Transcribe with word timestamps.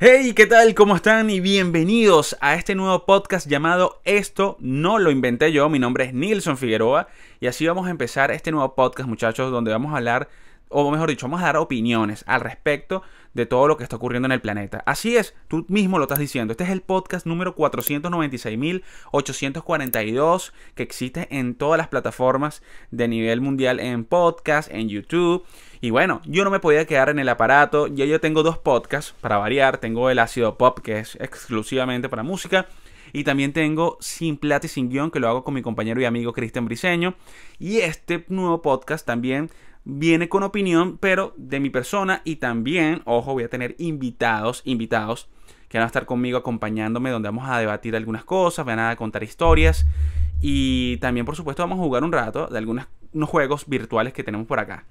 Hey, 0.00 0.32
¿qué 0.32 0.46
tal? 0.46 0.74
¿Cómo 0.74 0.96
están? 0.96 1.28
Y 1.28 1.40
bienvenidos 1.40 2.36
a 2.40 2.54
este 2.54 2.74
nuevo 2.74 3.04
podcast 3.04 3.46
llamado 3.46 4.00
Esto 4.04 4.56
no 4.60 4.98
lo 4.98 5.10
inventé 5.10 5.52
yo. 5.52 5.68
Mi 5.68 5.78
nombre 5.78 6.04
es 6.04 6.14
Nilson 6.14 6.56
Figueroa 6.56 7.08
y 7.40 7.46
así 7.46 7.66
vamos 7.66 7.86
a 7.86 7.90
empezar 7.90 8.30
este 8.30 8.52
nuevo 8.52 8.74
podcast, 8.74 9.08
muchachos, 9.08 9.50
donde 9.50 9.72
vamos 9.72 9.92
a 9.92 9.96
hablar, 9.96 10.28
o 10.68 10.90
mejor 10.90 11.10
dicho, 11.10 11.26
vamos 11.26 11.42
a 11.42 11.46
dar 11.46 11.56
opiniones 11.58 12.24
al 12.26 12.40
respecto 12.40 13.02
de 13.34 13.46
todo 13.46 13.68
lo 13.68 13.76
que 13.76 13.84
está 13.84 13.96
ocurriendo 13.96 14.26
en 14.26 14.32
el 14.32 14.40
planeta. 14.40 14.82
Así 14.86 15.16
es, 15.16 15.34
tú 15.48 15.64
mismo 15.68 15.98
lo 15.98 16.04
estás 16.04 16.18
diciendo. 16.18 16.52
Este 16.52 16.64
es 16.64 16.70
el 16.70 16.80
podcast 16.82 17.26
número 17.26 17.54
496.842 17.56 20.52
que 20.74 20.82
existe 20.82 21.28
en 21.30 21.54
todas 21.54 21.78
las 21.78 21.88
plataformas 21.88 22.62
de 22.90 23.08
nivel 23.08 23.40
mundial 23.40 23.80
en 23.80 24.04
podcast, 24.04 24.70
en 24.72 24.88
YouTube. 24.88 25.44
Y 25.80 25.90
bueno, 25.90 26.20
yo 26.24 26.44
no 26.44 26.50
me 26.50 26.60
podía 26.60 26.86
quedar 26.86 27.08
en 27.08 27.18
el 27.18 27.28
aparato. 27.28 27.86
Ya 27.86 28.04
yo 28.04 28.20
tengo 28.20 28.42
dos 28.42 28.58
podcasts 28.58 29.14
para 29.20 29.38
variar. 29.38 29.78
Tengo 29.78 30.10
el 30.10 30.18
ácido 30.18 30.58
pop, 30.58 30.80
que 30.80 30.98
es 30.98 31.16
exclusivamente 31.16 32.08
para 32.08 32.22
música. 32.22 32.66
Y 33.12 33.24
también 33.24 33.52
tengo 33.52 33.96
Sin 34.00 34.36
Plata 34.36 34.66
y 34.66 34.68
Sin 34.68 34.90
Guión, 34.90 35.10
que 35.10 35.20
lo 35.20 35.28
hago 35.28 35.44
con 35.44 35.54
mi 35.54 35.62
compañero 35.62 36.00
y 36.00 36.04
amigo 36.04 36.32
Cristian 36.32 36.66
Briseño. 36.66 37.14
Y 37.58 37.78
este 37.78 38.24
nuevo 38.28 38.60
podcast 38.60 39.06
también 39.06 39.50
viene 39.88 40.28
con 40.28 40.42
opinión, 40.42 40.98
pero 40.98 41.32
de 41.36 41.60
mi 41.60 41.70
persona. 41.70 42.20
Y 42.24 42.36
también, 42.36 43.00
ojo, 43.06 43.32
voy 43.32 43.44
a 43.44 43.48
tener 43.48 43.74
invitados, 43.78 44.62
invitados, 44.64 45.28
que 45.68 45.78
van 45.78 45.84
a 45.84 45.86
estar 45.86 46.04
conmigo 46.04 46.38
acompañándome, 46.38 47.10
donde 47.10 47.28
vamos 47.28 47.48
a 47.48 47.58
debatir 47.58 47.96
algunas 47.96 48.24
cosas, 48.24 48.66
van 48.66 48.78
a 48.78 48.94
contar 48.96 49.22
historias. 49.22 49.86
Y 50.40 50.98
también, 50.98 51.26
por 51.26 51.36
supuesto, 51.36 51.62
vamos 51.62 51.78
a 51.78 51.82
jugar 51.82 52.04
un 52.04 52.12
rato 52.12 52.46
de 52.46 52.58
algunos 52.58 52.86
juegos 53.22 53.66
virtuales 53.66 54.12
que 54.12 54.22
tenemos 54.22 54.46
por 54.46 54.60
acá. 54.60 54.84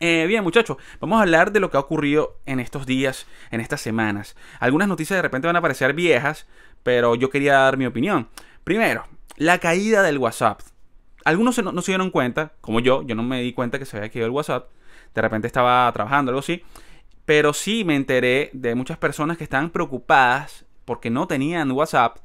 Eh, 0.00 0.26
bien, 0.26 0.42
muchachos, 0.42 0.76
vamos 1.00 1.18
a 1.18 1.22
hablar 1.22 1.52
de 1.52 1.60
lo 1.60 1.70
que 1.70 1.76
ha 1.76 1.80
ocurrido 1.80 2.36
en 2.44 2.60
estos 2.60 2.84
días, 2.84 3.26
en 3.50 3.60
estas 3.60 3.80
semanas. 3.80 4.36
Algunas 4.60 4.88
noticias 4.88 5.16
de 5.16 5.22
repente 5.22 5.46
van 5.46 5.56
a 5.56 5.62
parecer 5.62 5.94
viejas, 5.94 6.46
pero 6.82 7.14
yo 7.14 7.30
quería 7.30 7.54
dar 7.54 7.76
mi 7.76 7.86
opinión. 7.86 8.28
Primero, 8.64 9.06
la 9.36 9.58
caída 9.58 10.02
del 10.02 10.18
WhatsApp. 10.18 10.60
Algunos 11.26 11.62
no, 11.62 11.82
se 11.82 11.92
dieron 11.92 12.10
cuenta, 12.10 12.52
como 12.60 12.80
yo, 12.80 13.02
yo 13.02 13.14
no 13.14 13.22
me 13.22 13.42
di 13.42 13.52
cuenta 13.52 13.78
que 13.78 13.84
se 13.84 13.96
había 13.96 14.10
caído 14.10 14.26
el 14.26 14.32
WhatsApp. 14.32 14.70
De 15.14 15.22
repente 15.22 15.46
estaba 15.46 15.90
trabajando, 15.92 16.30
algo 16.30 16.40
así. 16.40 16.62
Pero 17.24 17.52
sí 17.52 17.84
me 17.84 17.96
enteré 17.96 18.50
de 18.52 18.74
muchas 18.74 18.96
personas 18.98 19.36
que 19.36 19.44
estaban 19.44 19.70
preocupadas 19.70 20.64
porque 20.84 21.10
no 21.10 21.26
tenían 21.26 21.72
WhatsApp. 21.72 22.18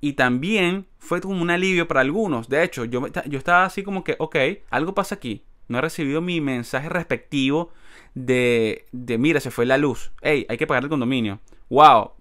Y 0.00 0.14
también 0.14 0.86
fue 0.98 1.20
como 1.20 1.40
un 1.40 1.50
alivio 1.50 1.88
para 1.88 2.00
algunos. 2.00 2.48
De 2.48 2.62
hecho, 2.62 2.84
yo, 2.84 3.06
yo 3.08 3.38
estaba 3.38 3.64
así 3.64 3.82
como 3.82 4.04
que, 4.04 4.16
ok, 4.18 4.36
algo 4.70 4.94
pasa 4.94 5.14
aquí 5.14 5.44
no 5.72 5.78
he 5.78 5.80
recibido 5.80 6.20
mi 6.20 6.40
mensaje 6.40 6.88
respectivo 6.88 7.72
de, 8.14 8.84
de 8.92 9.18
mira, 9.18 9.40
se 9.40 9.50
fue 9.50 9.66
la 9.66 9.78
luz. 9.78 10.12
Hey, 10.20 10.46
hay 10.48 10.58
que 10.58 10.66
pagar 10.66 10.84
el 10.84 10.90
condominio. 10.90 11.40
Wow, 11.70 12.12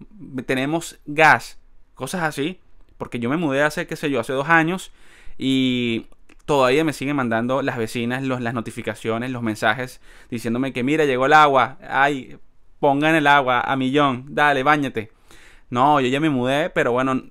tenemos 0.45 0.99
gas. 1.05 1.59
Cosas 1.93 2.23
así. 2.23 2.59
Porque 2.97 3.19
yo 3.19 3.29
me 3.29 3.37
mudé 3.37 3.61
hace, 3.63 3.87
qué 3.87 3.95
sé 3.95 4.09
yo, 4.09 4.19
hace 4.19 4.33
dos 4.33 4.47
años. 4.47 4.91
Y 5.37 6.07
todavía 6.45 6.83
me 6.83 6.93
siguen 6.93 7.15
mandando 7.15 7.61
las 7.61 7.77
vecinas 7.77 8.23
los, 8.23 8.41
las 8.41 8.53
notificaciones, 8.53 9.31
los 9.31 9.43
mensajes, 9.43 10.01
diciéndome 10.29 10.73
que 10.73 10.83
mira, 10.83 11.05
llegó 11.05 11.25
el 11.25 11.33
agua. 11.33 11.77
Ay, 11.87 12.37
pongan 12.79 13.15
el 13.15 13.27
agua 13.27 13.61
a 13.61 13.75
millón. 13.75 14.25
Dale, 14.29 14.63
bañate. 14.63 15.11
No, 15.69 15.99
yo 16.01 16.07
ya 16.07 16.19
me 16.19 16.29
mudé, 16.29 16.69
pero 16.69 16.91
bueno, 16.91 17.23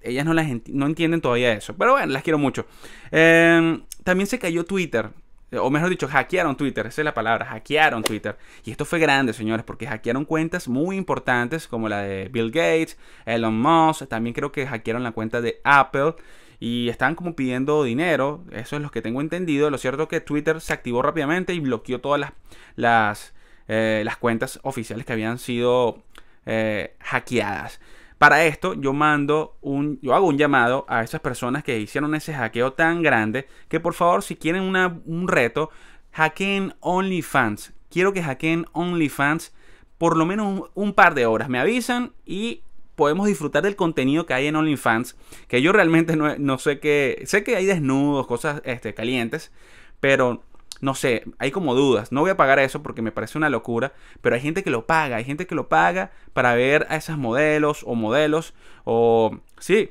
ellas 0.00 0.24
no, 0.24 0.34
las 0.34 0.48
no 0.68 0.86
entienden 0.86 1.20
todavía 1.20 1.52
eso. 1.52 1.76
Pero 1.76 1.92
bueno, 1.92 2.12
las 2.12 2.22
quiero 2.22 2.38
mucho. 2.38 2.66
Em, 3.10 3.82
también 4.04 4.26
se 4.26 4.38
cayó 4.38 4.64
Twitter 4.64 5.10
o 5.58 5.70
mejor 5.70 5.90
dicho, 5.90 6.08
hackearon 6.08 6.56
Twitter, 6.56 6.86
esa 6.86 7.00
es 7.00 7.04
la 7.04 7.14
palabra, 7.14 7.46
hackearon 7.46 8.02
Twitter. 8.02 8.36
Y 8.64 8.70
esto 8.70 8.84
fue 8.84 8.98
grande, 8.98 9.32
señores, 9.32 9.64
porque 9.64 9.86
hackearon 9.86 10.24
cuentas 10.24 10.68
muy 10.68 10.96
importantes 10.96 11.68
como 11.68 11.88
la 11.88 12.00
de 12.00 12.28
Bill 12.28 12.50
Gates, 12.50 12.98
Elon 13.26 13.58
Musk, 13.58 14.08
también 14.08 14.34
creo 14.34 14.52
que 14.52 14.66
hackearon 14.66 15.02
la 15.02 15.12
cuenta 15.12 15.40
de 15.40 15.60
Apple 15.64 16.14
y 16.60 16.88
estaban 16.88 17.14
como 17.14 17.36
pidiendo 17.36 17.84
dinero, 17.84 18.44
eso 18.52 18.76
es 18.76 18.82
lo 18.82 18.90
que 18.90 19.02
tengo 19.02 19.20
entendido. 19.20 19.70
Lo 19.70 19.78
cierto 19.78 20.04
es 20.04 20.08
que 20.08 20.20
Twitter 20.20 20.60
se 20.60 20.72
activó 20.72 21.02
rápidamente 21.02 21.54
y 21.54 21.60
bloqueó 21.60 22.00
todas 22.00 22.20
las, 22.20 22.32
las, 22.76 23.34
eh, 23.68 24.02
las 24.04 24.16
cuentas 24.16 24.60
oficiales 24.62 25.04
que 25.06 25.12
habían 25.12 25.38
sido 25.38 26.02
eh, 26.46 26.96
hackeadas. 27.00 27.80
Para 28.18 28.44
esto 28.44 28.74
yo 28.74 28.92
mando 28.92 29.56
un, 29.60 29.98
yo 30.00 30.14
hago 30.14 30.26
un 30.26 30.38
llamado 30.38 30.86
a 30.88 31.02
esas 31.02 31.20
personas 31.20 31.64
que 31.64 31.78
hicieron 31.78 32.14
ese 32.14 32.32
hackeo 32.32 32.72
tan 32.72 33.02
grande 33.02 33.46
que 33.68 33.80
por 33.80 33.92
favor 33.92 34.22
si 34.22 34.36
quieren 34.36 34.62
un 34.62 35.28
reto, 35.28 35.70
hackeen 36.12 36.74
OnlyFans. 36.80 37.72
Quiero 37.90 38.12
que 38.12 38.22
hackeen 38.22 38.66
OnlyFans 38.72 39.52
por 39.98 40.16
lo 40.16 40.26
menos 40.26 40.70
un, 40.74 40.92
par 40.92 41.14
de 41.14 41.26
horas. 41.26 41.48
Me 41.48 41.58
avisan 41.58 42.12
y 42.24 42.62
podemos 42.96 43.26
disfrutar 43.26 43.62
del 43.62 43.76
contenido 43.76 44.26
que 44.26 44.34
hay 44.34 44.46
en 44.46 44.56
OnlyFans. 44.56 45.16
Que 45.48 45.62
yo 45.62 45.72
realmente 45.72 46.16
no, 46.16 46.36
no 46.38 46.58
sé 46.58 46.80
qué. 46.80 47.22
Sé 47.26 47.44
que 47.44 47.56
hay 47.56 47.66
desnudos, 47.66 48.26
cosas 48.26 48.62
este, 48.64 48.94
calientes. 48.94 49.52
Pero 50.00 50.42
no 50.80 50.94
sé, 50.94 51.24
hay 51.38 51.50
como 51.50 51.74
dudas. 51.74 52.12
No 52.12 52.20
voy 52.20 52.30
a 52.30 52.36
pagar 52.36 52.58
eso 52.58 52.82
porque 52.82 53.02
me 53.02 53.12
parece 53.12 53.38
una 53.38 53.48
locura, 53.48 53.92
pero 54.20 54.34
hay 54.34 54.42
gente 54.42 54.62
que 54.62 54.70
lo 54.70 54.86
paga, 54.86 55.16
hay 55.16 55.24
gente 55.24 55.46
que 55.46 55.54
lo 55.54 55.68
paga 55.68 56.10
para 56.32 56.54
ver 56.54 56.86
a 56.90 56.96
esos 56.96 57.16
modelos 57.16 57.82
o 57.86 57.94
modelos 57.94 58.54
o 58.84 59.38
sí, 59.58 59.90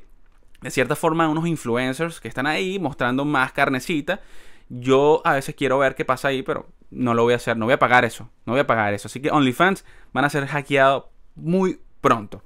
de 0.62 0.72
cierta 0.72 0.96
forma 0.96 1.28
unos 1.28 1.47
influencers 1.47 2.22
que 2.22 2.28
están 2.28 2.47
ahí 2.47 2.80
mostrando 2.80 3.25
más 3.25 3.52
carnecita. 3.53 4.22
Yo 4.70 5.22
a 5.25 5.34
veces 5.34 5.56
quiero 5.56 5.80
ver 5.80 5.96
qué 5.96 6.06
pasa 6.06 6.30
ahí, 6.30 6.44
pero 6.44 6.68
no 6.90 7.14
lo 7.14 7.24
voy 7.24 7.34
a 7.34 7.38
hacer, 7.38 7.58
no 7.58 7.66
voy 7.66 7.74
a 7.74 7.80
pagar 7.80 8.06
eso, 8.06 8.30
no 8.46 8.53
voy 8.53 8.62
a 8.62 8.68
pagar 8.68 8.94
eso. 8.94 9.08
Así 9.08 9.20
que 9.20 9.31
OnlyFans 9.31 9.85
van 10.14 10.25
a 10.25 10.30
ser 10.30 10.46
hackeados 10.47 11.06
muy 11.35 11.80
pronto. 12.02 12.44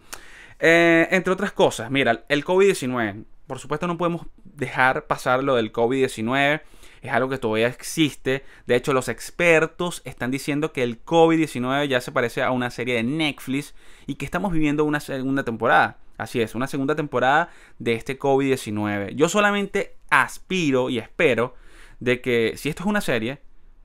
Eh, 0.59 1.07
entre 1.11 1.33
otras 1.33 1.51
cosas, 1.51 1.91
mira, 1.91 2.25
el 2.29 2.43
COVID-19. 2.43 3.25
Por 3.45 3.59
supuesto 3.59 3.87
no 3.87 3.97
podemos 3.97 4.25
dejar 4.43 5.07
pasar 5.07 5.43
lo 5.43 5.55
del 5.55 5.71
COVID-19 5.71 6.61
es 7.01 7.11
algo 7.11 7.29
que 7.29 7.37
todavía 7.37 7.67
existe. 7.67 8.43
De 8.65 8.75
hecho, 8.75 8.93
los 8.93 9.09
expertos 9.09 10.01
están 10.05 10.31
diciendo 10.31 10.71
que 10.73 10.83
el 10.83 11.03
COVID-19 11.03 11.87
ya 11.87 12.01
se 12.01 12.11
parece 12.11 12.41
a 12.41 12.51
una 12.51 12.69
serie 12.69 12.95
de 12.95 13.03
Netflix 13.03 13.73
y 14.05 14.15
que 14.15 14.25
estamos 14.25 14.51
viviendo 14.51 14.83
una 14.85 14.99
segunda 14.99 15.43
temporada. 15.43 15.97
Así 16.17 16.41
es, 16.41 16.55
una 16.55 16.67
segunda 16.67 16.95
temporada 16.95 17.49
de 17.77 17.93
este 17.93 18.17
COVID-19. 18.17 19.15
Yo 19.15 19.29
solamente 19.29 19.95
aspiro 20.09 20.89
y 20.89 20.97
espero 20.97 21.55
de 21.99 22.21
que 22.21 22.53
si 22.57 22.69
esto 22.69 22.83
es 22.83 22.87
una 22.87 23.01
serie, 23.01 23.39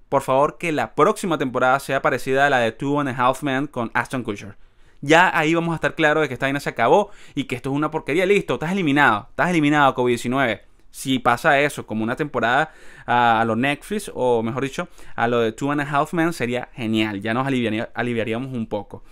por 0.08 0.22
favor 0.22 0.56
que 0.58 0.72
la 0.72 0.94
próxima 0.94 1.38
temporada 1.38 1.78
sea 1.80 2.02
parecida 2.02 2.46
a 2.46 2.50
la 2.50 2.58
de 2.58 2.72
Two 2.72 3.00
and 3.00 3.10
a 3.10 3.12
Half 3.16 3.42
Men 3.42 3.66
con 3.66 3.90
Aston 3.94 4.22
Kutcher. 4.22 4.56
Ya 5.02 5.36
ahí 5.36 5.52
vamos 5.54 5.72
a 5.72 5.74
estar 5.74 5.94
claros 5.94 6.22
de 6.22 6.28
que 6.28 6.34
esta 6.34 6.46
vaina 6.46 6.60
se 6.60 6.70
acabó 6.70 7.10
y 7.34 7.44
que 7.44 7.56
esto 7.56 7.70
es 7.70 7.76
una 7.76 7.90
porquería. 7.90 8.24
Listo, 8.24 8.54
estás 8.54 8.72
eliminado. 8.72 9.26
Estás 9.30 9.50
eliminado 9.50 9.94
COVID-19 9.94 10.60
si 10.92 11.18
pasa 11.18 11.58
eso 11.58 11.86
como 11.86 12.04
una 12.04 12.16
temporada 12.16 12.70
a, 13.06 13.42
los 13.46 13.56
Netflix 13.56 14.10
o 14.14 14.42
mejor 14.42 14.62
dicho 14.62 14.88
a 15.16 15.26
lo 15.26 15.40
de 15.40 15.52
Two 15.52 15.72
and 15.72 15.80
a 15.80 15.90
Half 15.90 16.12
Men 16.12 16.32
sería 16.32 16.68
genial 16.74 17.20
ya 17.20 17.34
nos 17.34 17.46
aliviaríamos 17.46 18.52
un 18.52 18.66
poco 18.66 19.02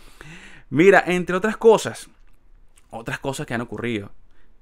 mira 0.68 1.02
entre 1.06 1.34
otras 1.34 1.56
cosas 1.56 2.10
otras 2.90 3.18
cosas 3.18 3.46
que 3.46 3.54
han 3.54 3.62
ocurrido 3.62 4.12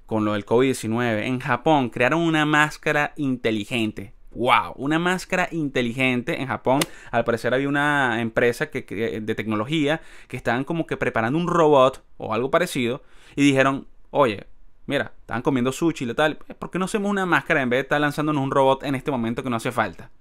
con 0.05 0.23
lo 0.23 0.31
del 0.31 0.45
COVID-19 0.45 1.23
en 1.25 1.39
Japón 1.39 1.89
crearon 1.89 2.21
una 2.21 2.45
máscara 2.45 3.11
inteligente 3.17 4.13
¡Wow! 4.31 4.73
Una 4.75 4.99
máscara 4.99 5.49
inteligente 5.51 6.39
en 6.41 6.47
Japón. 6.47 6.81
Al 7.11 7.23
parecer 7.23 7.53
había 7.53 7.67
una 7.67 8.21
empresa 8.21 8.69
que, 8.69 8.81
de 9.21 9.35
tecnología 9.35 10.01
que 10.27 10.37
estaban 10.37 10.63
como 10.63 10.85
que 10.85 10.97
preparando 10.97 11.39
un 11.39 11.47
robot 11.47 12.03
o 12.17 12.33
algo 12.33 12.51
parecido 12.51 13.01
y 13.35 13.43
dijeron, 13.43 13.87
oye, 14.11 14.45
mira, 14.85 15.13
estaban 15.21 15.41
comiendo 15.41 15.71
sushi 15.71 16.09
y 16.09 16.13
tal, 16.13 16.37
¿por 16.37 16.71
qué 16.71 16.79
no 16.79 16.85
hacemos 16.85 17.09
una 17.09 17.25
máscara 17.25 17.61
en 17.61 17.69
vez 17.69 17.77
de 17.77 17.81
estar 17.81 18.01
lanzándonos 18.01 18.43
un 18.43 18.51
robot 18.51 18.83
en 18.83 18.95
este 18.95 19.11
momento 19.11 19.43
que 19.43 19.49
no 19.49 19.55
hace 19.55 19.71
falta? 19.71 20.11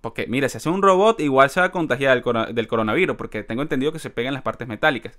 Porque, 0.00 0.26
mira, 0.26 0.50
si 0.50 0.58
hace 0.58 0.68
un 0.68 0.82
robot, 0.82 1.18
igual 1.20 1.48
se 1.48 1.60
va 1.60 1.66
a 1.66 1.72
contagiar 1.72 2.22
del, 2.52 2.68
coronavirus, 2.68 3.16
porque 3.16 3.42
tengo 3.42 3.62
entendido 3.62 3.90
que 3.90 3.98
se 3.98 4.10
pega 4.10 4.28
en 4.28 4.34
las 4.34 4.42
partes 4.42 4.68
metálicas. 4.68 5.18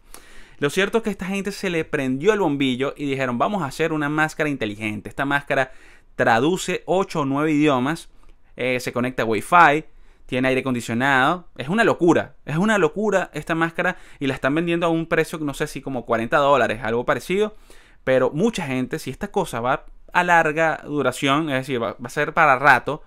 Lo 0.60 0.70
cierto 0.70 1.00
es 1.00 1.04
que 1.04 1.10
esta 1.10 1.26
gente 1.26 1.52
se 1.52 1.72
le 1.72 1.86
prendió 1.86 2.34
el 2.34 2.40
bombillo 2.40 2.94
y 2.96 3.10
dijeron, 3.10 3.40
vamos 3.40 3.64
a 3.64 3.66
hacer 3.66 3.92
una 3.92 4.10
máscara 4.10 4.48
inteligente. 4.48 5.10
Esta 5.10 5.26
máscara 5.26 5.72
traduce 6.16 6.84
8 6.86 7.22
o 7.22 7.26
9 7.26 7.52
idiomas, 7.52 8.10
eh, 8.56 8.80
se 8.80 8.94
conecta 8.94 9.24
a 9.24 9.26
Wi-Fi, 9.26 9.86
tiene 10.26 10.48
aire 10.48 10.62
acondicionado. 10.62 11.48
Es 11.58 11.70
una 11.70 11.84
locura, 11.84 12.36
es 12.46 12.58
una 12.58 12.78
locura 12.78 13.30
esta 13.34 13.56
máscara 13.56 13.98
y 14.20 14.28
la 14.28 14.34
están 14.34 14.56
vendiendo 14.56 14.86
a 14.86 14.90
un 14.90 15.06
precio, 15.06 15.38
no 15.40 15.54
sé 15.54 15.68
si 15.68 15.82
como 15.82 16.06
40 16.06 16.38
dólares, 16.38 16.82
algo 16.84 17.06
parecido. 17.06 17.56
Pero 18.04 18.32
mucha 18.32 18.66
gente, 18.66 19.00
si 19.00 19.10
esta 19.10 19.30
cosa 19.30 19.60
va 19.60 19.86
a 20.14 20.24
larga 20.24 20.82
duración, 20.86 21.50
es 21.50 21.68
decir, 21.68 21.82
va, 21.82 21.96
a 22.02 22.10
ser 22.10 22.34
para 22.34 22.58
rato, 22.58 23.04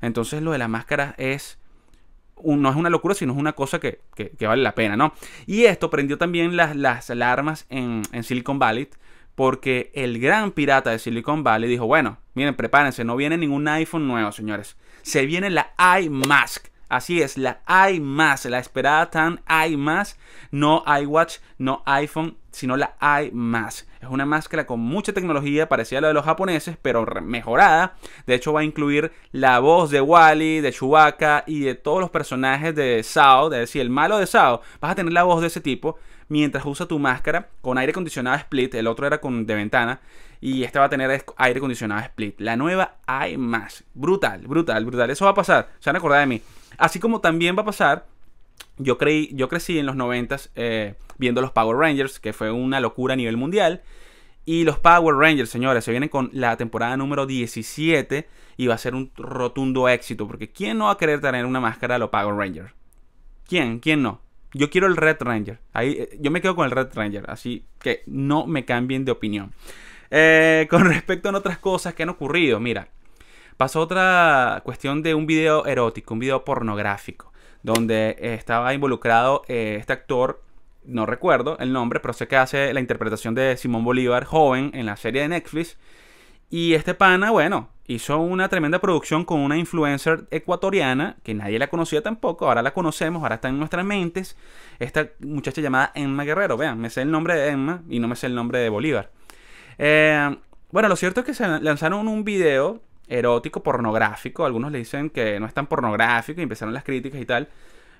entonces 0.00 0.42
lo 0.42 0.52
de 0.52 0.58
la 0.58 0.68
máscara 0.68 1.14
es 1.18 1.58
no 2.44 2.68
es 2.68 2.76
una 2.76 2.90
locura, 2.90 3.14
sino 3.14 3.32
es 3.32 3.38
una 3.38 3.52
cosa 3.52 3.78
que, 3.78 4.00
vale 4.40 4.62
la 4.62 4.74
pena, 4.74 4.96
¿no? 4.96 5.14
Y 5.46 5.64
esto 5.64 5.88
prendió 5.88 6.18
también 6.18 6.56
las, 6.56 6.76
las 6.76 7.08
alarmas 7.08 7.64
en, 7.70 8.02
en 8.12 8.22
Silicon 8.24 8.58
Valley 8.58 8.88
porque 9.34 9.90
el 9.94 10.20
gran 10.20 10.52
pirata 10.52 10.90
de 10.90 10.98
Silicon 10.98 11.42
Valley 11.42 11.68
dijo, 11.68 11.86
bueno, 11.86 12.18
miren, 12.34 12.54
prepárense, 12.54 13.04
no 13.04 13.16
viene 13.16 13.36
ningún 13.36 13.66
iPhone 13.68 14.06
nuevo, 14.06 14.32
señores. 14.32 14.76
Se 15.02 15.26
viene 15.26 15.50
la 15.50 15.72
iMask. 16.00 16.68
Así 16.88 17.22
es, 17.22 17.38
la 17.38 17.60
iMask, 17.90 18.44
la 18.44 18.58
esperada 18.58 19.10
tan 19.10 19.40
iMask, 19.68 20.16
no 20.52 20.84
iWatch, 20.86 21.38
no 21.58 21.82
iPhone, 21.86 22.36
sino 22.52 22.76
la 22.76 22.94
iMask. 23.00 23.88
Es 24.00 24.08
una 24.08 24.26
máscara 24.26 24.66
con 24.66 24.78
mucha 24.78 25.12
tecnología, 25.12 25.68
parecida 25.68 25.98
a 25.98 26.02
la 26.02 26.08
de 26.08 26.14
los 26.14 26.24
japoneses, 26.24 26.76
pero 26.80 27.04
mejorada. 27.22 27.96
De 28.26 28.34
hecho, 28.34 28.52
va 28.52 28.60
a 28.60 28.64
incluir 28.64 29.12
la 29.32 29.58
voz 29.58 29.90
de 29.90 30.00
Wally, 30.02 30.60
de 30.60 30.72
Chewbacca 30.72 31.42
y 31.46 31.60
de 31.60 31.74
todos 31.74 32.00
los 32.00 32.10
personajes 32.10 32.74
de 32.76 33.02
Sao, 33.02 33.46
es 33.52 33.60
decir, 33.60 33.80
el 33.80 33.90
malo 33.90 34.18
de 34.18 34.26
Sao. 34.26 34.60
Vas 34.80 34.92
a 34.92 34.94
tener 34.94 35.12
la 35.12 35.24
voz 35.24 35.40
de 35.40 35.48
ese 35.48 35.60
tipo 35.60 35.98
mientras 36.28 36.64
usa 36.64 36.86
tu 36.86 36.98
máscara 36.98 37.48
con 37.60 37.78
aire 37.78 37.90
acondicionado 37.90 38.36
split. 38.36 38.74
El 38.74 38.86
otro 38.86 39.06
era 39.06 39.20
con 39.20 39.46
de 39.46 39.54
ventana. 39.54 40.00
Y 40.40 40.62
este 40.64 40.78
va 40.78 40.86
a 40.86 40.88
tener 40.90 41.24
aire 41.36 41.58
acondicionado 41.58 42.00
split. 42.02 42.40
La 42.40 42.56
nueva 42.56 42.96
iMask. 43.28 43.84
Brutal, 43.94 44.46
brutal, 44.46 44.84
brutal. 44.84 45.10
Eso 45.10 45.24
va 45.24 45.30
a 45.30 45.34
pasar. 45.34 45.70
Se 45.80 45.88
van 45.88 45.96
a 45.96 45.98
acordar 45.98 46.20
de 46.20 46.26
mí. 46.26 46.42
Así 46.78 46.98
como 47.00 47.20
también 47.20 47.56
va 47.56 47.62
a 47.62 47.66
pasar. 47.66 48.06
Yo, 48.76 48.98
creí, 48.98 49.30
yo 49.32 49.48
crecí 49.48 49.78
en 49.78 49.86
los 49.86 49.96
90 49.96 50.36
eh, 50.54 50.94
viendo 51.18 51.40
los 51.40 51.52
Power 51.52 51.76
Rangers, 51.76 52.18
que 52.18 52.32
fue 52.32 52.50
una 52.50 52.80
locura 52.80 53.14
a 53.14 53.16
nivel 53.16 53.36
mundial. 53.36 53.82
Y 54.44 54.64
los 54.64 54.78
Power 54.78 55.16
Rangers, 55.16 55.48
señores, 55.48 55.84
se 55.84 55.90
vienen 55.90 56.08
con 56.08 56.30
la 56.32 56.56
temporada 56.56 56.96
número 56.96 57.26
17 57.26 58.28
y 58.56 58.66
va 58.66 58.74
a 58.74 58.78
ser 58.78 58.94
un 58.94 59.10
rotundo 59.16 59.88
éxito. 59.88 60.26
Porque 60.26 60.50
¿quién 60.50 60.78
no 60.78 60.86
va 60.86 60.92
a 60.92 60.98
querer 60.98 61.20
tener 61.20 61.46
una 61.46 61.60
máscara 61.60 61.94
de 61.94 62.00
los 62.00 62.10
Power 62.10 62.34
Rangers? 62.34 62.72
¿Quién? 63.46 63.78
¿Quién 63.78 64.02
no? 64.02 64.20
Yo 64.54 64.70
quiero 64.70 64.86
el 64.86 64.96
Red 64.96 65.18
Ranger. 65.20 65.58
Ahí, 65.72 65.96
eh, 65.98 66.16
yo 66.20 66.30
me 66.30 66.40
quedo 66.40 66.56
con 66.56 66.64
el 66.64 66.70
Red 66.70 66.88
Ranger. 66.94 67.24
Así 67.28 67.66
que 67.80 68.02
no 68.06 68.46
me 68.46 68.64
cambien 68.64 69.04
de 69.04 69.12
opinión. 69.12 69.52
Eh, 70.10 70.66
con 70.70 70.86
respecto 70.86 71.28
a 71.28 71.36
otras 71.36 71.58
cosas 71.58 71.94
que 71.94 72.04
han 72.04 72.08
ocurrido, 72.08 72.60
mira. 72.60 72.88
Pasó 73.56 73.80
otra 73.80 74.62
cuestión 74.64 75.02
de 75.02 75.14
un 75.14 75.26
video 75.26 75.64
erótico, 75.66 76.14
un 76.14 76.20
video 76.20 76.44
pornográfico, 76.44 77.32
donde 77.62 78.16
estaba 78.18 78.74
involucrado 78.74 79.42
eh, 79.46 79.76
este 79.78 79.92
actor 79.92 80.42
no 80.84 81.06
recuerdo 81.06 81.56
el 81.58 81.72
nombre, 81.72 82.00
pero 82.00 82.12
sé 82.12 82.28
que 82.28 82.36
hace 82.36 82.72
la 82.74 82.80
interpretación 82.80 83.34
de 83.34 83.56
Simón 83.56 83.84
Bolívar 83.84 84.24
joven 84.24 84.70
en 84.74 84.86
la 84.86 84.96
serie 84.96 85.22
de 85.22 85.28
Netflix. 85.28 85.76
Y 86.50 86.74
este 86.74 86.94
pana, 86.94 87.30
bueno, 87.30 87.70
hizo 87.86 88.18
una 88.18 88.48
tremenda 88.48 88.78
producción 88.78 89.24
con 89.24 89.40
una 89.40 89.58
influencer 89.58 90.26
ecuatoriana 90.30 91.16
que 91.22 91.34
nadie 91.34 91.58
la 91.58 91.68
conocía 91.68 92.02
tampoco, 92.02 92.46
ahora 92.46 92.62
la 92.62 92.72
conocemos, 92.72 93.22
ahora 93.22 93.36
está 93.36 93.48
en 93.48 93.58
nuestras 93.58 93.84
mentes. 93.84 94.36
Esta 94.78 95.10
muchacha 95.20 95.60
llamada 95.60 95.92
Emma 95.94 96.24
Guerrero, 96.24 96.56
vean, 96.56 96.80
me 96.80 96.90
sé 96.90 97.02
el 97.02 97.10
nombre 97.10 97.34
de 97.34 97.48
Emma 97.48 97.82
y 97.88 97.98
no 97.98 98.08
me 98.08 98.16
sé 98.16 98.26
el 98.26 98.34
nombre 98.34 98.58
de 98.58 98.68
Bolívar. 98.68 99.10
Eh, 99.78 100.36
bueno, 100.70 100.88
lo 100.88 100.96
cierto 100.96 101.20
es 101.20 101.26
que 101.26 101.34
se 101.34 101.46
lanzaron 101.60 102.08
un 102.08 102.24
video 102.24 102.80
erótico 103.06 103.62
pornográfico, 103.62 104.46
algunos 104.46 104.72
le 104.72 104.78
dicen 104.78 105.10
que 105.10 105.38
no 105.38 105.46
es 105.46 105.54
tan 105.54 105.66
pornográfico 105.66 106.40
y 106.40 106.44
empezaron 106.44 106.72
las 106.72 106.84
críticas 106.84 107.20
y 107.20 107.26
tal. 107.26 107.48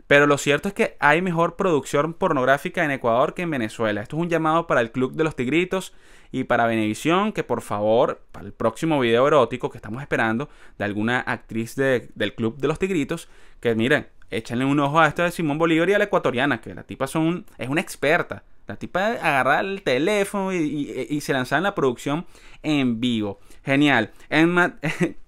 Pero 0.06 0.26
lo 0.26 0.36
cierto 0.36 0.68
es 0.68 0.74
que 0.74 0.96
hay 1.00 1.22
mejor 1.22 1.56
producción 1.56 2.12
pornográfica 2.12 2.84
en 2.84 2.90
Ecuador 2.90 3.34
que 3.34 3.42
en 3.42 3.50
Venezuela. 3.50 4.02
Esto 4.02 4.16
es 4.16 4.22
un 4.22 4.28
llamado 4.28 4.66
para 4.66 4.80
el 4.80 4.92
Club 4.92 5.14
de 5.14 5.24
los 5.24 5.34
Tigritos 5.34 5.94
y 6.30 6.44
para 6.44 6.66
Venevisión 6.66 7.32
que 7.32 7.44
por 7.44 7.62
favor, 7.62 8.20
para 8.32 8.44
el 8.44 8.52
próximo 8.52 9.00
video 9.00 9.26
erótico 9.26 9.70
que 9.70 9.78
estamos 9.78 10.02
esperando 10.02 10.48
de 10.78 10.84
alguna 10.84 11.20
actriz 11.20 11.74
del 11.76 12.34
Club 12.34 12.58
de 12.58 12.68
los 12.68 12.78
Tigritos, 12.78 13.28
que 13.60 13.74
miren, 13.74 14.08
échenle 14.30 14.64
un 14.64 14.80
ojo 14.80 15.00
a 15.00 15.06
esta 15.06 15.24
de 15.24 15.30
Simón 15.30 15.58
Bolívar 15.58 15.88
y 15.88 15.94
a 15.94 15.98
la 15.98 16.04
ecuatoriana, 16.04 16.60
que 16.60 16.74
la 16.74 16.82
tipa 16.82 17.06
son, 17.06 17.46
es 17.56 17.68
una 17.68 17.80
experta. 17.80 18.42
La 18.66 18.76
tipa 18.76 19.08
agarra 19.08 19.60
el 19.60 19.82
teléfono 19.82 20.52
y, 20.52 21.20
se 21.20 21.32
lanza 21.32 21.58
en 21.58 21.64
la 21.64 21.74
producción 21.74 22.26
en 22.62 22.98
vivo. 23.00 23.38
Genial. 23.62 24.10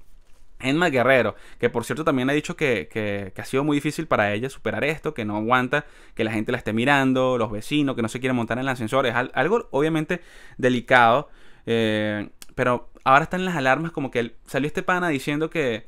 Emma 0.60 0.88
Guerrero, 0.88 1.34
que 1.58 1.70
por 1.70 1.84
cierto 1.84 2.04
también 2.04 2.30
ha 2.30 2.32
dicho 2.32 2.56
que, 2.56 3.32
ha 3.36 3.44
sido 3.44 3.64
muy 3.64 3.76
difícil 3.76 4.06
para 4.06 4.32
ella 4.32 4.48
superar 4.48 4.84
esto, 4.84 5.14
que 5.14 5.24
no 5.24 5.36
aguanta 5.36 5.84
que 6.14 6.24
la 6.24 6.32
gente 6.32 6.52
la 6.52 6.58
esté 6.58 6.72
mirando, 6.72 7.38
los 7.38 7.50
vecinos, 7.50 7.96
que 7.96 8.02
no 8.02 8.08
se 8.08 8.20
quiere 8.20 8.32
montar 8.32 8.58
en 8.58 8.62
el 8.62 8.68
ascensor. 8.68 9.06
Es 9.06 9.14
algo 9.14 9.68
obviamente 9.70 10.22
delicado, 10.56 11.28
eh, 11.66 12.30
pero 12.54 12.90
ahora 13.04 13.24
están 13.24 13.44
las 13.44 13.56
alarmas 13.56 13.92
como 13.92 14.10
que 14.10 14.34
salió 14.46 14.66
este 14.66 14.82
pana 14.82 15.08
diciendo 15.08 15.50
que 15.50 15.86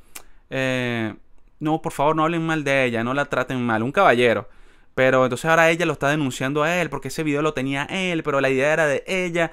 eh, 0.51 1.15
no, 1.61 1.83
por 1.83 1.93
favor 1.93 2.15
no 2.17 2.25
hablen 2.25 2.47
mal 2.47 2.65
de 2.65 2.85
ella, 2.85 3.03
no 3.05 3.15
la 3.15 3.27
traten 3.27 3.65
mal, 3.65 3.83
un 3.83 3.93
caballero. 3.93 4.49
Pero 4.95 5.25
entonces 5.25 5.45
ahora 5.45 5.71
ella 5.71 5.87
lo 5.87 5.93
está 5.93 6.09
denunciando 6.09 6.63
a 6.65 6.77
él 6.81 6.91
porque 6.91 7.09
ese 7.09 7.23
video 7.23 7.41
lo 7.41 7.55
tenía 7.55 7.85
él, 7.85 8.23
pero 8.23 8.41
la 8.41 8.51
idea 8.51 8.73
era 8.73 8.87
de 8.87 9.05
ella. 9.07 9.53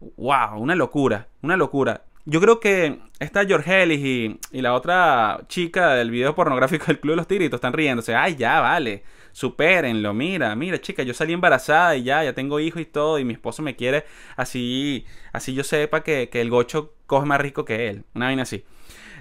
¡Wow! 0.00 0.58
Una 0.58 0.74
locura, 0.74 1.28
una 1.42 1.56
locura. 1.56 2.04
Yo 2.30 2.42
creo 2.42 2.60
que 2.60 3.00
esta 3.20 3.46
George 3.46 3.82
Ellis 3.82 4.36
y, 4.52 4.60
la 4.60 4.74
otra 4.74 5.40
chica 5.48 5.94
del 5.94 6.10
video 6.10 6.34
pornográfico 6.34 6.84
del 6.88 7.00
Club 7.00 7.12
de 7.12 7.16
los 7.16 7.26
Tigritos 7.26 7.56
están 7.56 7.72
riéndose. 7.72 8.14
Ay, 8.14 8.36
ya, 8.36 8.60
vale. 8.60 9.02
Supérenlo. 9.32 10.12
Mira, 10.12 10.54
mira, 10.54 10.78
chica, 10.78 11.02
yo 11.02 11.14
salí 11.14 11.32
embarazada 11.32 11.96
y 11.96 12.02
ya, 12.02 12.22
ya 12.22 12.34
tengo 12.34 12.60
hijos 12.60 12.82
y 12.82 12.84
todo. 12.84 13.18
Y 13.18 13.24
mi 13.24 13.32
esposo 13.32 13.62
me 13.62 13.76
quiere 13.76 14.04
así, 14.36 15.06
así 15.32 15.54
yo 15.54 15.64
sepa 15.64 16.02
que, 16.02 16.28
el 16.30 16.50
gocho 16.50 16.92
coge 17.06 17.24
más 17.24 17.40
rico 17.40 17.64
que 17.64 17.88
él. 17.88 18.04
Una 18.14 18.26
vaina 18.26 18.42
así. 18.42 18.62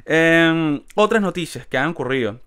Em, 0.04 0.82
otras 0.96 1.22
noticias 1.22 1.66
que 1.66 1.78
han 1.78 1.92
ocurrido. 1.92 2.42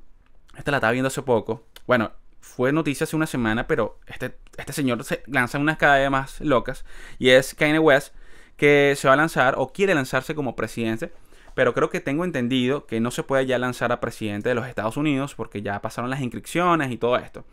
Esta 0.59 0.73
la 0.73 0.77
estaba 0.77 0.93
viendo 0.93 1.09
hace 1.09 1.23
poco. 1.23 1.65
Bueno, 1.87 2.13
fue 2.39 2.71
noticia 2.71 3.05
hace 3.05 3.17
una 3.17 3.27
semana, 3.27 3.67
pero 3.67 3.99
este, 4.07 4.37
este 4.59 4.75
señor 4.75 5.03
se 5.05 5.23
lanza 5.27 5.57
unas 5.57 5.79
cada 5.79 5.97
vez 5.97 6.11
más 6.11 6.39
locas. 6.43 6.85
Y 7.19 7.31
es 7.31 7.55
Kanye 7.55 7.79
West 7.79 8.15
que 8.61 8.93
se 8.95 9.09
va 9.09 9.15
a 9.15 9.17
lanzar 9.17 9.55
o 9.57 9.73
quiere 9.73 9.95
lanzarse 9.95 10.35
como 10.35 10.55
presidente. 10.55 11.11
Pero 11.55 11.73
creo 11.73 11.89
que 11.89 12.01
tengo 12.01 12.27
entendido 12.27 12.87
que 12.87 13.01
no 13.01 13.11
se 13.11 13.23
puede 13.23 13.47
ya 13.47 13.59
lanzar 13.59 13.91
a 13.91 14.01
presidente 14.01 14.51
de 14.51 14.55
los 14.55 14.67
Estados 14.67 14.99
Unidos 14.99 15.35
porque 15.35 15.63
ya 15.63 15.81
pasaron 15.81 16.11
las 16.11 16.21
inscripciones 16.21 16.93
y 16.93 16.99
todo 16.99 17.17
esto. 17.17 17.47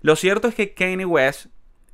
Lo 0.00 0.16
cierto 0.16 0.48
es 0.48 0.54
que 0.54 0.72
Kanye 0.72 1.04
West 1.04 1.46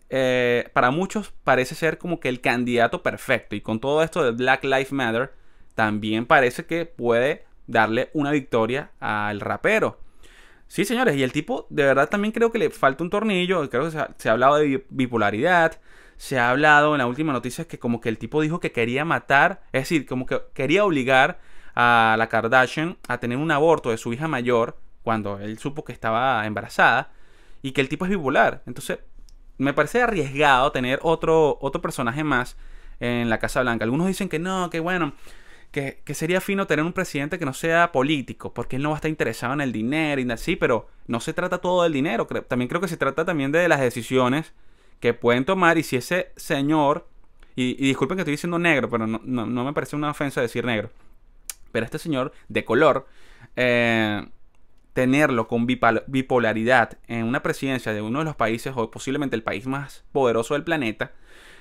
eh, 0.09 0.69
para 0.73 0.93
muchos 0.93 1.33
parece 1.43 1.75
ser 1.75 1.99
como 1.99 2.21
que 2.21 2.29
el 2.29 2.41
candidato 2.41 3.03
perfecto. 3.03 3.57
Y 3.57 3.61
con 3.61 3.81
todo 3.81 4.05
esto 4.05 4.23
de 4.23 4.31
Black 4.31 4.63
Lives 4.63 4.93
Matter, 4.93 5.33
también 5.75 6.25
parece 6.25 6.65
que 6.65 6.87
puede 6.87 7.45
darle 7.67 8.11
una 8.13 8.31
victoria 8.31 8.93
al 9.01 9.41
rapero. 9.41 9.99
Sí, 10.69 10.85
señores, 10.85 11.17
y 11.17 11.25
el 11.25 11.33
tipo 11.33 11.67
de 11.71 11.83
verdad 11.83 12.09
también 12.09 12.31
creo 12.31 12.53
que 12.53 12.59
le 12.59 12.71
falta 12.71 13.03
un 13.03 13.11
tornillo. 13.11 13.69
Creo 13.69 13.87
que 13.87 13.91
se 13.91 14.07
se 14.17 14.29
ha 14.29 14.33
hablado 14.33 14.57
de 14.57 14.87
bipolaridad 14.91 15.81
se 16.17 16.39
ha 16.39 16.51
hablado 16.51 16.95
en 16.95 16.99
la 16.99 17.07
última 17.07 17.33
noticia 17.33 17.67
que 17.67 17.79
como 17.79 18.01
que 18.01 18.09
el 18.09 18.19
tipo 18.19 18.41
dijo 18.41 18.61
que 18.61 18.73
quería 18.73 19.05
matar, 19.05 19.63
es 19.73 19.83
decir, 19.83 20.07
como 20.07 20.27
que 20.27 20.41
quería 20.55 20.85
obligar 20.85 21.41
a 21.75 22.17
la 22.19 22.29
Kardashian 22.29 22.99
a 23.09 23.19
tener 23.19 23.39
un 23.39 23.51
aborto 23.51 23.91
de 23.91 23.99
su 23.99 24.13
hija 24.13 24.29
mayor 24.29 24.79
cuando 25.03 25.39
él 25.39 25.59
supo 25.59 25.85
que 25.85 25.93
estaba 25.93 26.47
embarazada 26.47 27.11
y 27.63 27.73
que 27.73 27.81
el 27.81 27.89
tipo 27.89 28.05
es 28.05 28.11
bipolar. 28.11 28.63
Entonces, 28.67 29.01
me 29.59 29.73
parece 29.73 30.03
arriesgado 30.03 30.73
tener 30.73 30.99
otro, 31.03 31.59
otro 31.61 31.81
personaje 31.81 32.25
más 32.25 32.57
en 33.01 33.29
la 33.29 33.39
Casa 33.39 33.61
Blanca. 33.63 33.85
Algunos 33.85 34.07
dicen 34.07 34.29
que 34.29 34.39
no, 34.39 34.71
que 34.71 34.81
bueno, 34.81 35.15
que, 35.71 36.03
que, 36.05 36.15
sería 36.15 36.41
fino 36.41 36.67
tener 36.67 36.85
un 36.85 36.93
presidente 36.93 37.39
que 37.39 37.45
no 37.45 37.53
sea 37.53 37.93
político, 37.93 38.55
porque 38.55 38.77
él 38.77 38.83
no 38.83 38.91
va 38.91 38.97
a 38.97 38.99
estar 38.99 39.11
interesado 39.11 39.53
en 39.55 39.61
el 39.61 39.73
dinero 39.73 40.21
y 40.21 40.31
así, 40.31 40.57
pero 40.57 40.89
no 41.07 41.21
se 41.21 41.33
trata 41.33 41.59
todo 41.59 41.83
del 41.83 41.93
dinero. 41.93 42.27
También 42.27 42.69
creo 42.69 42.81
que 42.81 42.89
se 42.89 42.97
trata 42.97 43.25
también 43.25 43.53
de 43.53 43.69
las 43.69 43.81
decisiones 43.81 44.53
que 45.01 45.15
pueden 45.15 45.45
tomar 45.45 45.79
y 45.79 45.83
si 45.83 45.97
ese 45.97 46.33
señor, 46.37 47.07
y, 47.57 47.75
disculpen 47.75 48.17
que 48.17 48.23
estoy 48.23 48.33
diciendo 48.33 48.59
negro, 48.59 48.89
pero 48.89 49.07
no, 49.07 49.65
me 49.65 49.73
parece 49.73 49.97
una 49.97 50.11
ofensa 50.11 50.41
decir 50.41 50.65
negro, 50.65 50.91
pero 51.73 51.85
este 51.85 51.99
señor 51.99 52.33
de 52.49 52.65
color, 52.65 53.07
eh, 53.57 54.27
tenerlo 54.93 55.49
con 55.49 55.67
bipolaridad 55.67 56.99
en 57.09 57.25
una 57.25 57.43
presidencia 57.43 57.93
de 57.93 58.01
uno 58.01 58.21
de 58.21 58.25
los 58.25 58.37
países 58.37 58.73
o 58.77 58.91
posiblemente 58.91 59.35
el 59.37 59.43
país 59.43 59.67
más 59.67 60.05
poderoso 60.13 60.55
del 60.55 60.63
planeta, 60.63 61.13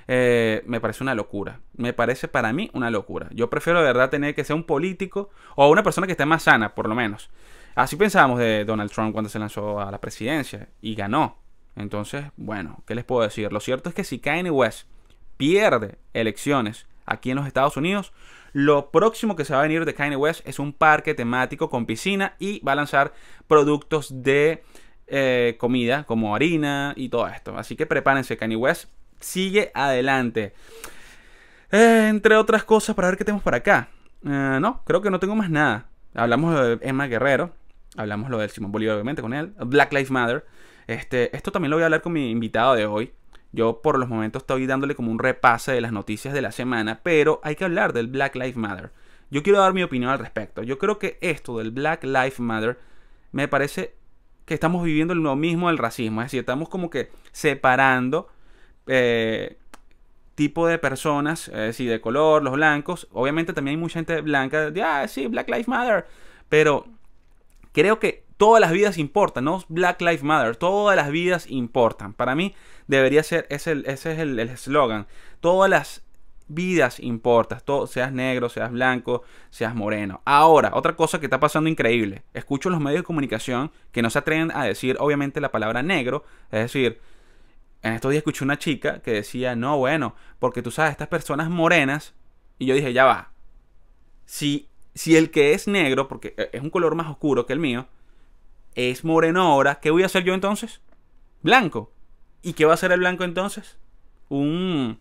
eh, 0.08 0.64
me 0.66 0.80
parece 0.80 1.04
una 1.04 1.16
locura. 1.16 1.60
Me 1.76 1.94
parece 1.94 2.28
para 2.28 2.54
mí 2.54 2.70
una 2.74 2.90
locura. 2.90 3.30
Yo 3.32 3.50
prefiero 3.50 3.80
de 3.80 3.86
verdad 3.86 4.10
tener 4.10 4.36
que 4.36 4.44
ser 4.44 4.56
un 4.56 4.66
político 4.66 5.30
o 5.56 5.70
una 5.70 5.84
persona 5.84 6.08
que 6.08 6.14
esté 6.14 6.26
más 6.26 6.44
sana, 6.44 6.76
por 6.76 6.88
lo 6.88 6.96
menos. 6.96 7.30
Así 7.76 7.96
pensábamos 7.96 8.40
de 8.40 8.66
Donald 8.66 8.92
Trump 8.92 9.14
cuando 9.14 9.30
se 9.30 9.40
lanzó 9.40 9.80
a 9.80 9.90
la 9.90 10.00
presidencia 10.00 10.70
y 10.82 10.96
ganó. 10.96 11.43
Entonces, 11.76 12.26
bueno, 12.38 12.84
¿qué 12.86 12.96
les 12.96 13.04
puedo 13.04 13.22
decir? 13.22 13.52
Lo 13.52 13.60
cierto 13.60 13.90
es 13.90 13.96
que 13.96 14.04
si 14.04 14.20
Kanye 14.20 14.52
West 14.52 14.88
pierde 15.38 15.98
elecciones 16.14 16.86
aquí 17.06 17.32
en 17.32 17.38
los 17.38 17.48
Estados 17.48 17.78
Unidos, 17.78 18.14
lo 18.54 18.92
próximo 18.92 19.36
que 19.36 19.46
se 19.46 19.54
va 19.54 19.60
a 19.60 19.64
venir 19.64 19.86
de 19.86 19.96
Kanye 19.96 20.16
West 20.16 20.48
es 20.48 20.60
un 20.60 20.74
parque 20.74 21.16
temático 21.16 21.70
con 21.70 21.86
piscina 21.86 22.36
y 22.38 22.60
va 22.60 22.74
a 22.74 22.76
lanzar 22.76 23.14
productos 23.48 24.22
de 24.24 24.64
eh, 25.08 25.56
comida 25.60 26.04
como 26.04 26.36
harina 26.36 26.94
y 26.96 27.10
todo 27.10 27.28
esto. 27.28 27.58
Así 27.58 27.76
que 27.76 27.86
prepárense, 27.86 28.38
Kanye 28.38 28.56
West 28.56 28.90
sigue 29.20 29.72
adelante. 29.74 30.54
Eh, 31.72 32.08
entre 32.10 32.36
otras 32.36 32.64
cosas, 32.64 32.96
para 32.96 33.08
ver 33.08 33.18
qué 33.18 33.26
tenemos 33.26 33.44
por 33.44 33.56
acá. 33.56 33.90
Eh, 34.24 34.60
no, 34.62 34.84
creo 34.86 35.02
que 35.02 35.10
no 35.10 35.20
tengo 35.20 35.36
más 35.36 35.50
nada. 35.50 35.88
Hablamos 36.14 36.54
de 36.54 36.78
Emma 36.88 37.08
Guerrero, 37.08 37.52
Hablamos 37.96 38.30
lo 38.30 38.40
del 38.40 38.50
Simón 38.50 38.72
Bolívar, 38.72 38.96
obviamente, 38.96 39.22
con 39.22 39.34
él. 39.34 39.54
Black 39.66 39.94
Lives 39.94 40.10
Matter. 40.10 40.46
Este, 40.88 41.36
esto 41.36 41.52
también 41.52 41.70
lo 41.72 41.78
voy 41.78 41.84
a 41.84 41.86
hablar 41.86 42.02
con 42.02 42.14
mi 42.14 42.30
invitado 42.30 42.76
de 42.76 42.86
hoy. 42.86 43.14
Yo 43.52 43.82
por 43.82 44.00
los 44.00 44.10
momentos 44.10 44.44
estoy 44.44 44.66
dándole 44.66 44.96
como 44.96 45.12
un 45.12 45.20
repase 45.20 45.72
de 45.72 45.82
las 45.82 45.92
noticias 45.92 46.34
de 46.34 46.42
la 46.42 46.52
semana, 46.52 47.02
pero 47.04 47.40
hay 47.44 47.56
que 47.56 47.64
hablar 47.64 47.94
del 47.94 48.08
Black 48.08 48.36
Lives 48.36 48.58
Matter. 48.58 48.92
Yo 49.30 49.44
quiero 49.44 49.60
dar 49.60 49.74
mi 49.74 49.84
opinión 49.84 50.12
al 50.12 50.20
respecto. 50.20 50.64
Yo 50.64 50.78
creo 50.78 51.00
que 51.00 51.18
esto 51.22 51.58
del 51.58 51.72
Black 51.72 52.04
Lives 52.04 52.40
Matter 52.40 52.80
me 53.32 53.48
parece 53.48 53.96
que 54.46 54.54
estamos 54.54 54.84
viviendo 54.84 55.16
lo 55.16 55.36
mismo 55.36 55.68
del 55.68 55.78
racismo. 55.78 56.22
Es 56.22 56.26
decir, 56.28 56.42
estamos 56.42 56.70
como 56.70 56.90
que 56.90 57.10
separando 57.32 58.28
eh, 58.88 59.58
tipo 60.36 60.68
de 60.68 60.78
personas, 60.80 61.48
es 61.48 61.54
decir, 61.54 61.90
de 61.90 62.02
color, 62.02 62.44
los 62.44 62.54
blancos. 62.54 63.08
Obviamente 63.12 63.54
también 63.54 63.78
hay 63.78 63.82
mucha 63.82 64.00
gente 64.00 64.22
blanca 64.22 64.72
de, 64.72 64.84
ah, 64.84 65.08
sí, 65.08 65.28
Black 65.28 65.48
Lives 65.48 65.68
Matter. 65.68 66.06
Pero 66.50 66.88
creo 67.72 68.00
que 68.00 68.26
todas 68.44 68.60
las 68.60 68.74
vidas 68.74 68.98
importan, 68.98 69.46
no 69.46 69.64
Black 69.70 70.02
Lives 70.02 70.22
Matter, 70.22 70.58
todas 70.58 70.98
las 70.98 71.10
vidas 71.12 71.50
importan. 71.50 72.14
Para 72.14 72.36
mí 72.36 72.54
debería 72.88 73.24
ser, 73.24 73.48
ese, 73.50 73.84
es 73.86 74.06
el 74.06 74.38
eslogan, 74.38 75.08
todas 75.40 75.70
las 75.70 76.04
vidas 76.50 77.00
importan, 77.00 77.62
todo, 77.64 77.88
seas 77.88 78.12
negro, 78.12 78.50
seas 78.50 78.70
blanco, 78.70 79.24
seas 79.50 79.74
moreno. 79.74 80.22
Ahora, 80.26 80.72
otra 80.74 80.98
cosa 80.98 81.22
que 81.22 81.28
está 81.28 81.40
pasando 81.40 81.70
increíble, 81.70 82.24
escucho 82.34 82.70
los 82.70 82.82
medios 82.82 83.00
de 83.00 83.06
comunicación 83.06 83.72
que 83.94 84.02
no 84.02 84.10
se 84.10 84.20
atreven 84.20 84.52
a 84.54 84.66
decir 84.66 84.98
obviamente 85.00 85.40
la 85.40 85.50
palabra 85.50 85.82
negro, 85.82 86.26
es 86.52 86.64
decir, 86.64 87.00
en 87.82 87.94
estos 87.94 88.12
días 88.12 88.24
escuché 88.24 88.44
una 88.44 88.60
chica 88.60 89.02
que 89.02 89.12
decía, 89.12 89.56
no, 89.56 89.78
bueno, 89.78 90.18
porque 90.40 90.62
tú 90.62 90.70
sabes, 90.70 90.92
estas 90.92 91.08
personas 91.08 91.50
morenas, 91.50 92.14
y 92.60 92.66
yo 92.66 92.76
dije, 92.76 92.92
ya 92.92 93.06
va, 93.06 93.32
si, 94.26 94.68
si 94.96 95.16
el 95.16 95.32
que 95.32 95.54
es 95.54 95.66
negro, 95.70 96.10
porque 96.10 96.36
es 96.52 96.62
un 96.62 96.70
color 96.70 96.96
más 96.96 97.08
oscuro 97.08 97.46
que 97.46 97.54
el 97.54 97.60
mío, 97.60 97.88
es 98.76 99.04
moreno 99.04 99.42
ahora, 99.42 99.80
¿qué 99.80 99.92
voy 99.92 100.04
a 100.04 100.08
hacer 100.08 100.24
yo 100.24 100.34
entonces? 100.34 100.82
Blanco. 101.42 101.92
¿Y 102.42 102.54
qué 102.54 102.66
va 102.66 102.72
a 102.72 102.76
hacer 102.76 102.92
el 102.92 103.00
blanco 103.00 103.24
entonces? 103.24 103.78
Un 104.30 105.00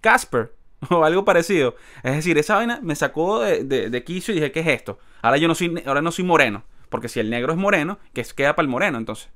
Casper 0.00 0.54
o 0.90 1.04
algo 1.04 1.24
parecido. 1.24 1.76
Es 2.02 2.16
decir, 2.16 2.38
esa 2.38 2.56
vaina 2.56 2.80
me 2.82 2.96
sacó 2.96 3.40
de, 3.40 3.64
de, 3.64 4.04
quicio 4.04 4.32
y 4.32 4.36
dije, 4.36 4.52
¿qué 4.52 4.60
es 4.60 4.66
esto? 4.68 4.98
Ahora 5.22 5.36
yo 5.36 5.48
no 5.48 5.54
soy, 5.54 5.82
ahora 5.86 6.02
no 6.02 6.12
soy 6.12 6.24
moreno. 6.24 6.64
Porque 6.88 7.08
si 7.08 7.20
el 7.20 7.30
negro 7.30 7.52
es 7.52 7.58
moreno, 7.58 7.98
que 8.12 8.22
queda 8.36 8.54
para 8.54 8.64
el 8.64 8.68
moreno 8.68 8.98
entonces. 8.98 9.30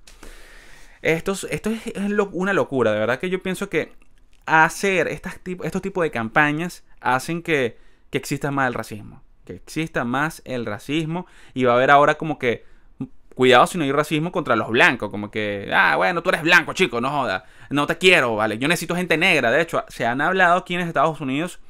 Esto, 1.02 1.33
esto 1.50 1.71
es, 1.71 1.80
una 2.33 2.52
locura, 2.52 2.92
de 2.92 2.99
verdad 2.99 3.18
que 3.18 3.30
yo 3.30 3.42
pienso 3.42 3.68
que 3.68 3.92
hacer 4.45 5.09
estas, 5.09 5.40
estos 5.62 5.83
tipos 5.83 6.02
de 6.02 6.11
campañas 6.11 6.85
hacen 7.00 7.42
que, 7.42 7.78
que 8.11 8.18
exista 8.18 8.50
más 8.50 8.68
el 8.68 8.75
racismo. 8.75 9.23
Que 9.45 9.54
exista 9.54 10.04
más 10.04 10.42
el 10.45 10.66
racismo 10.66 11.26
y 11.54 11.64
va 11.64 11.73
a 11.73 11.76
haber 11.76 11.90
ahora 11.90 12.16
como 12.16 12.38
que 12.38 12.64
cuidado 13.37 13.66
si 13.66 13.76
no 13.76 13.85
hay 13.85 13.93
racismo 13.93 14.33
contra 14.33 14.57
los 14.57 14.71
blancos, 14.71 15.11
como 15.11 15.31
que, 15.31 15.71
ah, 15.73 15.95
bueno, 15.97 16.23
tú 16.23 16.31
eres 16.31 16.43
blanco, 16.43 16.73
chico, 16.73 17.02
no 17.02 17.11
joda, 17.11 17.45
no 17.71 17.87
te 17.87 17.99
quiero, 17.99 18.35
vale, 18.35 18.59
yo 18.59 18.66
necesito 18.66 18.97
gente 18.97 19.19
negra. 19.19 19.50
De 19.50 19.61
hecho, 19.61 19.85
se 19.88 20.07
han 20.07 20.23
hablado 20.23 20.57
aquí 20.57 20.75
en 20.75 20.81
Estados 20.81 21.21
Unidos 21.21 21.61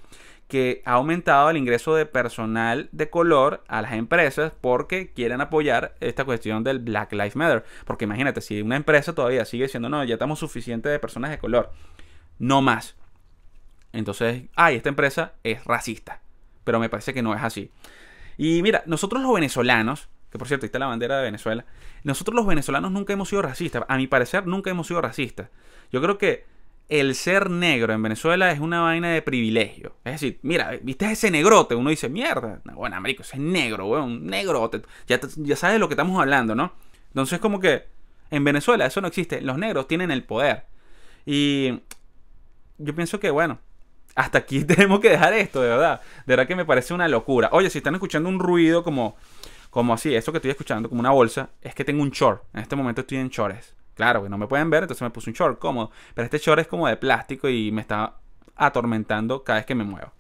que 0.47 0.81
ha 0.85 0.93
aumentado 0.93 1.51
el 1.51 1.57
ingreso 1.57 1.97
de 1.97 2.07
personal 2.07 2.89
de 2.93 3.11
color 3.11 3.65
a 3.67 3.83
las 3.83 3.95
empresas 3.95 4.53
porque 4.61 5.13
quieren 5.13 5.41
apoyar 5.41 5.97
esta 5.99 6.25
cuestión 6.25 6.63
del 6.63 6.79
Black 6.79 7.13
Lives 7.13 7.35
Matter. 7.35 7.65
Porque 7.85 8.05
imagínate, 8.05 8.41
si 8.41 8.63
una 8.63 8.77
empresa 8.77 9.13
todavía 9.13 9.45
sigue 9.45 9.65
diciendo, 9.65 9.89
no, 9.89 10.05
ya 10.05 10.15
estamos 10.15 10.39
suficientes 10.39 10.93
de 10.93 11.01
personas 11.01 11.33
de 11.33 11.39
color, 11.39 11.73
no 12.39 12.63
más. 12.63 12.95
Entonces, 13.93 14.45
ay, 14.55 14.77
esta 14.77 14.89
empresa 14.89 15.33
es 15.43 15.65
racista. 15.65 16.21
Pero 16.63 16.79
me 16.79 16.89
parece 16.89 17.13
que 17.13 17.23
no 17.23 17.35
es 17.35 17.43
así. 17.43 17.73
Y 18.37 18.63
mira, 18.63 18.85
nosotros 18.87 19.21
los 19.23 19.35
venezolanos, 19.35 20.09
por 20.39 20.49
cierto, 20.49 20.65
ahí 20.65 20.69
está 20.69 20.79
la 20.79 20.87
bandera 20.87 21.19
de 21.19 21.25
Venezuela. 21.25 21.65
Nosotros 22.05 22.35
los 22.35 22.47
venezolanos 22.47 22.93
nunca 22.93 23.13
hemos 23.13 23.29
sido 23.29 23.43
racistas. 23.43 23.85
A 23.89 23.97
mi 23.97 24.07
parecer, 24.07 24.47
nunca 24.47 24.71
hemos 24.71 24.87
sido 24.87 25.01
racistas. 25.01 25.49
Yo 25.93 26.01
creo 26.03 26.19
que 26.19 26.45
el 26.89 27.15
ser 27.15 27.51
negro 27.51 27.93
en 27.93 28.03
Venezuela 28.03 28.53
es 28.53 28.61
una 28.61 28.81
vaina 28.81 29.11
de 29.11 29.23
privilegio. 29.23 29.97
Es 30.05 30.13
decir, 30.13 30.39
mira, 30.43 30.79
viste 30.83 31.11
ese 31.11 31.31
negrote. 31.31 31.75
Uno 31.75 31.91
dice, 31.91 32.09
mierda, 32.09 32.61
bueno, 32.75 33.01
marico, 33.01 33.23
ese 33.23 33.37
es 33.37 33.43
negro, 33.43 33.87
weón, 33.87 34.27
negrote. 34.27 34.83
Ya, 35.09 35.21
ya 35.37 35.57
sabes 35.57 35.75
de 35.75 35.79
lo 35.79 35.89
que 35.89 35.95
estamos 35.95 36.21
hablando, 36.21 36.55
¿no? 36.55 36.73
Entonces, 37.09 37.41
como 37.41 37.61
que 37.61 37.85
en 38.31 38.45
Venezuela 38.45 38.87
eso 38.87 39.01
no 39.01 39.09
existe. 39.09 39.41
Los 39.41 39.59
negros 39.59 39.89
tienen 39.89 40.11
el 40.11 40.25
poder. 40.25 40.65
Y 41.25 41.81
yo 42.79 42.95
pienso 42.95 43.19
que, 43.19 43.31
bueno, 43.31 43.59
hasta 44.15 44.39
aquí 44.39 44.65
tenemos 44.65 45.01
que 45.01 45.11
dejar 45.11 45.33
esto, 45.35 45.63
de 45.63 45.69
verdad. 45.69 46.01
De 46.27 46.33
verdad 46.33 46.47
que 46.47 46.57
me 46.57 46.65
parece 46.65 46.95
una 46.95 47.09
locura. 47.09 47.49
Oye, 47.53 47.71
si 47.71 47.79
están 47.79 47.95
escuchando 47.95 48.29
un 48.29 48.39
ruido 48.39 48.85
como 48.85 49.17
como 49.77 49.93
así, 49.93 50.15
eso 50.15 50.33
que 50.33 50.39
estoy 50.39 50.53
escuchando, 50.53 50.89
como 50.89 51.01
una 51.01 51.11
bolsa, 51.11 51.51
es 51.61 51.75
que 51.75 51.85
tengo 51.85 52.03
un 52.03 52.09
short. 52.09 52.45
En 52.55 52.61
este 52.61 52.75
momento 52.75 53.03
estoy 53.03 53.19
en 53.19 53.29
shorts. 53.29 53.77
Claro, 53.95 54.23
que 54.23 54.31
no 54.31 54.39
me 54.39 54.47
pueden 54.47 54.71
ver, 54.71 54.85
entonces 54.85 55.03
me 55.03 55.11
puse 55.11 55.29
un 55.29 55.35
short 55.35 55.59
cómodo. 55.59 55.91
Pero 56.15 56.25
este 56.25 56.39
short 56.39 56.63
es 56.63 56.67
como 56.67 56.89
de 56.89 56.97
plástico 56.97 57.47
y 57.47 57.71
me 57.71 57.83
está 57.83 58.15
atormentando 58.55 59.45
cada 59.45 59.59
vez 59.59 59.67
que 59.67 59.75
me 59.75 59.85
muevo. 59.85 60.13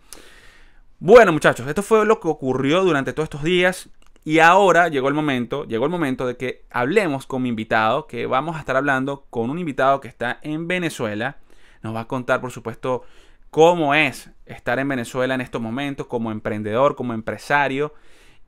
Bueno, 0.98 1.32
muchachos, 1.32 1.66
esto 1.66 1.82
fue 1.82 2.04
lo 2.04 2.20
que 2.20 2.28
ocurrió 2.28 2.84
durante 2.84 3.14
todos 3.14 3.28
estos 3.28 3.42
días. 3.44 3.88
Y 4.24 4.40
ahora 4.40 4.88
llegó 4.88 5.08
el 5.08 5.14
momento, 5.14 5.64
llegó 5.64 5.86
el 5.86 5.90
momento 5.90 6.26
de 6.26 6.36
que 6.36 6.66
hablemos 6.68 7.26
con 7.26 7.40
mi 7.40 7.48
invitado, 7.48 8.06
que 8.06 8.26
vamos 8.26 8.56
a 8.56 8.58
estar 8.58 8.76
hablando 8.76 9.24
con 9.30 9.48
un 9.48 9.58
invitado 9.58 10.02
que 10.02 10.08
está 10.08 10.38
en 10.42 10.68
Venezuela. 10.68 11.38
Nos 11.80 11.94
va 11.94 12.00
a 12.00 12.08
contar, 12.08 12.42
por 12.42 12.50
supuesto, 12.50 13.04
cómo 13.48 13.94
es 13.94 14.28
estar 14.44 14.78
en 14.78 14.88
Venezuela 14.88 15.34
en 15.34 15.40
estos 15.40 15.62
momentos, 15.62 16.08
como 16.08 16.30
emprendedor, 16.30 16.94
como 16.94 17.14
empresario. 17.14 17.94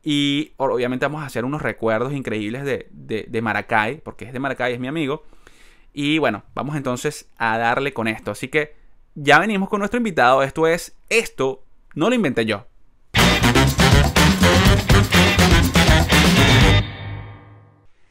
Y 0.03 0.53
obviamente 0.57 1.07
vamos 1.07 1.23
a 1.23 1.27
hacer 1.27 1.45
unos 1.45 1.61
recuerdos 1.63 2.13
increíbles 2.13 2.65
de, 2.65 2.89
de, 2.91 3.43
Maracay, 3.43 4.01
porque 4.01 4.25
es 4.25 4.33
de 4.33 4.39
Maracay, 4.39 4.75
es 4.75 4.81
mi 4.81 4.89
amigo. 4.89 5.25
Y 5.93 6.19
bueno, 6.19 6.45
vamos 6.55 6.77
entonces 6.77 7.29
a 7.37 7.59
darle 7.59 7.93
con 7.93 8.09
esto. 8.09 8.31
Así 8.31 8.49
que 8.49 8.77
ya 9.15 9.39
venimos 9.39 9.69
con 9.69 9.81
nuestro 9.81 9.99
invitado. 9.99 10.43
Esto 10.43 10.67
es, 10.67 10.97
esto 11.09 11.65
no 11.95 12.09
lo 12.09 12.15
inventé 12.15 12.47
yo. 12.47 12.67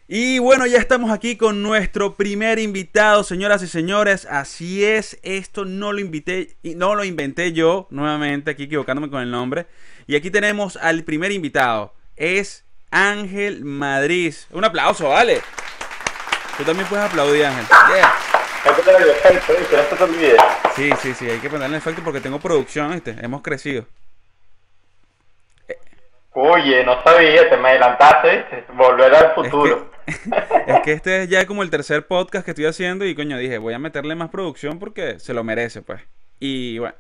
Y 0.10 0.40
bueno, 0.40 0.66
ya 0.66 0.78
estamos 0.78 1.12
aquí 1.12 1.36
con 1.36 1.62
nuestro 1.62 2.16
primer 2.16 2.60
invitado, 2.60 3.26
señoras 3.26 3.62
y 3.62 3.68
señores. 3.68 4.26
Así 4.26 4.86
es, 4.86 5.20
esto 5.22 5.66
no 5.66 5.92
lo 5.92 6.00
invité, 6.00 6.56
no 6.64 6.96
lo 6.96 7.04
inventé 7.04 7.52
yo, 7.52 7.88
nuevamente 7.90 8.52
aquí 8.52 8.64
equivocándome 8.64 9.10
con 9.10 9.22
el 9.22 9.30
nombre. 9.30 9.68
Y 10.08 10.16
aquí 10.16 10.32
tenemos 10.32 10.78
al 10.78 11.04
primer 11.04 11.34
invitado. 11.34 11.94
Es 12.16 12.66
Ángel 12.92 13.66
Madrid. 13.66 14.34
Un 14.52 14.64
aplauso, 14.64 15.10
vale. 15.10 15.42
Tú 16.58 16.64
también 16.64 16.88
puedes 16.88 17.06
aplaudir, 17.06 17.46
Ángel. 17.46 17.66
Hay 18.64 18.74
que 18.74 18.82
ponerle 18.84 19.12
efecto, 19.12 19.54
¿viste? 19.60 19.76
No 19.76 19.84
se 19.84 19.96
te 19.98 20.04
olvide. 20.04 20.38
Sí, 20.76 20.90
sí, 21.02 21.14
sí, 21.14 21.30
hay 21.30 21.40
que 21.40 21.50
ponerle 21.50 21.76
efecto 21.76 22.02
porque 22.06 22.22
tengo 22.22 22.40
producción, 22.40 22.94
¿viste? 22.94 23.18
Hemos 23.22 23.42
crecido. 23.42 23.86
Oye, 26.32 26.86
no 26.86 27.04
sabía, 27.04 27.50
te 27.50 27.58
me 27.58 27.70
adelantaste, 27.70 28.38
¿viste? 28.38 28.66
Volver 28.74 29.14
al 29.14 29.36
futuro. 29.36 29.92
Es 30.06 30.20
que, 30.20 30.30
es 30.68 30.80
que 30.84 30.92
este 30.94 31.24
es 31.24 31.30
ya 31.30 31.46
como 31.46 31.64
el 31.64 31.70
tercer 31.70 32.08
podcast 32.08 32.46
que 32.46 32.52
estoy 32.52 32.66
haciendo 32.66 33.04
y 33.06 33.14
coño, 33.14 33.38
dije, 33.38 33.58
voy 33.58 33.74
a 33.74 33.80
meterle 33.80 34.16
más 34.16 34.30
producción 34.30 34.80
porque 34.80 35.20
se 35.20 35.34
lo 35.34 35.44
merece, 35.44 35.82
pues. 35.82 36.02
Y 36.40 36.80
bueno. 36.80 36.96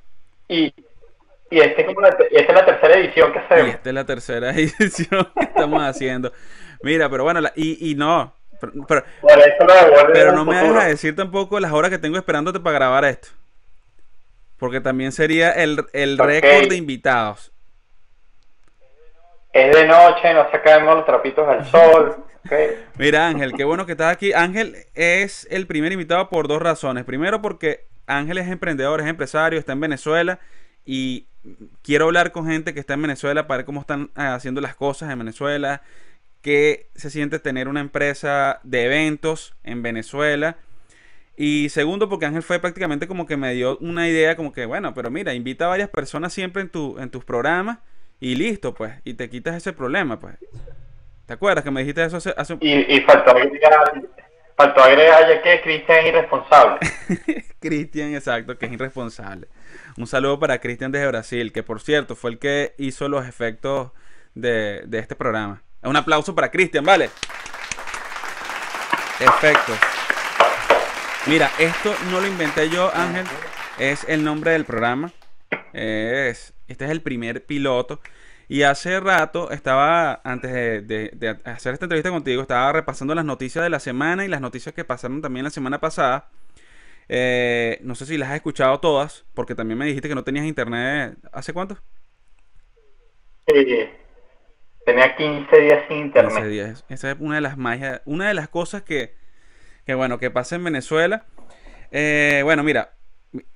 Y, 0.50 0.74
y 1.50 1.60
este 1.60 1.82
es 1.82 1.88
como 1.88 2.02
la, 2.02 2.10
esta 2.10 2.28
es 2.30 2.54
la 2.54 2.66
tercera 2.66 3.00
edición 3.00 3.32
que 3.32 3.40
hacemos. 3.40 3.68
Y 3.68 3.70
esta 3.72 3.90
es 3.90 3.96
la 3.96 4.06
tercera 4.06 4.50
edición 4.52 5.28
que 5.38 5.44
estamos 5.46 5.82
haciendo. 5.84 6.32
Mira, 6.82 7.10
pero 7.10 7.24
bueno, 7.24 7.42
y, 7.56 7.92
y 7.92 7.96
no. 7.96 8.34
Pero, 8.88 9.04
pero, 10.14 10.32
no 10.32 10.44
me 10.44 10.58
dejas 10.58 10.88
decir 10.88 11.16
tampoco 11.16 11.60
las 11.60 11.72
horas 11.72 11.92
que 11.92 12.00
tengo 12.00 12.18
esperándote 12.18 12.60
para 12.60 12.80
grabar 12.80 13.06
esto. 13.06 13.30
Porque 14.58 14.82
también 14.82 15.12
sería 15.12 15.52
el, 15.52 15.86
el 15.94 16.18
récord 16.18 16.68
de 16.70 16.76
invitados. 16.76 17.52
Es 19.54 19.76
de 19.76 19.88
noche, 19.88 20.34
no 20.34 20.50
sacamos 20.52 20.96
los 20.96 21.06
trapitos 21.06 21.48
al 21.48 21.66
sol. 21.66 22.24
Mira, 22.98 23.28
Ángel, 23.28 23.54
qué 23.54 23.64
bueno 23.64 23.86
que 23.86 23.94
estás 23.94 24.14
aquí. 24.14 24.34
Ángel 24.34 24.76
es 24.96 25.48
el 25.52 25.68
primer 25.68 25.92
invitado 25.92 26.30
por 26.30 26.48
dos 26.48 26.62
razones. 26.62 27.04
Primero, 27.06 27.42
porque 27.42 27.86
Ángel 28.08 28.38
es 28.40 28.48
emprendedor, 28.48 29.02
es 29.02 29.08
empresario, 29.08 29.60
está 29.60 29.74
en 29.74 29.82
Venezuela 29.82 30.40
y 30.86 31.28
quiero 31.82 32.06
hablar 32.06 32.32
con 32.32 32.48
gente 32.48 32.74
que 32.74 32.80
está 32.80 32.94
en 32.94 33.02
Venezuela 33.02 33.48
para 33.48 33.58
ver 33.58 33.66
cómo 33.66 33.82
están 33.82 34.12
eh, 34.16 34.22
haciendo 34.22 34.62
las 34.62 34.76
cosas 34.76 35.12
en 35.12 35.20
Venezuela, 35.20 35.82
qué 36.42 36.90
se 36.96 37.10
siente 37.10 37.40
tener 37.40 37.68
una 37.68 37.82
empresa 37.82 38.60
de 38.64 38.86
eventos 38.86 39.56
en 39.64 39.82
Venezuela. 39.82 40.58
Y 41.36 41.70
segundo, 41.70 42.10
porque 42.10 42.26
Ángel 42.26 42.42
fue 42.42 42.60
prácticamente 42.60 43.08
como 43.08 43.28
que 43.28 43.38
me 43.38 43.54
dio 43.54 43.78
una 43.78 44.10
idea 44.10 44.36
como 44.36 44.52
que, 44.52 44.66
bueno, 44.66 44.94
pero 44.94 45.12
mira, 45.12 45.34
invita 45.36 45.66
a 45.66 45.70
varias 45.70 45.90
personas 45.90 46.34
siempre 46.34 46.64
en, 46.64 46.70
tu, 46.70 46.98
en 47.00 47.12
tus 47.12 47.24
programas 47.24 47.80
y 48.20 48.36
listo, 48.36 48.74
pues, 48.74 48.94
y 49.04 49.14
te 49.14 49.30
quitas 49.30 49.56
ese 49.56 49.74
problema, 49.74 50.20
pues. 50.20 50.36
¿Te 51.28 51.34
acuerdas 51.34 51.64
que 51.64 51.72
me 51.72 51.82
dijiste 51.82 52.04
eso 52.04 52.18
hace, 52.18 52.34
hace... 52.36 52.58
Y, 52.62 52.96
y 52.96 53.02
faltó 53.02 53.32
agregar, 53.32 54.02
faltó 54.58 54.84
agregar 54.84 55.30
ya 55.30 55.42
que 55.42 55.62
Cristian 55.62 56.00
es 56.00 56.06
irresponsable. 56.08 56.80
Cristian, 57.62 58.16
exacto, 58.16 58.58
que 58.58 58.66
es 58.66 58.72
irresponsable. 58.72 59.48
Un 59.98 60.08
saludo 60.08 60.40
para 60.40 60.60
Cristian 60.60 60.92
desde 60.92 61.08
Brasil, 61.08 61.54
que 61.54 61.62
por 61.64 61.80
cierto 61.80 62.16
fue 62.16 62.32
el 62.32 62.40
que 62.40 62.74
hizo 62.78 63.08
los 63.08 63.28
efectos 63.28 63.92
de, 64.34 64.88
este 64.92 65.16
programa. 65.16 65.62
Un 65.84 65.96
aplauso 65.96 66.34
para 66.34 66.50
Cristian, 66.50 66.84
¿vale? 66.84 67.06
Efecto. 69.20 69.74
Mira, 71.28 71.52
esto 71.60 71.94
no 72.12 72.20
lo 72.20 72.28
inventé 72.28 72.70
yo, 72.70 72.92
Ángel. 72.94 73.26
Es 73.78 74.06
el 74.08 74.24
nombre 74.24 74.52
del 74.52 74.66
programa. 74.66 75.12
Es, 75.72 76.54
este 76.68 76.86
es 76.86 76.92
el 76.92 77.02
primer 77.02 77.46
piloto. 77.46 78.02
Y 78.50 78.64
hace 78.64 79.00
rato 79.00 79.52
estaba, 79.52 80.22
antes 80.24 80.52
de, 80.88 81.38
hacer 81.44 81.74
esta 81.74 81.86
entrevista 81.86 82.10
contigo, 82.10 82.42
estaba 82.42 82.72
repasando 82.72 83.14
las 83.14 83.26
noticias 83.26 83.64
de 83.64 83.70
la 83.70 83.80
semana 83.80 84.24
y 84.24 84.30
las 84.30 84.40
noticias 84.40 84.74
que 84.74 84.86
pasaron 84.86 85.22
también 85.22 85.44
la 85.44 85.50
semana 85.50 85.82
pasada. 85.82 86.30
Eh, 87.10 87.80
no 87.84 87.96
sé 87.96 88.06
si 88.06 88.18
las 88.18 88.30
has 88.30 88.36
escuchado 88.36 88.80
todas, 88.80 89.26
porque 89.34 89.54
también 89.54 89.78
me 89.78 89.86
dijiste 89.86 90.08
que 90.08 90.16
no 90.16 90.24
tenías 90.24 90.46
internet. 90.46 91.18
¿Hace 91.34 91.52
cuánto? 91.52 91.78
Sí, 93.48 93.90
tenía 94.86 95.16
15 95.16 95.58
días 95.62 95.84
sin 95.90 95.98
internet. 95.98 96.34
15 96.34 96.48
días. 96.48 96.86
Esa 96.88 97.12
es 97.12 97.18
una 97.20 97.36
de 97.36 97.42
las 97.42 97.58
magias, 97.58 98.02
una 98.06 98.30
de 98.30 98.34
las 98.34 98.48
cosas 98.48 98.82
que, 98.84 99.14
que 99.86 99.94
bueno, 99.94 100.20
que 100.20 100.32
pasa 100.32 100.56
en 100.56 100.64
Venezuela. 100.64 101.26
Eh, 101.92 102.42
bueno, 102.46 102.64
mira, 102.64 102.94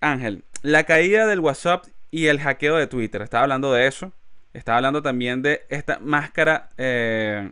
Ángel, 0.02 0.44
la 0.64 0.84
caída 0.84 1.28
del 1.28 1.40
WhatsApp 1.40 1.86
y 2.10 2.28
el 2.28 2.42
hackeo 2.42 2.76
de 2.76 2.88
Twitter. 2.88 3.22
Estaba 3.22 3.44
hablando 3.44 3.72
de 3.72 3.88
eso. 3.88 4.12
Estaba 4.54 4.78
hablando 4.78 5.02
también 5.02 5.42
de 5.42 5.66
esta 5.70 6.00
máscara 6.00 6.72
eh, 6.78 7.52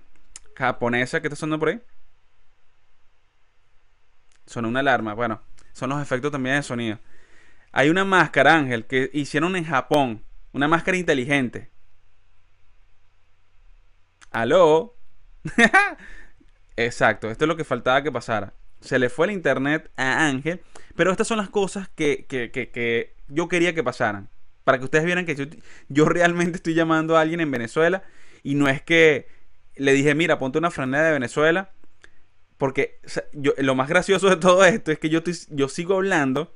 japonesa 0.55 1.21
que 1.21 1.27
está 1.27 1.35
sonando 1.35 1.59
por 1.59 1.69
ahí. 1.69 1.81
Sonó 4.45 4.67
una 4.67 4.81
alarma. 4.81 5.13
Bueno, 5.13 5.41
son 5.71 5.89
los 5.89 6.01
efectos 6.01 6.31
también 6.31 6.57
de 6.57 6.63
sonido. 6.63 6.99
Hay 7.71 7.89
una 7.89 8.03
máscara, 8.03 8.55
Ángel, 8.55 8.85
que 8.85 9.09
hicieron 9.13 9.55
en 9.55 9.65
Japón. 9.65 10.25
Una 10.51 10.67
máscara 10.67 10.97
inteligente. 10.97 11.71
¿Aló? 14.31 14.97
Exacto, 16.75 17.29
esto 17.29 17.45
es 17.45 17.47
lo 17.47 17.55
que 17.55 17.63
faltaba 17.63 18.03
que 18.03 18.11
pasara. 18.11 18.53
Se 18.81 18.99
le 18.99 19.09
fue 19.09 19.27
el 19.27 19.33
internet 19.33 19.91
a 19.95 20.27
Ángel. 20.27 20.61
Pero 20.95 21.11
estas 21.11 21.27
son 21.27 21.37
las 21.37 21.49
cosas 21.49 21.89
que, 21.89 22.25
que, 22.25 22.51
que 22.51 23.15
yo 23.27 23.47
quería 23.47 23.73
que 23.73 23.83
pasaran 23.83 24.29
para 24.63 24.77
que 24.77 24.85
ustedes 24.85 25.05
vieran 25.05 25.25
que 25.25 25.35
yo, 25.87 26.05
realmente 26.05 26.57
estoy 26.57 26.73
llamando 26.73 27.17
a 27.17 27.21
alguien 27.21 27.39
en 27.41 27.51
Venezuela 27.51 28.03
y 28.43 28.55
no 28.55 28.67
es 28.67 28.81
que 28.81 29.27
le 29.75 29.93
dije, 29.93 30.13
mira, 30.15 30.37
ponte 30.39 30.57
una 30.57 30.71
franela 30.71 31.03
de 31.03 31.13
Venezuela, 31.13 31.71
porque 32.57 32.99
lo 33.57 33.75
más 33.75 33.87
gracioso 33.87 34.29
de 34.29 34.35
todo 34.35 34.65
esto 34.65 34.91
es 34.91 34.99
que 34.99 35.09
yo, 35.09 35.21
yo 35.49 35.69
sigo 35.69 35.95
hablando 35.95 36.53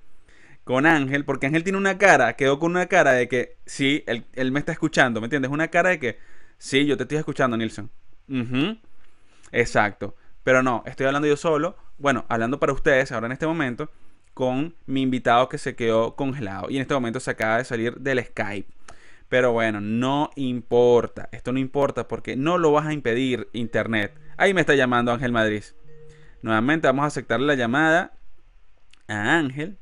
con 0.64 0.86
Ángel, 0.86 1.26
porque 1.26 1.48
Ángel 1.48 1.64
tiene 1.64 1.78
una 1.78 1.98
cara, 1.98 2.36
quedó 2.36 2.60
con 2.60 2.72
una 2.72 2.88
cara 2.88 3.14
de 3.14 3.28
que 3.28 3.58
sí, 3.66 4.04
él, 4.08 4.52
me 4.52 4.60
está 4.60 4.72
escuchando, 4.72 5.20
¿me 5.20 5.26
entiendes? 5.26 5.52
Una 5.52 5.70
cara 5.70 5.90
de 5.90 6.00
que 6.00 6.20
sí, 6.58 6.86
yo 6.86 6.98
te 6.98 7.04
estoy 7.04 7.18
escuchando, 7.18 7.58
Nilsson. 7.58 7.90
Exacto. 9.52 10.16
Pero 10.44 10.62
no, 10.62 10.84
estoy 10.86 11.06
hablando 11.06 11.28
yo 11.28 11.38
solo, 11.38 11.78
bueno, 11.98 12.26
hablando 12.28 12.60
para 12.60 12.74
ustedes 12.74 13.12
ahora 13.12 13.28
en 13.28 13.32
este 13.34 13.48
momento 13.48 13.90
con 14.34 14.75
mi 14.86 15.02
invitado 15.02 15.50
que 15.50 15.58
se 15.58 15.75
quedó 15.75 16.16
congelado. 16.16 16.70
Y 16.70 16.75
en 16.78 16.82
este 16.82 16.94
momento 16.94 17.20
se 17.20 17.32
acaba 17.32 17.58
de 17.58 17.66
salir 17.66 17.96
del 17.96 18.24
Skype. 18.24 18.72
Pero 19.30 19.52
bueno, 19.52 19.82
no 19.82 20.30
importa. 20.36 21.30
Esto 21.32 21.52
no 21.52 21.60
importa 21.60 22.08
porque 22.08 22.36
no 22.36 22.58
lo 22.58 22.72
vas 22.72 22.86
a 22.86 22.94
impedir 22.94 23.48
Internet. 23.54 24.13
Ahí 24.38 24.54
me 24.54 24.62
está 24.62 24.75
llamando 24.75 25.12
Ángel 25.12 25.32
Madrid. 25.32 25.63
Nuevamente 26.42 26.88
vamos 26.88 27.04
a 27.04 27.08
aceptarle 27.08 27.48
la 27.48 27.56
llamada 27.56 28.13
a 29.08 29.38
Ángel. 29.38 29.78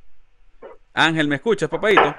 Ángel, 0.93 1.27
¿me 1.27 1.35
escuchas, 1.35 1.69
papadito? 1.69 2.15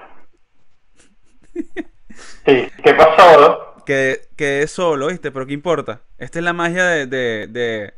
Sí, 2.44 2.68
¿qué 2.84 2.94
pasó? 2.94 3.76
Que, 3.86 4.28
que 4.36 4.62
es 4.62 4.70
solo, 4.70 5.08
¿viste? 5.08 5.30
Pero 5.30 5.46
¿qué 5.46 5.54
importa? 5.54 6.02
Esta 6.18 6.38
es 6.38 6.44
la 6.44 6.52
magia 6.52 6.84
de, 6.84 7.06
de, 7.06 7.94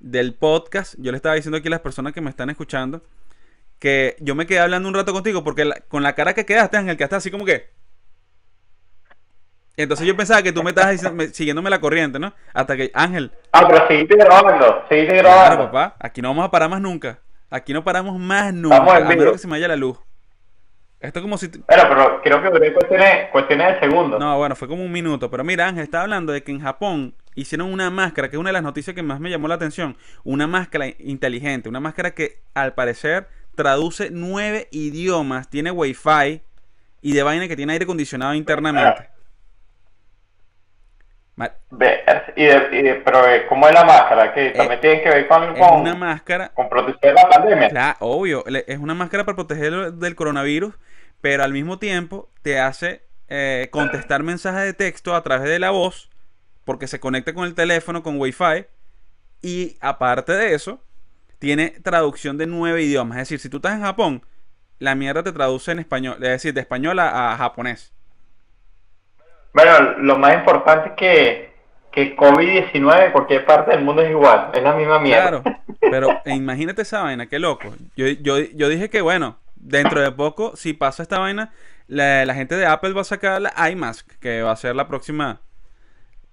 del 0.00 0.34
podcast. 0.34 0.94
Yo 0.98 1.10
le 1.10 1.16
estaba 1.16 1.34
diciendo 1.34 1.58
aquí 1.58 1.68
a 1.68 1.72
las 1.72 1.80
personas 1.80 2.12
que 2.12 2.20
me 2.20 2.30
están 2.30 2.50
escuchando 2.50 3.02
que 3.78 4.16
yo 4.20 4.34
me 4.34 4.46
quedé 4.46 4.60
hablando 4.60 4.88
un 4.88 4.94
rato 4.94 5.12
contigo 5.12 5.44
porque 5.44 5.70
con 5.88 6.02
la 6.02 6.14
cara 6.14 6.34
que 6.34 6.46
quedaste, 6.46 6.76
Ángel, 6.76 6.96
que 6.96 7.04
estás 7.04 7.18
así 7.18 7.30
como 7.30 7.44
que. 7.44 7.70
Entonces 9.76 10.06
yo 10.06 10.16
pensaba 10.16 10.42
que 10.42 10.52
tú 10.52 10.64
me 10.64 10.70
estabas 10.70 11.00
siguiéndome 11.32 11.70
la 11.70 11.80
corriente, 11.80 12.18
¿no? 12.18 12.34
Hasta 12.52 12.76
que, 12.76 12.90
Ángel. 12.94 13.30
Ah, 13.52 13.64
pero 13.68 13.86
seguiste 13.86 14.16
grabando, 14.16 14.84
seguiste 14.88 15.16
grabando. 15.16 15.54
Claro, 15.56 15.64
papá. 15.70 15.96
Aquí 16.00 16.20
no 16.20 16.28
vamos 16.28 16.46
a 16.46 16.50
parar 16.50 16.68
más 16.68 16.80
nunca. 16.80 17.20
Aquí 17.48 17.72
no 17.72 17.84
paramos 17.84 18.18
más 18.18 18.52
nunca. 18.52 18.76
a 18.76 19.00
menos 19.00 19.32
que 19.32 19.38
se 19.38 19.46
me 19.46 19.52
vaya 19.52 19.68
la 19.68 19.76
luz. 19.76 19.98
Esto 21.00 21.22
como 21.22 21.38
si. 21.38 21.46
Bueno, 21.46 21.84
pero 21.88 22.20
creo 22.22 22.42
que 22.42 22.50
duré 22.50 22.74
cuestiones, 22.74 23.30
cuestiones 23.30 23.74
de 23.74 23.88
segundos. 23.88 24.18
No, 24.18 24.36
bueno, 24.36 24.56
fue 24.56 24.66
como 24.66 24.82
un 24.82 24.90
minuto. 24.90 25.30
Pero 25.30 25.44
mira, 25.44 25.68
Ángel, 25.68 25.84
estaba 25.84 26.02
hablando 26.02 26.32
de 26.32 26.42
que 26.42 26.50
en 26.50 26.60
Japón 26.60 27.14
hicieron 27.36 27.72
una 27.72 27.88
máscara, 27.88 28.28
que 28.28 28.34
es 28.34 28.40
una 28.40 28.48
de 28.48 28.54
las 28.54 28.64
noticias 28.64 28.96
que 28.96 29.02
más 29.04 29.20
me 29.20 29.30
llamó 29.30 29.46
la 29.46 29.54
atención. 29.54 29.96
Una 30.24 30.48
máscara 30.48 30.86
inteligente. 30.98 31.68
Una 31.68 31.78
máscara 31.78 32.10
que 32.10 32.40
al 32.52 32.74
parecer 32.74 33.28
traduce 33.58 34.10
nueve 34.12 34.68
idiomas, 34.70 35.50
tiene 35.50 35.72
wifi 35.72 36.40
y 37.02 37.12
de 37.12 37.22
vaina 37.24 37.48
que 37.48 37.56
tiene 37.56 37.72
aire 37.72 37.82
acondicionado 37.82 38.32
internamente. 38.34 39.08
Y 42.36 42.44
de, 42.44 43.02
pero 43.04 43.28
eh, 43.28 43.46
¿cómo 43.48 43.66
es 43.66 43.74
la 43.74 43.84
máscara? 43.84 44.32
Que 44.32 44.46
eh, 44.46 44.50
también 44.52 44.80
tiene 44.80 45.02
que 45.02 45.08
ver 45.08 45.26
con, 45.26 45.80
una 45.80 45.96
máscara, 45.96 46.50
con 46.54 46.68
proteger 46.68 47.14
la 47.14 47.28
pandemia. 47.28 47.68
Claro, 47.68 47.96
obvio. 47.98 48.44
Es 48.46 48.78
una 48.78 48.94
máscara 48.94 49.24
para 49.24 49.34
proteger 49.34 49.92
del 49.94 50.14
coronavirus, 50.14 50.72
pero 51.20 51.42
al 51.42 51.52
mismo 51.52 51.80
tiempo 51.80 52.28
te 52.42 52.60
hace 52.60 53.02
eh, 53.28 53.68
contestar 53.72 54.22
mensajes 54.22 54.62
de 54.62 54.72
texto 54.72 55.16
a 55.16 55.22
través 55.24 55.48
de 55.48 55.58
la 55.58 55.70
voz, 55.70 56.10
porque 56.64 56.86
se 56.86 57.00
conecta 57.00 57.34
con 57.34 57.44
el 57.44 57.56
teléfono 57.56 58.04
con 58.04 58.20
wifi. 58.20 58.66
Y 59.42 59.76
aparte 59.80 60.32
de 60.32 60.54
eso, 60.54 60.80
tiene 61.38 61.70
traducción 61.82 62.38
de 62.38 62.46
nueve 62.46 62.82
idiomas. 62.82 63.18
Es 63.18 63.28
decir, 63.28 63.40
si 63.40 63.48
tú 63.48 63.58
estás 63.58 63.74
en 63.74 63.82
Japón, 63.82 64.22
la 64.78 64.94
mierda 64.94 65.22
te 65.22 65.32
traduce 65.32 65.72
en 65.72 65.78
español, 65.78 66.14
es 66.14 66.28
decir, 66.28 66.54
de 66.54 66.60
español 66.60 66.98
a, 66.98 67.36
japonés. 67.36 67.92
Bueno, 69.52 69.98
lo 69.98 70.18
más 70.18 70.34
importante 70.34 70.90
es 70.90 70.94
que, 70.94 71.52
que 71.90 72.16
COVID-19 72.16 73.06
en 73.06 73.12
cualquier 73.12 73.44
parte 73.44 73.72
del 73.72 73.84
mundo 73.84 74.02
es 74.02 74.10
igual, 74.10 74.50
es 74.54 74.62
la 74.62 74.74
misma 74.74 74.98
mierda. 75.00 75.42
Claro, 75.42 75.42
pero 75.80 76.20
imagínate 76.26 76.82
esa 76.82 77.02
vaina, 77.02 77.26
qué 77.26 77.38
loco. 77.38 77.74
Yo, 77.96 78.06
yo, 78.06 78.38
yo 78.38 78.68
dije 78.68 78.90
que, 78.90 79.00
bueno, 79.00 79.38
dentro 79.56 80.00
de 80.00 80.12
poco, 80.12 80.54
si 80.54 80.74
pasa 80.74 81.02
esta 81.02 81.18
vaina, 81.18 81.52
la, 81.86 82.24
la 82.24 82.34
gente 82.34 82.56
de 82.56 82.66
Apple 82.66 82.92
va 82.92 83.00
a 83.00 83.04
sacar 83.04 83.40
la 83.40 83.70
iMask, 83.70 84.06
que 84.20 84.42
va 84.42 84.52
a 84.52 84.56
ser 84.56 84.76
la 84.76 84.86
próxima 84.86 85.40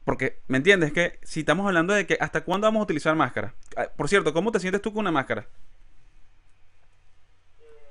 porque, 0.05 0.37
¿me 0.47 0.57
entiendes? 0.57 0.93
Que 0.93 1.19
si 1.23 1.39
estamos 1.39 1.65
hablando 1.65 1.93
de 1.93 2.05
que 2.05 2.15
hasta 2.21 2.41
cuándo 2.41 2.67
vamos 2.67 2.81
a 2.81 2.83
utilizar 2.83 3.15
máscara. 3.15 3.53
Ah, 3.75 3.87
por 3.97 4.07
cierto, 4.07 4.33
¿cómo 4.33 4.51
te 4.51 4.59
sientes 4.59 4.81
tú 4.81 4.93
con 4.93 5.01
una 5.01 5.11
máscara? 5.11 5.45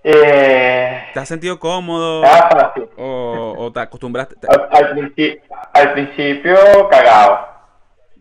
Eh, 0.05 1.09
¿Te 1.13 1.19
has 1.19 1.27
sentido 1.27 1.59
cómodo? 1.59 2.23
O, 2.97 3.73
te 3.73 3.81
acostumbraste? 3.81 4.37
Al, 4.47 5.93
principio, 5.93 6.57
cagado. 6.89 7.49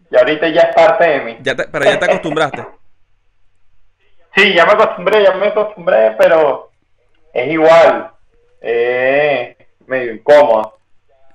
Y 0.10 0.18
ahorita 0.18 0.48
ya 0.50 0.62
es 0.62 0.76
parte 0.76 1.08
de 1.08 1.22
mí. 1.22 1.38
pero 1.44 1.86
ya 1.86 2.00
te 2.00 2.06
acostumbraste. 2.06 2.66
sí, 4.36 4.56
ya 4.56 4.66
me 4.66 4.72
acostumbré, 4.72 5.24
ya 5.24 5.36
me 5.36 5.48
acostumbré, 5.48 6.16
pero 6.18 6.72
es 7.32 7.52
igual. 7.52 8.12
Eh, 8.60 9.56
medio 9.86 10.14
incómodo. 10.14 10.80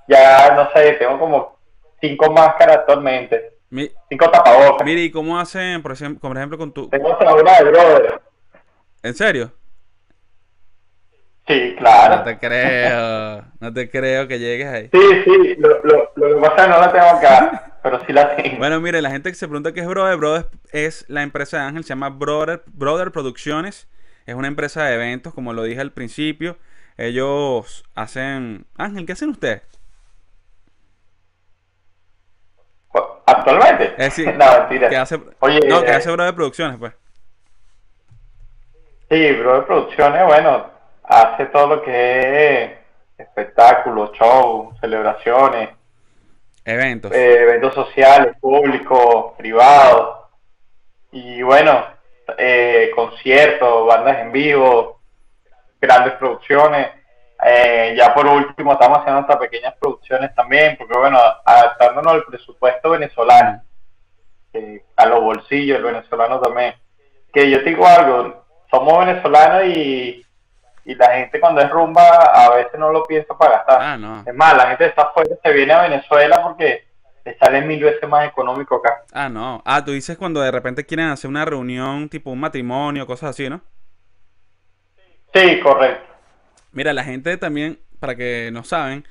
Ya, 0.08 0.54
no 0.56 0.70
sé, 0.72 0.92
tengo 0.94 1.20
como 1.20 1.57
cinco 2.00 2.30
máscaras 2.32 2.78
actualmente. 2.78 3.58
cinco 4.08 4.30
tapabocas. 4.30 4.84
Mire, 4.84 5.02
¿y 5.02 5.10
cómo 5.10 5.38
hacen, 5.38 5.82
por 5.82 5.92
ejemplo, 5.92 6.28
por 6.28 6.36
ejemplo 6.36 6.58
con 6.58 6.72
tu... 6.72 6.88
Tengo 6.88 7.16
una 7.16 7.58
de 7.58 7.64
brother. 7.64 8.20
¿En 9.02 9.14
serio? 9.14 9.52
Sí, 11.46 11.74
claro. 11.78 12.16
No 12.16 12.24
te 12.24 12.38
creo, 12.38 13.44
no 13.60 13.72
te 13.72 13.90
creo 13.90 14.28
que 14.28 14.38
llegues 14.38 14.66
ahí. 14.66 14.90
Sí, 14.92 15.00
sí, 15.24 15.56
lo, 15.58 15.82
lo, 15.82 16.12
lo 16.14 16.34
que 16.34 16.40
pasa 16.42 16.56
es 16.56 16.62
que 16.62 16.68
no 16.68 16.78
la 16.78 16.92
tengo 16.92 17.06
acá, 17.06 17.78
pero 17.82 18.04
sí 18.04 18.12
la 18.12 18.36
tengo. 18.36 18.58
Bueno, 18.58 18.80
mire, 18.80 19.00
la 19.00 19.10
gente 19.10 19.30
que 19.30 19.34
se 19.34 19.48
pregunta 19.48 19.72
qué 19.72 19.80
es 19.80 19.86
Brother, 19.86 20.18
Brother 20.18 20.46
es 20.72 21.06
la 21.08 21.22
empresa 21.22 21.56
de 21.56 21.62
Ángel, 21.62 21.84
se 21.84 21.88
llama 21.90 22.10
Brother, 22.10 22.62
Brother 22.66 23.12
Producciones, 23.12 23.88
es 24.26 24.34
una 24.34 24.48
empresa 24.48 24.84
de 24.84 24.94
eventos, 24.96 25.32
como 25.32 25.54
lo 25.54 25.62
dije 25.62 25.80
al 25.80 25.92
principio. 25.92 26.58
Ellos 26.98 27.84
hacen... 27.94 28.66
Ángel, 28.76 29.06
¿qué 29.06 29.12
hacen 29.12 29.30
ustedes? 29.30 29.62
¿Actualmente? 33.28 34.10
Sí. 34.10 34.24
no, 34.38 34.58
mentira. 34.58 34.88
Que 34.88 34.96
hace, 34.96 35.20
Oye, 35.40 35.60
no, 35.68 35.82
que 35.82 35.90
eh, 35.90 35.94
hace 35.94 36.10
Bro 36.10 36.24
de 36.24 36.32
Producciones, 36.32 36.78
pues. 36.78 36.92
Sí, 39.10 39.32
Bro 39.32 39.60
de 39.60 39.62
Producciones, 39.62 40.24
bueno, 40.24 40.66
hace 41.04 41.46
todo 41.46 41.76
lo 41.76 41.82
que 41.82 42.64
es 42.64 42.70
espectáculos, 43.18 44.12
shows, 44.12 44.78
celebraciones. 44.80 45.70
Eventos. 46.64 47.12
Eh, 47.12 47.42
eventos 47.42 47.74
sociales, 47.74 48.36
públicos, 48.40 49.32
privados. 49.36 50.26
Y 51.12 51.42
bueno, 51.42 51.84
eh, 52.36 52.90
conciertos, 52.94 53.86
bandas 53.86 54.18
en 54.18 54.32
vivo, 54.32 55.00
grandes 55.80 56.14
producciones. 56.14 56.88
Eh, 57.44 57.94
ya 57.96 58.12
por 58.14 58.26
último 58.26 58.72
estamos 58.72 58.98
haciendo 58.98 59.20
nuestras 59.20 59.38
pequeñas 59.38 59.74
producciones 59.80 60.34
también, 60.34 60.76
porque 60.76 60.98
bueno, 60.98 61.18
adaptándonos 61.44 62.12
al 62.12 62.24
presupuesto 62.24 62.90
venezolano, 62.90 63.62
eh, 64.52 64.82
a 64.96 65.06
los 65.06 65.20
bolsillos 65.20 65.78
el 65.78 65.84
venezolano 65.84 66.40
también. 66.40 66.74
Que 67.32 67.48
yo 67.48 67.62
te 67.62 67.70
digo 67.70 67.86
algo, 67.86 68.44
somos 68.70 69.06
venezolanos 69.06 69.64
y, 69.66 70.26
y 70.84 70.94
la 70.96 71.14
gente 71.14 71.38
cuando 71.38 71.60
es 71.60 71.70
rumba 71.70 72.02
a 72.02 72.50
veces 72.56 72.78
no 72.78 72.90
lo 72.90 73.04
piensa 73.04 73.36
para 73.36 73.58
gastar. 73.58 73.82
Ah, 73.82 73.96
no. 73.96 74.24
Es 74.26 74.34
más, 74.34 74.56
la 74.56 74.68
gente 74.68 74.86
está 74.86 75.02
afuera 75.02 75.36
se 75.40 75.52
viene 75.52 75.72
a 75.72 75.82
Venezuela 75.82 76.42
porque 76.42 76.88
le 77.24 77.38
sale 77.38 77.60
mil 77.60 77.82
veces 77.84 78.08
más 78.08 78.26
económico 78.26 78.76
acá. 78.76 79.04
Ah, 79.12 79.28
no. 79.28 79.62
Ah, 79.64 79.84
tú 79.84 79.92
dices 79.92 80.16
cuando 80.16 80.40
de 80.40 80.50
repente 80.50 80.84
quieren 80.84 81.08
hacer 81.08 81.28
una 81.28 81.44
reunión, 81.44 82.08
tipo 82.08 82.30
un 82.30 82.40
matrimonio, 82.40 83.06
cosas 83.06 83.30
así, 83.30 83.48
¿no? 83.48 83.60
Sí, 85.32 85.60
correcto. 85.60 86.17
Mira, 86.72 86.92
la 86.92 87.04
gente 87.04 87.36
también, 87.36 87.78
para 88.00 88.14
que 88.16 88.50
no 88.52 88.64
saben, 88.64 89.06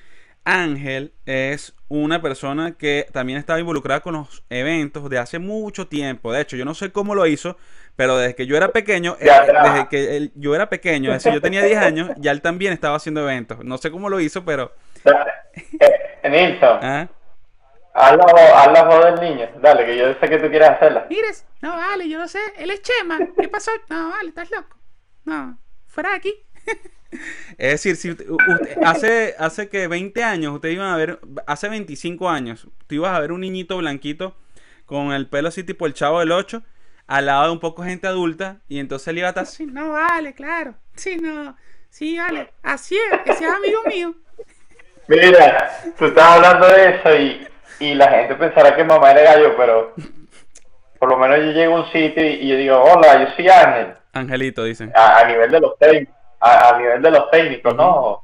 Ángel 0.45 1.13
es 1.25 1.75
una 1.89 2.21
persona 2.21 2.77
que 2.77 3.05
también 3.11 3.37
estaba 3.37 3.59
involucrada 3.59 3.99
con 3.99 4.13
los 4.13 4.43
eventos 4.49 5.09
de 5.09 5.17
hace 5.19 5.39
mucho 5.39 5.87
tiempo. 5.87 6.31
De 6.31 6.41
hecho, 6.41 6.55
yo 6.55 6.63
no 6.65 6.73
sé 6.73 6.91
cómo 6.91 7.15
lo 7.15 7.25
hizo, 7.27 7.57
pero 7.97 8.17
desde 8.17 8.35
que 8.35 8.45
yo 8.45 8.55
era 8.55 8.69
pequeño, 8.69 9.17
Ya, 9.19 9.43
eh, 9.43 9.53
desde 9.63 9.87
que 9.89 10.17
él- 10.17 10.31
yo 10.35 10.55
era 10.55 10.69
pequeño, 10.69 11.11
es 11.11 11.17
decir, 11.23 11.33
yo 11.33 11.41
tenía 11.41 11.63
10 11.63 11.79
años, 11.79 12.11
ya 12.17 12.31
él 12.31 12.41
también 12.41 12.71
estaba 12.71 12.95
haciendo 12.95 13.21
eventos. 13.21 13.63
No 13.65 13.77
sé 13.77 13.91
cómo 13.91 14.09
lo 14.09 14.19
hizo, 14.21 14.45
pero... 14.45 14.73
Eh, 15.03 16.29
Nilsson, 16.29 16.79
¿ah? 16.83 17.07
haz 17.93 18.11
la, 18.15 18.23
voz, 18.23 18.41
haz 18.55 18.71
la 18.71 18.83
voz 18.83 19.05
del 19.05 19.29
niño. 19.29 19.49
Dale, 19.61 19.85
que 19.85 19.97
yo 19.97 20.13
sé 20.13 20.29
que 20.29 20.37
tú 20.37 20.49
quieres 20.49 20.69
hacerla. 20.69 21.07
Mires, 21.09 21.45
no 21.61 21.75
vale, 21.75 22.07
yo 22.07 22.19
no 22.19 22.27
sé, 22.27 22.39
él 22.57 22.69
es 22.71 22.81
Chema. 22.83 23.19
¿Qué 23.37 23.47
pasó? 23.49 23.71
No 23.89 24.11
vale, 24.11 24.29
estás 24.29 24.49
loco. 24.51 24.77
No, 25.25 25.57
fuera 25.87 26.11
de 26.11 26.15
aquí. 26.15 26.33
Es 27.57 27.71
decir, 27.71 27.95
si 27.95 28.11
usted- 28.11 28.25
hace, 28.83 29.35
hace 29.39 29.69
que 29.69 29.87
20 29.87 30.23
años, 30.23 30.53
ustedes 30.53 30.75
iban 30.75 30.89
a 30.93 30.97
ver, 30.97 31.19
hace 31.47 31.69
25 31.69 32.29
años, 32.29 32.67
tú 32.87 32.95
ibas 32.95 33.15
a 33.15 33.19
ver 33.19 33.31
un 33.31 33.41
niñito 33.41 33.77
blanquito 33.77 34.35
con 34.85 35.11
el 35.11 35.27
pelo 35.27 35.47
así 35.49 35.63
tipo 35.63 35.85
el 35.85 35.93
chavo 35.93 36.19
del 36.19 36.31
8, 36.31 36.63
al 37.07 37.25
lado 37.27 37.45
de 37.45 37.51
un 37.51 37.59
poco 37.59 37.83
gente 37.83 38.07
adulta, 38.07 38.57
y 38.67 38.79
entonces 38.79 39.07
él 39.09 39.19
iba 39.19 39.27
a 39.27 39.29
estar 39.29 39.43
así. 39.43 39.65
Sí, 39.65 39.65
no 39.71 39.91
vale, 39.91 40.33
claro. 40.33 40.75
Sí, 40.95 41.17
no. 41.17 41.55
Sí, 41.89 42.17
vale. 42.17 42.51
Así 42.63 42.97
es, 43.11 43.19
que 43.21 43.33
seas 43.33 43.55
amigo 43.55 43.79
mío. 43.87 44.13
Mira, 45.07 45.71
tú 45.97 46.05
estás 46.05 46.25
hablando 46.25 46.67
de 46.67 46.89
eso 46.95 47.15
y, 47.15 47.47
y 47.79 47.95
la 47.95 48.09
gente 48.11 48.35
pensará 48.35 48.75
que 48.75 48.83
mamá 48.83 49.11
era 49.11 49.21
gallo, 49.35 49.55
pero 49.55 49.95
por 50.99 51.09
lo 51.09 51.17
menos 51.17 51.37
yo 51.37 51.51
llego 51.51 51.77
a 51.77 51.81
un 51.85 51.91
sitio 51.91 52.23
y, 52.25 52.33
y 52.41 52.47
yo 52.49 52.55
digo, 52.57 52.81
hola, 52.83 53.23
yo 53.23 53.35
soy 53.35 53.47
Ángel, 53.47 53.93
Angelito, 54.13 54.63
dicen. 54.65 54.91
a, 54.95 55.19
a 55.19 55.25
nivel 55.27 55.49
de 55.51 55.59
los 55.61 55.77
técnicos, 55.79 56.13
a, 56.39 56.69
a 56.69 56.77
nivel 56.79 57.01
de 57.01 57.11
los 57.11 57.29
técnicos, 57.31 57.75
¿no? 57.75 58.23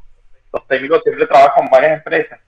Los 0.51 0.67
técnicos 0.67 1.01
siempre 1.03 1.25
trabajan 1.27 1.53
con 1.63 1.69
varias 1.69 1.93
empresas. 1.93 2.39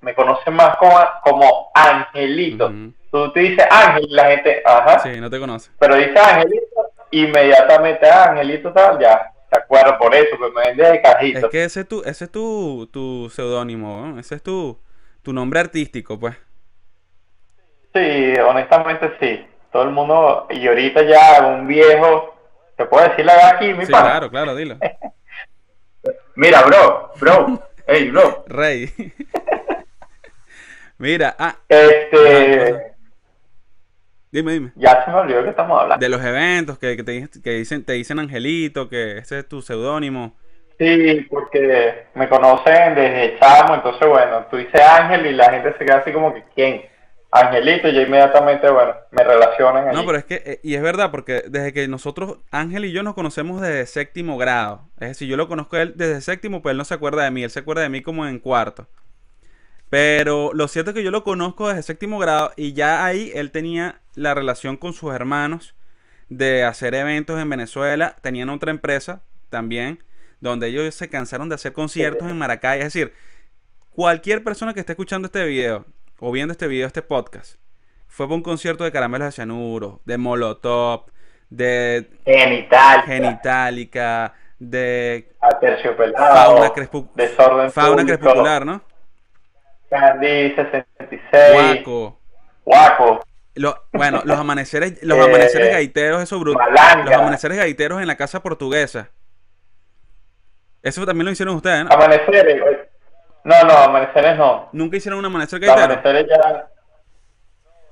Me 0.00 0.14
conocen 0.14 0.54
más 0.54 0.76
como, 0.76 0.98
como 1.24 1.70
Angelito. 1.74 2.66
Ujú. 2.66 2.92
Tú 3.10 3.32
te 3.32 3.40
dices 3.40 3.66
Ángel 3.70 4.06
y 4.08 4.14
la 4.14 4.24
gente, 4.30 4.62
ajá, 4.64 4.98
Sí, 5.00 5.20
no 5.20 5.28
te 5.28 5.38
conoce. 5.38 5.70
pero 5.78 5.96
dice 5.96 6.18
Angelito, 6.18 6.90
inmediatamente 7.10 8.08
"Ah, 8.08 8.30
Angelito 8.30 8.72
tal, 8.72 8.98
ya, 9.00 9.32
te 9.50 9.58
acuerdo 9.58 9.98
por 9.98 10.14
eso, 10.14 10.36
pues 10.38 10.52
me 10.54 10.62
vende 10.62 10.84
de 10.84 10.94
Es 10.96 11.02
cajito. 11.02 11.50
que 11.50 11.64
ese 11.64 11.80
es 11.80 11.88
tu, 11.88 12.02
ese 12.04 12.24
es 12.26 12.30
tu, 12.30 12.88
tu 12.92 13.28
seudónimo, 13.30 14.06
¿no? 14.06 14.20
ese 14.20 14.36
es 14.36 14.42
tu, 14.42 14.78
tu 15.22 15.32
nombre 15.32 15.58
artístico, 15.60 16.18
pues. 16.20 16.36
Sí, 17.94 18.34
honestamente 18.40 19.12
sí. 19.20 19.46
Todo 19.72 19.82
el 19.84 19.90
mundo, 19.90 20.46
y 20.50 20.66
ahorita 20.66 21.02
ya 21.02 21.46
un 21.46 21.66
viejo, 21.66 22.34
¿te 22.80 22.86
puedo 22.86 23.06
decir 23.08 23.24
la 23.26 23.48
aquí, 23.50 23.74
mi 23.74 23.84
Sí, 23.84 23.92
pana? 23.92 24.10
claro, 24.10 24.30
claro, 24.30 24.54
dilo. 24.56 24.76
Mira, 26.36 26.62
bro, 26.62 27.12
bro, 27.20 27.62
hey, 27.86 28.10
bro. 28.10 28.44
Rey. 28.48 28.90
Mira, 30.98 31.34
ah, 31.38 31.56
Ah, 31.58 31.64
Este, 31.68 32.94
dime, 34.30 34.52
dime. 34.52 34.72
ya 34.76 35.04
se 35.04 35.10
me 35.10 35.18
olvidó 35.18 35.42
que 35.42 35.50
estamos 35.50 35.80
hablando. 35.80 36.02
De 36.04 36.08
los 36.10 36.24
eventos 36.24 36.78
que, 36.78 36.96
que 36.96 37.02
te, 37.04 37.28
que 37.42 37.50
dicen, 37.50 37.84
te 37.84 37.92
dicen 37.94 38.18
Angelito, 38.18 38.88
que 38.88 39.18
ese 39.18 39.40
es 39.40 39.48
tu 39.48 39.62
seudónimo. 39.62 40.34
Sí, 40.78 41.26
porque 41.28 42.06
me 42.14 42.28
conocen 42.28 42.94
desde 42.94 43.38
chamo, 43.38 43.74
entonces 43.74 44.08
bueno, 44.08 44.46
tú 44.50 44.56
dices 44.56 44.80
Ángel 44.80 45.26
y 45.26 45.32
la 45.32 45.50
gente 45.52 45.74
se 45.76 45.84
queda 45.84 45.98
así 45.98 46.10
como 46.12 46.32
que, 46.32 46.42
¿quién? 46.54 46.82
Angelito, 47.32 47.88
y 47.88 47.94
ya 47.94 48.02
inmediatamente, 48.02 48.68
bueno, 48.70 48.94
me 49.12 49.22
relacionan 49.22 49.88
allí. 49.88 49.96
No, 49.96 50.04
pero 50.04 50.18
es 50.18 50.24
que, 50.24 50.42
eh, 50.44 50.60
y 50.64 50.74
es 50.74 50.82
verdad, 50.82 51.12
porque 51.12 51.44
desde 51.46 51.72
que 51.72 51.86
nosotros, 51.86 52.38
Ángel 52.50 52.84
y 52.84 52.92
yo 52.92 53.04
nos 53.04 53.14
conocemos 53.14 53.60
desde 53.60 53.86
séptimo 53.86 54.36
grado. 54.36 54.88
Es 54.98 55.10
decir, 55.10 55.28
yo 55.28 55.36
lo 55.36 55.46
conozco 55.46 55.76
a 55.76 55.82
él 55.82 55.92
desde 55.94 56.20
séptimo, 56.22 56.60
pero 56.60 56.72
él 56.72 56.76
no 56.76 56.84
se 56.84 56.94
acuerda 56.94 57.22
de 57.22 57.30
mí, 57.30 57.44
él 57.44 57.50
se 57.50 57.60
acuerda 57.60 57.82
de 57.82 57.88
mí 57.88 58.02
como 58.02 58.26
en 58.26 58.40
cuarto. 58.40 58.88
Pero 59.90 60.52
lo 60.54 60.66
cierto 60.66 60.90
es 60.90 60.96
que 60.96 61.04
yo 61.04 61.10
lo 61.12 61.22
conozco 61.22 61.68
desde 61.68 61.82
séptimo 61.82 62.18
grado 62.18 62.52
y 62.56 62.72
ya 62.72 63.04
ahí 63.04 63.32
él 63.34 63.50
tenía 63.50 64.00
la 64.14 64.34
relación 64.34 64.76
con 64.76 64.92
sus 64.92 65.12
hermanos 65.12 65.74
de 66.28 66.64
hacer 66.64 66.94
eventos 66.94 67.40
en 67.40 67.48
Venezuela. 67.48 68.16
Tenían 68.22 68.50
otra 68.50 68.70
empresa 68.70 69.22
también, 69.50 70.02
donde 70.40 70.68
ellos 70.68 70.94
se 70.94 71.08
cansaron 71.08 71.48
de 71.48 71.56
hacer 71.56 71.72
conciertos 71.72 72.28
en 72.28 72.38
Maracay. 72.38 72.78
Es 72.78 72.86
decir, 72.86 73.12
cualquier 73.90 74.42
persona 74.42 74.74
que 74.74 74.80
esté 74.80 74.92
escuchando 74.92 75.26
este 75.26 75.44
video 75.44 75.84
o 76.20 76.30
viendo 76.30 76.52
este 76.52 76.68
video, 76.68 76.86
este 76.86 77.02
podcast, 77.02 77.56
fue 78.06 78.26
para 78.26 78.36
un 78.36 78.42
concierto 78.42 78.84
de 78.84 78.92
Caramelos 78.92 79.28
de 79.28 79.32
Cianuro, 79.32 80.00
de 80.04 80.18
Molotov, 80.18 81.06
de 81.48 82.10
Genital, 82.24 83.02
Genitalica, 83.02 84.34
de 84.58 85.32
Fauna, 86.16 86.72
crespu- 86.74 87.10
Desorden 87.14 87.70
Fauna 87.72 88.04
Crepuscular, 88.04 88.66
¿no? 88.66 88.82
Candy 89.88 90.54
66, 90.54 91.82
Guaco. 91.84 92.20
Guaco, 92.64 93.26
bueno, 93.92 94.22
los 94.24 94.38
amaneceres, 94.38 95.02
los 95.02 95.18
Eh, 95.18 95.22
amaneceres 95.22 95.72
gaiteros, 95.72 96.22
eso 96.22 96.38
brutal. 96.38 96.68
Los 97.04 97.14
amaneceres 97.14 97.58
gaiteros 97.58 98.00
en 98.00 98.06
la 98.06 98.16
casa 98.16 98.40
portuguesa. 98.42 99.10
Eso 100.82 101.04
también 101.04 101.26
lo 101.26 101.32
hicieron 101.32 101.56
ustedes, 101.56 101.84
¿no? 101.84 101.90
Amaneceres. 101.92 102.62
No, 103.44 103.62
no, 103.64 103.72
amaneceres 103.72 104.36
no. 104.36 104.68
Nunca 104.72 104.96
hicieron 104.96 105.18
un 105.20 105.26
amanecer 105.26 105.60
gaitero. 105.60 105.84
amaneceres 105.84 106.26
ya. 106.28 106.66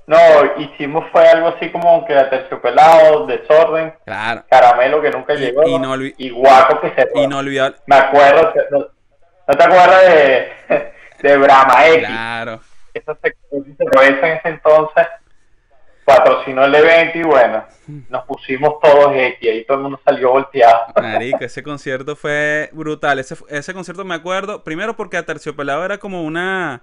No, 0.07 0.17
hicimos 0.57 1.05
fue 1.11 1.27
algo 1.27 1.49
así 1.49 1.71
como 1.71 2.03
que 2.05 2.17
aterciopelado, 2.17 3.27
desorden, 3.27 3.93
Claro. 4.05 4.43
caramelo 4.49 5.01
que 5.03 5.11
nunca 5.11 5.35
Y- 5.35 5.37
llegó 5.37 5.63
y 5.67 5.77
no 5.77 5.95
y 5.95 6.29
guaco 6.31 6.81
que 6.81 6.89
se 6.95 7.07
Inolvidable. 7.15 7.77
Me 7.85 7.95
acuerdo, 7.95 8.51
que- 8.53 8.59
no, 8.71 8.79
¿no 9.47 9.53
te 9.55 9.63
acuerdas 9.63 10.01
de, 10.07 10.51
de 11.21 11.37
Brahma 11.37 11.87
X? 11.89 12.07
Claro. 12.07 12.59
Esa 12.93 13.15
se- 13.21 13.37
cerveza 13.77 14.27
en 14.27 14.37
ese 14.37 14.49
entonces 14.49 15.07
patrocinó 16.09 16.65
el 16.65 16.73
evento 16.73 17.17
y 17.19 17.23
bueno, 17.23 17.63
nos 18.09 18.25
pusimos 18.25 18.79
todos 18.81 19.15
X, 19.15 19.49
ahí 19.49 19.63
todo 19.65 19.77
el 19.77 19.83
mundo 19.83 19.99
salió 20.03 20.31
volteado. 20.31 20.87
Marico, 20.99 21.37
ese 21.41 21.61
concierto 21.63 22.15
fue 22.15 22.69
brutal. 22.73 23.19
Ese, 23.19 23.35
ese 23.49 23.73
concierto 23.75 24.03
me 24.05 24.15
acuerdo, 24.15 24.63
primero 24.63 24.95
porque 24.95 25.17
a 25.17 25.25
Terciopelado 25.25 25.85
era 25.85 25.99
como 25.99 26.23
una... 26.23 26.81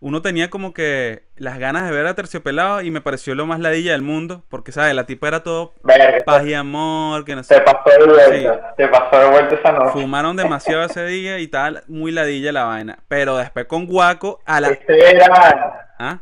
Uno 0.00 0.20
tenía 0.20 0.50
como 0.50 0.74
que 0.74 1.22
las 1.36 1.58
ganas 1.58 1.86
de 1.86 1.90
ver 1.96 2.06
a 2.06 2.14
Terciopelado 2.14 2.82
y 2.82 2.90
me 2.90 3.00
pareció 3.00 3.34
lo 3.34 3.46
más 3.46 3.58
ladilla 3.58 3.92
del 3.92 4.02
mundo, 4.02 4.44
porque, 4.50 4.70
¿sabes? 4.70 4.94
La 4.94 5.06
tipa 5.06 5.28
era 5.28 5.42
todo 5.42 5.72
Verga, 5.82 6.18
paz 6.26 6.44
y 6.44 6.52
amor, 6.52 7.24
que 7.24 7.34
no 7.34 7.42
se 7.42 7.54
sé. 7.54 7.60
pasó 7.62 7.88
de 7.98 8.06
vuelta, 8.06 8.74
se 8.76 8.88
pasó 8.88 9.18
de 9.18 9.30
vuelta 9.30 9.54
esa 9.54 9.72
noche. 9.72 9.92
Fumaron 9.92 10.36
demasiado 10.36 10.82
ese 10.82 11.06
día 11.06 11.38
y 11.38 11.48
tal, 11.48 11.84
muy 11.88 12.12
ladilla 12.12 12.52
la 12.52 12.64
vaina. 12.64 12.98
Pero 13.08 13.38
después 13.38 13.64
con 13.64 13.86
Guaco 13.86 14.40
a 14.44 14.60
la... 14.60 14.68
Ese 14.68 15.10
era, 15.10 15.86
¿Ah? 15.98 16.18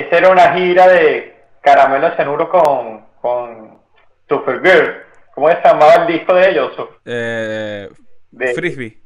Ese 0.00 0.16
era 0.18 0.30
una 0.30 0.52
gira 0.54 0.86
de 0.88 1.36
Caramelo 1.60 2.14
Cianuro 2.16 2.48
con, 2.48 3.06
con 3.20 3.80
Supergirl. 4.28 5.04
¿Cómo 5.34 5.48
se 5.50 5.60
llamaba 5.62 5.94
el 5.94 6.06
disco 6.06 6.34
de 6.34 6.50
ellos? 6.50 6.72
Eh, 7.04 7.88
De- 8.30 8.54
Frisbee. 8.54 8.98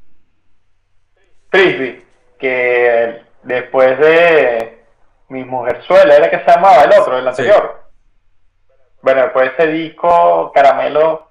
Frisbee, 1.50 2.02
que 2.38 3.22
después 3.42 3.98
de 3.98 4.84
Mi 5.28 5.44
Mujerzuela, 5.44 6.16
era 6.16 6.30
que 6.30 6.38
se 6.40 6.46
llamaba 6.50 6.82
el 6.84 6.98
otro, 6.98 7.16
el 7.18 7.22
Sí. 7.24 7.28
anterior. 7.28 7.82
Bueno, 9.02 9.22
después 9.22 9.56
de 9.56 9.62
ese 9.64 9.72
disco, 9.72 10.52
Caramelo 10.54 11.28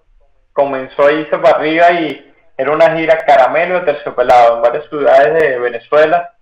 comenzó 0.54 1.06
a 1.08 1.12
irse 1.14 1.38
para 1.38 1.58
arriba 1.58 1.92
y 1.92 2.34
era 2.58 2.72
una 2.72 2.96
gira 2.96 3.18
Caramelo 3.26 3.80
de 3.80 3.86
Terciopelado 3.94 4.58
en 4.58 4.62
varias 4.62 4.88
ciudades 4.90 5.34
de 5.42 5.58
Venezuela 5.60 6.34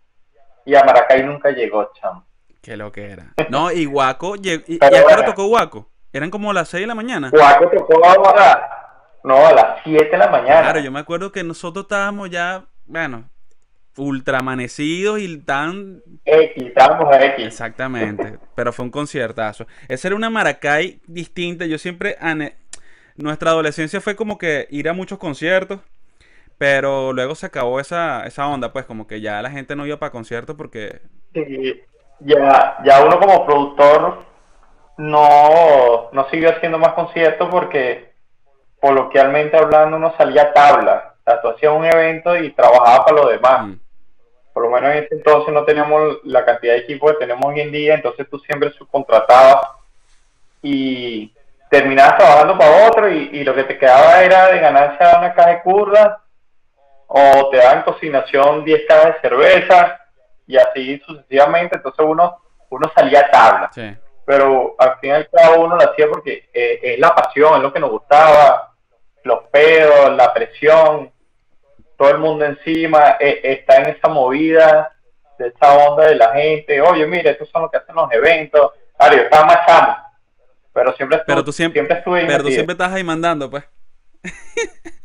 y 0.65 0.75
a 0.75 0.83
Maracay 0.83 1.23
nunca 1.23 1.51
llegó, 1.51 1.91
chamo. 1.93 2.25
Qué 2.61 2.77
lo 2.77 2.91
que 2.91 3.09
era. 3.11 3.33
No, 3.49 3.71
y 3.71 3.85
Guaco 3.85 4.35
llegó. 4.35 4.63
¿Y, 4.67 4.75
y 4.75 4.77
Pero 4.79 4.97
a 4.97 5.05
qué 5.05 5.13
hora 5.13 5.15
bueno. 5.17 5.31
tocó 5.31 5.47
Guaco? 5.47 5.89
Eran 6.13 6.29
como 6.31 6.51
las 6.53 6.69
6 6.69 6.81
de 6.83 6.87
la 6.87 6.95
mañana. 6.95 7.29
Guaco 7.31 7.69
tocó 7.69 8.05
a, 8.05 8.69
no, 9.23 9.45
a 9.47 9.53
las 9.53 9.83
7 9.83 10.05
de 10.09 10.17
la 10.17 10.27
mañana. 10.29 10.61
Claro, 10.61 10.79
yo 10.79 10.91
me 10.91 10.99
acuerdo 10.99 11.31
que 11.31 11.43
nosotros 11.43 11.83
estábamos 11.85 12.29
ya, 12.29 12.65
bueno, 12.85 13.29
ultra 13.97 14.39
amanecidos 14.39 15.19
y 15.19 15.37
tan... 15.39 16.01
X, 16.25 16.63
estábamos 16.67 17.13
a 17.13 17.25
X. 17.25 17.45
Exactamente, 17.45 18.39
pero 18.55 18.71
fue 18.73 18.85
un 18.85 18.91
conciertazo. 18.91 19.67
Esa 19.87 20.07
era 20.07 20.15
una 20.15 20.29
Maracay 20.29 21.01
distinta. 21.07 21.65
Yo 21.65 21.77
siempre... 21.77 22.17
ane- 22.19 22.55
Nuestra 23.15 23.51
adolescencia 23.51 23.99
fue 24.01 24.15
como 24.15 24.37
que 24.37 24.67
ir 24.71 24.87
a 24.89 24.93
muchos 24.93 25.19
conciertos, 25.19 25.81
Pero 26.57 27.13
luego 27.13 27.35
se 27.35 27.45
acabó 27.45 27.79
esa, 27.79 28.25
esa 28.25 28.47
onda, 28.47 28.73
pues 28.73 28.85
como 28.85 29.07
que 29.07 29.21
ya 29.21 29.41
la 29.41 29.51
gente 29.51 29.75
no 29.75 29.85
iba 29.85 29.97
para 29.99 30.11
conciertos 30.11 30.55
porque... 30.57 31.01
Sí, 31.33 31.81
ya, 32.19 32.77
ya 32.83 33.03
uno 33.03 33.19
como 33.19 33.45
productor 33.45 34.23
no, 34.97 36.09
no 36.11 36.29
siguió 36.29 36.49
haciendo 36.49 36.77
más 36.77 36.93
conciertos 36.93 37.47
porque 37.49 38.11
coloquialmente 38.79 39.57
hablando 39.57 39.97
uno 39.97 40.13
salía 40.17 40.43
a 40.43 40.53
tabla. 40.53 41.13
O 41.19 41.23
sea, 41.23 41.41
tú 41.41 41.49
hacías 41.49 41.73
un 41.73 41.85
evento 41.85 42.35
y 42.35 42.51
trabajaba 42.51 43.05
para 43.05 43.17
los 43.17 43.29
demás. 43.29 43.67
Mm, 43.67 43.73
Por 44.53 44.63
lo 44.63 44.69
menos 44.69 44.91
en 44.91 45.03
ese 45.03 45.15
entonces 45.15 45.53
no 45.53 45.63
teníamos 45.63 46.19
la 46.23 46.43
cantidad 46.45 46.73
de 46.73 46.79
equipo 46.79 47.07
que 47.07 47.13
tenemos 47.13 47.45
hoy 47.45 47.61
en 47.61 47.71
día, 47.71 47.95
entonces 47.95 48.27
tú 48.29 48.39
siempre 48.39 48.71
subcontratabas 48.71 49.69
y 50.61 51.33
terminabas 51.69 52.17
trabajando 52.17 52.57
para 52.57 52.87
otro 52.87 53.09
y, 53.09 53.29
y 53.31 53.43
lo 53.43 53.53
que 53.55 53.63
te 53.63 53.77
quedaba 53.77 54.23
era 54.23 54.47
de 54.47 54.59
ganancia 54.59 55.19
una 55.19 55.33
caja 55.33 55.49
de 55.49 55.61
curdas 55.61 56.17
o 57.07 57.49
te 57.49 57.57
daban 57.57 57.83
cocinación 57.83 58.65
10 58.65 58.81
cajas 58.87 59.13
de 59.15 59.21
cerveza 59.21 59.99
y 60.49 60.57
así 60.57 60.99
sucesivamente, 61.05 61.77
entonces 61.77 62.03
uno, 62.03 62.41
uno 62.69 62.91
salía 62.95 63.19
a 63.19 63.29
tabla 63.29 63.69
sí. 63.71 63.95
pero 64.25 64.75
al 64.79 64.99
fin 64.99 65.11
y 65.11 65.13
al 65.13 65.29
cabo 65.29 65.65
uno 65.65 65.75
lo 65.75 65.83
hacía 65.83 66.09
porque 66.09 66.49
eh, 66.51 66.79
es 66.81 66.99
la 66.99 67.13
pasión, 67.13 67.57
es 67.57 67.61
lo 67.61 67.71
que 67.71 67.79
nos 67.79 67.91
gustaba, 67.91 68.73
los 69.23 69.43
pedos, 69.51 70.11
la 70.17 70.33
presión, 70.33 71.11
todo 71.95 72.09
el 72.09 72.17
mundo 72.17 72.45
encima, 72.45 73.17
eh, 73.19 73.41
está 73.43 73.77
en 73.77 73.89
esa 73.95 74.07
movida, 74.07 74.91
de 75.37 75.49
esa 75.49 75.71
onda 75.71 76.07
de 76.07 76.15
la 76.15 76.33
gente, 76.33 76.81
oye, 76.81 77.05
mire, 77.05 77.29
estos 77.29 77.47
son 77.49 77.61
los 77.61 77.71
que 77.71 77.77
hacen 77.77 77.93
los 77.93 78.11
eventos, 78.11 78.71
claro, 78.97 79.17
yo 79.17 79.21
estaba 79.21 79.45
más 79.45 79.65
chamo, 79.67 79.97
pero 80.73 80.93
siempre 80.93 81.17
estuve, 81.19 81.35
Pero 81.35 81.45
tú 81.45 81.51
siempre, 81.51 81.81
estuve 81.81 82.21
ahí 82.21 82.27
pero 82.27 82.43
tú 82.43 82.49
siempre 82.49 82.73
estás 82.73 82.91
ahí 82.91 83.03
mandando, 83.03 83.51
pues. 83.51 83.65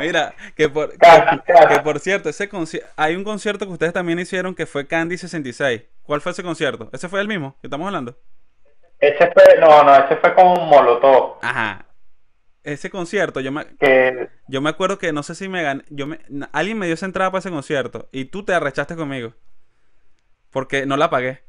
Mira, 0.00 0.34
que 0.56 0.68
por, 0.68 0.96
Casi, 0.98 1.38
que, 1.40 1.52
casi. 1.52 1.74
que 1.74 1.80
por 1.80 1.98
cierto, 2.00 2.28
ese 2.28 2.48
hay 2.96 3.14
un 3.16 3.24
concierto 3.24 3.66
que 3.66 3.72
ustedes 3.72 3.92
también 3.92 4.18
hicieron 4.18 4.54
que 4.54 4.66
fue 4.66 4.86
Candy 4.86 5.18
66. 5.18 5.82
¿Cuál 6.02 6.20
fue 6.20 6.32
ese 6.32 6.42
concierto? 6.42 6.88
¿Ese 6.92 7.08
fue 7.08 7.20
el 7.20 7.28
mismo 7.28 7.56
que 7.60 7.66
estamos 7.66 7.86
hablando? 7.86 8.16
Ese 8.98 9.30
fue, 9.32 9.44
no, 9.60 9.84
no, 9.84 9.94
ese 9.94 10.16
fue 10.16 10.34
con 10.34 10.46
Molotov, 10.68 11.36
Ajá. 11.42 11.84
Ese 12.64 12.90
concierto, 12.90 13.40
yo 13.40 13.50
me, 13.52 13.64
que 13.78 14.28
yo 14.48 14.60
me 14.60 14.68
acuerdo 14.70 14.98
que 14.98 15.12
no 15.12 15.22
sé 15.22 15.34
si 15.34 15.48
me 15.48 15.62
gané, 15.62 15.84
yo 15.88 16.06
me, 16.06 16.18
alguien 16.52 16.78
me 16.78 16.86
dio 16.86 16.94
esa 16.94 17.06
entrada 17.06 17.30
para 17.30 17.38
ese 17.40 17.50
concierto 17.50 18.08
y 18.12 18.26
tú 18.26 18.44
te 18.44 18.52
arrechaste 18.52 18.94
conmigo. 18.96 19.32
Porque 20.50 20.84
no 20.84 20.96
la 20.96 21.08
pagué. 21.08 21.42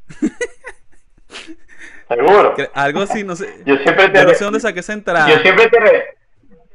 seguro. 2.08 2.56
Algo 2.74 3.02
así, 3.02 3.24
no 3.24 3.36
sé. 3.36 3.62
Yo 3.66 3.76
siempre 3.78 4.10
te, 4.10 4.20
Yo 4.20 4.26
no 4.26 4.34
sé 4.34 4.44
dónde 4.44 4.60
saqué 4.60 4.80
esa 4.82 4.94
entrada. 4.94 5.28
yo 5.30 5.40
siempre 5.40 5.68
te, 5.70 5.80
re- 5.80 6.18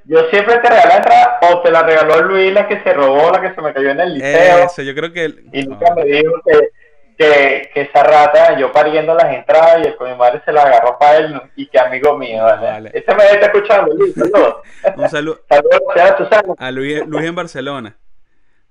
yo 0.07 0.29
siempre 0.31 0.59
te 0.59 0.69
regalé 0.69 0.89
la 0.89 0.97
entrada 0.97 1.39
o 1.51 1.63
te 1.63 1.71
la 1.71 1.83
regaló 1.83 2.23
Luis, 2.23 2.53
la 2.53 2.69
que 2.69 2.81
se 2.83 2.93
robó, 2.93 3.31
la 3.31 3.41
que 3.41 3.55
se 3.55 3.61
me 3.63 3.73
cayó 3.73 3.91
en 3.91 4.01
el 4.01 4.15
liceo. 4.15 4.65
Eso, 4.67 4.83
yo 4.83 4.95
creo 4.95 5.13
que... 5.13 5.25
el- 5.25 5.45
Y 5.53 5.63
no. 5.65 5.71
nunca 5.77 5.95
me 5.95 6.05
dijo 6.05 6.33
que, 6.45 6.69
que, 7.17 7.71
que 7.73 7.81
esa 7.83 8.03
rata, 8.03 8.59
yo 8.59 8.71
pariendo 8.73 9.15
las 9.15 9.33
entradas 9.35 9.79
y 9.83 9.89
el 9.89 9.97
con 9.97 10.11
mi 10.11 10.17
madre 10.17 10.43
se 10.45 10.53
la 10.53 10.63
agarró 10.63 10.99
para 10.99 11.19
él 11.19 11.41
y 11.57 11.67
que 11.67 11.79
amigo 11.79 12.19
mío, 12.19 12.43
¿vale? 12.43 12.67
Vale. 12.67 12.91
Ese 12.93 13.15
me 13.15 13.25
está 13.25 13.47
escuchando, 13.47 13.95
Luis, 13.95 14.15
saludos. 14.17 14.57
Un 14.97 15.09
saludo 15.09 15.41
Saludos, 15.49 16.29
sabes. 16.29 16.51
a 16.59 16.71
Luis, 16.71 17.07
Luis 17.07 17.25
en 17.25 17.35
Barcelona. 17.35 17.97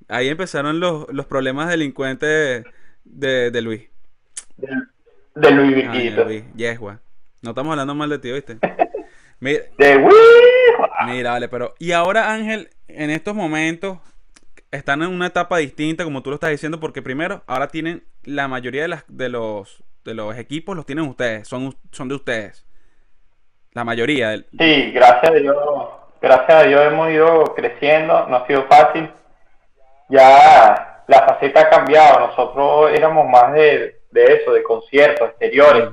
Ahí 0.09 0.27
empezaron 0.29 0.79
los, 0.79 1.07
los 1.13 1.25
problemas 1.25 1.69
delincuentes 1.69 2.27
de, 2.29 2.63
de, 3.05 3.51
de 3.51 3.61
Luis. 3.61 3.89
Del- 4.57 4.89
De 5.35 5.51
Luis 5.51 5.87
Ay, 5.89 5.99
Viquito. 6.03 6.25
Luis, 6.25 6.43
yesgua. 6.55 6.99
No 7.41 7.51
estamos 7.51 7.71
hablando 7.71 7.95
mal 7.95 8.09
de 8.09 8.19
ti, 8.19 8.31
¿viste? 8.31 8.57
Mira, 9.43 9.63
De 9.77 9.99
mira, 11.07 11.31
vale, 11.31 11.49
pero... 11.49 11.73
Y 11.77 11.91
ahora, 11.91 12.31
Ángel, 12.31 12.69
en 12.87 13.09
estos 13.09 13.35
momentos 13.35 13.97
están 14.71 15.01
en 15.01 15.09
una 15.09 15.27
etapa 15.27 15.57
distinta, 15.57 16.05
como 16.05 16.23
tú 16.23 16.29
lo 16.29 16.35
estás 16.35 16.51
diciendo, 16.51 16.79
porque 16.79 17.01
primero, 17.01 17.43
ahora 17.45 17.67
tienen 17.67 18.03
la 18.23 18.47
mayoría 18.47 18.83
de, 18.83 18.87
las, 18.87 19.03
de, 19.09 19.27
los, 19.27 19.83
de 20.05 20.13
los 20.13 20.37
equipos 20.37 20.77
los 20.77 20.85
tienen 20.85 21.05
ustedes, 21.09 21.45
son, 21.47 21.75
son 21.91 22.07
de 22.07 22.15
ustedes. 22.15 22.65
La 23.73 23.83
mayoría. 23.83 24.29
del- 24.29 24.45
Sí, 24.57 24.91
gracias 24.91 25.31
a 25.31 25.33
Dios, 25.35 25.57
gracias 26.21 26.63
a 26.63 26.63
Dios 26.63 26.81
hemos 26.85 27.11
ido 27.11 27.43
creciendo, 27.55 28.25
no 28.27 28.37
ha 28.37 28.47
sido 28.47 28.63
fácil. 28.67 29.11
Ya 30.09 31.03
la 31.07 31.21
faceta 31.25 31.61
ha 31.61 31.69
cambiado, 31.69 32.27
nosotros 32.27 32.91
éramos 32.93 33.27
más 33.29 33.51
de, 33.53 33.99
de 34.11 34.23
eso, 34.35 34.53
de 34.53 34.63
conciertos 34.63 35.29
exteriores. 35.31 35.89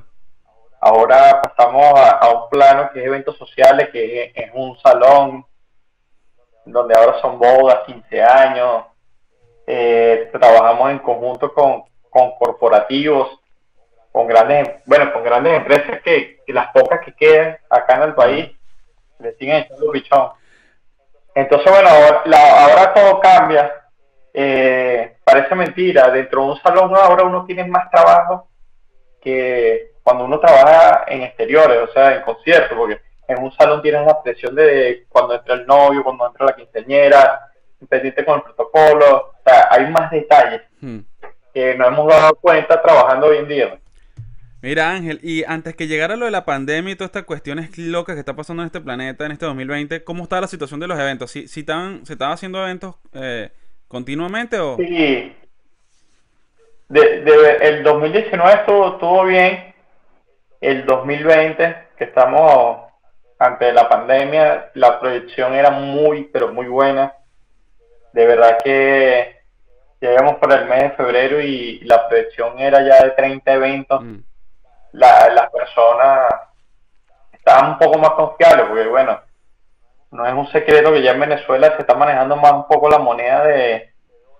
Ahora 0.82 1.42
pasamos 1.42 1.92
a, 2.00 2.30
un 2.30 2.48
plano 2.48 2.90
que 2.90 3.00
es 3.00 3.06
eventos 3.06 3.36
sociales, 3.36 3.90
que 3.90 4.32
es, 4.34 4.50
un 4.54 4.78
salón 4.78 5.44
donde 6.64 6.94
ahora 6.96 7.20
son 7.20 7.38
bodas, 7.38 7.80
15 7.84 8.22
años. 8.22 8.84
Eh, 9.66 10.30
trabajamos 10.32 10.90
en 10.90 11.00
conjunto 11.00 11.52
con, 11.52 11.84
con 12.08 12.32
corporativos, 12.38 13.40
con 14.10 14.26
grandes, 14.26 14.82
bueno, 14.86 15.12
con 15.12 15.22
grandes 15.22 15.58
empresas 15.58 16.00
que, 16.02 16.38
que 16.46 16.52
las 16.52 16.72
pocas 16.72 17.00
que 17.04 17.14
quedan 17.14 17.58
acá 17.68 17.96
en 17.96 18.02
el 18.02 18.14
país 18.14 18.50
le 19.18 19.34
siguen 19.34 19.56
echando 19.56 19.90
pichón. 19.92 20.30
Entonces, 21.34 21.70
bueno, 21.70 21.90
ahora, 21.90 22.22
la- 22.24 22.64
ahora 22.64 22.94
todo 22.94 23.20
cambia. 23.20 23.70
Eh, 24.32 25.18
parece 25.24 25.54
mentira. 25.54 26.08
Dentro 26.10 26.42
de 26.42 26.50
un 26.52 26.62
salón 26.62 26.96
ahora 26.96 27.24
uno 27.24 27.44
tiene 27.44 27.64
más 27.64 27.90
trabajo 27.90 28.49
que 29.20 29.92
cuando 30.02 30.24
uno 30.24 30.40
trabaja 30.40 31.04
en 31.08 31.22
exteriores, 31.22 31.78
o 31.88 31.92
sea, 31.92 32.16
en 32.16 32.22
conciertos, 32.22 32.76
porque 32.76 33.00
en 33.28 33.42
un 33.42 33.52
salón 33.52 33.82
tienes 33.82 34.06
la 34.06 34.22
presión 34.22 34.54
de 34.54 35.04
cuando 35.08 35.34
entra 35.34 35.54
el 35.54 35.66
novio, 35.66 36.02
cuando 36.02 36.26
entra 36.26 36.46
la 36.46 36.56
quinceañera, 36.56 37.40
pendiente 37.88 38.24
con 38.24 38.36
el 38.36 38.42
protocolo, 38.42 39.32
o 39.38 39.42
sea, 39.44 39.68
hay 39.70 39.86
más 39.90 40.10
detalles 40.10 40.62
Hmm. 40.80 41.00
que 41.52 41.74
nos 41.74 41.88
hemos 41.88 42.08
dado 42.08 42.34
cuenta 42.36 42.80
trabajando 42.80 43.26
hoy 43.26 43.38
en 43.38 43.48
día. 43.48 43.78
Mira, 44.62 44.90
Ángel, 44.90 45.20
y 45.22 45.44
antes 45.44 45.74
que 45.74 45.86
llegara 45.86 46.16
lo 46.16 46.26
de 46.26 46.30
la 46.30 46.44
pandemia 46.44 46.92
y 46.92 46.96
todas 46.96 47.08
estas 47.08 47.24
cuestiones 47.24 47.76
locas 47.78 48.14
que 48.14 48.20
está 48.20 48.34
pasando 48.34 48.62
en 48.62 48.66
este 48.66 48.80
planeta 48.80 49.24
en 49.24 49.32
este 49.32 49.46
2020, 49.46 50.04
¿cómo 50.04 50.24
está 50.24 50.40
la 50.40 50.46
situación 50.48 50.80
de 50.80 50.86
los 50.86 50.98
eventos? 50.98 51.30
¿Si, 51.30 51.48
si 51.48 51.60
estaban, 51.60 52.04
¿Se 52.04 52.14
estaban 52.14 52.34
haciendo 52.34 52.62
eventos 52.62 52.96
eh, 53.14 53.50
continuamente 53.88 54.58
o...? 54.58 54.76
Sí. 54.76 55.34
De, 56.90 57.20
de- 57.20 57.56
el 57.68 57.82
2019 57.84 58.52
estuvo, 58.52 58.88
estuvo 58.94 59.24
bien. 59.24 59.72
El 60.60 60.84
2020, 60.84 61.76
que 61.96 62.04
estamos 62.04 62.90
ante 63.38 63.72
la 63.72 63.88
pandemia, 63.88 64.70
la 64.74 64.98
proyección 65.00 65.54
era 65.54 65.70
muy, 65.70 66.24
pero 66.24 66.48
muy 66.52 66.66
buena. 66.66 67.14
De 68.12 68.26
verdad 68.26 68.58
que 68.62 69.40
llegamos 70.00 70.34
por 70.36 70.52
el 70.52 70.66
mes 70.66 70.82
de 70.82 70.90
febrero 70.90 71.40
y 71.40 71.78
la 71.84 72.08
proyección 72.08 72.58
era 72.58 72.82
ya 72.82 73.02
de 73.04 73.10
30 73.12 73.52
eventos. 73.52 74.02
Mm, 74.02 74.16
La- 74.92 75.30
las 75.30 75.48
personas 75.50 76.34
estaban 77.32 77.70
un 77.70 77.78
poco 77.78 77.98
más 77.98 78.10
confiables, 78.10 78.66
porque 78.66 78.88
bueno, 78.88 79.20
no 80.10 80.26
es 80.26 80.34
un 80.34 80.48
secreto 80.48 80.92
que 80.92 81.02
ya 81.02 81.12
en 81.12 81.20
Venezuela 81.20 81.72
se 81.76 81.82
está 81.82 81.94
manejando 81.94 82.34
más 82.36 82.52
un 82.52 82.66
poco 82.66 82.90
la 82.90 82.98
moneda 82.98 83.44
de, 83.44 83.92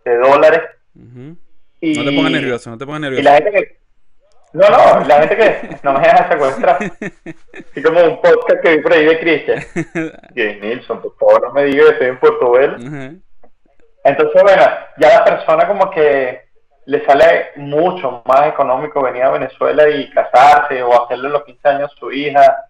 de 0.05 0.17
dólares. 0.19 0.63
Y, 1.81 1.95
No 1.95 2.05
te 2.05 2.13
pongas 2.17 2.33
nervioso, 2.33 2.71
no 2.71 2.79
te 2.79 2.85
pongas 2.87 3.01
Y 3.01 3.03
nervioso. 3.03 3.23
la 3.25 3.35
gente 3.37 3.51
que. 3.53 3.81
No, 4.53 4.69
no, 4.69 5.05
la 5.07 5.19
gente 5.27 5.37
que 5.37 5.77
no 5.85 5.93
me 5.93 6.01
deja 6.01 6.29
secuestrar. 6.31 6.79
Así 7.71 7.83
como 7.83 8.03
un 8.03 8.21
podcast 8.21 8.61
que 8.63 8.77
vi 8.77 8.83
por 8.83 8.93
ahí 8.93 9.05
de 9.05 9.21
Cristian. 9.21 9.63
Que 10.35 10.57
Nilsson, 10.61 11.01
por 11.01 11.17
favor, 11.17 11.43
no 11.43 11.53
me 11.53 11.65
digas 11.65 11.87
que 11.87 11.93
estoy 11.93 12.09
en 12.09 12.19
Puerto 12.19 12.51
Velo. 12.51 12.77
Ujú. 12.77 13.21
Entonces, 14.03 14.43
bueno, 14.43 14.63
ya 14.99 15.09
la 15.19 15.25
persona 15.25 15.69
como 15.69 15.89
que 15.91 16.41
le 16.87 17.05
sale 17.05 17.51
mucho 17.57 18.23
más 18.27 18.49
económico 18.49 19.03
venir 19.03 19.23
a 19.23 19.31
Venezuela 19.31 19.89
y 19.89 20.11
casarse 20.11 20.83
o 20.83 21.05
hacerle 21.05 21.29
los 21.29 21.45
15 21.45 21.69
años 21.69 21.93
a 21.95 21.99
su 22.01 22.11
hija. 22.11 22.65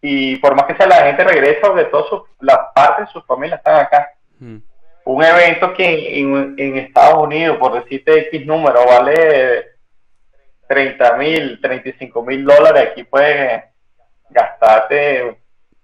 Y 0.00 0.36
por 0.36 0.54
más 0.54 0.66
que 0.66 0.76
sea 0.76 0.86
la 0.86 1.04
gente 1.06 1.24
regresa, 1.24 1.62
porque 1.68 1.84
todas 1.86 2.06
sus- 2.08 2.22
las 2.40 2.58
partes 2.74 3.06
de 3.06 3.12
su 3.12 3.22
familia 3.22 3.56
están 3.56 3.80
acá. 3.80 4.08
Mm. 4.38 4.58
Un 5.04 5.22
evento 5.24 5.74
que 5.74 6.20
en, 6.20 6.54
en 6.58 6.76
Estados 6.78 7.24
Unidos, 7.24 7.58
por 7.58 7.72
decirte 7.82 8.20
X 8.28 8.46
número, 8.46 8.84
vale 8.86 9.66
30 10.68 11.16
mil, 11.16 11.60
35 11.60 12.22
mil 12.24 12.44
dólares, 12.44 12.88
aquí 12.92 13.04
puedes 13.04 13.64
gastarte 14.30 15.38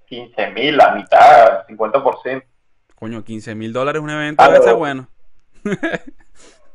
15 0.07 0.51
mil, 0.51 0.77
la 0.77 0.93
mitad, 0.95 1.67
50%. 1.67 2.43
Coño, 2.95 3.23
15 3.25 3.55
mil 3.55 3.73
dólares 3.73 4.01
un 4.03 4.11
evento 4.11 4.43
debe 4.45 4.57
ser 4.57 4.65
pero- 4.65 4.77
bueno. 4.79 5.09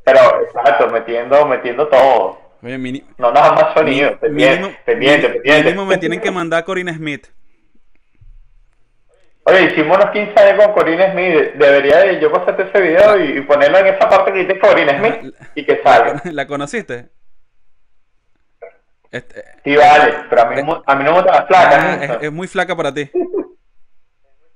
Pero, 0.06 0.20
exacto, 0.42 0.88
metiendo, 0.90 1.46
metiendo 1.46 1.88
todo. 1.88 2.38
Oye, 2.62 2.76
mini- 2.76 3.02
No 3.16 3.32
nada 3.32 3.52
más 3.52 3.72
sonido, 3.72 4.18
pendiente, 4.18 4.56
mínimo, 4.60 4.76
pendiente, 4.84 5.28
mini- 5.28 5.32
pendiente. 5.40 5.64
mínimo 5.64 5.86
me 5.86 5.96
tienen 5.96 6.20
que 6.20 6.30
mandar 6.30 6.60
a 6.60 6.64
Corinne 6.66 6.92
Smith. 6.94 7.26
Oye, 9.46 9.64
hicimos 9.64 9.98
unos 9.98 10.10
15 10.10 10.40
años 10.40 10.64
con 10.64 10.74
Corinne 10.74 11.12
Smith. 11.12 11.54
Debería 11.56 11.98
de 11.98 12.20
yo 12.20 12.32
pasarte 12.32 12.62
ese 12.62 12.80
video 12.80 13.18
y, 13.22 13.38
y 13.38 13.40
ponerlo 13.42 13.78
en 13.78 13.88
esa 13.88 14.08
parte 14.08 14.32
que 14.32 14.38
dice 14.40 14.58
Corinne 14.58 14.98
Smith 14.98 15.34
y 15.54 15.66
que 15.66 15.82
salga. 15.82 16.22
¿La 16.32 16.46
conociste? 16.46 17.10
Este, 19.10 19.44
Sí, 19.62 19.76
vale, 19.76 20.14
pero 20.28 20.42
a 20.42 20.50
mí, 20.50 20.56
a 20.86 20.94
mí 20.96 21.04
no 21.04 21.12
me 21.12 21.16
gusta 21.22 21.32
la 21.40 21.46
flaca. 21.46 21.92
ah, 21.92 22.04
es, 22.04 22.22
es 22.22 22.32
muy 22.32 22.48
flaca 22.48 22.74
para 22.76 22.92
ti. 22.92 23.10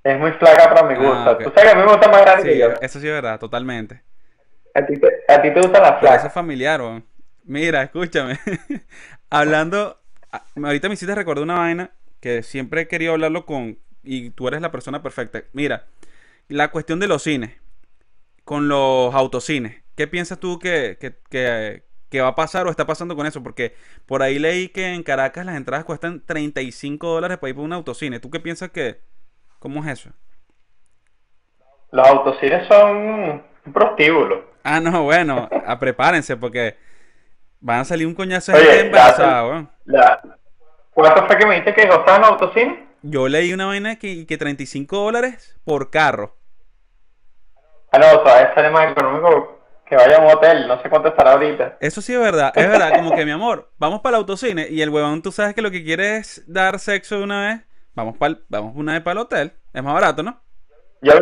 Es 0.05 0.19
muy 0.19 0.33
flaca 0.33 0.73
para 0.75 0.83
mi 0.89 0.95
Ah, 0.95 0.99
gusto. 0.99 1.31
ok. 1.33 1.43
Tú 1.45 1.51
sabes 1.55 1.65
que 1.65 1.71
a 1.71 1.75
mí 1.75 1.81
me 1.83 1.93
gusta 1.93 2.09
más 2.09 2.23
grande 2.23 2.43
Sí, 2.43 2.49
que 2.49 2.59
yo. 2.59 2.69
eso 2.81 3.01
sí 3.01 3.07
es 3.07 3.13
verdad, 3.13 3.39
totalmente. 3.39 4.03
A 4.75 4.87
ti 4.87 4.99
te, 4.99 5.07
a 5.29 5.43
ti 5.43 5.53
te 5.53 5.61
gustan 5.61 5.83
las 5.83 5.93
Pero 5.93 6.07
eso 6.07 6.15
es 6.15 6.21
flacas. 6.21 6.33
familiar, 6.33 6.81
weón. 6.81 7.05
Mira, 7.45 7.83
escúchame. 7.83 8.39
Hablando, 9.31 10.01
ahorita 10.57 10.89
me 10.89 10.95
hiciste 10.95 11.15
recordar 11.15 11.45
una 11.45 11.59
vaina 11.59 11.91
que 12.21 12.43
siempre 12.43 12.83
he 12.83 12.89
querido 12.89 13.13
hablarlo 13.13 13.45
con, 13.47 13.79
y 14.03 14.31
tú 14.31 14.49
eres 14.49 14.61
la 14.63 14.71
persona 14.73 15.03
perfecta. 15.03 15.45
Mira, 15.53 15.87
la 16.49 16.71
cuestión 16.71 17.01
de 17.01 17.09
los 17.09 17.23
cines, 17.25 17.57
con 18.45 18.69
los 18.69 19.15
autocines. 19.15 19.83
¿Qué 19.97 20.07
piensas 20.09 20.41
tú 20.41 20.59
que, 20.59 20.97
que, 21.01 21.17
que- 21.31 21.85
que 22.11 22.21
va 22.23 22.29
a 22.29 22.35
pasar 22.37 22.67
o 22.67 22.71
está 22.71 22.87
pasando 22.87 23.17
con 23.17 23.27
eso? 23.27 23.43
Porque 23.43 23.75
por 24.07 24.23
ahí 24.23 24.39
leí 24.39 24.69
que 24.71 24.95
en 24.95 25.03
Caracas 25.03 25.47
las 25.47 25.57
entradas 25.57 25.85
cuestan 25.85 26.25
35 26.27 27.09
dólares 27.09 27.39
para 27.39 27.51
ir 27.51 27.57
por 27.57 27.65
un 27.65 27.73
autocine. 27.75 28.21
¿Tú 28.21 28.31
qué 28.31 28.41
piensas 28.41 28.71
que, 28.71 29.01
cómo 29.61 29.85
es 29.85 29.91
eso? 30.01 30.11
Los 31.91 32.07
autocines 32.09 32.67
son 32.67 32.97
un 33.67 33.73
prostíbulo. 33.73 34.45
Ah, 34.63 34.81
no, 34.81 35.05
bueno, 35.05 35.55
a 35.65 35.79
prepárense 35.79 36.37
porque 36.37 36.77
van 37.61 37.81
a 37.81 37.85
salir 37.85 38.07
un 38.07 38.15
coñazo 38.15 38.53
de 38.53 38.59
gente 38.59 38.83
embarazada. 38.83 39.71
La... 39.87 40.23
¿Cuánto 40.93 41.27
fue 41.27 41.39
que 41.39 41.47
me 41.47 41.57
dijiste 41.57 41.75
que 41.75 41.89
costaban 41.89 42.23
los 42.23 42.31
autocines? 42.33 42.88
Yo 43.03 43.29
leí 43.29 43.53
una 43.53 43.67
vaina 43.67 43.97
que, 43.97 44.27
que 44.27 44.39
35 44.39 44.97
dólares 44.99 45.57
por 45.65 45.91
carro. 45.91 46.37
Ah, 47.93 47.99
no, 47.99 48.21
todavía 48.21 48.55
sale 48.55 48.71
más 48.71 48.91
económico 48.93 49.61
que 49.87 49.97
vaya 49.97 50.17
a 50.19 50.21
un 50.21 50.33
hotel. 50.33 50.69
No 50.69 50.83
sé 50.83 50.91
cuánto 50.91 51.09
estará 51.09 51.33
ahorita. 51.33 51.79
Eso 51.81 52.03
sí 52.03 52.13
es 52.13 52.21
verdad, 52.21 52.53
es 52.55 52.69
verdad, 52.69 52.93
como 52.97 53.15
que 53.15 53.25
mi 53.25 53.31
amor, 53.31 53.71
vamos 53.79 54.01
para 54.01 54.17
el 54.17 54.21
autocine 54.23 54.69
y 54.69 54.83
el 54.83 54.91
huevón 54.91 55.23
tú 55.23 55.33
sabes 55.33 55.55
que 55.55 55.63
lo 55.63 55.71
que 55.71 55.83
quiere 55.85 56.17
es 56.19 56.45
dar 56.47 56.79
sexo 56.79 57.17
de 57.19 57.25
una 57.25 57.49
vez. 57.49 57.61
Vamos 57.95 58.17
para 58.17 58.39
vamos 58.49 58.75
una 58.77 58.93
vez 58.93 59.03
para 59.03 59.13
el 59.13 59.19
hotel, 59.19 59.53
es 59.73 59.83
más 59.83 59.95
barato, 59.95 60.23
¿no? 60.23 60.41
Yo 61.03 61.13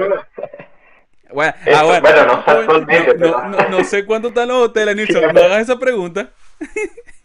Bueno, 1.33 1.55
ah, 1.75 1.83
bueno, 1.85 2.01
bueno, 2.03 2.27
no 2.27 3.15
no, 3.15 3.49
no- 3.49 3.69
no 3.69 3.85
sé 3.85 4.05
cuánto 4.05 4.29
están 4.29 4.49
los 4.49 4.69
hoteles, 4.69 4.97
Nilsson, 4.97 5.23
no 5.35 5.41
hagas 5.43 5.61
esa 5.63 5.79
pregunta. 5.79 6.31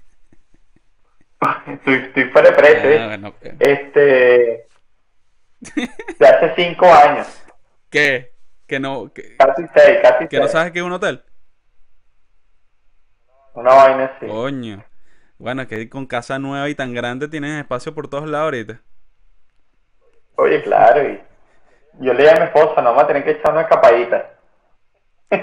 estoy, 1.67 1.93
estoy 1.95 2.23
fuera 2.25 2.49
de 2.49 2.55
precio. 2.55 2.89
Ah, 2.89 2.93
¿eh? 2.93 3.07
bueno. 3.07 3.33
Este. 3.59 4.67
De 6.19 6.27
hace 6.27 6.53
cinco 6.55 6.91
años. 6.91 7.27
¿Qué? 7.89 8.31
Que 8.67 8.79
no, 8.79 9.11
que, 9.13 9.35
Casi 9.37 9.63
seis, 9.75 9.99
casi 10.01 10.27
que 10.27 10.39
no 10.39 10.47
sabes 10.47 10.71
que 10.71 10.79
es 10.79 10.85
un 10.85 10.93
hotel. 10.93 11.23
Una 13.53 13.73
vaina 13.73 14.05
así. 14.15 14.27
Coño. 14.27 14.83
Bueno, 15.37 15.67
que 15.67 15.89
con 15.89 16.05
casa 16.05 16.39
nueva 16.39 16.69
y 16.69 16.75
tan 16.75 16.93
grande 16.93 17.27
tienes 17.27 17.59
espacio 17.59 17.93
por 17.93 18.07
todos 18.07 18.29
lados 18.29 18.45
ahorita. 18.45 18.81
Oye, 20.35 20.61
claro. 20.63 21.03
Y 21.03 21.19
yo 21.99 22.13
le 22.13 22.23
dije 22.23 22.35
a 22.35 22.39
mi 22.39 22.45
esposa, 22.45 22.81
no 22.81 22.89
vamos 22.91 23.03
a 23.03 23.07
tener 23.07 23.23
que 23.23 23.31
echar 23.31 23.51
una 23.51 23.61
escapadita. 23.61 24.37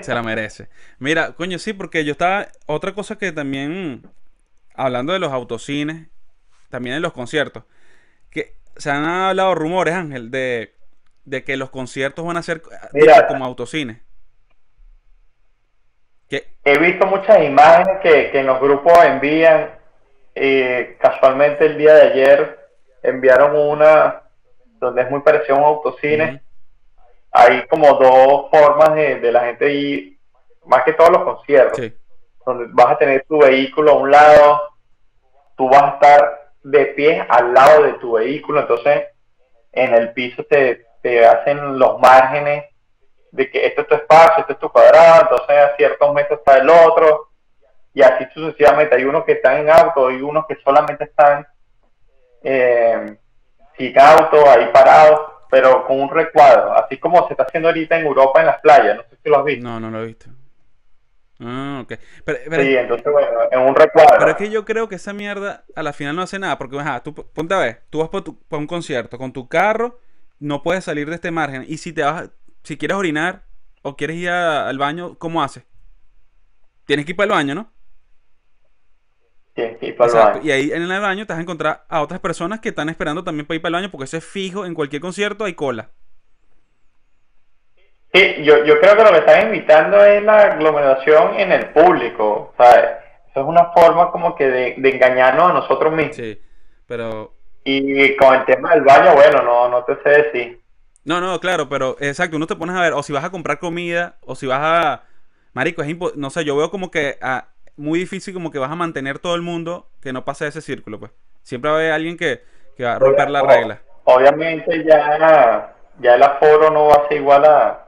Se 0.01 0.15
la 0.15 0.23
merece. 0.23 0.69
Mira, 0.99 1.33
coño, 1.33 1.59
sí, 1.59 1.73
porque 1.73 2.05
yo 2.05 2.13
estaba. 2.13 2.49
Otra 2.67 2.93
cosa 2.93 3.17
que 3.17 3.33
también. 3.33 4.03
Hablando 4.79 5.13
de 5.13 5.19
los 5.19 5.33
autocines, 5.33 6.09
también 6.71 6.97
en 6.97 7.03
los 7.03 7.13
conciertos. 7.13 7.65
Que 8.31 8.57
se 8.77 8.91
han 8.91 9.05
hablado 9.07 9.55
rumores, 9.55 9.95
Ángel, 9.95 10.31
de, 10.31 10.75
de 11.25 11.45
que 11.45 11.57
los 11.59 11.71
conciertos 11.71 12.25
van 12.27 12.37
a 12.39 12.43
ser 12.43 12.63
Mira. 12.93 13.15
tipo 13.15 13.27
como 13.27 13.45
autocines. 13.45 13.99
Que, 16.29 16.47
He 16.65 16.79
visto 16.79 17.07
muchas 17.07 17.43
imágenes 17.43 18.01
que, 18.03 18.31
que 18.31 18.41
en 18.41 18.47
los 18.47 18.61
grupos 18.61 18.93
envían. 19.05 19.71
eh, 20.35 20.97
casualmente 21.01 21.67
el 21.67 21.79
día 21.79 21.95
de 21.95 22.03
ayer 22.13 22.59
enviaron 23.03 23.57
una 23.57 24.23
donde 24.81 25.03
es 25.03 25.11
muy 25.11 25.21
parecido 25.23 25.57
a 25.57 25.59
un 25.61 25.65
autocine. 25.65 26.43
Hay 27.33 27.67
como 27.69 27.89
dos 27.95 28.51
formas 28.51 28.95
de, 28.95 29.21
de 29.21 29.33
la 29.33 29.47
gente 29.47 29.73
ir, 29.73 30.19
más 30.67 30.85
que 30.85 30.93
todos 30.95 31.11
los 31.11 31.25
conciertos. 31.25 31.79
sí. 31.79 31.95
Donde 32.49 32.67
vas 32.73 32.93
a 32.93 32.99
tener 32.99 33.25
tu 33.29 33.39
vehículo 33.39 33.93
a 33.93 33.99
un 33.99 34.11
lado, 34.11 34.61
tú 35.57 35.69
vas 35.69 35.83
a 35.83 35.89
estar 35.95 36.53
de 36.63 36.87
pie 36.87 37.27
al 37.29 37.53
lado 37.53 37.83
de 37.83 37.93
tu 37.95 38.13
vehículo, 38.13 38.61
entonces 38.61 39.05
en 39.73 39.95
el 39.95 40.13
piso 40.13 40.45
te, 40.45 40.87
te 41.03 41.27
hacen 41.27 41.79
los 41.79 41.99
márgenes 42.01 42.65
de 43.31 43.51
que 43.51 43.67
este 43.67 43.83
es 43.83 43.87
tu 43.87 43.95
espacio, 43.95 44.41
este 44.41 44.55
es 44.55 44.59
tu 44.59 44.71
cuadrado, 44.71 45.23
entonces 45.23 45.57
a 45.57 45.77
ciertos 45.77 46.15
metros 46.15 46.39
está 46.39 46.59
el 46.59 46.71
otro, 46.71 47.29
y 47.93 48.03
así 48.03 48.25
sucesivamente. 48.33 48.95
Hay 48.95 49.05
unos 49.05 49.25
que 49.25 49.33
están 49.33 49.59
en 49.59 49.71
auto, 49.71 50.09
hay 50.09 50.23
unos 50.23 50.47
que 50.47 50.57
solamente 50.65 51.05
están 51.05 51.47
eh, 52.43 53.17
sin 53.77 53.99
auto, 53.99 54.49
ahí 54.49 54.71
parados, 54.73 55.21
pero 55.51 55.85
con 55.87 56.01
un 56.01 56.11
recuadro, 56.11 56.73
así 56.75 56.99
como 56.99 57.27
se 57.27 57.35
está 57.35 57.43
haciendo 57.45 57.69
ahorita 57.69 57.99
en 57.99 58.07
Europa 58.07 58.41
en 58.41 58.47
las 58.47 58.61
playas, 58.61 58.97
no 58.97 59.03
sé 59.03 59.17
si 59.23 59.29
lo 59.29 59.39
has 59.39 59.45
visto. 59.45 59.69
No, 59.69 59.81
no 59.81 59.91
lo 59.91 60.03
he 60.03 60.07
visto. 60.07 60.27
Ah, 61.41 61.81
ok. 61.85 61.95
Pero, 62.25 62.39
pero- 62.51 62.63
Sí, 62.65 62.77
entonces 62.77 63.13
bueno, 63.13 63.29
en 63.51 63.61
un 63.61 63.75
recuadro. 63.77 64.17
pero 64.19 64.31
es 64.33 64.37
que 64.37 64.51
yo 64.51 64.65
creo 64.65 64.89
que 64.89 64.97
esa 64.97 65.13
mierda 65.13 65.65
a 65.77 65.83
la 65.85 65.93
final 65.93 66.17
no 66.17 66.23
hace 66.23 66.39
nada. 66.39 66.59
Porque, 66.59 66.79
ajá, 66.79 67.03
tú 67.03 67.15
ponte 67.15 67.55
a 67.55 67.59
ver, 67.59 67.83
tú 67.91 68.01
vas 68.01 68.09
para 68.09 68.25
un 68.61 68.67
concierto 68.67 69.19
con 69.19 69.33
tu 69.33 69.49
carro, 69.49 70.01
no 70.41 70.63
puedes 70.63 70.85
salir 70.85 71.09
de 71.09 71.15
este 71.15 71.31
margen. 71.31 71.65
Y 71.69 71.79
si 71.79 71.93
te 71.93 72.03
vas, 72.03 72.31
si 72.65 72.77
quieres 72.77 72.97
orinar 72.97 73.45
o 73.83 73.97
quieres 73.97 74.17
ir 74.17 74.31
a- 74.31 74.69
al 74.69 74.79
baño, 74.79 75.17
¿cómo 75.19 75.43
haces? 75.43 75.65
Tienes 76.87 77.05
que 77.07 77.13
ir 77.13 77.17
para 77.17 77.27
el 77.27 77.31
baño, 77.33 77.55
¿no? 77.55 77.73
Sí, 79.55 79.63
sí, 79.81 79.93
para 79.93 80.11
el 80.11 80.17
baño. 80.19 80.41
Y 80.45 80.51
ahí 80.51 80.71
en 80.73 80.83
el 80.91 81.01
baño 81.01 81.27
te 81.27 81.33
vas 81.33 81.39
a 81.39 81.43
encontrar 81.43 81.85
a 81.89 82.01
otras 82.03 82.21
personas 82.21 82.61
que 82.61 82.71
están 82.71 82.89
esperando 82.89 83.23
también 83.25 83.47
para 83.47 83.57
ir 83.57 83.63
para 83.63 83.71
el 83.77 83.83
baño, 83.83 83.91
porque 83.91 84.05
eso 84.05 84.17
es 84.17 84.25
fijo, 84.25 84.65
en 84.67 84.75
cualquier 84.75 85.03
concierto 85.03 85.45
hay 85.45 85.55
cola. 85.55 85.91
Sí, 88.13 88.43
yo, 88.43 88.65
yo 88.65 88.81
creo 88.81 88.97
que 88.97 89.05
lo 89.05 89.11
que 89.11 89.19
están 89.19 89.47
invitando 89.47 90.03
es 90.05 90.23
la 90.23 90.41
aglomeración 90.43 91.39
en 91.39 91.53
el 91.53 91.67
público, 91.71 92.55
¿sabes? 92.57 92.87
Eso 93.31 93.41
es 93.41 93.47
una 93.47 93.67
forma 93.73 94.11
como 94.11 94.35
que 94.35 94.49
de, 94.49 94.75
de 94.79 94.89
engañarnos 94.91 95.51
a 95.51 95.53
nosotros 95.53 95.93
mismos. 95.93 96.17
Sí. 96.17 96.41
Pero 96.87 97.35
Y 97.65 98.17
con 98.17 98.35
el 98.35 98.45
tema 98.47 98.75
del 98.75 98.83
baño, 98.83 99.15
bueno, 99.15 99.43
no, 99.43 99.69
no 99.69 99.85
te 99.85 99.97
sé 100.03 100.09
decir. 100.23 100.61
No, 101.05 101.21
no, 101.21 101.39
claro, 101.41 101.69
pero 101.69 101.97
exacto, 102.01 102.37
uno 102.37 102.47
te 102.47 102.57
pones 102.57 102.77
a 102.77 102.81
ver, 102.81 102.93
o 102.95 103.03
si 103.03 103.13
vas 103.13 103.25
a 103.25 103.31
comprar 103.31 103.59
comida, 103.59 104.17
o 104.23 104.35
si 104.35 104.47
vas 104.47 104.61
a... 104.63 105.03
Marico, 105.53 105.83
es 105.83 105.89
impo- 105.89 106.15
no 106.15 106.31
sé, 106.31 106.45
yo 106.45 106.57
veo 106.57 106.71
como 106.71 106.91
que 106.91 107.19
ah, 107.21 107.49
muy 107.77 107.99
difícil 107.99 108.35
como 108.35 108.51
que 108.51 108.59
vas 108.59 108.71
a 108.71 108.77
mantener 108.77 109.19
todo 109.19 109.35
el 109.35 109.43
mundo 109.43 109.91
que 110.01 110.13
no 110.13 110.25
pase 110.25 110.47
ese 110.47 110.61
círculo, 110.61 110.99
pues. 110.99 111.13
Siempre 111.43 111.71
va 111.71 111.77
a 111.77 111.81
haber 111.81 111.93
alguien 111.93 112.17
que, 112.17 112.43
que 112.77 112.85
va 112.85 112.95
a 112.95 112.99
romper 112.99 113.31
la 113.31 113.43
regla. 113.43 113.81
Obviamente 114.05 114.85
ya, 114.85 115.75
ya 116.01 116.15
el 116.15 116.23
aforo 116.23 116.71
no 116.71 116.87
va 116.89 116.95
a 116.95 117.09
ser 117.09 117.19
igual 117.19 117.45
a, 117.45 117.88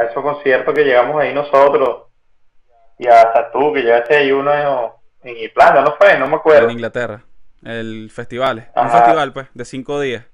a 0.00 0.04
esos 0.04 0.22
conciertos 0.22 0.74
que 0.74 0.84
llegamos 0.84 1.20
ahí 1.20 1.32
nosotros. 1.34 2.06
Y 2.98 3.06
hasta 3.06 3.50
tú, 3.52 3.72
que 3.72 3.82
llegaste 3.82 4.16
ahí 4.16 4.32
uno 4.32 4.52
en, 5.22 5.30
en 5.30 5.36
Irlanda, 5.36 5.82
¿no 5.82 5.94
fue? 5.96 6.18
No 6.18 6.26
me 6.26 6.36
acuerdo. 6.36 6.66
En 6.66 6.72
Inglaterra. 6.72 7.24
El 7.62 8.10
festival. 8.10 8.70
Un 8.74 8.82
Ajá. 8.86 8.98
festival, 9.02 9.32
pues, 9.32 9.48
de 9.54 9.64
cinco 9.64 10.00
días. 10.00 10.24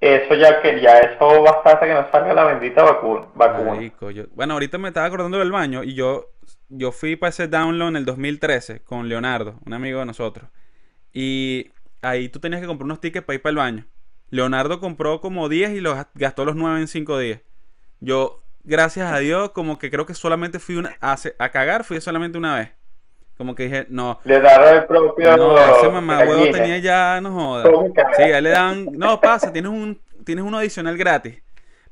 Eso 0.00 0.34
ya 0.34 0.60
que 0.60 0.80
ya 0.80 0.98
eso 0.98 1.42
bastante 1.42 1.86
que 1.86 1.94
nos 1.94 2.10
salga 2.10 2.34
la 2.34 2.44
bendita 2.44 2.82
vacuna. 2.82 3.26
vacuna. 3.34 3.72
Marico, 3.74 4.10
yo- 4.10 4.24
Bueno, 4.34 4.52
ahorita 4.54 4.76
me 4.78 4.88
estaba 4.88 5.06
acordando 5.06 5.38
del 5.38 5.50
baño 5.50 5.82
y 5.82 5.94
yo, 5.94 6.26
yo 6.68 6.92
fui 6.92 7.16
para 7.16 7.30
ese 7.30 7.48
download 7.48 7.88
en 7.88 7.96
el 7.96 8.04
2013 8.04 8.80
con 8.84 9.08
Leonardo, 9.08 9.58
un 9.64 9.72
amigo 9.72 10.00
de 10.00 10.06
nosotros. 10.06 10.50
Y 11.14 11.70
ahí 12.02 12.28
tú 12.28 12.40
tenías 12.40 12.60
que 12.60 12.66
comprar 12.66 12.84
unos 12.84 13.00
tickets 13.00 13.24
para 13.24 13.36
ir 13.36 13.42
para 13.42 13.50
el 13.52 13.56
baño. 13.56 13.86
Leonardo 14.28 14.80
compró 14.80 15.20
como 15.22 15.48
10 15.48 15.70
y 15.70 15.80
los 15.80 15.96
gastó 16.14 16.44
los 16.44 16.56
9 16.56 16.78
en 16.80 16.88
5 16.88 17.18
días. 17.18 17.40
Yo, 18.00 18.42
gracias 18.64 19.10
a 19.12 19.18
Dios, 19.18 19.50
como 19.50 19.78
que 19.78 19.90
creo 19.90 20.06
que 20.06 20.14
solamente 20.14 20.58
fui 20.58 20.76
una, 20.76 20.96
a, 21.00 21.16
a 21.38 21.48
cagar, 21.50 21.84
fui 21.84 22.00
solamente 22.00 22.38
una 22.38 22.56
vez. 22.56 22.70
Como 23.36 23.54
que 23.54 23.64
dije, 23.64 23.86
no, 23.90 24.18
Le 24.24 24.40
daron 24.40 24.76
el 24.76 24.84
propio. 24.86 25.36
no, 25.36 25.58
ese 25.58 25.88
mamá 25.90 26.20
huevo 26.20 26.50
tenía 26.50 26.78
ya, 26.78 27.20
no 27.20 27.32
jodas. 27.32 27.68
Sí, 28.16 28.22
a 28.22 28.38
él 28.38 28.44
le 28.44 28.50
dan, 28.50 28.86
no, 28.92 29.20
pasa, 29.20 29.52
tienes 29.52 29.70
un, 29.70 30.00
tienes 30.24 30.44
uno 30.44 30.58
adicional 30.58 30.96
gratis. 30.96 31.42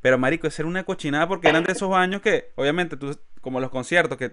Pero 0.00 0.18
marico, 0.18 0.46
esa 0.46 0.62
era 0.62 0.68
una 0.68 0.84
cochinada 0.84 1.28
porque 1.28 1.48
eran 1.48 1.64
de 1.64 1.72
esos 1.72 1.88
baños 1.88 2.22
que, 2.22 2.50
obviamente, 2.56 2.96
tú, 2.96 3.18
como 3.40 3.60
los 3.60 3.70
conciertos, 3.70 4.16
que 4.16 4.32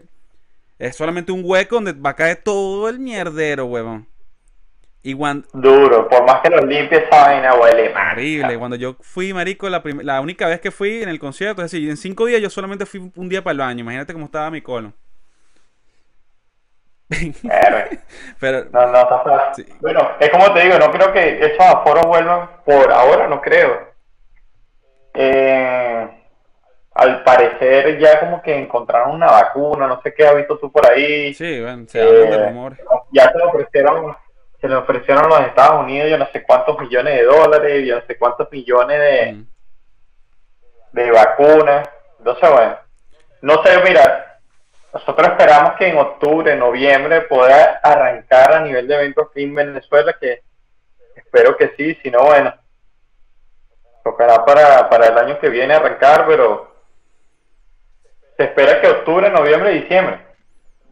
es 0.80 0.96
solamente 0.96 1.32
un 1.32 1.42
hueco 1.44 1.76
donde 1.76 1.94
va 1.94 2.12
a 2.12 2.16
caer 2.16 2.42
todo 2.44 2.90
el 2.90 3.00
mierdero, 3.00 3.66
huevón. 3.66 4.08
Y 5.04 5.16
cuando, 5.16 5.48
Duro, 5.54 6.08
por 6.08 6.24
más 6.26 6.42
que 6.42 6.50
los 6.50 6.64
limpie 6.66 7.00
esa 7.00 7.24
vaina 7.24 7.56
huele 7.56 7.92
horrible, 7.94 8.58
cuando 8.60 8.76
yo 8.76 8.96
fui, 9.02 9.34
marico, 9.34 9.68
la, 9.70 9.82
prim- 9.82 10.02
la 10.04 10.22
única 10.22 10.48
vez 10.48 10.62
que 10.62 10.70
fui 10.72 11.02
en 11.02 11.10
el 11.10 11.20
concierto, 11.20 11.64
es 11.64 11.72
decir, 11.72 11.90
en 11.90 11.98
cinco 11.98 12.26
días 12.26 12.40
yo 12.42 12.50
solamente 12.50 12.86
fui 12.86 13.12
un 13.16 13.30
día 13.30 13.44
para 13.44 13.54
el 13.54 13.58
baño. 13.60 13.82
Imagínate 13.82 14.14
cómo 14.14 14.26
estaba 14.26 14.52
mi 14.52 14.62
colon. 14.62 14.94
Pero, 18.40 18.66
No, 18.72 18.88
no, 18.88 18.98
está 19.02 19.20
fácil. 19.20 19.66
Sí. 19.66 19.74
Bueno, 19.82 20.12
es 20.20 20.30
como 20.30 20.54
te 20.54 20.62
digo, 20.62 20.78
no 20.80 20.92
creo 20.92 21.12
que 21.12 21.40
esos 21.46 21.60
aforos 21.60 22.06
vuelvan 22.06 22.50
por 22.66 22.92
ahora, 22.92 23.28
no 23.28 23.42
creo. 23.42 23.92
Eh, 25.14 26.10
al 26.94 27.24
parecer 27.24 28.00
ya 28.00 28.20
como 28.20 28.42
que 28.42 28.56
encontraron 28.58 29.12
una 29.16 29.28
vacuna, 29.28 29.88
no 29.88 30.02
sé 30.02 30.14
qué 30.14 30.26
has 30.28 30.36
visto 30.36 30.58
tú 30.58 30.72
por 30.72 30.86
ahí. 30.90 31.34
sí, 31.34 31.60
bueno, 31.62 31.86
se 31.88 32.02
hablan 32.02 32.30
de 32.30 32.38
Eh, 32.38 32.46
rumores. 32.46 32.80
ya 33.12 33.32
se 33.32 33.38
le 33.38 33.44
ofrecieron, 33.46 34.16
se 34.62 34.70
le 34.70 34.76
ofrecieron 34.76 35.26
a 35.26 35.28
los 35.28 35.42
Estados 35.42 35.84
Unidos 35.84 36.10
yo 36.10 36.18
no 36.20 36.28
sé 36.32 36.44
cuántos 36.44 36.80
millones 36.80 37.16
de 37.16 37.24
dólares, 37.24 37.88
yo 37.88 37.96
no 38.00 38.06
sé 38.06 38.18
cuántos 38.18 38.52
millones 38.52 39.00
de, 39.00 39.34
Mm. 39.34 39.48
de 40.94 41.12
vacunas. 41.12 41.90
Entonces, 42.20 42.50
bueno, 42.50 42.78
no 43.42 43.64
sé, 43.64 43.82
mira, 43.84 44.40
nosotros 44.94 45.28
esperamos 45.30 45.74
que 45.78 45.88
en 45.88 45.98
octubre, 45.98 46.56
noviembre 46.56 47.22
pueda 47.22 47.80
arrancar 47.82 48.54
a 48.54 48.60
nivel 48.62 48.88
de 48.88 48.96
eventos 48.96 49.28
aquí 49.30 49.44
en 49.44 49.56
Venezuela, 49.56 50.16
que 50.20 50.42
espero 51.16 51.58
que 51.58 51.74
sí, 51.78 51.96
si 52.04 52.12
no, 52.12 52.24
bueno, 52.26 52.54
tocará 54.04 54.46
para, 54.46 54.90
para 54.90 55.08
el 55.08 55.18
año 55.18 55.40
que 55.40 55.50
viene 55.50 55.74
arrancar, 55.74 56.26
pero 56.28 56.76
se 58.38 58.44
espera 58.44 58.82
que 58.82 58.88
octubre, 58.90 59.30
noviembre 59.30 59.72
y 59.74 59.82
diciembre, 59.82 60.20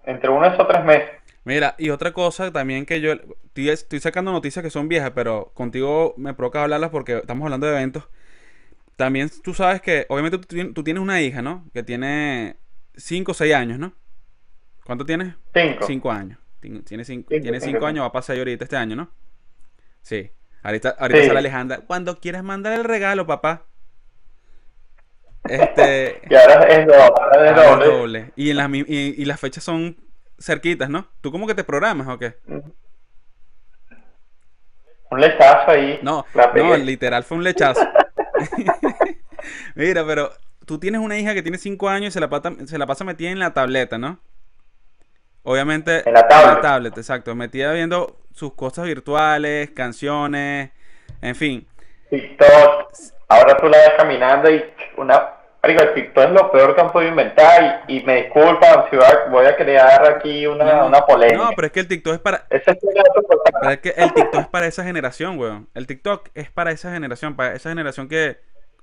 entre 0.06 0.30
uno 0.30 0.48
de 0.50 0.56
esos 0.56 0.68
tres 0.68 0.84
meses. 0.84 1.19
Mira, 1.46 1.76
y 1.78 1.90
otra 1.90 2.12
cosa 2.14 2.52
también 2.52 2.86
que 2.86 3.02
yo 3.02 3.14
estoy, 3.14 3.70
estoy 3.70 4.00
sacando 4.00 4.32
noticias 4.32 4.62
que 4.64 4.70
son 4.70 4.88
viejas, 4.90 5.12
pero 5.16 5.52
contigo 5.54 6.14
me 6.18 6.34
provoca 6.34 6.64
hablarlas 6.64 6.90
porque 6.92 7.18
estamos 7.18 7.46
hablando 7.46 7.66
de 7.68 7.74
eventos. 7.74 8.08
También 8.98 9.30
tú 9.44 9.54
sabes 9.54 9.82
que, 9.82 10.06
obviamente 10.10 10.38
tú, 10.38 10.56
tien- 10.56 10.74
tú 10.74 10.84
tienes 10.84 11.02
una 11.02 11.22
hija, 11.22 11.42
¿no? 11.42 11.66
Que 11.74 11.84
tiene 11.84 12.58
5 12.96 13.32
o 13.32 13.34
6 13.36 13.54
años, 13.56 13.80
¿no? 13.80 13.94
¿Cuánto 14.84 15.06
tienes? 15.06 15.36
Cinco. 15.54 15.86
5 15.88 16.12
años. 16.12 16.38
Tien- 16.62 16.84
Tiene 16.84 17.06
5 17.06 17.30
Cinco, 17.30 17.42
tiene 17.42 17.60
cinco. 17.62 17.72
cinco 17.78 17.86
años, 17.86 18.02
va 18.04 18.08
a 18.08 18.12
pasar 18.12 18.38
ahorita 18.38 18.66
este 18.66 18.76
año, 18.76 18.98
¿no? 18.98 19.10
Sí. 20.02 20.30
Ahorita, 20.62 20.90
ahorita 21.00 21.22
Sí. 21.22 21.28
sale 21.28 21.40
Alejandra. 21.40 21.78
Cuando 21.88 22.20
quieras 22.20 22.44
mandar 22.44 22.74
el 22.74 22.84
regalo, 22.84 23.26
papá. 23.26 23.66
Este. 25.46 26.22
Y 26.30 26.36
ahora 26.36 26.68
es 26.68 26.86
doble, 26.86 27.02
ahora 27.02 27.50
es 27.50 27.56
doble. 27.56 27.86
doble. 27.86 28.32
Y, 28.36 28.50
en 28.50 28.58
las, 28.58 28.70
mi- 28.70 28.84
y, 28.86 29.16
y 29.18 29.26
las 29.26 29.40
fechas 29.40 29.64
son 29.64 29.96
cerquitas, 30.40 30.90
¿no? 30.90 31.08
¿Tú 31.22 31.32
cómo 31.32 31.48
que 31.48 31.56
te 31.56 31.64
programas 31.64 32.08
o 32.08 32.18
qué? 32.18 32.36
Un 35.12 35.22
lechazo 35.22 35.72
ahí. 35.72 36.00
No, 36.04 36.26
la 36.34 36.52
no, 36.54 36.78
literal 36.78 37.24
fue 37.24 37.38
un 37.38 37.44
lechazo. 37.44 37.82
Mira, 39.76 40.06
pero 40.06 40.32
tú 40.66 40.80
tienes 40.80 41.02
una 41.02 41.18
hija 41.18 41.34
que 41.34 41.42
tiene 41.42 41.58
5 41.58 41.90
años 41.90 42.10
y 42.10 42.12
se 42.12 42.20
la, 42.20 42.30
pata- 42.30 42.54
se 42.66 42.78
la 42.78 42.86
pasa 42.86 43.04
metida 43.04 43.30
en 43.32 43.40
la 43.40 43.54
tableta, 43.54 43.98
¿no? 43.98 44.20
Obviamente. 45.44 46.08
En 46.08 46.14
la 46.14 46.28
tablet. 46.62 46.98
exacto. 46.98 47.34
Metida 47.34 47.74
viendo 47.74 48.18
sus 48.34 48.54
cosas 48.54 48.86
virtuales, 48.86 49.72
canciones, 49.72 50.70
en 51.22 51.36
fin. 51.36 51.68
TikTok. 52.12 52.92
Ahora 53.30 53.58
tú 53.58 53.68
la 53.68 53.78
ves 53.78 53.92
caminando 53.98 54.52
y 54.52 54.64
una. 54.98 55.39
Marico, 55.62 55.84
el 55.84 55.94
TikTok 55.94 56.24
es 56.24 56.32
lo 56.32 56.52
peor 56.52 56.74
que 56.74 56.82
han 56.82 56.92
podido 56.92 57.10
inventar 57.12 57.84
y, 57.88 57.98
y 57.98 58.04
me 58.04 58.24
disculpan 58.24 58.86
si 58.90 58.96
voy 59.30 59.46
a, 59.46 59.56
crear 59.58 60.08
aquí 60.08 60.48
una, 60.48 60.64
No, 60.64 60.88
una 60.88 61.02
polémica. 61.02 61.38
No, 61.38 61.50
pero 61.54 61.68
es 61.68 61.74
que 61.74 61.80
el 61.82 61.88
TikTok 61.88 62.14
es 62.14 62.20
para. 62.20 62.46
Ese 62.50 62.72
es. 62.72 62.78
Pero 62.80 63.72
es 63.72 63.80
que 63.80 63.90
el 63.90 64.14
TikTok 64.14 64.42
es 64.42 64.48
para 64.48 64.68
esa 64.68 64.84
generación, 64.84 65.38
weón. 65.38 65.68
El 65.76 65.86
TikTok 65.86 66.30
es 66.34 66.50
para 66.50 66.72
esa 66.72 66.94
generación, 66.94 67.36
para 67.36 67.56
esa 67.56 67.70
generación 67.70 68.08
que. 68.08 68.38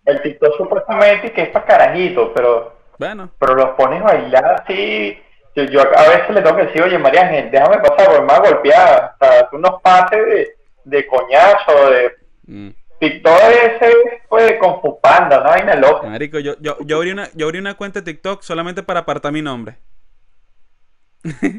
El 0.05 0.21
TikTok 0.21 0.57
supuestamente 0.57 1.33
que 1.33 1.43
es 1.43 1.49
para 1.49 1.65
carajitos, 1.65 2.31
pero, 2.35 2.75
Bueno, 2.99 3.31
pero 3.39 3.55
los 3.55 3.71
pones 3.71 4.03
a 4.03 4.05
bailar 4.05 4.63
así. 4.63 5.19
Yo, 5.55 5.65
yo 5.65 5.81
a 5.81 6.09
veces 6.09 6.31
le 6.31 6.43
tengo 6.43 6.57
que 6.57 6.67
decir, 6.67 6.83
oye 6.83 6.99
María 6.99 7.23
Ángel, 7.23 7.51
déjame 7.51 7.79
pasar 7.79 8.07
porque 8.07 8.21
me 8.21 8.27
va 8.27 8.37
a 8.37 8.51
golpear. 8.51 9.15
O 9.15 9.25
sea, 9.25 9.49
unos 9.53 9.81
pases 9.81 10.27
de, 10.27 10.57
de 10.85 11.07
coñazo, 11.07 11.91
de 11.91 12.17
mm, 12.47 12.71
TikTok 12.99 13.41
ese 13.41 13.93
pues 14.29 14.55
con 14.59 14.81
Fupanda, 14.81 15.41
una 15.41 15.51
vaina 15.51 15.75
loca. 15.77 16.07
marico, 16.09 16.39
yo, 16.39 16.55
yo, 16.61 16.77
yo 16.81 16.97
abrí 16.97 17.11
una, 17.11 17.29
yo 17.35 17.47
abrí 17.47 17.59
una 17.59 17.75
cuenta 17.75 18.01
de 18.01 18.13
TikTok 18.13 18.43
solamente 18.43 18.83
para 18.83 19.01
apartar 19.01 19.33
mi 19.33 19.43
nombre. 19.43 19.77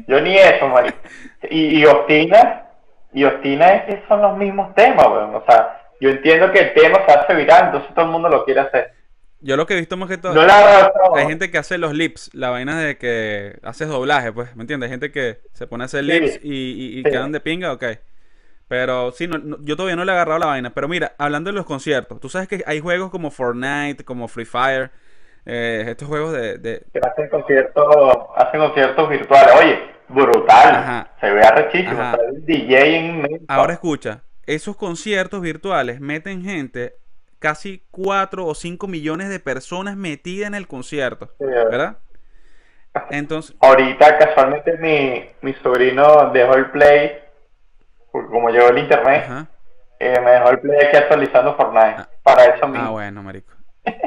Yo 0.06 0.20
ni 0.20 0.36
eso, 0.36 0.66
marico. 0.68 0.96
Y, 1.50 1.78
y 1.80 1.84
Ostina, 1.84 2.66
y 3.12 3.24
Ostina 3.24 3.74
es 3.74 3.82
que 3.84 4.02
son 4.08 4.22
los 4.22 4.36
mismos 4.36 4.74
temas, 4.74 5.06
weón. 5.06 5.34
O 5.34 5.44
sea, 5.46 5.82
yo 6.00 6.10
entiendo 6.10 6.50
que 6.52 6.60
el 6.60 6.74
tema 6.74 7.00
se 7.06 7.12
hace 7.12 7.34
viral, 7.34 7.66
entonces 7.66 7.94
todo 7.94 8.06
el 8.06 8.10
mundo 8.10 8.28
lo 8.28 8.44
quiere 8.44 8.60
hacer. 8.60 8.92
Yo 9.40 9.56
lo 9.56 9.66
que 9.66 9.74
he 9.74 9.78
visto 9.78 9.96
más 9.96 10.08
que 10.08 10.18
todo. 10.18 10.32
No 10.34 10.44
la. 10.44 10.90
Hay 11.14 11.26
gente 11.26 11.50
que 11.50 11.58
hace 11.58 11.78
los 11.78 11.92
lips, 11.92 12.30
la 12.34 12.50
vaina 12.50 12.78
de 12.80 12.96
que 12.98 13.58
haces 13.62 13.88
doblaje, 13.88 14.32
pues, 14.32 14.56
¿me 14.56 14.62
entiendes? 14.62 14.88
Hay 14.88 14.92
gente 14.92 15.12
que 15.12 15.38
se 15.52 15.66
pone 15.66 15.84
a 15.84 15.86
hacer 15.86 16.00
Sí. 16.04 16.10
lips 16.10 16.40
y, 16.42 16.50
y, 16.52 16.98
y 17.00 17.02
Sí. 17.04 17.10
quedan 17.10 17.30
de 17.30 17.40
pinga, 17.40 17.72
ok. 17.72 17.84
Pero 18.68 19.10
sí, 19.12 19.26
no- 19.26 19.38
no- 19.38 19.56
yo 19.62 19.76
todavía 19.76 19.96
no 19.96 20.04
le 20.04 20.12
he 20.12 20.14
agarrado 20.14 20.38
la 20.38 20.46
vaina. 20.46 20.70
Pero 20.74 20.88
mira, 20.88 21.12
hablando 21.18 21.48
de 21.50 21.56
los 21.56 21.64
conciertos, 21.66 22.20
tú 22.20 22.28
sabes 22.28 22.48
que 22.48 22.62
hay 22.66 22.80
juegos 22.80 23.10
como 23.10 23.30
Fortnite, 23.30 24.04
como 24.04 24.28
Free 24.28 24.44
Fire, 24.44 24.90
eh, 25.46 25.84
estos 25.88 26.06
juegos 26.06 26.32
de, 26.34 26.58
de- 26.58 26.84
Que 26.92 27.00
hacen 27.02 27.28
conciertos, 27.30 27.86
hacen 28.36 28.60
conciertos 28.60 29.08
virtuales. 29.08 29.54
Oye, 29.58 29.78
brutal. 30.08 30.74
Ajá. 30.74 31.10
Se 31.20 31.30
ve 31.30 31.42
arrechísimo. 31.42 31.92
Está 31.92 32.18
el 32.30 32.44
DJ 32.44 32.96
en. 32.96 33.40
Ahora 33.48 33.72
escucha, 33.72 34.22
esos 34.46 34.76
conciertos 34.76 35.40
virtuales 35.40 36.00
meten 36.00 36.42
gente, 36.42 36.94
casi 37.38 37.82
4 37.90 38.44
o 38.44 38.54
5 38.54 38.86
millones 38.86 39.30
de 39.30 39.40
personas 39.40 39.96
metidas 39.96 40.48
en 40.48 40.54
el 40.54 40.66
concierto, 40.68 41.30
Sí, 41.38 41.44
¿verdad? 41.46 41.96
Entonces, 43.10 43.54
Ahorita 43.60 44.18
casualmente 44.18 44.76
mi, 44.78 45.24
mi 45.42 45.54
sobrino 45.62 46.30
dejó 46.32 46.54
el 46.54 46.70
play, 46.70 47.12
porque 48.18 48.30
como 48.32 48.50
llegó 48.50 48.68
el 48.68 48.78
internet, 48.78 49.48
eh, 50.00 50.20
me 50.20 50.30
dejó 50.32 50.50
el 50.50 50.60
play 50.60 50.86
aquí 50.86 50.96
actualizando 50.96 51.54
Fortnite. 51.54 51.94
Ah. 51.98 52.08
Para 52.22 52.44
eso 52.46 52.66
mismo. 52.66 52.86
Ah, 52.86 52.90
bueno, 52.90 53.22
marico. 53.22 53.52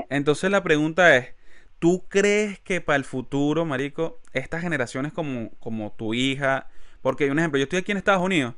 Entonces 0.10 0.52
la 0.52 0.62
pregunta 0.62 1.16
es, 1.16 1.34
¿tú 1.80 2.06
crees 2.10 2.60
que 2.60 2.82
para 2.82 2.98
el 2.98 3.06
futuro, 3.06 3.66
marico, 3.66 4.20
estas 4.34 4.62
generaciones 4.62 5.14
como, 5.14 5.50
como 5.60 5.94
tu 5.94 6.14
hija, 6.14 6.68
porque 7.02 7.32
un 7.32 7.40
ejemplo, 7.40 7.58
yo 7.58 7.64
estoy 7.64 7.80
aquí 7.80 7.92
en 7.92 7.98
Estados 7.98 8.22
Unidos 8.22 8.54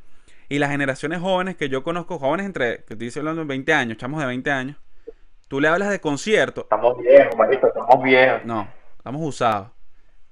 y 0.49 0.57
las 0.59 0.71
generaciones 0.71 1.19
jóvenes 1.19 1.55
que 1.55 1.69
yo 1.69 1.83
conozco, 1.83 2.17
jóvenes 2.17 2.47
entre, 2.47 2.83
que 2.83 2.93
estoy 2.93 3.21
hablando 3.21 3.41
de 3.41 3.47
20 3.47 3.73
años, 3.73 3.97
chamos 3.97 4.19
de 4.19 4.25
20 4.25 4.51
años, 4.51 4.77
tú 5.47 5.61
le 5.61 5.67
hablas 5.67 5.89
de 5.91 6.01
conciertos, 6.01 6.63
Estamos 6.63 6.97
viejos, 6.97 7.37
marico, 7.37 7.67
estamos 7.67 8.03
viejos. 8.03 8.43
no, 8.43 8.67
estamos 8.97 9.21
usados. 9.21 9.69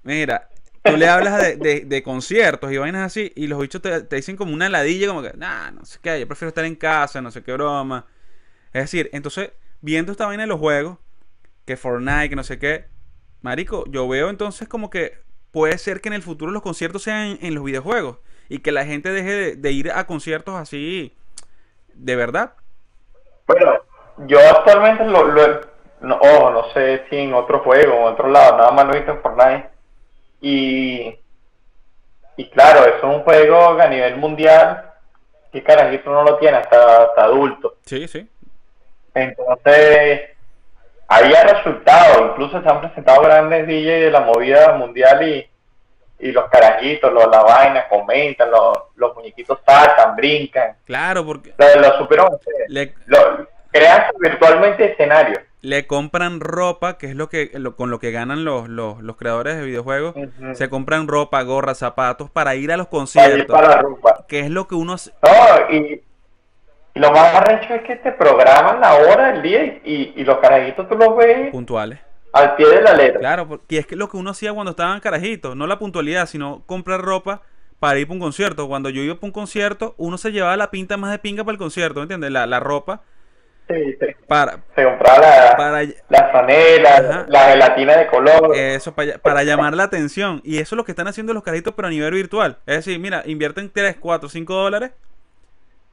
Mira, 0.03 0.49
tú 0.83 0.97
le 0.97 1.07
hablas 1.07 1.57
de, 1.59 1.85
de- 1.85 2.03
conciertos 2.03 2.71
y 2.71 2.77
vainas 2.77 3.05
así 3.05 3.31
y 3.35 3.47
los 3.47 3.59
bichos 3.59 3.81
te, 3.81 4.01
te 4.01 4.15
dicen 4.15 4.35
como 4.35 4.53
una 4.53 4.69
ladilla, 4.69 5.07
como 5.07 5.21
que, 5.21 5.33
nah, 5.35 5.71
no 5.71 5.85
sé 5.85 5.99
qué, 6.01 6.19
yo 6.19 6.27
prefiero 6.27 6.49
estar 6.49 6.65
en 6.65 6.75
casa, 6.75 7.21
no 7.21 7.31
sé 7.31 7.43
qué 7.43 7.53
broma. 7.53 8.05
Es 8.73 8.83
decir, 8.83 9.09
entonces, 9.13 9.51
viendo 9.81 10.11
esta 10.11 10.25
vaina 10.25 10.43
de 10.43 10.47
los 10.47 10.59
juegos, 10.59 10.97
que 11.65 11.77
Fortnite, 11.77 12.29
que 12.29 12.35
no 12.35 12.43
sé 12.43 12.57
qué, 12.59 12.85
marico, 13.41 13.85
yo 13.87 14.07
veo 14.07 14.29
entonces 14.29 14.67
como 14.67 14.89
que 14.89 15.19
puede 15.51 15.77
ser 15.77 16.01
que 16.01 16.09
en 16.09 16.13
el 16.13 16.21
futuro 16.21 16.51
los 16.51 16.61
conciertos 16.61 17.03
sean 17.03 17.37
en, 17.41 17.55
los 17.55 17.63
videojuegos 17.63 18.19
y 18.49 18.59
que 18.59 18.71
la 18.71 18.85
gente 18.85 19.11
deje 19.11 19.55
de, 19.55 19.71
ir 19.71 19.91
a 19.91 20.05
conciertos 20.07 20.55
así 20.55 21.15
de 21.93 22.15
verdad. 22.15 22.53
Bueno, 23.47 23.73
yo 24.27 24.39
actualmente 24.39 25.05
lo, 25.05 25.25
lo 25.27 26.15
ojo, 26.19 26.51
no 26.51 26.73
sé 26.73 27.03
si 27.09 27.17
en 27.17 27.33
otro 27.33 27.59
juego 27.59 27.93
o 27.93 28.07
en 28.07 28.13
otro 28.13 28.29
lado, 28.29 28.57
nada 28.57 28.71
más 28.71 28.85
lo 28.85 28.93
he 28.93 28.97
visto 28.97 29.11
en 29.11 29.21
Fortnite. 29.21 29.69
Y, 30.41 31.15
y 32.37 32.49
claro, 32.49 32.81
eso 32.85 32.97
es 32.97 33.03
un 33.03 33.21
juego 33.23 33.77
que 33.77 33.83
a 33.83 33.87
nivel 33.89 34.17
mundial, 34.17 34.91
que 35.51 35.61
carajito 35.63 36.09
no 36.11 36.23
lo 36.23 36.37
tiene 36.37 36.57
hasta, 36.57 37.03
hasta 37.03 37.23
adulto. 37.23 37.77
Sí, 37.85 38.07
sí. 38.07 38.27
Entonces, 39.13 40.21
había 41.07 41.43
resultados, 41.43 42.31
incluso 42.31 42.61
se 42.61 42.69
han 42.69 42.79
presentado 42.81 43.21
grandes 43.21 43.67
DJ 43.67 43.99
de 44.05 44.11
la 44.11 44.21
movida 44.21 44.73
mundial 44.73 45.27
y, 45.27 45.47
y 46.19 46.31
los 46.31 46.49
carajitos, 46.49 47.11
los, 47.11 47.27
la 47.27 47.41
vaina, 47.43 47.87
comentan, 47.89 48.49
los, 48.49 48.77
los 48.95 49.13
muñequitos 49.15 49.59
saltan, 49.65 50.15
brincan, 50.15 50.77
Claro, 50.85 51.25
porque 51.25 51.53
lo, 51.57 52.39
le, 52.67 52.93
Lo- 53.07 53.47
crean 53.71 54.05
virtualmente 54.19 54.91
escenarios. 54.93 55.39
Le 55.61 55.85
compran 55.87 56.39
ropa, 56.39 56.97
que 56.97 57.07
es 57.07 57.15
lo 57.15 57.29
que 57.29 57.51
lo- 57.53 57.75
con 57.75 57.91
lo 57.91 57.99
que 57.99 58.11
ganan 58.11 58.43
los, 58.43 58.67
los, 58.67 59.01
los 59.01 59.15
creadores 59.15 59.57
de 59.57 59.63
videojuegos. 59.65 60.15
Se 60.53 60.69
compran 60.69 61.07
ropa, 61.07 61.41
gorras, 61.43 61.77
zapatos 61.77 62.29
para 62.31 62.55
ir 62.55 62.71
a 62.71 62.77
los 62.77 62.87
Para 62.87 62.99
conciertos. 62.99 63.55
para 63.55 63.67
la 63.69 63.81
rumba. 63.81 64.25
Que 64.27 64.39
es 64.39 64.49
lo 64.49 64.67
que 64.67 64.75
uno... 64.75 64.93
hace- 64.93 65.11
No, 65.23 65.75
y, 65.75 66.01
lo 66.95 67.11
más 67.11 67.33
arrecho 67.35 67.73
es 67.75 67.83
que 67.83 67.95
te 67.95 68.11
programan 68.11 68.81
la 68.81 68.95
hora 68.95 69.31
del 69.31 69.41
día 69.41 69.63
y, 69.63 69.81
y, 69.85 70.13
y 70.17 70.23
los 70.25 70.39
carajitos 70.39 70.89
tú 70.89 70.95
los 70.95 71.15
ves 71.15 71.49
puntuales. 71.51 71.99
al 72.33 72.55
pie 72.55 72.67
de 72.67 72.81
la 72.81 72.93
letra. 72.93 73.19
Claro, 73.19 73.47
porque 73.47 73.77
es 73.77 73.87
que 73.87 73.95
lo 73.95 74.09
que 74.09 74.17
uno 74.17 74.31
hacía 74.31 74.51
cuando 74.53 74.71
estaban 74.71 74.99
carajitos, 74.99 75.55
no 75.55 75.67
la 75.67 75.79
puntualidad, 75.79 76.25
sino 76.25 76.63
comprar 76.65 76.99
ropa 77.01 77.43
para 77.79 77.97
ir 77.99 78.07
para 78.07 78.15
un 78.15 78.19
concierto. 78.19 78.67
Cuando 78.67 78.89
yo 78.89 79.01
iba 79.03 79.15
para 79.15 79.27
un 79.27 79.31
concierto, 79.31 79.95
uno 79.97 80.17
se 80.17 80.31
llevaba 80.31 80.57
la 80.57 80.69
pinta 80.69 80.97
más 80.97 81.11
de 81.11 81.19
pinga 81.19 81.43
para 81.45 81.53
el 81.53 81.59
concierto, 81.59 81.99
¿me 81.99 82.03
entiendes? 82.03 82.31
La, 82.31 82.45
la 82.45 82.59
ropa 82.59 83.03
Sí, 83.73 83.97
para, 84.27 84.59
Se 84.75 84.83
compraba 84.83 85.19
la, 85.19 85.55
para 85.57 85.83
la 86.09 86.29
franela, 86.29 86.89
Ajá. 86.97 87.25
la 87.27 87.39
gelatina 87.49 87.97
de 87.97 88.07
color. 88.07 88.55
eso, 88.55 88.93
para, 88.93 89.17
para 89.17 89.43
llamar 89.43 89.73
la 89.75 89.83
atención. 89.83 90.41
Y 90.43 90.55
eso 90.59 90.75
es 90.75 90.77
lo 90.77 90.83
que 90.85 90.91
están 90.91 91.07
haciendo 91.07 91.33
los 91.33 91.43
carajitos, 91.43 91.73
pero 91.73 91.87
a 91.87 91.91
nivel 91.91 92.13
virtual. 92.13 92.57
Es 92.65 92.77
decir, 92.77 92.99
mira, 92.99 93.23
invierten 93.25 93.69
3, 93.73 93.97
4, 93.99 94.29
5 94.29 94.53
dólares 94.53 94.91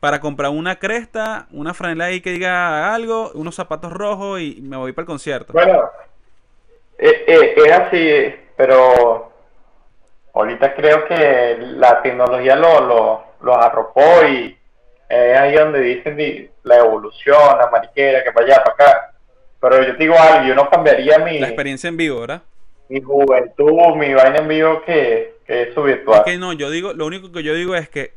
para 0.01 0.20
comprar 0.20 0.51
una 0.51 0.76
cresta, 0.79 1.47
una 1.51 1.74
franela 1.74 2.07
ahí 2.07 2.20
que 2.20 2.31
diga 2.31 2.95
algo, 2.95 3.31
unos 3.35 3.55
zapatos 3.55 3.93
rojos 3.93 4.41
y 4.41 4.61
me 4.62 4.76
voy 4.76 4.93
para 4.93 5.03
el 5.03 5.07
concierto. 5.07 5.53
Bueno, 5.53 5.83
eh, 6.99 7.24
eh, 7.26 7.55
es 7.57 7.72
así, 7.72 8.35
pero 8.57 9.33
ahorita 10.35 10.74
creo 10.74 11.05
que 11.07 11.57
la 11.61 12.01
tecnología 12.03 12.55
lo, 12.57 12.81
lo, 12.81 13.24
los 13.41 13.57
arropó 13.57 14.24
y 14.29 14.57
es 15.09 15.39
ahí 15.39 15.55
donde 15.55 15.81
dicen 15.81 16.16
di- 16.16 16.49
la 16.69 16.77
evolución, 16.79 17.59
la 17.59 17.69
mariquera, 17.71 18.23
que 18.23 18.33
para 18.33 18.47
allá, 18.47 18.62
para 18.64 18.75
acá. 18.75 19.12
pero 19.61 19.83
yo 19.83 19.97
te 19.97 20.03
digo 20.05 20.14
algo, 20.19 20.47
yo 20.47 20.55
no 20.55 20.69
cambiaría 20.71 21.19
mi, 21.19 21.39
La 21.41 21.49
experiencia 21.49 21.89
en 21.89 21.97
vivo, 21.97 22.21
¿verdad? 22.21 22.43
mi 22.89 23.01
juventud, 23.03 23.97
mi 23.97 24.14
vaina 24.14 24.39
en 24.39 24.49
vivo 24.49 24.83
que, 24.87 25.35
que 25.47 25.62
eso 25.64 25.83
virtual. 25.83 26.21
Es 26.25 26.33
que 26.33 26.39
no, 26.39 26.53
yo 26.55 26.71
digo, 26.71 26.93
lo 26.95 27.05
único 27.07 27.33
que 27.33 27.43
yo 27.43 27.53
digo 27.55 27.75
es 27.75 27.89
que 27.89 28.14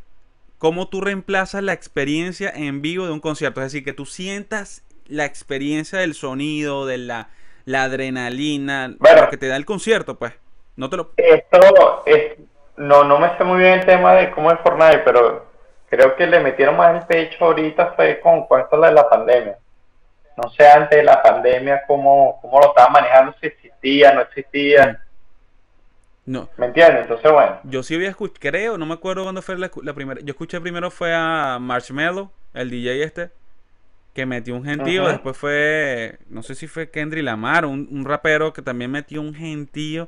cómo 0.59 0.87
tú 0.87 1.01
reemplazas 1.01 1.61
la 1.63 1.73
experiencia 1.73 2.49
en 2.55 2.81
vivo 2.81 3.05
de 3.05 3.11
un 3.11 3.19
concierto, 3.19 3.59
es 3.61 3.65
decir, 3.67 3.83
que 3.83 3.93
tú 3.93 4.05
sientas 4.05 4.83
la 5.07 5.25
experiencia 5.25 5.99
del 5.99 6.13
sonido, 6.13 6.85
de 6.85 6.99
la, 6.99 7.29
la 7.65 7.83
adrenalina, 7.83 8.95
Bueno. 8.99 9.23
lo 9.23 9.29
que 9.29 9.37
te 9.37 9.47
da 9.47 9.57
el 9.57 9.65
concierto, 9.65 10.15
pues. 10.17 10.33
No 10.77 10.89
te 10.89 10.95
lo 10.97 11.11
Esto 11.17 12.03
es, 12.05 12.37
no, 12.77 13.03
no 13.03 13.19
me 13.19 13.35
sé 13.37 13.43
muy 13.43 13.59
bien 13.59 13.79
el 13.79 13.85
tema 13.85 14.13
de 14.15 14.31
cómo 14.31 14.51
es 14.51 14.59
Fortnite, 14.61 14.99
pero 14.99 15.50
creo 15.91 16.15
que 16.15 16.25
le 16.25 16.39
metieron 16.39 16.77
más 16.77 16.95
el 16.95 17.05
pecho 17.05 17.45
ahorita 17.45 17.93
fue 17.95 18.19
con, 18.21 18.47
con 18.47 18.61
esto 18.61 18.79
de 18.79 18.91
la 18.93 19.07
pandemia. 19.07 19.57
No 20.41 20.49
sé 20.49 20.65
antes 20.65 20.97
de 20.97 21.03
la 21.03 21.21
pandemia 21.21 21.83
cómo, 21.85 22.39
cómo 22.41 22.59
lo 22.59 22.69
estaban 22.69 22.93
manejando, 22.93 23.35
si 23.41 23.47
existía, 23.47 24.13
no 24.13 24.21
existía, 24.21 25.03
no. 26.25 26.49
¿me 26.55 26.67
entiendes? 26.67 27.01
Entonces, 27.01 27.29
bueno, 27.29 27.59
Yo 27.63 27.83
sí 27.83 27.95
había 27.95 28.09
escuchado, 28.09 28.39
creo, 28.39 28.77
no 28.77 28.85
me 28.85 28.93
acuerdo 28.93 29.23
cuándo 29.23 29.41
fue 29.41 29.57
la, 29.57 29.69
la 29.83 29.93
primera. 29.93 30.21
Yo 30.21 30.31
escuché 30.31 30.61
primero 30.61 30.89
fue 30.89 31.13
a 31.13 31.57
Marshmello, 31.59 32.31
el 32.53 32.69
DJ 32.69 33.03
este, 33.03 33.31
que 34.13 34.25
metió 34.25 34.55
un 34.55 34.63
gentío. 34.63 35.07
Después 35.09 35.35
fue, 35.35 36.19
no 36.29 36.41
sé 36.41 36.55
si 36.55 36.67
fue 36.67 36.89
Kendrick 36.89 37.25
Lamar, 37.25 37.65
un, 37.65 37.87
un 37.91 38.05
rapero 38.05 38.53
que 38.53 38.61
también 38.61 38.91
metió 38.91 39.19
un 39.19 39.33
gentío. 39.33 40.07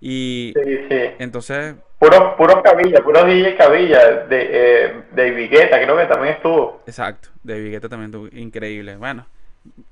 Y 0.00 0.52
sí, 0.54 0.86
sí. 0.88 1.00
entonces, 1.18 1.76
Puro, 1.98 2.34
puro 2.36 2.62
cabilla, 2.62 3.02
puro 3.02 3.24
DJ 3.24 3.56
cabilla, 3.56 4.24
de, 4.26 4.48
eh, 4.50 5.02
de 5.12 5.30
Vigueta, 5.32 5.80
creo 5.82 5.96
que 5.98 6.06
también 6.06 6.34
estuvo. 6.34 6.82
exacto, 6.86 7.28
de 7.42 7.70
Guetta 7.70 7.88
también 7.88 8.10
estuvo 8.10 8.28
increíble. 8.38 8.96
Bueno, 8.96 9.26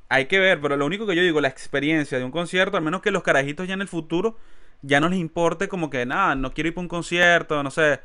hay 0.09 0.27
que 0.27 0.39
ver, 0.39 0.61
pero 0.61 0.77
lo 0.77 0.87
único 0.87 1.07
que 1.07 1.15
yo 1.17 1.23
digo, 1.23 1.41
la 1.41 1.49
experiencia 1.49 2.19
de 2.19 2.25
un 2.25 2.31
concierto, 2.31 2.77
al 2.77 2.83
menos 2.83 3.03
que 3.03 3.11
los 3.11 3.23
carajitos 3.23 3.69
ya 3.69 3.75
en 3.75 3.83
el 3.83 3.89
futuro 3.89 4.37
ya 4.83 5.01
no 5.01 5.09
les 5.09 5.19
importe 5.19 5.69
como 5.69 5.91
que, 5.91 6.07
nada, 6.07 6.35
no 6.35 6.53
quiero 6.53 6.69
ir 6.69 6.75
para 6.75 6.83
un 6.83 6.89
concierto, 6.89 7.63
no 7.63 7.71
sé, 7.71 8.01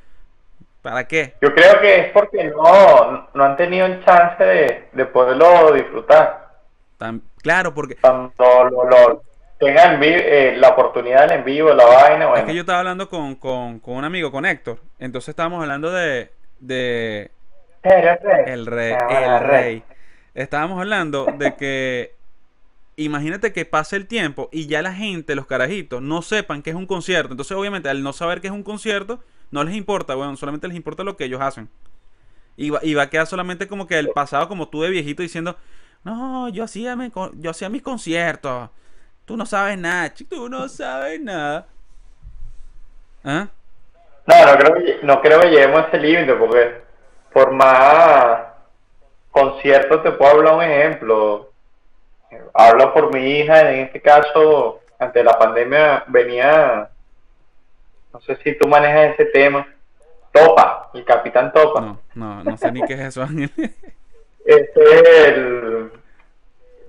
¿para 0.81 1.07
qué? 1.07 1.35
Yo 1.41 1.53
creo 1.53 1.79
que 1.81 1.99
es 2.01 2.11
porque 2.11 2.45
no, 2.45 3.29
no 3.33 3.43
han 3.43 3.55
tenido 3.57 3.85
el 3.85 4.03
chance 4.03 4.43
de, 4.43 4.89
de 4.91 5.05
poderlo 5.05 5.71
disfrutar. 5.73 6.49
Tan, 6.97 7.21
claro, 7.41 7.73
porque 7.73 7.97
lo, 8.03 8.29
lo 8.89 9.23
tengan 9.59 10.01
eh, 10.03 10.55
la 10.57 10.69
oportunidad 10.69 11.31
en 11.31 11.43
vivo, 11.43 11.73
la 11.73 11.85
vaina, 11.85 12.33
Es 12.35 12.43
que 12.45 12.53
yo 12.55 12.61
estaba 12.61 12.79
hablando 12.79 13.09
con, 13.09 13.35
con, 13.35 13.79
con 13.79 13.95
un 13.95 14.03
amigo, 14.03 14.31
con 14.31 14.45
Héctor. 14.45 14.79
Entonces 14.99 15.29
estábamos 15.29 15.61
hablando 15.61 15.91
de, 15.91 16.31
de 16.59 17.31
Eres 17.83 18.21
rey. 18.21 18.43
el 18.47 18.65
rey, 18.65 18.93
Ah, 18.99 19.37
el 19.37 19.47
rey. 19.47 19.83
Estábamos 20.33 20.79
hablando 20.79 21.25
de 21.37 21.55
que 21.55 22.15
imagínate 22.95 23.53
que 23.53 23.65
pase 23.65 23.95
el 23.95 24.07
tiempo 24.07 24.49
y 24.51 24.67
ya 24.67 24.81
la 24.81 24.93
gente, 24.93 25.35
los 25.35 25.45
carajitos, 25.47 26.01
no 26.01 26.21
sepan 26.21 26.61
que 26.61 26.69
es 26.71 26.75
un 26.75 26.85
concierto. 26.85 27.31
Entonces, 27.33 27.55
obviamente, 27.57 27.89
al 27.89 28.03
no 28.03 28.13
saber 28.13 28.41
que 28.41 28.47
es 28.47 28.53
un 28.53 28.63
concierto, 28.63 29.19
no 29.51 29.63
les 29.63 29.75
importa, 29.75 30.15
bueno, 30.15 30.35
solamente 30.37 30.67
les 30.67 30.77
importa 30.77 31.03
lo 31.03 31.15
que 31.17 31.25
ellos 31.25 31.41
hacen. 31.41 31.69
Y 32.55 32.69
va, 32.69 32.79
y 32.83 32.93
va 32.93 33.03
a 33.03 33.09
quedar 33.09 33.27
solamente 33.27 33.67
como 33.67 33.87
que 33.87 33.97
el 33.97 34.09
pasado, 34.09 34.47
como 34.47 34.67
tú 34.69 34.81
de 34.81 34.89
viejito 34.89 35.23
diciendo, 35.23 35.57
no, 36.03 36.49
yo 36.49 36.63
hacía, 36.63 36.95
mi, 36.95 37.11
yo 37.35 37.51
hacía 37.51 37.69
mis 37.69 37.81
conciertos. 37.81 38.69
Tú 39.25 39.37
no 39.37 39.45
sabes 39.45 39.77
nada, 39.77 40.13
chico, 40.13 40.35
tú 40.35 40.49
no 40.49 40.67
sabes 40.67 41.19
nada. 41.21 41.65
¿Ah? 43.23 43.47
No, 44.25 44.45
no 44.45 44.57
creo, 44.57 44.75
que, 44.75 44.99
no 45.03 45.21
creo 45.21 45.39
que 45.41 45.49
lleguemos 45.49 45.79
a 45.79 45.87
ese 45.87 45.99
límite 45.99 46.33
porque 46.33 46.81
por 47.31 47.51
más 47.51 48.39
conciertos 49.31 50.03
te 50.03 50.11
puedo 50.11 50.31
hablar 50.31 50.55
un 50.55 50.63
ejemplo. 50.63 51.51
Hablo 52.53 52.93
por 52.93 53.13
mi 53.13 53.39
hija, 53.39 53.71
en 53.71 53.81
este 53.81 54.01
caso, 54.01 54.81
ante 54.99 55.23
la 55.23 55.37
pandemia 55.37 56.03
venía, 56.07 56.89
no 58.11 58.21
sé 58.21 58.35
si 58.43 58.57
tú 58.57 58.67
manejas 58.67 59.13
ese 59.13 59.25
tema, 59.25 59.67
Topa, 60.31 60.89
el 60.93 61.05
capitán 61.05 61.51
Topa. 61.53 61.81
No, 61.81 61.99
no, 62.15 62.43
no 62.43 62.57
sé 62.57 62.71
ni 62.71 62.81
qué 62.83 62.93
es 62.93 62.99
eso, 63.01 63.23
Ángel. 63.23 63.51
Este 64.45 64.83
es 64.83 65.27
el 65.29 65.91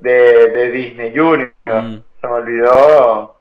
de, 0.00 0.10
de 0.48 0.70
Disney 0.72 1.16
Junior. 1.16 1.52
Mm. 1.64 1.98
Se 2.24 2.28
me 2.30 2.36
olvidó 2.36 3.36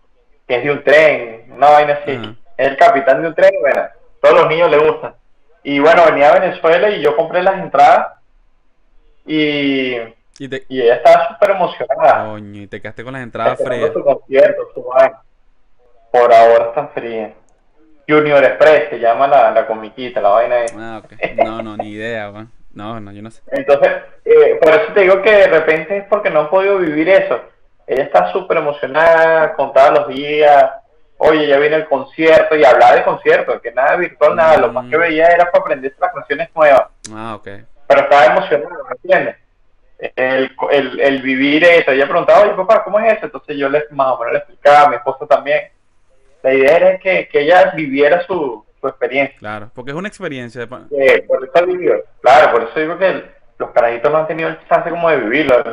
que 0.45 0.57
es 0.57 0.63
de 0.65 0.71
un 0.71 0.83
tren, 0.83 1.53
una 1.55 1.69
vaina 1.69 1.93
así. 1.93 2.37
Es 2.57 2.67
el 2.67 2.75
capitán 2.75 3.21
de 3.21 3.29
un 3.29 3.33
tren, 3.33 3.53
bueno, 3.61 3.81
todos 4.21 4.41
los 4.41 4.49
niños 4.49 4.69
le 4.69 4.77
gustan. 4.77 5.15
Y 5.63 5.79
bueno, 5.79 6.03
venía 6.05 6.31
a 6.31 6.39
Venezuela 6.39 6.89
y 6.89 7.01
yo 7.01 7.15
compré 7.15 7.41
las 7.41 7.59
entradas 7.59 8.07
y, 9.25 9.95
Y 10.37 10.49
te, 10.49 10.65
y 10.67 10.81
ella 10.81 10.95
estaba 10.95 11.29
súper 11.29 11.51
emocionada. 11.51 12.25
coño, 12.25 12.61
y 12.61 12.67
te 12.67 12.81
quedaste 12.81 13.05
con 13.05 13.13
las 13.13 13.23
entradas 13.23 13.57
frías. 13.63 13.93
su 13.93 14.03
concierto, 14.03 14.63
su 14.73 14.83
vaina. 14.83 15.21
Por 16.11 16.33
ahora 16.33 16.65
están 16.65 16.89
frías. 16.89 17.31
Junior 18.05 18.43
Express 18.43 18.89
se 18.89 18.99
llama 18.99 19.27
la, 19.29 19.51
la 19.51 19.65
comiquita, 19.65 20.19
la 20.19 20.29
vaina 20.29 20.59
es. 20.65 20.75
Ah. 20.77 21.01
No, 21.37 21.61
no, 21.61 21.77
ni 21.77 21.91
idea, 21.91 22.29
weón. 22.29 22.51
No, 22.73 22.99
no, 22.99 23.13
yo 23.13 23.21
no 23.21 23.31
sé. 23.31 23.41
Entonces, 23.47 23.91
eh, 24.25 24.59
por 24.61 24.73
eso 24.73 24.91
te 24.93 25.01
digo 25.01 25.21
que 25.21 25.31
de 25.31 25.47
repente 25.47 25.97
es 25.99 26.03
porque 26.09 26.29
no 26.29 26.41
han 26.41 26.49
podido 26.49 26.79
vivir 26.79 27.07
eso. 27.07 27.52
Ella 27.87 28.03
está 28.03 28.31
súper 28.31 28.57
emocionada, 28.57 29.53
contaba 29.55 29.91
los 29.99 30.07
días, 30.07 30.71
oye, 31.17 31.47
ya 31.47 31.57
viene 31.57 31.75
el 31.77 31.85
concierto, 31.87 32.55
y 32.55 32.63
hablaba 32.63 32.95
de 32.95 33.03
concierto, 33.03 33.59
que 33.61 33.71
nada 33.71 33.95
virtual, 33.97 34.35
nada, 34.35 34.57
lo 34.57 34.71
más 34.71 34.89
que 34.89 34.97
Mm. 34.97 35.01
veía 35.01 35.27
era 35.27 35.51
para 35.51 35.63
aprenderse 35.63 35.97
las 35.99 36.13
canciones 36.13 36.49
nuevas, 36.55 36.87
Ah, 37.13 37.35
ok. 37.35 37.47
pero 37.87 38.01
estaba 38.01 38.25
emocionada, 38.25 38.75
¿me 38.89 38.95
entiendes? 38.95 39.35
El, 40.15 40.51
el, 40.71 40.99
el 40.99 41.21
vivir 41.21 41.63
eso, 41.63 41.91
ella 41.91 42.07
preguntaba, 42.07 42.41
oye, 42.41 42.53
papá, 42.55 42.83
¿cómo 42.83 42.99
es 42.99 43.13
eso? 43.17 43.25
Entonces 43.25 43.55
yo 43.57 43.69
le, 43.69 43.85
más 43.91 44.07
o 44.07 44.17
menos 44.19 44.33
le 44.33 44.39
explicaba, 44.39 44.81
a 44.85 44.89
mi 44.89 44.95
esposa 44.97 45.25
también. 45.27 45.69
La 46.41 46.53
idea 46.53 46.75
era 46.75 46.97
que, 46.99 47.29
que 47.29 47.39
ella 47.41 47.71
viviera 47.73 48.21
su, 48.25 48.65
su 48.81 48.87
experiencia. 48.89 49.37
Claro, 49.39 49.71
porque 49.73 49.91
es 49.91 49.97
una 49.97 50.09
experiencia. 50.09 50.67
pa- 50.67 50.81
Eh, 50.91 51.21
por 51.25 51.41
eso 51.45 51.65
vivió. 51.65 51.93
Claro, 52.21 52.51
por 52.51 52.63
eso 52.63 52.79
digo 52.81 52.97
que 52.97 53.23
los 53.57 53.69
carajitos 53.71 54.11
no 54.11 54.17
han 54.17 54.27
tenido 54.27 54.49
el 54.49 54.59
chance 54.67 54.89
como 54.89 55.09
de 55.09 55.17
vivirlo. 55.17 55.63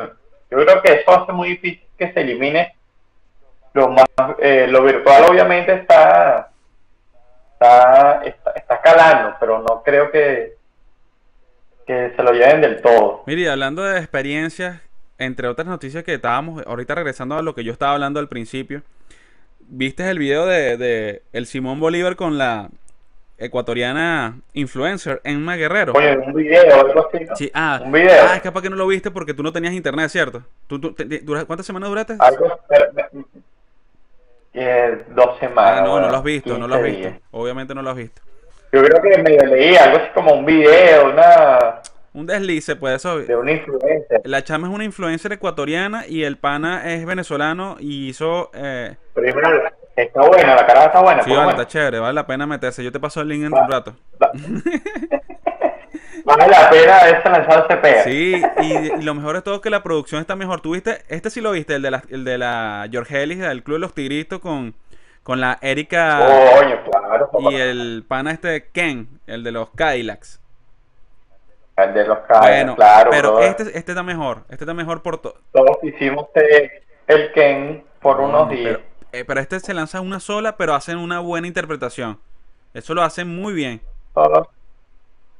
Yo 0.49 0.57
creo 0.65 0.81
que 0.81 0.93
eso 0.93 1.11
hace 1.11 1.31
muy 1.33 1.49
difícil 1.49 1.85
que 2.01 2.11
se 2.13 2.21
elimine 2.21 2.73
lo 3.73 3.89
más, 3.89 4.07
eh, 4.39 4.65
lo 4.67 4.81
virtual 4.81 5.25
obviamente 5.29 5.71
está, 5.71 6.49
está, 7.53 8.23
está, 8.25 8.51
está 8.55 8.81
calando, 8.81 9.35
pero 9.39 9.59
no 9.59 9.83
creo 9.83 10.09
que, 10.09 10.55
que 11.85 12.11
se 12.15 12.23
lo 12.23 12.31
lleven 12.31 12.61
del 12.61 12.81
todo. 12.81 13.21
Mire, 13.27 13.51
hablando 13.51 13.83
de 13.83 13.99
experiencias, 13.99 14.81
entre 15.19 15.47
otras 15.47 15.67
noticias 15.67 16.03
que 16.03 16.15
estábamos, 16.15 16.65
ahorita 16.65 16.95
regresando 16.95 17.35
a 17.35 17.43
lo 17.43 17.53
que 17.53 17.63
yo 17.63 17.71
estaba 17.71 17.93
hablando 17.93 18.19
al 18.19 18.27
principio, 18.27 18.81
¿viste 19.59 20.09
el 20.09 20.17
video 20.17 20.47
de, 20.47 20.77
de 20.77 21.21
el 21.33 21.45
Simón 21.45 21.79
Bolívar 21.79 22.15
con 22.15 22.39
la 22.39 22.69
ecuatoriana 23.41 24.39
influencer 24.53 25.19
Emma 25.23 25.55
Guerrero? 25.55 25.93
Oye, 25.93 26.17
un 26.17 26.33
video 26.33 26.81
algo 26.85 27.07
así, 27.07 27.25
¿no? 27.25 27.35
Sí, 27.35 27.51
ah, 27.53 27.81
un 27.83 27.91
video. 27.91 28.25
ah, 28.29 28.35
es 28.35 28.41
capaz 28.41 28.61
que 28.61 28.69
no 28.69 28.75
lo 28.75 28.87
viste 28.87 29.11
porque 29.11 29.33
tú 29.33 29.43
no 29.43 29.51
tenías 29.51 29.73
internet, 29.73 30.09
¿cierto? 30.09 30.43
¿Tú, 30.67 30.79
tú- 30.79 30.93
te- 30.93 31.23
¿Cuántas 31.25 31.65
semanas 31.65 31.89
duraste? 31.89 32.15
Algo, 32.19 32.59
eh, 34.53 35.03
dos 35.15 35.39
semanas. 35.39 35.81
Ah, 35.81 35.83
no, 35.85 35.99
no 35.99 36.09
lo 36.09 36.17
has 36.17 36.23
visto, 36.23 36.57
no 36.57 36.67
lo 36.67 36.75
has 36.75 36.81
15 36.81 36.97
visto. 36.97 37.09
días. 37.09 37.21
Obviamente 37.31 37.73
no 37.75 37.81
lo 37.81 37.89
has 37.89 37.95
visto. 37.95 38.21
Yo 38.73 38.81
creo 38.83 39.01
que 39.01 39.21
medio 39.21 39.45
leí 39.47 39.75
algo 39.75 39.97
así 39.97 40.07
como 40.13 40.33
un 40.33 40.45
video, 40.45 41.09
una, 41.11 41.81
Un 42.13 42.25
deslice, 42.25 42.75
pues 42.75 42.95
eso. 42.95 43.19
de 43.19 43.35
una 43.35 43.51
influencer. 43.53 44.21
La 44.25 44.43
chama 44.43 44.67
es 44.69 44.73
una 44.73 44.83
influencer 44.85 45.31
ecuatoriana 45.33 46.05
y 46.07 46.23
el 46.23 46.37
pana 46.37 46.93
es 46.93 47.05
venezolano 47.05 47.77
y 47.79 48.09
hizo... 48.09 48.49
Eh, 48.53 48.95
verdad, 49.15 49.73
está 49.95 50.21
buena, 50.27 50.55
la 50.55 50.65
cara 50.65 50.85
está 50.85 51.01
buena. 51.01 51.23
sí, 51.23 51.29
lo 51.29 51.37
vale, 51.37 51.51
está 51.51 51.67
chévere, 51.67 51.99
vale 51.99 52.13
la 52.13 52.25
pena 52.27 52.45
meterse. 52.47 52.83
Yo 52.83 52.91
te 52.91 52.99
paso 52.99 53.21
el 53.21 53.27
link 53.29 53.43
en 53.45 53.53
Va. 53.53 53.63
un 53.65 53.71
rato. 53.71 53.95
Va- 54.21 54.31
Vale 56.23 56.47
la 56.47 56.69
pena 56.69 56.97
haberse 56.99 57.29
lanzado 57.29 57.65
ese 57.67 57.77
pega. 57.77 58.03
Sí, 58.03 58.41
y, 58.61 58.73
y 58.99 59.01
lo 59.01 59.15
mejor 59.15 59.35
es 59.37 59.43
todo 59.43 59.59
que 59.59 59.71
la 59.71 59.81
producción 59.81 60.21
está 60.21 60.35
mejor. 60.35 60.61
¿Tú 60.61 60.73
viste? 60.73 60.99
Este 61.07 61.29
sí 61.31 61.41
lo 61.41 61.51
viste, 61.51 61.75
el 61.75 61.81
de 61.81 61.89
la, 61.91 62.03
el 62.09 62.23
de 62.23 62.37
la 62.37 62.87
George 62.91 63.23
Ellis, 63.23 63.39
del 63.39 63.63
Club 63.63 63.77
de 63.77 63.79
los 63.79 63.93
Tigritos 63.95 64.39
con, 64.39 64.75
con 65.23 65.41
la 65.41 65.57
Erika 65.61 66.19
Coño, 66.59 66.79
claro. 66.85 67.29
y 67.51 67.55
el 67.55 68.05
pana 68.07 68.31
este 68.31 68.67
Ken, 68.71 69.07
el 69.25 69.43
de 69.43 69.51
los 69.51 69.71
Cadillacs. 69.71 70.39
El 71.77 71.93
de 71.95 72.05
los 72.05 72.19
cables, 72.19 72.49
Bueno, 72.49 72.75
claro. 72.75 73.09
pero 73.09 73.39
este, 73.39 73.63
este 73.75 73.91
está 73.93 74.03
mejor. 74.03 74.43
Este 74.49 74.63
está 74.65 74.73
mejor 74.75 75.01
por 75.01 75.17
todo. 75.19 75.35
Todos 75.51 75.77
hicimos 75.83 76.27
el 77.07 77.31
Ken 77.33 77.83
por 77.99 78.19
unos 78.19 78.47
días. 78.49 78.77
Pero, 78.77 78.90
eh, 79.11 79.23
pero 79.25 79.39
este 79.39 79.59
se 79.59 79.73
lanza 79.73 80.01
una 80.01 80.19
sola, 80.19 80.57
pero 80.57 80.73
hacen 80.73 80.97
una 80.97 81.19
buena 81.19 81.47
interpretación. 81.47 82.19
Eso 82.73 82.93
lo 82.93 83.01
hacen 83.03 83.27
muy 83.27 83.53
bien. 83.53 83.81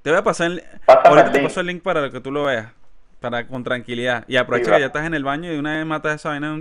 Te 0.02 0.10
voy 0.10 0.20
a 0.20 0.24
pasar 0.24 0.48
el, 0.52 0.64
Pásame 0.86 1.08
ahorita 1.10 1.28
el 1.28 1.32
te 1.32 1.38
link. 1.40 1.48
paso 1.50 1.60
el 1.60 1.68
link 1.68 1.84
para 1.84 2.10
que 2.10 2.20
tú 2.20 2.32
lo 2.32 2.44
veas. 2.46 2.74
Para 3.20 3.48
con 3.48 3.64
tranquilidad. 3.64 4.26
Y 4.28 4.36
aprovecha 4.38 4.66
Sí, 4.66 4.72
que 4.72 4.80
ya 4.80 4.86
estás 4.88 5.06
en 5.06 5.14
el 5.14 5.24
baño 5.24 5.50
y 5.50 5.54
de 5.54 5.60
una 5.60 5.78
vez 5.78 5.86
matas 5.86 6.16
esa 6.16 6.30
vaina 6.30 6.60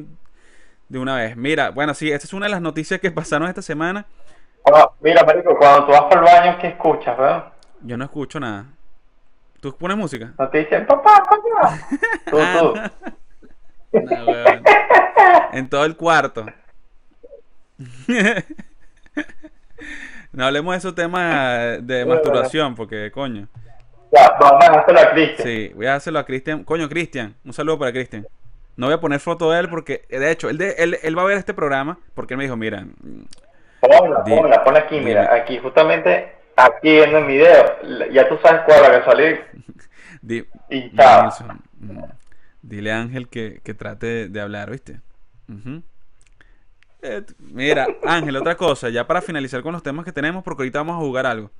de 0.89 0.99
una 0.99 1.17
vez. 1.17 1.37
Mira, 1.37 1.71
bueno, 1.71 1.95
sí, 1.95 2.11
esta 2.13 2.27
es 2.27 2.33
una 2.35 2.47
de 2.47 2.53
las 2.53 2.61
noticias 2.61 3.01
que 3.01 3.11
pasaron 3.11 3.49
esta 3.49 3.63
semana. 3.63 4.07
Mira, 5.01 5.25
marico, 5.25 5.57
cuando 5.57 5.87
tú 5.87 5.93
vas 5.93 6.03
por 6.03 6.19
el 6.19 6.25
baño, 6.25 6.59
¿qué 6.61 6.69
escuchas, 6.69 7.17
verdad? 7.17 7.53
Yo 7.81 7.97
no 7.97 8.05
escucho 8.05 8.39
nada. 8.39 8.67
¿Tú 9.61 9.75
pones 9.77 9.97
música? 9.97 10.33
No 10.39 10.49
te 10.49 10.59
dicen, 10.59 10.87
papá, 10.87 11.23
papá. 11.25 11.79
Tú, 12.31 12.37
tú. 12.39 12.75
No, 14.01 14.25
weón. 14.25 14.63
en 15.53 15.69
todo 15.69 15.85
el 15.85 15.97
cuarto. 15.97 16.47
no 20.33 20.45
hablemos 20.47 20.74
de 20.74 20.78
esos 20.78 20.95
temas 20.95 21.85
de 21.87 22.05
masturbación, 22.05 22.74
porque 22.74 23.11
coño. 23.11 23.49
Ya, 24.12 24.37
vamos 24.41 24.64
a 24.64 24.81
hacerlo 24.81 25.01
a 25.01 25.11
Cristian. 25.12 25.47
Sí, 25.49 25.72
voy 25.74 25.87
a 25.87 25.95
hacerlo 25.95 26.18
a 26.18 26.24
Cristian. 26.26 26.64
Coño, 26.64 26.89
Cristian, 26.89 27.35
un 27.45 27.53
saludo 27.53 27.78
para 27.78 27.93
Cristian. 27.93 28.26
No 28.76 28.87
voy 28.87 28.95
a 28.95 29.01
poner 29.01 29.20
foto 29.20 29.51
de 29.51 29.61
él 29.61 29.68
porque, 29.68 30.05
de 30.09 30.31
hecho, 30.31 30.49
él, 30.49 30.59
de- 30.59 30.74
él, 30.78 30.99
él 31.03 31.16
va 31.18 31.22
a 31.22 31.26
ver 31.26 31.37
este 31.39 31.55
programa 31.55 31.99
porque 32.14 32.35
él 32.35 32.39
me 32.39 32.45
dijo, 32.45 32.57
mira, 32.57 32.85
Ponla, 33.81 34.22
Di- 34.24 34.37
ponla, 34.37 34.64
ponla 34.64 34.81
aquí, 34.81 35.01
mira, 35.01 35.22
dime. 35.22 35.35
aquí, 35.41 35.59
justamente, 35.59 36.33
aquí 36.57 36.99
en 36.99 37.14
el 37.16 37.24
video, 37.24 38.11
ya 38.12 38.28
tú 38.28 38.39
sabes 38.43 38.62
cuál 38.66 38.83
la 38.83 38.99
que 38.99 39.05
salí 39.11 39.41
di- 40.22 40.47
mm, 41.78 41.99
dile 42.62 42.93
a 42.93 43.01
Ángel 43.01 43.28
que, 43.28 43.61
que 43.64 43.74
trate 43.74 44.28
de 44.28 44.41
hablar, 44.41 44.70
¿viste? 44.70 45.01
Ujú. 45.49 45.83
Eh, 47.03 47.24
mira, 47.38 47.98
Ángel, 48.05 48.36
otra 48.36 48.57
cosa, 48.57 48.90
ya 48.90 49.07
para 49.07 49.22
finalizar 49.22 49.62
con 49.62 49.72
los 49.72 49.82
temas 49.82 50.05
que 50.05 50.12
tenemos, 50.12 50.44
porque 50.44 50.62
ahorita 50.62 50.80
vamos 50.80 50.96
a 50.96 51.01
jugar 51.07 51.26
algo. 51.26 51.51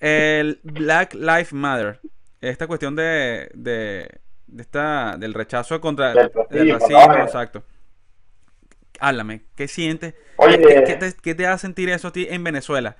El 0.00 0.60
Black 0.64 1.14
Lives 1.14 1.52
Matter, 1.52 2.00
esta 2.40 2.66
cuestión 2.68 2.96
de, 2.96 3.50
de, 3.54 4.20
de 4.46 4.62
esta, 4.62 5.16
del 5.18 5.34
rechazo 5.34 5.80
contra 5.80 6.30
del 6.48 6.68
racismo, 6.70 7.24
exacto. 7.24 7.64
Háblame, 9.00 9.42
¿qué 9.56 9.68
sientes? 9.68 10.14
Oye, 10.36 10.60
¿Qué, 10.60 10.74
qué- 10.74 10.82
qué 10.84 10.96
te, 10.96 11.12
qué 11.20 11.34
te 11.34 11.46
hace 11.46 11.62
sentir 11.62 11.88
eso 11.90 12.08
a 12.08 12.12
ti 12.12 12.26
en 12.30 12.44
Venezuela? 12.44 12.96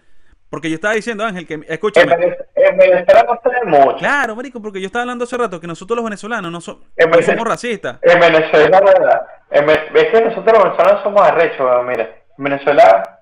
Porque 0.54 0.70
yo 0.70 0.76
estaba 0.76 0.94
diciendo, 0.94 1.24
Ángel, 1.24 1.48
que 1.48 1.58
escúchame. 1.66 2.12
En 2.54 2.76
Venezuela 2.76 3.24
no 3.28 3.40
se 3.42 3.48
ve 3.48 3.64
mucho. 3.66 3.96
Claro, 3.96 4.36
marico, 4.36 4.62
porque 4.62 4.80
yo 4.80 4.86
estaba 4.86 5.02
hablando 5.02 5.24
hace 5.24 5.36
rato 5.36 5.60
que 5.60 5.66
nosotros 5.66 5.96
los 5.96 6.04
venezolanos 6.04 6.52
no, 6.52 6.60
so- 6.60 6.80
somos 7.26 7.44
racistas. 7.48 7.96
En 8.02 8.20
Venezuela, 8.20 8.80
¿verdad? 8.80 9.22
En 9.50 9.68
es 9.68 9.78
que 10.12 10.20
nosotros 10.20 10.52
los 10.54 10.62
venezolanos 10.62 11.02
somos 11.02 11.22
arrechos, 11.28 11.68
mira. 11.84 12.04
En 12.38 12.44
Venezuela, 12.44 13.20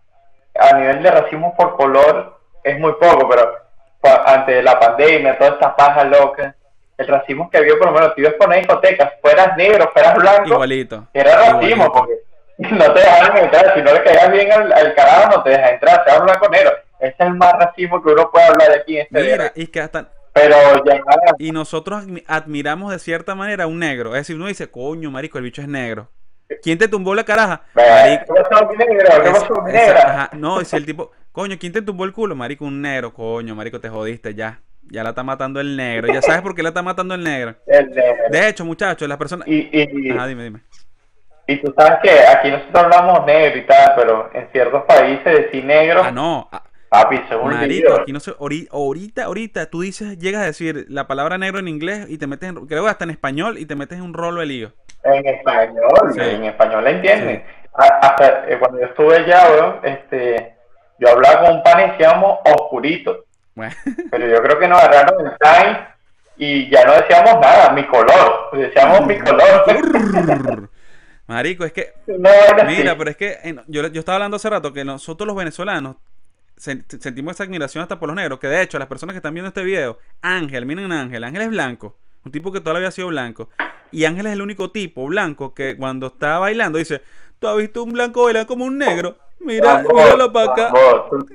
a 0.60 0.76
nivel 0.76 1.02
de 1.02 1.10
racismo 1.10 1.56
por 1.56 1.74
color, 1.74 2.38
es 2.64 2.78
muy 2.78 2.92
poco, 3.00 3.26
pero 3.30 3.50
ante 4.26 4.62
la 4.62 4.78
pandemia, 4.78 5.38
toda 5.38 5.52
esta 5.52 5.74
paja 5.74 6.04
loca, 6.04 6.54
el 6.98 7.08
racismo 7.08 7.48
que 7.48 7.56
había, 7.56 7.76
por 7.78 7.86
lo 7.86 7.92
menos, 7.92 8.14
tú 8.14 8.20
ibas 8.20 8.34
por 8.34 8.46
una 8.48 8.56
discoteca, 8.58 9.10
fueras 9.22 9.56
negro, 9.56 9.90
fueras 9.90 10.14
blanco, 10.16 10.48
Igualito. 10.48 11.06
era 11.14 11.34
racismo, 11.36 11.86
igualito. 11.86 11.92
porque 11.92 12.14
no 12.58 12.92
te 12.92 13.00
dejaban 13.00 13.36
entrar, 13.38 13.74
si 13.74 13.80
no 13.80 13.92
le 13.94 14.02
caías 14.04 14.30
bien 14.30 14.52
al, 14.52 14.70
al 14.70 14.94
carajo, 14.94 15.36
no 15.38 15.42
te 15.42 15.48
dejas 15.50 15.72
entrar, 15.72 16.04
sea 16.04 16.18
blanco 16.20 16.48
negro. 16.50 16.72
Ese 17.02 17.14
es 17.18 17.26
el 17.26 17.34
más 17.34 17.52
racismo 17.54 18.02
que 18.02 18.10
uno 18.12 18.30
puede 18.30 18.46
hablar 18.46 18.70
aquí 18.80 18.96
en 18.96 19.02
este 19.02 19.20
Mira, 19.22 19.52
y 19.56 19.66
que 19.66 19.80
hasta 19.80 20.12
Pero 20.32 20.56
ya, 20.84 21.00
y 21.38 21.50
nosotros 21.50 22.04
admi- 22.06 22.24
admiramos 22.26 22.92
de 22.92 22.98
cierta 22.98 23.34
manera 23.34 23.64
a 23.64 23.66
un 23.66 23.78
negro. 23.80 24.10
Es 24.14 24.20
decir, 24.22 24.36
uno 24.36 24.46
dice, 24.46 24.70
coño, 24.70 25.10
marico, 25.10 25.36
el 25.38 25.44
bicho 25.44 25.60
es 25.62 25.68
negro. 25.68 26.08
¿Quién 26.62 26.78
te 26.78 26.86
tumbó 26.86 27.14
la 27.14 27.24
caraja? 27.24 27.62
¿qué 27.74 27.80
Marico. 27.80 28.34
negro? 29.66 29.98
Ajá, 29.98 30.30
no, 30.34 30.60
es 30.60 30.72
el 30.74 30.86
tipo, 30.86 31.10
coño, 31.32 31.56
¿quién 31.58 31.72
te 31.72 31.82
tumbó 31.82 32.04
el 32.04 32.12
culo? 32.12 32.34
Marico, 32.36 32.64
un 32.64 32.80
negro, 32.80 33.12
coño, 33.12 33.54
marico, 33.54 33.80
te 33.80 33.88
jodiste 33.88 34.34
ya. 34.34 34.60
Ya 34.90 35.02
la 35.02 35.10
está 35.10 35.22
matando 35.22 35.60
el 35.60 35.76
negro. 35.76 36.12
Ya 36.12 36.20
sabes 36.22 36.42
por 36.42 36.54
qué 36.54 36.62
la 36.62 36.68
está 36.70 36.82
matando 36.82 37.14
el 37.14 37.22
negro. 37.24 37.54
El 37.66 37.90
negro. 37.90 38.24
De 38.30 38.48
hecho, 38.48 38.64
muchachos, 38.64 39.08
las 39.08 39.16
personas. 39.18 39.46
Y, 39.48 39.68
y, 39.72 40.10
Ajá, 40.10 40.26
dime, 40.26 40.44
dime. 40.44 40.60
y 41.46 41.56
tú 41.62 41.72
sabes 41.76 41.98
que 42.02 42.10
aquí 42.26 42.50
nosotros 42.50 42.84
hablamos 42.84 43.24
negro 43.26 43.58
y 43.58 43.66
tal, 43.66 43.92
pero 43.96 44.30
en 44.34 44.48
ciertos 44.52 44.82
países 44.84 45.24
decir 45.24 45.64
negro, 45.64 46.02
Ah, 46.04 46.10
no. 46.10 46.48
ah, 46.52 46.62
papi, 46.92 47.20
un 47.42 47.50
Marico, 47.54 47.94
aquí 47.94 48.12
no 48.12 48.20
sé, 48.20 48.32
ori- 48.32 48.68
ahorita, 48.70 49.24
ahorita, 49.24 49.66
tú 49.70 49.80
dices, 49.80 50.18
llegas 50.18 50.42
a 50.42 50.46
decir 50.46 50.84
la 50.90 51.06
palabra 51.06 51.38
negro 51.38 51.58
en 51.58 51.68
inglés 51.68 52.04
y 52.10 52.18
te 52.18 52.26
metes 52.26 52.50
en, 52.50 52.66
creo 52.66 52.84
que 52.84 52.90
hasta 52.90 53.04
en 53.04 53.10
español 53.10 53.56
y 53.58 53.64
te 53.64 53.74
metes 53.74 53.96
en 53.98 54.04
un 54.04 54.12
rolo 54.12 54.40
de 54.40 54.46
lío. 54.46 54.72
En 55.04 55.26
español, 55.26 56.12
Sí. 56.12 56.20
en 56.20 56.44
español 56.44 56.84
la 56.84 56.90
entienden. 56.90 57.42
Hasta 57.72 58.44
eh, 58.46 58.58
cuando 58.58 58.78
yo 58.78 58.86
estuve 58.86 59.16
allá, 59.16 59.48
weón, 59.50 59.76
este, 59.82 60.54
yo 60.98 61.08
hablaba 61.08 61.40
con 61.46 61.56
un 61.56 61.62
pan 61.62 61.80
y 61.80 61.90
decíamos 61.92 62.38
oscurito, 62.44 63.24
Bueno, 63.54 63.74
pero 64.10 64.26
yo 64.28 64.42
creo 64.42 64.58
que 64.58 64.68
nos 64.68 64.82
agarraron 64.82 65.26
el 65.26 65.32
time 65.38 65.78
y 66.36 66.68
ya 66.70 66.84
no 66.84 66.92
decíamos 66.92 67.40
nada, 67.40 67.72
mi 67.72 67.86
color, 67.86 68.50
decíamos 68.52 69.06
mi 69.06 69.18
color. 69.18 70.68
marico, 71.26 71.64
es 71.64 71.72
que, 71.72 71.92
No 72.06 72.28
mira, 72.66 72.96
pero 72.98 73.10
es 73.10 73.16
que 73.16 73.38
yo, 73.68 73.86
yo 73.88 73.98
estaba 74.00 74.16
hablando 74.16 74.36
hace 74.36 74.50
rato 74.50 74.72
que 74.74 74.84
nosotros 74.84 75.26
los 75.26 75.36
venezolanos 75.36 75.96
sentimos 76.62 77.34
esa 77.34 77.44
admiración 77.44 77.82
hasta 77.82 77.98
por 77.98 78.08
los 78.08 78.14
negros, 78.16 78.38
que 78.38 78.46
de 78.46 78.62
hecho 78.62 78.78
las 78.78 78.86
personas 78.88 79.14
que 79.14 79.18
están 79.18 79.34
viendo 79.34 79.48
este 79.48 79.64
video, 79.64 79.98
Ángel, 80.20 80.64
miren 80.64 80.92
a 80.92 81.00
Ángel, 81.02 81.24
Ángel 81.24 81.42
es 81.42 81.48
blanco, 81.50 81.96
un 82.24 82.30
tipo 82.30 82.52
que 82.52 82.60
toda 82.60 82.74
la 82.74 82.78
vida 82.78 82.88
ha 82.90 82.92
sido 82.92 83.08
blanco, 83.08 83.48
y 83.90 84.04
Ángel 84.04 84.26
es 84.26 84.32
el 84.34 84.42
único 84.42 84.70
tipo 84.70 85.04
blanco 85.06 85.54
que 85.54 85.76
cuando 85.76 86.06
está 86.06 86.38
bailando 86.38 86.78
dice, 86.78 87.02
¿tú 87.40 87.48
has 87.48 87.56
visto 87.56 87.82
un 87.82 87.92
blanco 87.92 88.24
bailar 88.24 88.46
como 88.46 88.64
un 88.64 88.78
negro? 88.78 89.18
Mira, 89.40 89.74
Vamos, 89.82 89.92
míralo 89.92 90.32
para 90.32 90.52
acá. 90.52 90.72
tú- 91.10 91.26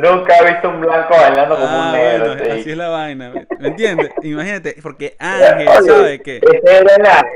nunca 0.00 0.34
has 0.34 0.44
visto 0.52 0.68
un 0.68 0.80
blanco 0.80 1.14
bailando 1.14 1.54
como 1.54 1.68
Ah, 1.68 1.86
un 1.86 1.92
negro. 1.92 2.26
bueno, 2.26 2.42
te 2.42 2.52
así 2.52 2.70
es 2.72 2.76
la 2.76 2.88
vaina. 2.88 3.32
¿Me 3.60 3.68
entiendes? 3.68 4.10
Imagínate, 4.22 4.76
porque 4.82 5.14
Ángel 5.20 5.68
Oye, 5.68 5.82
sabe 5.88 6.20
que. 6.22 6.36
Ese 6.38 6.76
era 6.78 6.94
en 6.96 7.02
la, 7.04 7.26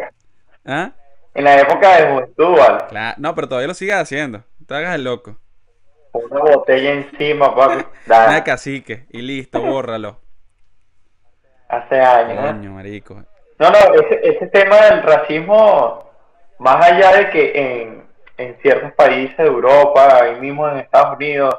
¿Ah? 0.67 0.93
en 1.35 1.45
la 1.45 1.61
época 1.61 1.97
de 1.97 2.11
juventud, 2.11 2.59
¿vale? 2.59 2.79
Claro, 2.89 3.15
no, 3.19 3.35
pero 3.37 3.49
todavía 3.49 3.69
lo 3.69 3.75
sigue 3.75 3.93
haciendo. 3.93 4.43
Te 4.67 4.75
hagas 4.75 4.97
el 4.97 5.05
loco. 5.05 5.39
Una 6.13 6.41
botella 6.41 6.93
encima, 6.93 7.55
papi. 7.55 7.85
Una 8.07 8.45
cacique 8.45 9.07
y 9.11 9.23
listo, 9.23 9.61
bórralo. 9.61 10.19
hace 11.69 12.01
años. 12.01 12.53
Coño, 12.53 12.73
marico. 12.73 13.23
No, 13.59 13.71
no, 13.71 13.79
ese, 13.95 14.21
ese 14.23 14.47
tema 14.49 14.77
del 14.87 15.03
racismo, 15.03 16.11
más 16.59 16.85
allá 16.85 17.17
de 17.17 17.31
que 17.31 17.53
en, 17.55 18.05
en 18.39 18.57
ciertos 18.63 18.93
países 18.93 19.37
de 19.37 19.47
Europa, 19.47 20.23
ahí 20.23 20.41
mismo 20.41 20.69
en 20.69 20.79
Estados 20.79 21.17
Unidos, 21.17 21.55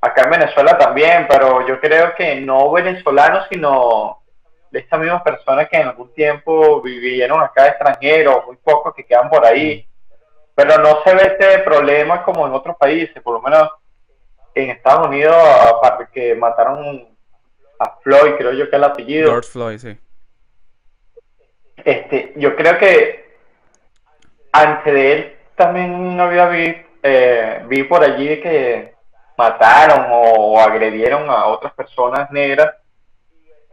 acá 0.00 0.22
en 0.24 0.30
Venezuela 0.30 0.76
también, 0.76 1.26
pero 1.28 1.66
yo 1.66 1.80
creo 1.80 2.14
que 2.16 2.40
no 2.40 2.70
venezolanos, 2.72 3.46
sino 3.50 4.18
de 4.70 4.80
estas 4.80 4.98
mismas 4.98 5.22
personas 5.22 5.68
que 5.68 5.76
en 5.76 5.88
algún 5.88 6.12
tiempo 6.12 6.82
vivieron 6.82 7.40
acá 7.40 7.68
extranjeros, 7.68 8.46
muy 8.46 8.56
pocos 8.56 8.94
que 8.94 9.04
quedan 9.04 9.30
por 9.30 9.46
ahí, 9.46 9.86
pero 10.54 10.78
no 10.78 11.02
se 11.04 11.14
ve 11.14 11.22
este 11.22 11.58
problema 11.60 12.22
como 12.24 12.46
en 12.46 12.52
otros 12.52 12.76
países, 12.76 13.22
por 13.22 13.34
lo 13.34 13.42
menos 13.42 13.70
en 14.54 14.70
Estados 14.70 15.06
Unidos, 15.06 15.34
aparte 15.34 16.08
que 16.12 16.34
mataron 16.34 17.08
a 17.78 17.96
Floyd, 18.02 18.34
creo 18.36 18.52
yo 18.52 18.68
que 18.68 18.76
el 18.76 18.84
apellido. 18.84 19.30
George 19.30 19.48
Floyd, 19.48 19.78
sí. 19.78 19.98
Este, 21.84 22.34
yo 22.36 22.54
creo 22.54 22.78
que 22.78 23.38
antes 24.52 24.92
de 24.92 25.12
él 25.12 25.36
también 25.56 26.20
había 26.20 26.48
vi, 26.48 26.76
eh, 27.02 27.64
vi 27.66 27.82
por 27.84 28.04
allí 28.04 28.40
que 28.40 28.94
mataron 29.36 30.06
o, 30.10 30.60
agredieron 30.60 31.28
a 31.30 31.46
otras 31.46 31.72
personas 31.72 32.30
negras 32.30 32.74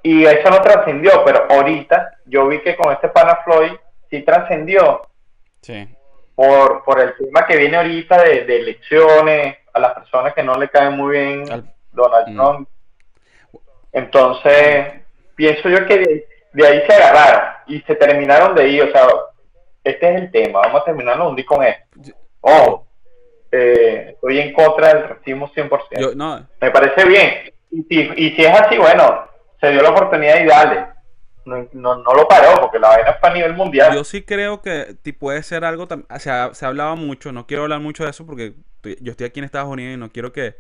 y 0.02 0.26
eso 0.26 0.50
no 0.50 0.62
trascendió, 0.62 1.24
pero 1.26 1.46
ahorita 1.50 2.20
yo 2.26 2.48
vi 2.48 2.62
que 2.62 2.76
con 2.78 2.94
este 2.94 3.10
pana 3.10 3.40
Floyd 3.44 3.74
sí 4.10 4.22
trascendió 4.22 5.02
Sí. 5.62 5.88
Por, 6.40 6.86
por 6.86 7.02
el 7.02 7.14
tema 7.18 7.46
que 7.46 7.58
viene 7.58 7.76
ahorita 7.76 8.24
de, 8.24 8.46
de 8.46 8.60
elecciones, 8.62 9.58
a 9.74 9.80
las 9.80 9.94
personas 9.96 10.34
que 10.34 10.42
no 10.42 10.56
le 10.56 10.70
caen 10.70 10.94
muy 10.96 11.18
bien 11.18 11.52
Al- 11.52 11.74
Donald 11.92 12.30
Mm. 12.30 12.36
Trump. 12.38 12.70
Entonces, 13.92 14.88
pienso 15.36 15.68
yo 15.68 15.86
que 15.86 15.98
de, 15.98 16.28
de 16.54 16.68
ahí 16.68 16.82
se 16.88 16.94
agarraron 16.94 17.42
y 17.68 17.82
se 17.82 17.94
terminaron 17.96 18.56
de 18.56 18.70
ir. 18.70 18.84
O 18.84 18.92
sea, 18.92 19.06
este 19.84 20.10
es 20.16 20.22
el 20.22 20.32
tema. 20.32 20.62
Vamos 20.62 20.82
a 20.82 20.86
terminarlo 20.86 21.28
un 21.30 21.36
día 21.36 21.46
con 21.46 21.62
esto. 21.62 21.84
Ojo, 22.40 22.88
eh, 23.52 24.12
estoy 24.14 24.40
en 24.40 24.54
contra 24.54 24.94
del 24.94 25.10
racismo 25.10 25.50
100%. 25.50 25.70
Yo, 26.00 26.16
no, 26.16 26.48
Me 26.62 26.72
parece 26.72 27.06
bien. 27.06 27.52
Y 27.72 27.84
si, 27.84 28.00
y 28.16 28.30
si 28.36 28.46
es 28.46 28.58
así, 28.58 28.78
bueno, 28.78 29.28
se 29.60 29.72
dio 29.72 29.82
la 29.82 29.90
oportunidad 29.90 30.40
y 30.40 30.46
dale. 30.46 30.86
No, 31.46 31.68
no, 31.74 32.14
lo 32.14 32.28
paró 32.28 32.62
porque 32.62 32.80
la 32.80 32.90
vaina 32.90 33.18
fue 33.20 33.30
a 33.30 33.34
nivel 33.34 33.54
mundial. 33.54 33.94
yo 33.94 34.04
sí 34.04 34.22
creo 34.24 34.62
que 34.62 34.98
puede 35.18 35.42
ser 35.44 35.66
algo. 35.66 35.88
o 35.88 36.20
sea, 36.20 36.54
se 36.54 36.66
hablaba 36.66 36.96
mucho. 36.96 37.32
No 37.32 37.48
quiero 37.48 37.64
hablar 37.64 37.80
mucho 37.80 38.04
de 38.04 38.12
eso 38.12 38.26
porque 38.26 38.54
yo 39.02 39.12
estoy 39.12 39.26
aquí 39.26 39.40
en 39.40 39.46
Estados 39.46 39.70
Unidos 39.70 39.94
y 39.94 39.98
no 39.98 40.12
quiero 40.12 40.32
que, 40.32 40.58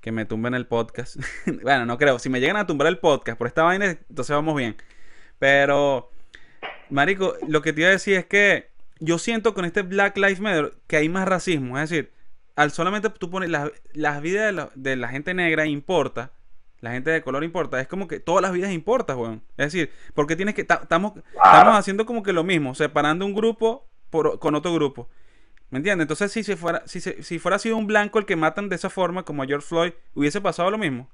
que 0.00 0.12
me 0.12 0.24
tumben 0.24 0.54
el 0.54 0.66
podcast. 0.66 1.16
bueno, 1.62 1.86
no 1.86 1.98
creo. 1.98 2.18
Si 2.18 2.28
me 2.28 2.40
llegan 2.40 2.56
a 2.56 2.66
tumbar 2.66 2.88
el 2.88 2.98
podcast 2.98 3.38
por 3.38 3.46
esta 3.46 3.62
vaina, 3.62 3.86
entonces 3.86 4.34
vamos 4.34 4.56
bien. 4.56 4.76
Pero, 5.38 6.10
Marico, 6.90 7.34
lo 7.46 7.62
que 7.62 7.72
te 7.72 7.80
iba 7.80 7.88
a 7.88 7.92
decir 7.92 8.16
es 8.16 8.26
que 8.26 8.70
yo 9.00 9.18
siento 9.18 9.54
con 9.54 9.64
este 9.64 9.82
Black 9.82 10.16
Lives 10.16 10.40
Matter 10.40 10.74
que 10.86 10.96
hay 10.96 11.08
más 11.08 11.26
racismo. 11.26 11.78
Es 11.78 11.90
decir, 11.90 12.12
al 12.56 12.70
solamente 12.72 13.10
tú 13.10 13.30
pones 13.30 13.50
las, 13.50 13.70
las 13.92 14.20
vidas 14.20 14.46
de 14.46 14.52
la, 14.52 14.70
de 14.74 14.96
la 14.96 15.08
gente 15.08 15.34
negra 15.34 15.66
importa, 15.66 16.32
la 16.80 16.90
gente 16.92 17.10
de 17.10 17.22
color 17.22 17.42
importa, 17.44 17.80
es 17.80 17.88
como 17.88 18.06
que 18.08 18.20
todas 18.20 18.42
las 18.42 18.52
vidas 18.52 18.72
importan, 18.72 19.18
weón. 19.18 19.42
Es 19.56 19.72
decir, 19.72 19.90
porque 20.14 20.36
tienes 20.36 20.54
que, 20.54 20.64
ta- 20.64 20.80
estamos, 20.82 21.12
estamos 21.34 21.74
haciendo 21.76 22.06
como 22.06 22.22
que 22.22 22.32
lo 22.32 22.44
mismo, 22.44 22.74
separando 22.74 23.26
un 23.26 23.34
grupo 23.34 23.86
por, 24.10 24.38
con 24.38 24.54
otro 24.54 24.72
grupo. 24.74 25.08
¿Me 25.70 25.78
entiendes? 25.78 26.04
Entonces, 26.04 26.32
si, 26.32 26.42
se 26.44 26.56
fuera, 26.56 26.82
si, 26.86 27.00
se- 27.00 27.22
si 27.22 27.38
fuera 27.38 27.58
sido 27.58 27.76
un 27.76 27.86
blanco 27.86 28.18
el 28.18 28.26
que 28.26 28.36
matan 28.36 28.68
de 28.68 28.76
esa 28.76 28.90
forma, 28.90 29.24
como 29.24 29.42
a 29.42 29.46
George 29.46 29.66
Floyd, 29.66 29.92
¿hubiese 30.14 30.40
pasado 30.40 30.70
lo 30.70 30.78
mismo? 30.78 31.10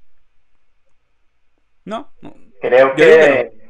No, 1.84 2.10
no. 2.20 2.34
Creo 2.60 2.88
Yo 2.90 2.94
que 2.96 3.64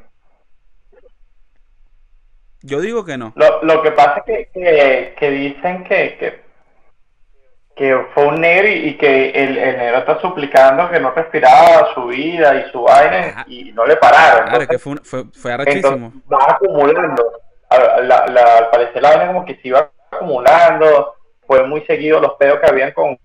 Yo 2.61 2.81
digo 2.81 3.05
que 3.05 3.17
no. 3.17 3.33
Lo, 3.35 3.63
lo 3.63 3.81
que 3.83 3.91
pasa 3.91 4.19
es 4.19 4.25
que, 4.25 4.49
que, 4.53 5.15
que 5.19 5.31
dicen 5.31 5.83
que, 5.83 6.43
que, 7.75 8.05
fue 8.13 8.25
un 8.27 8.35
negro 8.41 8.67
y, 8.69 8.71
y 8.89 8.97
que 8.97 9.29
el, 9.31 9.57
el 9.57 9.77
negro 9.77 9.97
está 9.99 10.19
suplicando 10.21 10.89
que 10.89 10.99
no 10.99 11.11
respiraba 11.11 11.93
su 11.93 12.05
vida 12.07 12.55
y 12.55 12.71
su 12.71 12.81
vaina 12.83 13.43
y 13.47 13.71
no 13.73 13.85
le 13.85 13.95
pararon. 13.97 14.47
Claro, 14.47 14.61
es 14.61 14.67
que 14.67 14.75
Entonces, 14.75 14.81
fue, 15.09 15.19
un- 15.19 15.29
fue, 15.31 15.41
fue 15.41 15.53
arrechísimo. 15.53 16.11
entonces 16.13 16.21
va 16.31 16.53
acumulando. 16.53 17.31
A- 17.69 17.99
la- 18.01 18.25
la- 18.27 18.57
al 18.59 18.69
parecer 18.69 19.01
la 19.01 19.09
vaina 19.09 19.27
como 19.27 19.45
que 19.45 19.55
se 19.55 19.67
iba 19.67 19.89
acumulando. 20.11 21.15
Fue 21.47 21.63
muy 21.67 21.81
seguido 21.85 22.19
los 22.19 22.33
pedos 22.35 22.59
que 22.59 22.69
habían 22.69 22.91
con, 22.91 23.17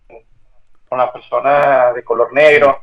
con 0.89 0.99
las 0.99 1.11
personas 1.11 1.95
de 1.95 2.03
color 2.05 2.33
negro. 2.33 2.81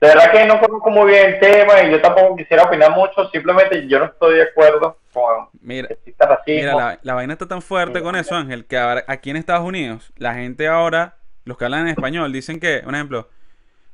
De 0.00 0.08
verdad 0.08 0.32
que 0.32 0.46
no 0.46 0.58
conozco 0.58 0.90
muy 0.90 1.10
bien 1.10 1.34
el 1.34 1.40
tema 1.40 1.82
y 1.82 1.90
yo 1.90 2.00
tampoco 2.00 2.34
quisiera 2.34 2.62
opinar 2.62 2.90
mucho. 2.92 3.28
Simplemente 3.30 3.86
yo 3.86 3.98
no 3.98 4.06
estoy 4.06 4.36
de 4.36 4.44
acuerdo 4.44 4.98
con 5.12 5.48
Mira, 5.60 5.88
que 5.88 5.94
exista 5.94 6.26
racismo. 6.26 6.72
Mira, 6.72 6.74
la, 6.74 6.98
la 7.02 7.14
vaina 7.14 7.34
está 7.34 7.46
tan 7.46 7.60
fuerte 7.60 8.00
con 8.02 8.16
eso, 8.16 8.34
Ángel, 8.34 8.64
que 8.64 8.78
ahora, 8.78 9.04
aquí 9.08 9.28
en 9.28 9.36
Estados 9.36 9.66
Unidos, 9.66 10.10
la 10.16 10.34
gente 10.34 10.68
ahora, 10.68 11.16
los 11.44 11.58
que 11.58 11.66
hablan 11.66 11.82
en 11.82 11.88
español, 11.88 12.32
dicen 12.32 12.60
que, 12.60 12.82
un 12.86 12.94
ejemplo, 12.94 13.28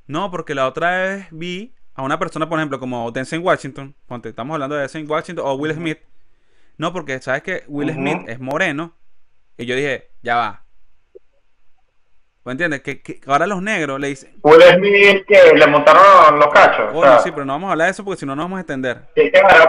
no, 0.07 0.30
porque 0.30 0.54
la 0.54 0.68
otra 0.68 0.96
vez 0.96 1.26
vi 1.32 1.74
a 1.94 2.02
una 2.02 2.18
persona, 2.20 2.48
por 2.48 2.61
ejemplo, 2.61 2.78
como 2.78 3.11
Denzel 3.11 3.40
Washington, 3.40 3.96
ponte, 4.07 4.28
estamos 4.28 4.54
hablando 4.54 4.76
de 4.76 4.82
Denzel 4.82 5.11
Washington 5.11 5.44
o 5.44 5.54
Will 5.54 5.74
Smith, 5.74 5.98
no, 6.76 6.92
porque 6.92 7.20
sabes 7.20 7.42
que 7.42 7.64
Will. 7.66 7.92
Smith 7.92 8.28
es 8.28 8.38
moreno, 8.38 8.94
y 9.57 9.66
yo 9.66 9.74
dije, 9.74 10.11
ya 10.22 10.36
va. 10.36 10.65
¿Me 12.47 12.53
entiendes? 12.53 12.80
Que, 12.80 13.03
que 13.03 13.20
ahora 13.26 13.47
los 13.47 13.61
negros 13.61 13.99
le 13.99 14.07
dicen, 14.09 14.30
Will 14.42 14.62
Smith 14.62 15.24
que 15.26 15.53
le 15.55 15.66
montaron 15.66 16.38
los 16.38 16.49
cachos. 16.49 16.92
bueno, 16.92 17.18
sí, 17.18 17.30
pero 17.32 17.44
no 17.44 17.55
vamos 17.55 17.68
a 17.68 17.72
hablar 17.72 17.86
de 17.88 17.90
eso 17.90 18.05
porque 18.05 18.20
si 18.20 18.24
no 18.26 18.36
nos 18.36 18.44
vamos 18.44 18.59
a 18.59 18.61
extender. 18.61 18.99
¿Qué 19.16 19.30
quedará 19.32 19.68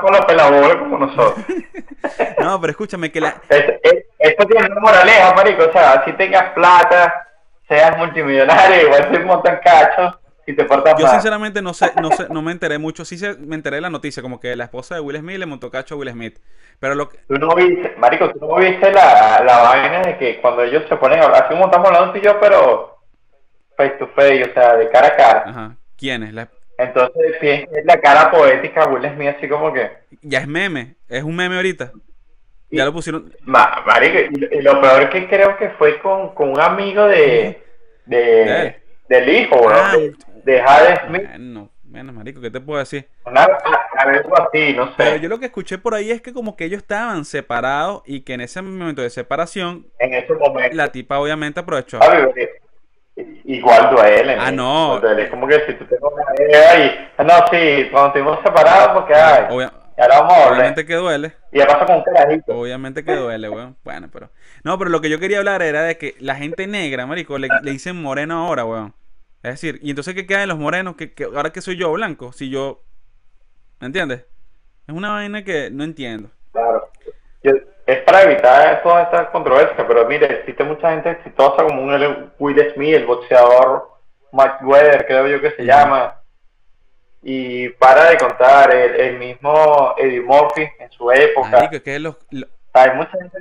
para 0.00 0.16
los 0.16 0.24
pelaboles 0.24 0.76
como 0.76 0.98
nosotros? 0.98 1.44
No, 2.38 2.60
pero 2.60 2.70
escúchame 2.70 3.10
que 3.10 3.20
la, 3.20 3.30
Es- 3.48 3.64
es- 3.82 4.04
esto 4.20 4.46
tiene 4.46 4.66
una 4.70 4.80
moraleja, 4.80 5.34
marico. 5.34 5.64
O 5.64 5.72
sea, 5.72 6.04
si 6.04 6.12
tengas 6.12 6.52
plata, 6.52 7.26
seas 7.68 7.96
multimillonario, 7.98 8.82
igual 8.86 9.10
te 9.10 9.18
montan 9.20 9.58
cachos 9.64 10.14
te 10.54 10.66
Yo 10.98 11.08
sinceramente 11.08 11.60
no 11.60 11.74
sé, 11.74 11.90
no 12.00 12.12
sé, 12.12 12.28
no 12.30 12.40
me 12.42 12.52
enteré 12.52 12.78
mucho. 12.78 13.04
Sí 13.04 13.18
se, 13.18 13.34
me 13.38 13.56
enteré 13.56 13.76
de 13.76 13.80
la 13.82 13.90
noticia, 13.90 14.22
como 14.22 14.38
que 14.38 14.54
la 14.54 14.64
esposa 14.64 14.94
de 14.94 15.00
Will 15.00 15.18
Smith 15.18 15.38
le 15.38 15.46
montó 15.46 15.70
cacho 15.70 15.94
a 15.94 15.98
Will 15.98 16.10
Smith. 16.10 16.38
Pero 16.78 16.94
lo 16.94 17.08
que, 17.08 17.18
Tú 17.26 17.34
no 17.34 17.54
viste, 17.54 17.94
marico, 17.98 18.30
tú 18.30 18.46
no 18.46 18.56
viste 18.56 18.92
la, 18.92 19.42
la 19.44 19.58
vaina 19.62 20.02
de 20.02 20.18
que 20.18 20.40
cuando 20.40 20.62
ellos 20.62 20.84
se 20.88 20.96
ponen 20.96 21.20
a 21.20 21.24
hablar, 21.24 21.44
así 21.44 21.52
como 21.54 21.64
estamos 21.64 21.88
hablando 21.88 22.12
tú 22.12 22.18
y 22.18 22.22
yo, 22.22 22.38
pero 22.38 22.96
face 23.76 23.94
to 23.98 24.06
face, 24.08 24.44
o 24.44 24.52
sea, 24.54 24.76
de 24.76 24.88
cara 24.90 25.08
a 25.08 25.16
cara. 25.16 25.44
ajá, 25.46 25.76
¿quién 25.96 26.22
es? 26.22 26.32
La- 26.32 26.48
Entonces, 26.78 27.34
es 27.42 27.84
la 27.84 28.00
cara 28.00 28.30
poética 28.30 28.86
de 28.86 28.92
Will 28.94 29.12
Smith, 29.14 29.34
así 29.36 29.48
como 29.48 29.72
que... 29.72 29.90
ya 30.22 30.38
es 30.40 30.46
meme, 30.48 30.94
es 31.08 31.22
un 31.22 31.34
meme 31.34 31.56
ahorita. 31.56 31.92
Ya 32.70 32.84
lo 32.84 32.92
pusieron. 32.92 33.32
Ma- 33.44 33.82
marico, 33.86 34.18
y, 34.18 34.58
y 34.58 34.62
lo 34.62 34.80
peor 34.80 35.02
es 35.04 35.10
que 35.10 35.28
creo 35.28 35.56
que 35.56 35.70
fue 35.70 35.98
con, 36.00 36.34
con 36.34 36.50
un 36.50 36.60
amigo 36.60 37.06
de, 37.06 37.62
De 38.06 38.76
del 39.08 39.28
hijo, 39.28 39.56
bro, 39.62 39.72
Ah, 39.72 39.94
de, 40.46 40.52
de 40.52 40.62
Jade 40.62 41.00
Smith. 41.06 41.28
Bueno, 41.28 41.70
bueno, 41.84 42.12
marico, 42.12 42.40
¿qué 42.40 42.50
te 42.50 42.60
puedo 42.60 42.78
decir? 42.80 43.08
Una, 43.24 43.44
algo 43.98 44.34
así, 44.42 44.72
no 44.74 44.86
sé. 44.88 44.94
Pero 44.96 45.16
yo 45.16 45.28
lo 45.28 45.38
que 45.38 45.46
escuché 45.46 45.78
por 45.78 45.94
ahí 45.94 46.10
es 46.10 46.20
que 46.20 46.32
como 46.32 46.56
que 46.56 46.64
ellos 46.64 46.78
estaban 46.82 47.24
separados 47.24 48.02
y 48.06 48.20
que 48.22 48.34
en 48.34 48.40
ese 48.42 48.60
momento 48.62 49.02
de 49.02 49.10
separación, 49.10 49.86
En 49.98 50.12
ese 50.14 50.32
momento. 50.34 50.76
la 50.76 50.88
tipa 50.92 51.18
obviamente 51.18 51.60
aprovechó. 51.60 51.98
Porque 52.00 52.50
Igual 53.44 53.94
duele. 53.94 54.36
Ah, 54.38 54.50
¿no? 54.52 55.00
duele. 55.00 55.22
Es 55.24 55.30
como 55.30 55.46
que 55.46 55.54
si 55.66 55.72
tú 55.74 55.86
tengas 55.86 56.12
una 56.12 56.24
idea 56.46 56.84
y. 56.84 57.08
ah, 57.16 57.24
No, 57.24 57.32
sí, 57.50 57.88
cuando 57.90 58.08
estuvimos 58.08 58.38
separados, 58.44 58.88
porque 58.92 59.14
ay. 59.14 59.44
Obvia- 59.48 59.72
obviamente 60.50 60.84
que 60.84 60.94
duele. 60.96 61.32
Y 61.50 61.58
ya 61.58 61.66
pasa 61.66 61.86
con 61.86 61.96
un 61.96 62.02
carajito. 62.02 62.58
Obviamente 62.58 63.02
que 63.04 63.14
duele, 63.16 63.48
weón. 63.48 63.76
Bueno, 63.84 64.08
pero. 64.12 64.28
No, 64.64 64.78
pero 64.78 64.90
lo 64.90 65.00
que 65.00 65.08
yo 65.08 65.18
quería 65.18 65.38
hablar 65.38 65.62
era 65.62 65.82
de 65.84 65.96
que 65.96 66.14
la 66.18 66.34
gente 66.34 66.66
negra, 66.66 67.06
marico, 67.06 67.38
le, 67.38 67.48
le 67.62 67.70
dicen 67.70 67.96
moreno 68.02 68.46
ahora, 68.46 68.66
weón. 68.66 68.94
Es 69.46 69.60
decir, 69.60 69.78
y 69.80 69.90
entonces 69.90 70.12
¿qué 70.14 70.26
queda 70.26 70.40
de 70.40 70.48
los 70.48 70.58
morenos? 70.58 70.96
que 70.96 71.12
ahora 71.24 71.50
que 71.50 71.60
soy 71.60 71.76
yo 71.76 71.92
blanco? 71.92 72.32
Si 72.32 72.50
yo. 72.50 72.82
¿Me 73.78 73.86
entiendes? 73.86 74.24
Es 74.88 74.92
una 74.92 75.12
vaina 75.12 75.44
que 75.44 75.70
no 75.70 75.84
entiendo. 75.84 76.30
Claro. 76.50 76.90
Es 77.86 77.98
para 78.02 78.22
evitar 78.22 78.82
toda 78.82 79.04
esta 79.04 79.30
controversia, 79.30 79.86
pero 79.86 80.04
mire, 80.06 80.40
existe 80.40 80.64
mucha 80.64 80.90
gente 80.90 81.10
exitosa 81.12 81.62
como 81.62 81.80
un 81.80 82.32
Will 82.40 82.72
Smith, 82.74 82.94
el 82.96 83.06
boxeador 83.06 83.88
Mayweather, 84.32 85.06
creo 85.06 85.28
yo 85.28 85.40
que 85.40 85.52
se 85.52 85.64
llama. 85.64 86.20
Y 87.22 87.68
para 87.68 88.10
de 88.10 88.16
contar, 88.16 88.74
el, 88.74 88.96
el 88.96 89.18
mismo 89.18 89.94
Eddie 89.96 90.22
Murphy 90.22 90.68
en 90.80 90.90
su 90.90 91.08
época. 91.12 91.50
Marico, 91.50 91.84
que 91.84 92.00
los, 92.00 92.16
los, 92.30 92.48
Hay 92.76 92.96
mucha 92.96 93.10
gente. 93.12 93.38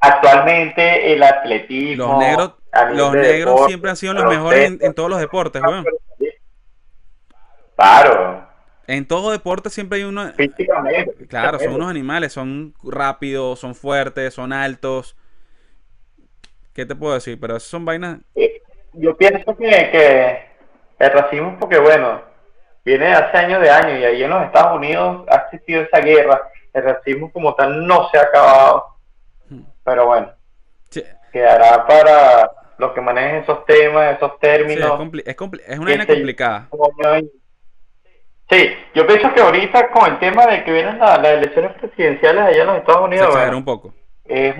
Actualmente 0.00 1.12
el 1.12 1.22
atletismo. 1.22 2.04
los 2.06 2.18
negros, 2.18 2.52
los 2.92 3.12
de 3.12 3.18
negros 3.20 3.54
deporte, 3.54 3.66
siempre 3.68 3.90
han 3.90 3.96
sido 3.96 4.12
los 4.14 4.24
mejores 4.26 4.66
en, 4.66 4.78
en 4.80 4.94
todos 4.94 5.10
los 5.10 5.18
deportes, 5.20 5.62
weón. 5.62 5.84
Claro, 7.76 8.46
En 8.86 9.06
todo 9.06 9.30
deporte 9.32 9.68
siempre 9.70 9.98
hay 9.98 10.04
uno. 10.04 10.32
físicamente. 10.34 11.26
Claro, 11.26 11.58
son 11.58 11.74
unos 11.74 11.90
animales, 11.90 12.32
son 12.32 12.74
rápidos, 12.82 13.58
son 13.58 13.74
fuertes, 13.74 14.32
son 14.34 14.52
altos. 14.52 15.16
¿Qué 16.72 16.86
te 16.86 16.94
puedo 16.94 17.14
decir? 17.14 17.38
Pero 17.40 17.56
esas 17.56 17.68
son 17.68 17.84
vainas. 17.84 18.18
Eh, 18.34 18.62
Yo 18.92 19.16
pienso 19.16 19.56
que, 19.56 19.66
que 19.68 20.46
el 20.98 21.10
racismo, 21.10 21.56
porque 21.58 21.78
bueno, 21.78 22.22
viene 22.84 23.12
hace 23.12 23.36
años 23.38 23.60
de 23.60 23.70
años 23.70 23.98
y 24.00 24.04
ahí 24.04 24.22
en 24.22 24.30
los 24.30 24.42
Estados 24.44 24.76
Unidos 24.76 25.26
ha 25.28 25.36
existido 25.36 25.82
esa 25.82 26.00
guerra. 26.00 26.40
El 26.76 26.82
racismo 26.84 27.32
como 27.32 27.54
tal 27.54 27.86
no 27.86 28.08
se 28.10 28.18
ha 28.18 28.22
acabado. 28.22 28.98
Pero 29.84 30.06
bueno, 30.06 30.30
Sí, 30.90 31.02
quedará 31.32 31.86
para 31.86 32.50
los 32.78 32.92
que 32.92 33.00
manejen 33.00 33.36
esos 33.36 33.64
temas, 33.64 34.16
esos 34.16 34.32
sí, 34.32 34.36
es, 34.36 34.40
términos. 34.40 34.92
es, 35.24 35.36
compli- 35.36 35.62
es 35.66 35.78
una 35.78 35.86
vaina 35.90 36.06
complicada. 36.06 36.68
Sí, 38.50 38.68
yo 38.94 39.06
pienso 39.06 39.32
que 39.34 39.40
ahorita 39.40 39.90
con 39.90 40.12
el 40.12 40.18
tema 40.20 40.46
de 40.46 40.62
que 40.64 40.72
vienen 40.72 40.98
la- 40.98 41.16
las 41.18 41.32
elecciones 41.32 41.72
presidenciales 41.80 42.42
allá 42.44 42.60
en 42.62 42.66
los 42.68 42.76
Estados 42.78 43.00
Se 43.00 43.04
Unidos, 43.06 43.26
exageró 43.28 43.56
bueno, 43.56 43.58
un 43.58 43.64
poco. 43.64 43.94
es 44.24 44.54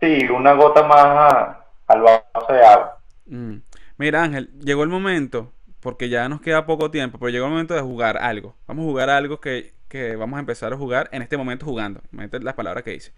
sí, 0.00 0.28
una 0.30 0.54
gota 0.54 0.82
más 0.82 1.04
a- 1.04 1.66
al 1.88 2.00
vaso 2.02 2.52
de 2.52 2.64
agua. 2.66 2.98
Mm. 3.26 3.56
Mira, 3.98 4.22
Ángel, 4.22 4.50
llegó 4.60 4.82
el 4.82 4.88
momento, 4.88 5.52
porque 5.80 6.08
ya 6.08 6.28
nos 6.28 6.40
queda 6.40 6.66
poco 6.66 6.90
tiempo, 6.90 7.18
pero 7.18 7.30
llegó 7.30 7.46
el 7.46 7.52
momento 7.52 7.74
de 7.74 7.80
jugar 7.82 8.16
algo. 8.18 8.56
Vamos 8.66 8.84
a 8.84 8.88
jugar 8.88 9.10
algo 9.10 9.40
que, 9.40 9.74
que 9.92 10.16
vamos 10.16 10.38
a 10.38 10.40
empezar 10.40 10.72
a 10.72 10.76
jugar 10.78 11.10
en 11.12 11.20
este 11.20 11.36
momento 11.36 11.66
jugando. 11.66 12.00
Imagínate 12.12 12.40
las 12.40 12.54
palabras 12.54 12.82
que 12.82 12.92
dice. 12.92 13.12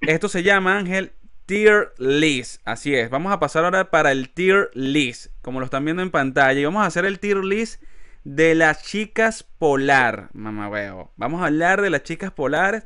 Esto 0.00 0.28
se 0.28 0.42
llama, 0.42 0.76
Ángel, 0.76 1.12
Tier 1.46 1.92
List. 1.98 2.60
Así 2.64 2.96
es. 2.96 3.08
Vamos 3.08 3.32
a 3.32 3.38
pasar 3.38 3.64
ahora 3.64 3.88
para 3.88 4.10
el 4.10 4.30
Tier 4.30 4.68
List, 4.74 5.28
como 5.42 5.60
lo 5.60 5.66
están 5.66 5.84
viendo 5.84 6.02
en 6.02 6.10
pantalla. 6.10 6.58
Y 6.58 6.64
vamos 6.64 6.82
a 6.82 6.86
hacer 6.86 7.04
el 7.04 7.20
Tier 7.20 7.36
List 7.36 7.84
de 8.24 8.56
las 8.56 8.82
chicas 8.82 9.44
polar, 9.44 10.28
mamá 10.32 10.68
veo. 10.68 11.12
Vamos 11.14 11.40
a 11.40 11.46
hablar 11.46 11.80
de 11.80 11.90
las 11.90 12.02
chicas 12.02 12.32
polares 12.32 12.84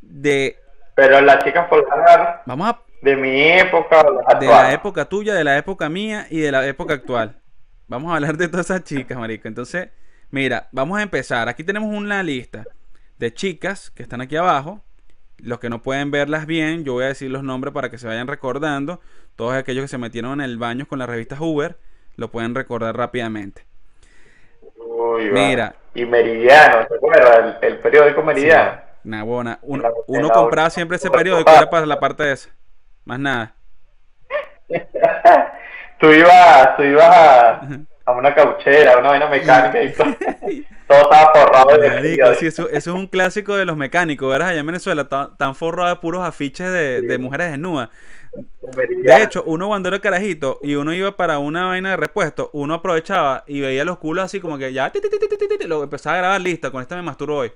de... 0.00 0.58
Pero 0.96 1.20
las 1.20 1.44
chicas 1.44 1.68
polar 1.68 2.42
Vamos 2.46 2.68
a 2.68 2.82
de 3.00 3.16
mi 3.16 3.48
época, 3.48 4.04
de 4.40 4.46
la 4.46 4.72
época 4.72 5.04
tuya, 5.04 5.34
de 5.34 5.44
la 5.44 5.56
época 5.56 5.88
mía 5.88 6.26
y 6.28 6.40
de 6.40 6.50
la 6.50 6.66
época 6.66 6.94
actual. 6.94 7.36
Vamos 7.86 8.10
a 8.12 8.16
hablar 8.16 8.36
de 8.36 8.48
todas 8.48 8.66
esas 8.66 8.82
chicas, 8.82 9.16
marico. 9.16 9.46
Entonces, 9.46 9.88
mira, 10.30 10.68
vamos 10.72 10.98
a 10.98 11.02
empezar. 11.02 11.48
Aquí 11.48 11.64
tenemos 11.64 11.94
una 11.94 12.22
lista 12.22 12.64
de 13.18 13.32
chicas 13.32 13.90
que 13.90 14.02
están 14.02 14.20
aquí 14.20 14.36
abajo. 14.36 14.80
Los 15.38 15.58
que 15.58 15.70
no 15.70 15.80
pueden 15.82 16.10
verlas 16.10 16.44
bien, 16.46 16.84
yo 16.84 16.92
voy 16.94 17.04
a 17.04 17.08
decir 17.08 17.30
los 17.30 17.42
nombres 17.42 17.72
para 17.72 17.90
que 17.90 17.98
se 17.98 18.06
vayan 18.06 18.26
recordando. 18.26 19.00
Todos 19.36 19.54
aquellos 19.54 19.82
que 19.84 19.88
se 19.88 19.98
metieron 19.98 20.32
en 20.32 20.40
el 20.42 20.58
baño 20.58 20.86
con 20.86 20.98
la 20.98 21.06
revista 21.06 21.36
Uber, 21.40 21.78
lo 22.16 22.30
pueden 22.30 22.54
recordar 22.54 22.96
rápidamente. 22.96 23.64
Uy. 24.76 25.30
Mira. 25.30 25.74
Y 25.94 26.04
Meridiano, 26.04 26.86
¿se 26.86 26.94
acuerda? 26.94 27.58
El, 27.62 27.72
el 27.72 27.78
periódico 27.78 28.22
Meridiano. 28.22 28.80
Nah, 29.02 29.22
buena. 29.24 29.58
Uno, 29.62 29.90
la- 30.06 30.28
compraba 30.28 30.68
siempre 30.68 30.98
ese 30.98 31.10
periódico, 31.10 31.50
era 31.50 31.70
para 31.70 31.86
la 31.86 31.98
parte 31.98 32.30
esa. 32.30 32.50
Más 33.06 33.18
nada. 33.18 33.54
tú 35.98 36.10
ibas, 36.12 36.76
tú 36.76 36.82
ibas 36.82 37.08
a, 37.08 37.60
a 38.10 38.18
una 38.18 38.34
cauchera, 38.34 38.94
a 38.94 38.98
una 38.98 39.10
vaina 39.10 39.28
mecánica 39.28 39.82
y 39.82 39.92
todo, 39.92 40.06
todo 40.88 41.02
estaba 41.02 41.32
forrado 41.32 41.78
de 41.78 41.88
Marico, 41.88 42.34
sí, 42.34 42.46
eso, 42.46 42.68
eso 42.68 42.90
es 42.90 42.96
un 42.96 43.06
clásico 43.06 43.56
de 43.56 43.64
los 43.64 43.76
mecánicos, 43.76 44.30
¿verdad? 44.30 44.48
Allá 44.48 44.60
en 44.60 44.66
Venezuela 44.66 45.08
tan, 45.08 45.36
tan 45.36 45.54
forrado 45.54 45.90
de 45.90 45.96
puros 45.96 46.22
afiches 46.22 46.70
de, 46.70 47.02
de 47.02 47.18
mujeres 47.18 47.50
desnudas. 47.50 47.90
De 49.02 49.22
hecho, 49.22 49.42
uno 49.44 49.66
cuando 49.66 49.88
era 49.88 49.98
carajito 49.98 50.60
y 50.62 50.76
uno 50.76 50.94
iba 50.94 51.16
para 51.16 51.38
una 51.38 51.66
vaina 51.66 51.90
de 51.90 51.96
repuesto, 51.96 52.50
uno 52.52 52.74
aprovechaba 52.74 53.44
y 53.46 53.60
veía 53.60 53.84
los 53.84 53.98
culos 53.98 54.24
así 54.24 54.40
como 54.40 54.56
que 54.56 54.72
ya 54.72 54.90
ti, 54.90 55.00
ti, 55.00 55.08
ti, 55.10 55.18
ti, 55.18 55.26
ti, 55.28 55.48
ti, 55.48 55.58
ti, 55.58 55.66
lo 55.66 55.82
empezaba 55.82 56.16
a 56.16 56.18
grabar 56.18 56.40
lista, 56.40 56.70
con 56.70 56.80
esta 56.80 56.96
me 56.96 57.02
masturbo 57.02 57.38
hoy. 57.38 57.52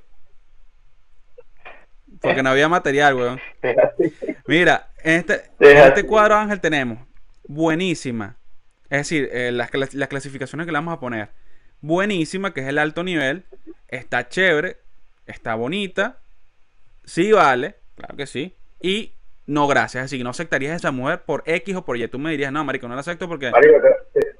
Porque 2.20 2.42
no 2.42 2.50
había 2.50 2.68
material, 2.68 3.14
weón. 3.14 3.40
Mira, 4.46 4.88
en 5.02 5.20
este, 5.20 5.42
en 5.61 5.76
este 5.76 6.05
cuadro, 6.05 6.34
Ángel, 6.34 6.61
tenemos 6.61 6.98
buenísima. 7.46 8.36
Es 8.95 9.09
decir, 9.09 9.28
eh, 9.32 9.51
las, 9.53 9.72
las 9.95 10.09
clasificaciones 10.09 10.66
que 10.66 10.72
le 10.72 10.78
vamos 10.78 10.95
a 10.95 11.01
poner. 11.01 11.30
Buenísima, 11.80 12.55
que 12.55 12.61
es 12.61 12.68
el 12.68 12.78
alto 12.78 13.03
nivel. 13.03 13.45
Está 13.88 14.28
chévere. 14.28 14.76
Está 15.26 15.57
bonita. 15.57 16.18
Sí 17.05 17.32
vale, 17.32 17.74
claro 17.97 18.16
que 18.16 18.26
sí. 18.26 18.55
Y 18.80 19.12
no 19.47 19.66
gracias, 19.66 20.05
así 20.05 20.16
que 20.18 20.24
no 20.24 20.30
aceptarías 20.30 20.72
a 20.72 20.76
esa 20.76 20.92
mujer 20.92 21.22
por 21.22 21.42
X 21.45 21.74
o 21.76 21.84
por 21.84 21.97
Y. 21.97 22.07
Tú 22.09 22.18
me 22.18 22.30
dirías, 22.30 22.53
no, 22.53 22.62
marico, 22.64 22.86
no 22.88 22.95
la 22.95 23.01
acepto 23.01 23.28
porque... 23.28 23.51
Marico, 23.51 23.74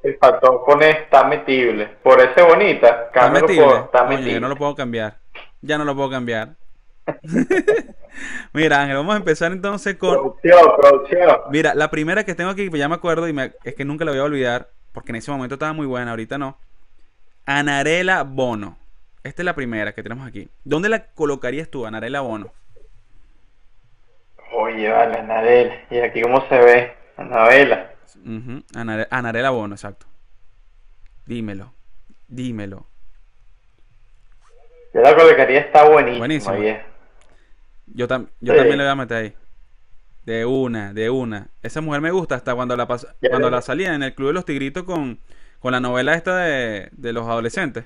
el 0.05 0.17
factor 0.19 0.63
pone 0.65 0.91
está 0.91 1.25
metible. 1.25 1.87
Por 2.03 2.21
ese 2.21 2.43
bonita, 2.43 3.07
Está 3.07 3.29
metible. 3.31 3.65
por 3.65 3.77
está 3.87 4.05
metible. 4.05 4.33
yo 4.35 4.41
no 4.41 4.49
lo 4.49 4.57
puedo 4.57 4.75
cambiar. 4.75 5.19
Ya 5.63 5.79
no 5.79 5.85
lo 5.85 5.97
puedo 5.97 6.11
cambiar. 6.11 6.55
Mira, 8.53 8.81
Ángel, 8.83 8.97
vamos 8.97 9.15
a 9.15 9.19
empezar 9.19 9.53
entonces 9.53 9.97
con... 9.97 10.13
Producción, 10.15 10.61
producción. 10.81 11.37
Mira, 11.51 11.75
la 11.75 11.91
primera 11.91 12.25
que 12.25 12.35
tengo 12.35 12.51
aquí, 12.51 12.71
que 12.71 12.79
ya 12.79 12.89
me 12.89 12.95
acuerdo 12.95 13.29
y 13.29 13.33
me- 13.33 13.53
es 13.65 13.75
que 13.75 13.85
nunca 13.85 14.05
la 14.05 14.13
voy 14.13 14.21
a 14.21 14.25
olvidar, 14.25 14.71
porque 14.93 15.13
en 15.13 15.17
ese 15.17 15.31
momento 15.31 15.55
estaba 15.55 15.73
muy 15.73 15.87
buena, 15.87 16.11
ahorita 16.13 16.39
no. 16.39 16.57
Anarela 17.47 18.23
Bono. 18.23 18.79
Esta 19.23 19.43
es 19.43 19.45
la 19.47 19.55
primera 19.55 19.93
que 19.95 20.03
tenemos 20.03 20.27
aquí. 20.27 20.49
¿Dónde 20.65 20.89
la 20.89 21.07
colocarías 21.07 21.69
tú, 21.69 21.87
Anarela 21.87 22.21
Bono? 22.21 22.53
Oye, 24.53 24.89
vale, 24.89 25.19
Anabela. 25.19 25.75
¿Y 25.91 25.99
aquí 25.99 26.23
cómo 26.23 26.47
se 26.49 26.59
ve? 26.59 26.95
Anabela. 27.17 27.91
Anare- 28.75 29.09
Anarela 29.11 29.51
Bono, 29.51 29.75
exacto. 29.75 30.07
Dímelo, 31.27 31.73
dímelo. 32.29 32.87
Yo 34.93 35.01
la 35.01 35.17
colocaría, 35.17 35.61
está 35.61 35.89
buenísima. 35.89 36.19
Buenísima. 36.19 36.55
Yo, 37.87 38.09
tam- 38.09 38.29
yo 38.41 38.53
Sí. 38.53 38.59
también 38.59 38.79
le 38.79 38.85
voy 38.85 38.93
a 38.93 38.97
meter 38.97 39.17
ahí. 39.17 39.35
De 40.25 40.45
una, 40.47 40.93
de 40.95 41.11
una. 41.11 41.49
Esa 41.63 41.81
mujer 41.83 42.01
me 42.01 42.11
gusta 42.11 42.35
hasta 42.35 42.55
cuando 42.55 42.77
la 42.77 42.89
pas- 42.89 43.07
Ya 43.21 43.29
cuando 43.29 43.51
la 43.51 43.61
salía 43.61 43.95
en 43.95 44.03
el 44.03 44.15
Club 44.15 44.29
de 44.29 44.35
los 44.35 44.45
Tigritos 44.47 44.85
con, 44.85 45.19
con 45.61 45.73
la 45.73 45.81
novela 45.81 46.15
esta 46.15 46.39
de, 46.39 46.89
de 46.93 47.13
los 47.13 47.27
adolescentes. 47.29 47.85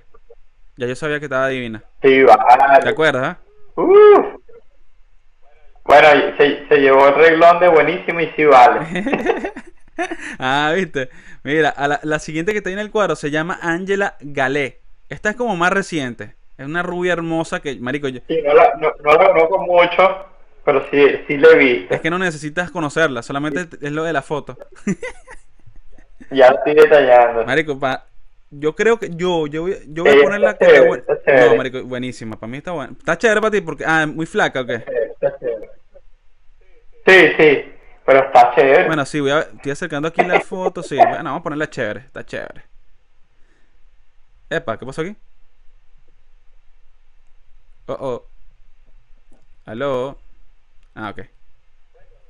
Ya 0.76 0.86
yo 0.86 0.94
sabía 0.94 1.18
que 1.18 1.24
estaba 1.26 1.49
divina. 1.49 1.82
Sí, 2.03 2.22
vale. 2.22 2.42
¿Te 2.82 2.88
acuerdas? 2.90 3.36
ah? 3.36 3.38
Bueno, 5.84 6.09
se, 6.36 6.68
se 6.68 6.76
llevó 6.76 7.09
el 7.09 7.14
reglón 7.14 7.59
de 7.61 7.68
buenísimo 7.68 8.20
y 8.20 8.28
sí 8.36 8.44
vale. 8.44 9.53
Ah, 10.38 10.72
viste. 10.76 11.09
Mira, 11.42 11.70
a 11.70 11.88
la, 11.88 11.99
la 12.05 12.20
siguiente 12.20 12.53
que 12.53 12.59
está 12.59 12.70
ahí 12.70 12.74
en 12.74 12.78
el 12.78 12.92
cuadro 12.92 13.16
se 13.16 13.32
llama 13.32 13.59
Angela 13.61 14.14
Galé. 14.20 14.78
Esta 15.09 15.30
es 15.30 15.34
como 15.36 15.57
más 15.57 15.72
reciente. 15.72 16.36
Es 16.59 16.66
una 16.66 16.82
rubia 16.82 17.12
hermosa 17.14 17.61
que, 17.61 17.76
marico, 17.76 18.09
yo- 18.09 18.20
Sí, 18.28 18.40
no 18.44 18.52
la, 18.52 18.74
no, 18.80 18.92
no 19.02 19.12
la 19.12 19.26
conozco 19.32 19.59
mucho, 19.61 20.26
pero 20.64 20.84
sí, 20.90 21.20
sí 21.26 21.36
le 21.36 21.56
vi. 21.56 21.86
es 21.88 22.00
que 22.00 22.11
no 22.11 22.18
necesitas 22.18 22.70
conocerla, 22.70 23.22
solamente 23.22 23.68
es 23.80 23.92
lo 23.92 24.02
de 24.04 24.12
la 24.12 24.22
foto. 24.22 24.59
Ya 26.30 26.48
estoy 26.48 26.74
detallando. 26.74 27.46
Marico, 27.46 27.78
pa- 27.78 28.04
yo 28.50 28.74
creo 28.74 28.98
que 28.98 29.09
yo, 29.14 29.46
yo, 29.46 29.62
voy- 29.62 29.78
yo 29.86 30.02
voy 30.04 30.12
a 30.12 30.36
está 30.36 30.59
chévere, 30.59 30.86
buena. 30.88 31.04
No, 31.46 31.54
marico, 31.56 31.82
buenísima. 31.84 32.38
Para 32.38 32.50
mí 32.50 32.59
está 32.59 32.72
buena. 32.72 32.92
Está 32.98 33.16
chévere 33.16 33.40
para 33.40 33.50
ti 33.52 33.61
porque, 33.62 33.84
ah, 33.86 34.06
muy 34.06 34.26
flaca 34.26 34.61
o 34.61 34.66
qué. 34.66 34.74
Está 34.74 35.38
chévere. 35.38 35.70
Sí, 37.06 37.32
sí, 37.38 37.72
pero 38.04 38.18
está 38.26 38.52
chévere. 38.54 38.86
Bueno, 38.86 39.06
sí, 39.06 39.20
voy 39.20 39.30
a, 39.30 39.40
estoy 39.40 39.72
acercando 39.72 40.09
aquí 40.09 40.22
la 40.22 40.40
foto, 40.40 40.82
sí. 40.82 40.96
Bueno, 40.96 41.14
vamos 41.24 41.40
a 41.40 41.42
ponerla 41.44 41.70
chévere, 41.70 42.00
está 42.00 42.26
chévere. 42.26 42.62
Epa, 44.50 44.78
¿qué 44.78 44.84
pasó 44.84 45.00
aquí? 45.02 45.16
Oh, 47.89 47.97
oh. 48.01 48.26
Aló. 49.64 50.18
Ah, 50.95 51.11
ok. 51.11 51.22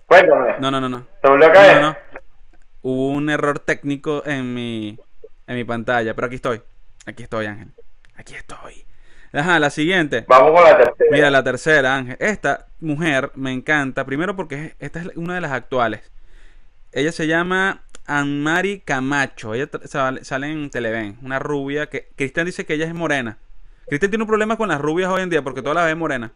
Cuéntame, 0.07 0.55
No, 0.61 0.71
no, 0.71 0.81
no, 0.81 0.89
no. 0.89 1.07
¿te 1.21 1.29
volvió 1.29 1.49
a 1.49 1.53
caer? 1.53 1.81
no, 1.83 1.89
no. 1.91 1.97
Hubo 2.83 3.09
un 3.11 3.29
error 3.29 3.59
técnico 3.59 4.23
en 4.25 4.55
mi, 4.55 4.99
en 5.47 5.57
mi 5.57 5.65
pantalla, 5.65 6.15
pero 6.15 6.27
aquí 6.29 6.37
estoy. 6.37 6.63
Aquí 7.07 7.25
estoy, 7.25 7.47
Ángel. 7.47 7.73
Aquí 8.17 8.35
estoy. 8.35 8.85
Ajá, 9.33 9.59
la 9.59 9.71
siguiente. 9.71 10.25
Vamos 10.29 10.53
con 10.53 10.63
la 10.65 10.77
tercera. 10.79 11.11
Mira, 11.11 11.31
la 11.31 11.43
tercera, 11.45 11.97
Ángel. 11.97 12.17
Esta 12.21 12.67
mujer 12.81 13.33
me 13.35 13.53
encanta. 13.53 14.07
Primero 14.07 14.37
porque 14.37 14.67
es- 14.67 14.77
esta 14.79 15.01
es 15.01 15.09
una 15.17 15.35
de 15.35 15.41
las 15.41 15.53
actuales. 15.53 16.11
Ella 16.93 17.13
se 17.13 17.27
llama 17.27 17.83
Anmari 18.07 18.81
Camacho. 18.81 19.55
Ella 19.55 19.69
sale 20.23 20.51
en 20.51 20.71
Televen. 20.71 21.19
Una 21.23 21.39
rubia 21.39 21.89
que... 21.91 22.09
Cristian 22.17 22.47
dice 22.47 22.65
que 22.65 22.75
ella 22.75 22.87
es 22.87 22.95
morena. 22.95 23.39
Cristian 23.89 24.11
tiene 24.11 24.22
un 24.24 24.28
problema 24.28 24.57
con 24.57 24.68
las 24.68 24.80
rubias 24.80 25.11
hoy 25.11 25.22
en 25.22 25.30
día 25.30 25.43
porque 25.43 25.62
todas 25.62 25.76
las 25.76 25.86
ve 25.86 25.95
morena. 25.95 26.32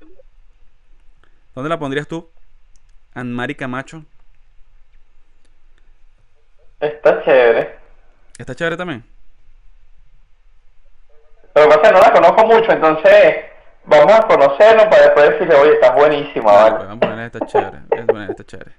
¿Dónde 1.54 1.68
la 1.68 1.78
pondrías 1.78 2.08
tú? 2.08 2.30
Anmari 3.14 3.54
Camacho. 3.54 4.04
Está 6.80 7.22
chévere. 7.24 7.76
Está 8.38 8.54
chévere 8.54 8.76
también. 8.76 9.04
Pero 11.52 11.68
pasa 11.68 11.82
que 11.82 11.92
no 11.92 12.00
la 12.00 12.12
conozco 12.12 12.46
mucho, 12.46 12.72
entonces 12.72 13.36
vamos 13.84 14.12
a 14.12 14.22
conocernos 14.26 14.84
para 14.86 15.02
después 15.02 15.30
decirle, 15.30 15.54
oye, 15.54 15.74
estás 15.74 15.94
buenísima, 15.94 16.50
Vale, 16.50 16.62
¿vale? 16.70 16.76
pues, 16.76 16.88
vamos 16.88 16.96
a 16.96 17.00
ponerle 17.00 17.26
esta 17.26 17.46
chévere. 17.46 17.78
Vamos 17.90 18.02
a 18.02 18.06
ponerle 18.06 18.30
esta 18.32 18.44
chévere. 18.46 18.72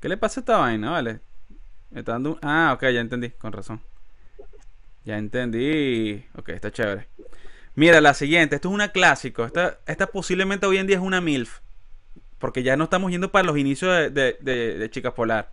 ¿Qué 0.00 0.08
le 0.08 0.16
pasa 0.16 0.40
a 0.40 0.42
esta 0.42 0.56
vaina, 0.58 0.90
vale? 0.90 1.20
Me 1.90 2.00
está 2.00 2.12
dando 2.12 2.30
un... 2.32 2.38
Ah, 2.42 2.72
ok, 2.74 2.82
ya 2.88 3.00
entendí, 3.00 3.30
con 3.30 3.52
razón. 3.52 3.80
Ya 5.04 5.16
entendí. 5.16 6.26
Ok, 6.36 6.48
está 6.48 6.72
chévere. 6.72 7.06
Mira, 7.74 8.00
la 8.00 8.14
siguiente. 8.14 8.56
Esto 8.56 8.68
es 8.68 8.74
una 8.74 8.92
clásico. 8.92 9.44
Esta, 9.44 9.78
esta 9.86 10.06
posiblemente 10.06 10.66
hoy 10.66 10.78
en 10.78 10.86
día 10.86 10.96
es 10.96 11.02
una 11.02 11.20
MILF. 11.20 11.60
Porque 12.38 12.62
ya 12.62 12.76
no 12.76 12.84
estamos 12.84 13.10
yendo 13.10 13.30
para 13.30 13.44
los 13.44 13.56
inicios 13.56 13.90
de, 13.94 14.10
de, 14.10 14.36
de- 14.40 14.78
de 14.78 14.90
Chicas 14.90 15.12
Polar. 15.12 15.48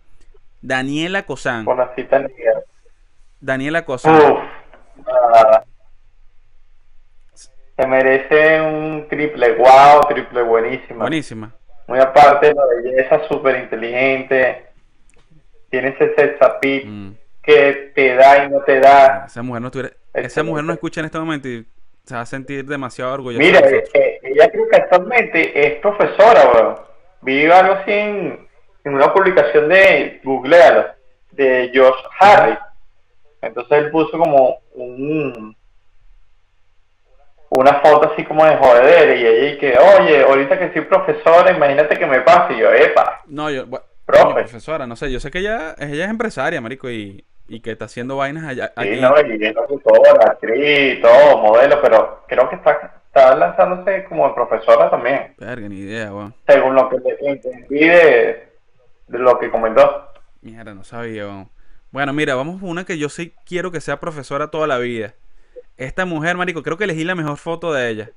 Daniela 0.60 1.24
Cosán. 1.24 1.64
Con 1.64 1.78
la 1.78 1.94
cita 1.94 2.18
negra. 2.18 2.60
Daniela 3.40 3.84
Cosán. 3.84 4.14
Uf. 4.16 4.38
Se 7.78 7.86
merece 7.86 8.60
un 8.60 9.06
triple 9.08 9.52
wow, 9.56 10.00
triple 10.08 10.42
buenísima. 10.42 11.00
Buenísima. 11.04 11.54
Muy 11.86 11.98
aparte 11.98 12.48
de 12.48 12.54
la 12.54 12.62
belleza, 12.66 13.26
súper 13.26 13.60
inteligente. 13.62 14.66
Tiene 15.70 15.96
ese 15.98 16.36
appeal 16.40 16.86
Mm. 16.86 17.14
que 17.42 17.92
te 17.94 18.14
da 18.16 18.44
y 18.44 18.50
no 18.50 18.60
te 18.60 18.80
da. 18.80 19.24
Esa 19.26 19.42
mujer 19.42 19.62
no 19.62 19.68
Excelente. 19.68 19.96
Esa 20.12 20.42
mujer 20.42 20.64
no 20.64 20.72
escucha 20.72 21.00
en 21.00 21.06
este 21.06 21.18
momento 21.18 21.48
y 21.48 21.66
se 22.10 22.14
va 22.16 22.20
a 22.22 22.26
sentir 22.26 22.66
demasiado 22.66 23.14
orgullosa. 23.14 23.42
Mira, 23.42 23.60
de 23.60 23.70
nosotros. 23.72 23.90
eh, 23.94 24.18
ella 24.22 24.50
creo 24.50 24.68
que 24.68 24.76
actualmente 24.76 25.66
es 25.66 25.80
profesora, 25.80 26.50
weón. 26.54 26.76
Vi 27.22 27.44
algo 27.46 27.74
así 27.74 27.90
en, 27.92 28.48
en 28.84 28.94
una 28.94 29.12
publicación 29.14 29.68
de 29.68 30.20
Googlealo, 30.24 30.86
de 31.32 31.70
Josh 31.74 32.02
Harris. 32.18 32.58
Entonces 33.42 33.78
él 33.78 33.90
puso 33.90 34.18
como 34.18 34.58
un 34.74 35.56
una 37.50 37.80
foto 37.80 38.12
así 38.12 38.24
como 38.24 38.44
de 38.44 38.56
joder 38.56 39.16
y 39.18 39.26
ella 39.26 39.48
y 39.52 39.58
que, 39.58 39.76
oye, 39.76 40.22
ahorita 40.22 40.58
que 40.58 40.72
soy 40.72 40.82
profesora, 40.82 41.50
imagínate 41.50 41.98
que 41.98 42.06
me 42.06 42.20
pase. 42.20 42.54
Y 42.54 42.58
yo, 42.60 42.72
epa, 42.72 43.22
No, 43.26 43.50
yo, 43.50 43.66
bu- 43.66 43.82
Profe. 44.06 44.34
profesora, 44.34 44.86
no 44.86 44.94
sé, 44.96 45.10
yo 45.10 45.18
sé 45.20 45.30
que 45.30 45.38
ella, 45.40 45.74
ella 45.78 46.04
es 46.04 46.10
empresaria, 46.10 46.60
marico, 46.60 46.88
y, 46.90 47.24
y 47.50 47.60
que 47.60 47.72
está 47.72 47.86
haciendo 47.86 48.16
vainas 48.16 48.44
allá, 48.44 48.72
sí, 48.80 49.00
no, 49.00 49.12
y 49.26 49.44
es 49.44 49.54
locutora, 49.56 50.12
actriz, 50.24 51.02
todo, 51.02 51.38
modelo, 51.38 51.82
pero 51.82 52.22
creo 52.28 52.48
que 52.48 52.54
está, 52.54 53.02
está 53.08 53.34
lanzándose 53.34 54.04
como 54.04 54.32
profesora 54.32 54.88
también. 54.88 55.34
Verga, 55.36 55.68
ni 55.68 55.80
idea, 55.80 56.14
weón. 56.14 56.32
según 56.46 56.76
lo 56.76 56.88
que 56.88 56.96
entendí 57.22 57.80
de, 57.80 58.52
de 59.08 59.18
lo 59.18 59.36
que 59.40 59.50
comentó. 59.50 60.12
Mierda, 60.42 60.74
no 60.74 60.84
sabía, 60.84 61.26
weón. 61.26 61.50
Bueno, 61.90 62.12
mira, 62.12 62.36
vamos 62.36 62.60
por 62.60 62.70
una 62.70 62.84
que 62.84 62.98
yo 62.98 63.08
sí 63.08 63.34
quiero 63.44 63.72
que 63.72 63.80
sea 63.80 63.98
profesora 63.98 64.52
toda 64.52 64.68
la 64.68 64.78
vida. 64.78 65.14
Esta 65.76 66.04
mujer, 66.04 66.36
marico, 66.36 66.62
creo 66.62 66.76
que 66.76 66.84
elegí 66.84 67.02
la 67.02 67.16
mejor 67.16 67.36
foto 67.36 67.72
de 67.72 67.88
ella. 67.88 68.10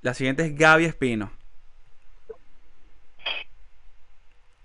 La 0.00 0.14
siguiente 0.14 0.44
es 0.44 0.56
Gaby 0.56 0.86
Espino. 0.86 1.30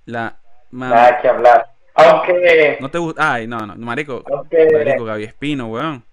La... 0.05 0.37
Nada 0.71 1.21
que 1.21 1.27
hablar. 1.27 1.70
Aunque, 2.09 2.77
¿No 2.79 2.89
te 2.91 2.97
gusta? 2.97 3.33
Ay, 3.33 3.47
no, 3.47 3.57
no, 3.65 3.75
marico. 3.77 4.23
aunque, 4.31 4.67
Marico, 4.73 5.05
Gaby 5.05 5.23
Espino, 5.23 5.67
weón. 5.67 6.03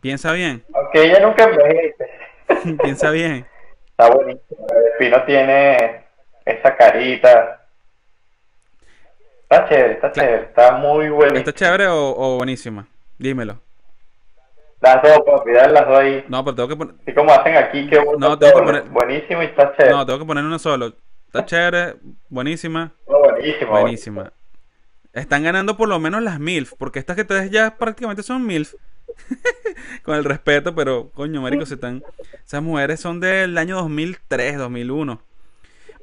Piensa 0.00 0.32
bien, 0.32 0.64
aunque 0.74 1.04
ella 1.04 1.20
nunca 1.20 1.44
envejece. 1.44 2.06
piensa 2.82 3.10
bien. 3.10 3.46
Está 3.90 4.10
buenísimo. 4.10 4.66
El 4.70 4.92
Pino 4.98 5.22
tiene 5.24 6.04
esa 6.46 6.74
carita. 6.76 7.66
Está 9.42 9.68
chévere, 9.68 9.92
está 9.94 10.12
chévere. 10.12 10.42
Está 10.44 10.72
muy 10.72 11.08
bueno. 11.08 11.36
¿Está 11.36 11.52
chévere 11.52 11.86
o, 11.88 12.14
o 12.16 12.36
buenísima? 12.38 12.86
Dímelo. 13.18 13.60
Las 14.80 15.02
dos, 15.02 15.20
papi, 15.26 15.50
las 15.52 15.86
dos 15.86 15.98
ahí. 15.98 16.24
No, 16.28 16.42
pero 16.42 16.54
tengo 16.54 16.68
que 16.70 16.76
poner... 16.76 16.94
Así 17.02 17.12
como 17.12 17.30
hacen 17.32 17.56
aquí, 17.56 17.86
que 17.90 17.98
bueno, 17.98 18.28
No, 18.30 18.38
tengo 18.38 18.58
que 18.60 18.64
poner- 18.64 18.84
buenísimo 18.88 19.42
y 19.42 19.46
está 19.46 19.74
chévere. 19.76 19.94
No, 19.94 20.06
tengo 20.06 20.20
que 20.20 20.24
poner 20.24 20.44
uno 20.44 20.58
solo. 20.58 20.92
Está 21.26 21.44
chévere, 21.44 21.96
buenísima, 22.30 22.92
No, 23.06 23.18
buenísimo. 23.18 23.70
buenísima. 23.72 24.32
Están 25.12 25.42
ganando 25.42 25.76
por 25.76 25.88
lo 25.88 25.98
menos 25.98 26.22
las 26.22 26.38
MILF, 26.38 26.74
porque 26.78 26.98
estas 26.98 27.16
que 27.16 27.24
tres 27.24 27.50
ya 27.50 27.76
prácticamente 27.76 28.22
son 28.22 28.46
MILF. 28.46 28.74
Con 30.04 30.14
el 30.16 30.24
respeto, 30.24 30.74
pero 30.74 31.10
coño, 31.10 31.42
marico, 31.42 31.66
se 31.66 31.74
están... 31.74 32.02
Esas 32.46 32.62
mujeres 32.62 33.00
son 33.00 33.20
del 33.20 33.58
año 33.58 33.76
2003, 33.76 34.56
2001. 34.58 35.20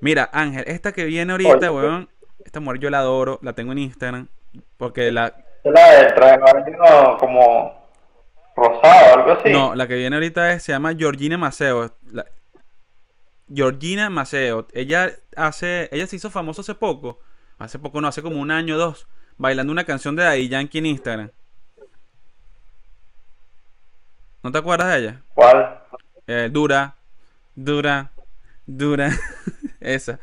Mira, 0.01 0.29
Ángel, 0.33 0.63
esta 0.67 0.91
que 0.91 1.05
viene 1.05 1.31
ahorita, 1.31 1.71
weón, 1.71 2.09
esta 2.45 2.59
mujer 2.59 2.79
yo 2.79 2.89
la 2.89 2.99
adoro, 2.99 3.39
la 3.41 3.53
tengo 3.53 3.71
en 3.71 3.79
Instagram, 3.79 4.27
porque 4.77 5.11
la... 5.11 5.33
La 5.63 5.91
del 5.93 6.13
traje 6.13 6.37
baño 6.37 7.17
como 7.17 7.89
rosado, 8.55 9.15
algo 9.15 9.31
así. 9.33 9.49
No, 9.51 9.73
la 9.75 9.87
que 9.87 9.95
viene 9.95 10.15
ahorita 10.15 10.53
es, 10.53 10.63
se 10.63 10.71
llama 10.71 10.93
Georgina 10.95 11.37
Maceo. 11.37 11.93
La- 12.11 12.25
Georgina 13.53 14.09
Maceo. 14.09 14.67
Ella 14.73 15.11
hace, 15.35 15.89
ella 15.91 16.07
se 16.07 16.17
hizo 16.17 16.29
famosa 16.29 16.61
hace 16.61 16.75
poco. 16.75 17.19
Hace 17.59 17.79
poco, 17.79 18.01
no, 18.01 18.07
hace 18.07 18.21
como 18.21 18.39
un 18.39 18.51
año 18.51 18.75
o 18.75 18.77
dos. 18.77 19.07
Bailando 19.37 19.71
una 19.71 19.83
canción 19.83 20.15
de 20.15 20.23
Daddy 20.23 20.49
Yankee 20.49 20.77
en 20.79 20.85
Instagram. 20.87 21.29
¿No 24.43 24.51
te 24.51 24.57
acuerdas 24.59 24.89
de 24.93 24.99
ella? 24.99 25.21
¿Cuál? 25.33 25.79
Eh, 26.27 26.49
dura, 26.51 26.95
dura, 27.55 28.11
dura. 28.65 29.09
Esa. 29.79 30.19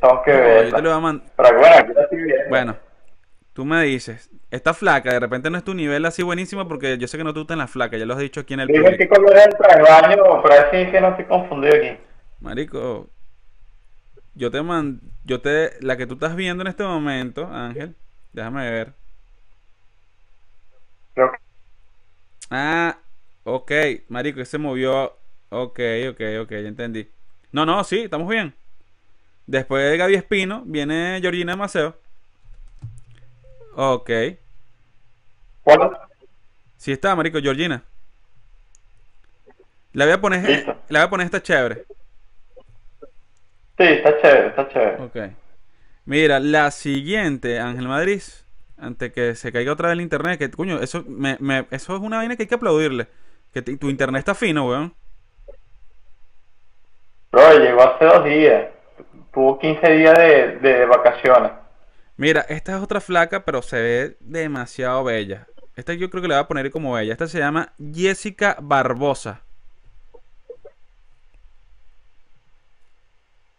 Tengo 0.00 0.22
que 0.22 0.32
ver. 0.32 0.70
yo 0.70 0.76
te 0.76 0.82
lo 0.82 0.88
voy 0.90 0.98
a 0.98 1.00
man- 1.00 1.22
Pero 1.36 1.48
que 1.48 1.56
bueno. 1.56 2.46
Bueno, 2.48 2.76
tú 3.52 3.64
me 3.64 3.82
dices, 3.84 4.30
está 4.50 4.74
flaca, 4.74 5.12
de 5.12 5.20
repente 5.20 5.50
no 5.50 5.56
es 5.58 5.64
tu 5.64 5.74
nivel 5.74 6.04
así 6.04 6.22
buenísimo 6.22 6.66
porque 6.68 6.98
yo 6.98 7.08
sé 7.08 7.16
que 7.18 7.24
no 7.24 7.32
te 7.32 7.40
gustan 7.40 7.58
las 7.58 7.70
flacas, 7.70 7.98
ya 7.98 8.06
lo 8.06 8.14
has 8.14 8.20
dicho 8.20 8.40
aquí 8.40 8.54
en 8.54 8.60
el 8.60 8.68
Dime 8.68 8.96
qué 8.98 9.08
color 9.08 9.34
es 9.36 9.46
el 9.46 9.56
traje 9.56 9.82
baño, 9.82 10.22
pero 10.42 10.54
así 10.54 10.76
es 10.76 10.90
que 10.90 11.00
no 11.00 11.08
estoy 11.08 11.24
confundido 11.24 11.74
aquí. 11.76 11.98
Marico, 12.40 13.08
yo 14.36 14.50
te 14.50 14.62
man, 14.62 15.00
yo 15.24 15.40
te, 15.40 15.72
la 15.80 15.96
que 15.96 16.06
tú 16.06 16.14
estás 16.14 16.36
viendo 16.36 16.62
en 16.62 16.68
este 16.68 16.84
momento, 16.84 17.46
Ángel, 17.52 17.96
déjame 18.32 18.70
ver. 18.70 18.94
Que 21.14 21.22
Ah, 22.50 22.98
ok, 23.44 23.72
marico, 24.08 24.38
que 24.38 24.44
se 24.44 24.58
movió. 24.58 25.16
Ok, 25.48 25.80
ok, 26.10 26.20
ok, 26.42 26.50
ya 26.50 26.68
entendí. 26.68 27.08
No, 27.52 27.66
no, 27.66 27.82
sí, 27.82 28.00
estamos 28.00 28.28
bien. 28.28 28.54
Después 29.46 29.90
de 29.90 29.96
Gaby 29.96 30.14
Espino 30.14 30.62
viene 30.66 31.18
Georgina 31.20 31.56
Maceo. 31.56 31.96
Ok. 33.74 34.10
¿Cuál? 35.62 35.98
Sí 36.76 36.92
está, 36.92 37.14
marico, 37.16 37.40
Georgina. 37.40 37.82
La 39.92 40.04
voy 40.04 40.14
a 40.14 40.20
poner, 40.20 40.48
Listo. 40.48 40.76
la 40.88 41.00
voy 41.00 41.06
a 41.06 41.10
poner 41.10 41.24
esta 41.26 41.42
chévere. 41.42 41.86
Sí, 43.78 43.84
está 43.84 44.20
chévere, 44.20 44.48
está 44.48 44.68
chévere. 44.68 45.02
Ok. 45.04 45.16
Mira, 46.06 46.40
la 46.40 46.70
siguiente, 46.70 47.60
Ángel 47.60 47.88
Madrid, 47.88 48.22
antes 48.78 49.12
que 49.12 49.34
se 49.36 49.52
caiga 49.52 49.72
otra 49.72 49.88
vez 49.90 49.94
el 49.94 50.02
internet, 50.02 50.38
que 50.38 50.50
coño, 50.50 50.80
eso, 50.80 51.04
me, 51.08 51.36
me- 51.40 51.66
eso 51.72 51.96
es 51.96 52.02
una 52.02 52.18
vaina 52.18 52.36
que 52.36 52.44
hay 52.44 52.48
que 52.48 52.56
aplaudirle. 52.56 53.08
Que 53.52 53.62
tu 53.62 53.90
internet 53.90 54.20
está 54.20 54.34
fino, 54.36 54.68
weón. 54.68 54.94
Bro, 57.32 57.58
llegó 57.60 57.82
hace 57.82 58.04
dos 58.04 58.24
días. 58.24 58.68
Tuvo 59.32 59.58
15 59.60 59.90
días 59.92 60.14
de, 60.18 60.58
de 60.58 60.86
vacaciones. 60.86 61.52
Mira, 62.16 62.42
esta 62.48 62.76
es 62.76 62.82
otra 62.82 63.00
flaca, 63.00 63.44
pero 63.44 63.62
se 63.62 63.80
ve 63.80 64.16
demasiado 64.20 65.04
bella. 65.04 65.48
Esta 65.76 65.92
yo 65.94 66.10
creo 66.10 66.22
que 66.22 66.28
le 66.28 66.34
voy 66.34 66.42
a 66.42 66.48
poner 66.48 66.70
como 66.70 66.94
bella. 66.94 67.12
Esta 67.12 67.26
se 67.28 67.38
llama 67.38 67.74
Jessica 67.78 68.56
Barbosa. 68.60 69.45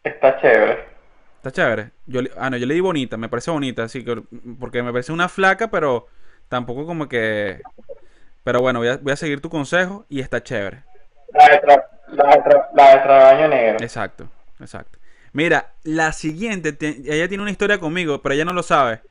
Está 0.08 0.40
chévere. 0.40 0.86
Está 1.38 1.52
chévere. 1.52 1.92
Yo 2.06 2.22
ah, 2.38 2.50
no, 2.50 2.58
yo 2.58 2.66
le 2.66 2.74
di 2.74 2.80
bonita, 2.82 3.18
me 3.18 3.30
parece 3.30 3.52
bonita, 3.52 3.84
así 3.84 4.04
que 4.04 4.22
porque 4.60 4.82
me 4.84 4.92
parece 4.92 5.12
una 5.12 5.30
flaca, 5.30 5.70
pero 5.70 6.08
tampoco 6.50 6.86
como 6.86 7.08
que 7.08 7.62
pero 8.44 8.62
bueno, 8.62 8.80
voy 8.80 8.88
a, 8.88 8.98
voy 8.98 9.12
a 9.12 9.18
seguir 9.18 9.42
tu 9.42 9.50
consejo 9.50 10.06
y 10.10 10.22
está 10.22 10.42
chévere. 10.42 10.84
La 11.34 11.50
de, 11.50 11.62
tra- 11.62 11.86
la 12.08 12.24
de, 12.30 12.42
tra- 12.44 12.68
la 12.74 12.90
de 12.96 13.00
trabaño 13.02 13.48
negro. 13.50 13.78
Exacto, 13.82 14.30
exacto. 14.60 14.98
Mira, 15.34 15.74
la 15.84 16.14
siguiente, 16.14 16.72
te- 16.72 17.02
ella 17.06 17.28
tiene 17.28 17.42
una 17.42 17.52
historia 17.52 17.78
conmigo, 17.78 18.22
pero 18.22 18.34
ella 18.34 18.46
no 18.46 18.54
lo 18.54 18.64
sabe. 18.64 19.02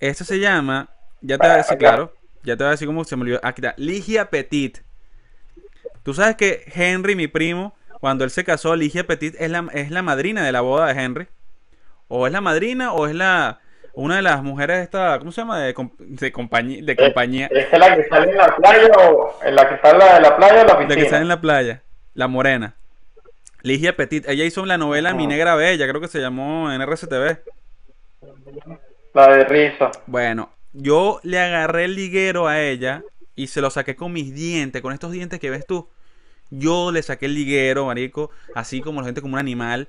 Esta 0.00 0.24
se 0.24 0.38
llama, 0.40 0.88
ya 1.20 1.36
te 1.36 1.46
voy 1.46 1.54
a 1.54 1.58
decir, 1.58 1.76
claro, 1.78 2.14
ya 2.42 2.56
te 2.56 2.64
voy 2.64 2.68
a 2.68 2.70
decir 2.70 2.88
cómo 2.88 3.04
se 3.04 3.16
me 3.16 3.22
olvidó. 3.22 3.40
Aquí 3.42 3.60
está, 3.60 3.74
Ligia 3.76 4.30
Petit. 4.30 4.78
Tú 6.02 6.14
sabes 6.14 6.36
que 6.36 6.64
Henry, 6.74 7.14
mi 7.14 7.28
primo, 7.28 7.74
cuando 8.04 8.24
él 8.24 8.30
se 8.30 8.44
casó, 8.44 8.76
Ligia 8.76 9.06
Petit 9.06 9.34
es 9.38 9.50
la, 9.50 9.66
es 9.72 9.90
la 9.90 10.02
madrina 10.02 10.44
de 10.44 10.52
la 10.52 10.60
boda 10.60 10.92
de 10.92 11.02
Henry. 11.02 11.26
O 12.08 12.26
es 12.26 12.34
la 12.34 12.42
madrina 12.42 12.92
o 12.92 13.06
es 13.06 13.14
la 13.14 13.60
una 13.94 14.16
de 14.16 14.20
las 14.20 14.42
mujeres 14.42 14.80
esta, 14.82 15.18
¿cómo 15.18 15.32
se 15.32 15.40
llama? 15.40 15.58
De, 15.58 15.74
comp- 15.74 15.96
de 15.96 16.30
compañía, 16.30 16.82
de 16.84 16.96
compañía, 16.96 17.46
¿Es 17.46 17.72
es 17.72 17.78
la 17.78 17.96
que 17.96 18.06
sale 18.06 18.30
en 18.30 18.36
la 18.36 18.54
playa 18.56 18.90
o 19.08 19.38
en 19.42 19.54
la 19.54 19.66
que 19.70 19.78
sale 19.78 20.04
de 20.04 20.20
la 20.20 20.36
playa 20.36 20.52
o 20.52 20.66
la 20.66 20.72
la 20.74 20.78
piscina? 20.80 21.02
que 21.02 21.08
sale 21.08 21.22
en 21.22 21.28
la 21.28 21.40
playa, 21.40 21.82
la 22.12 22.28
morena. 22.28 22.74
Ligia 23.62 23.96
Petit, 23.96 24.28
ella 24.28 24.44
hizo 24.44 24.66
la 24.66 24.76
novela 24.76 25.14
Mi 25.14 25.26
Negra 25.26 25.54
Bella, 25.54 25.88
creo 25.88 26.02
que 26.02 26.08
se 26.08 26.20
llamó 26.20 26.70
en 26.70 26.82
RCTV. 26.82 27.38
La 29.14 29.28
de 29.28 29.44
Rizo. 29.46 29.90
Bueno, 30.06 30.50
yo 30.74 31.20
le 31.22 31.40
agarré 31.40 31.86
el 31.86 31.94
liguero 31.94 32.48
a 32.48 32.60
ella 32.60 33.02
y 33.34 33.46
se 33.46 33.62
lo 33.62 33.70
saqué 33.70 33.96
con 33.96 34.12
mis 34.12 34.34
dientes, 34.34 34.82
con 34.82 34.92
estos 34.92 35.10
dientes 35.10 35.40
que 35.40 35.48
ves 35.48 35.64
tú. 35.66 35.88
Yo 36.58 36.92
le 36.92 37.02
saqué 37.02 37.26
el 37.26 37.34
liguero, 37.34 37.86
marico, 37.86 38.30
así 38.54 38.80
como 38.80 39.00
la 39.00 39.06
gente 39.06 39.20
como 39.20 39.34
un 39.34 39.40
animal 39.40 39.88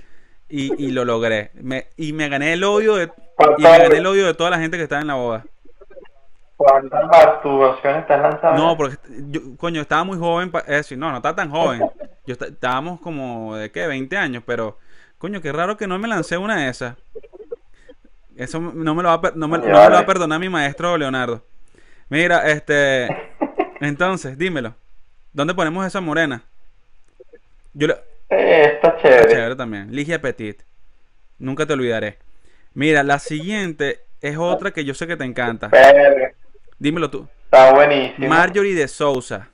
y, 0.50 0.74
y 0.84 0.92
lo 0.92 1.06
logré. 1.06 1.52
Me- 1.56 1.88
y 1.98 2.14
me 2.14 2.30
gané 2.30 2.54
el 2.54 2.64
odio 2.64 2.96
de 2.96 3.12
y 3.58 3.64
me 3.64 3.78
gané 3.78 3.98
el 3.98 4.06
odio 4.08 4.26
de 4.26 4.34
toda 4.34 4.50
la 4.52 4.60
gente 4.60 4.78
que 4.78 4.84
estaba 4.84 5.02
en 5.02 5.08
la 5.08 5.16
boda. 5.16 5.46
¿Cuántas 6.58 7.06
masturbaciones 7.08 8.02
estás 8.04 8.22
lanzando? 8.22 8.62
No, 8.64 8.78
porque 8.78 8.98
yo, 9.28 9.42
coño, 9.58 9.82
estaba 9.82 10.06
muy 10.06 10.18
joven 10.18 10.52
para 10.52 10.78
eso. 10.78 10.96
No, 10.96 11.12
no 11.12 11.18
estaba 11.18 11.36
tan 11.36 11.52
joven. 11.52 11.82
Yo 12.26 12.34
estábamos 12.40 13.02
como 13.02 13.56
de 13.58 13.72
qué, 13.72 13.88
20 13.88 14.16
años, 14.18 14.42
pero 14.46 14.78
coño, 15.18 15.42
qué 15.42 15.52
raro 15.52 15.76
que 15.76 15.86
no 15.88 16.00
me 16.00 16.08
lancé 16.08 16.38
una 16.38 16.58
de 16.62 16.70
esas. 16.70 16.96
Eso 18.38 18.60
no 18.60 18.96
me 18.96 19.04
lo 19.04 19.10
va 19.10 19.32
no 19.36 19.48
me, 19.48 19.58
no 19.58 19.64
me 19.66 19.70
lo 19.70 19.74
va 19.92 20.00
a 20.00 20.06
perdonar 20.06 20.40
mi 20.40 20.50
maestro 20.50 20.98
Leonardo. 20.98 21.44
Mira, 22.10 22.50
este, 22.50 23.08
entonces, 23.82 24.38
dímelo. 24.38 24.76
¿Dónde 25.34 25.54
ponemos 25.54 25.86
esa 25.86 26.00
morena? 26.00 26.44
Yo 27.76 27.88
le, 27.88 27.94
Eh, 28.30 28.72
está 28.76 28.98
chévere. 28.98 29.30
chévere 29.30 29.56
también. 29.56 29.94
Ligia 29.96 30.20
Petit. 30.20 30.64
Nunca 31.38 31.66
te 31.66 31.74
olvidaré. 31.74 32.18
Mira, 32.74 33.04
la 33.04 33.20
siguiente 33.20 34.00
es 34.22 34.38
otra 34.38 34.72
que 34.72 34.84
yo 34.84 34.94
sé 34.94 35.06
que 35.06 35.16
te 35.18 35.24
encanta. 35.26 35.70
Dímelo 36.80 37.10
tú. 37.10 37.28
Está 37.46 37.72
buenísimo. 37.74 38.28
Marjorie 38.30 38.74
de 38.74 38.88
Sousa. 38.88 39.50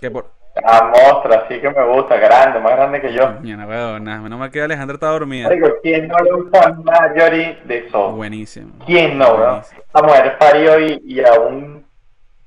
Que 0.00 0.10
por. 0.10 0.36
La 0.60 0.82
mostra, 0.92 1.46
sí 1.48 1.60
que 1.60 1.70
me 1.70 1.84
gusta, 1.86 2.16
grande, 2.16 2.58
más 2.58 2.72
grande 2.72 3.00
que 3.00 3.12
yo. 3.12 3.30
Mira, 3.40 3.64
huevona, 3.64 4.20
menos 4.20 4.38
mal 4.40 4.50
que 4.50 4.60
Alejandra 4.60 4.94
está 4.94 5.06
dormida. 5.06 5.48
Digo, 5.50 5.68
¿quién 5.82 6.08
no 6.08 6.16
le 6.18 6.32
gusta 6.32 6.72
Marjorie 6.82 7.58
de 7.64 7.86
eso? 7.86 8.10
Buenísimo. 8.10 8.72
¿Quién 8.84 9.16
no. 9.18 9.38
La 9.38 10.02
mujer 10.02 10.36
parió 10.36 10.80
y, 10.80 11.00
y 11.06 11.20
aún, 11.24 11.86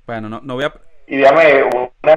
Bueno, 0.06 0.28
no, 0.28 0.42
no 0.44 0.56
voy 0.56 0.66
a. 0.66 0.74
y 1.08 1.16
dígame, 1.18 1.64
una, 1.64 2.16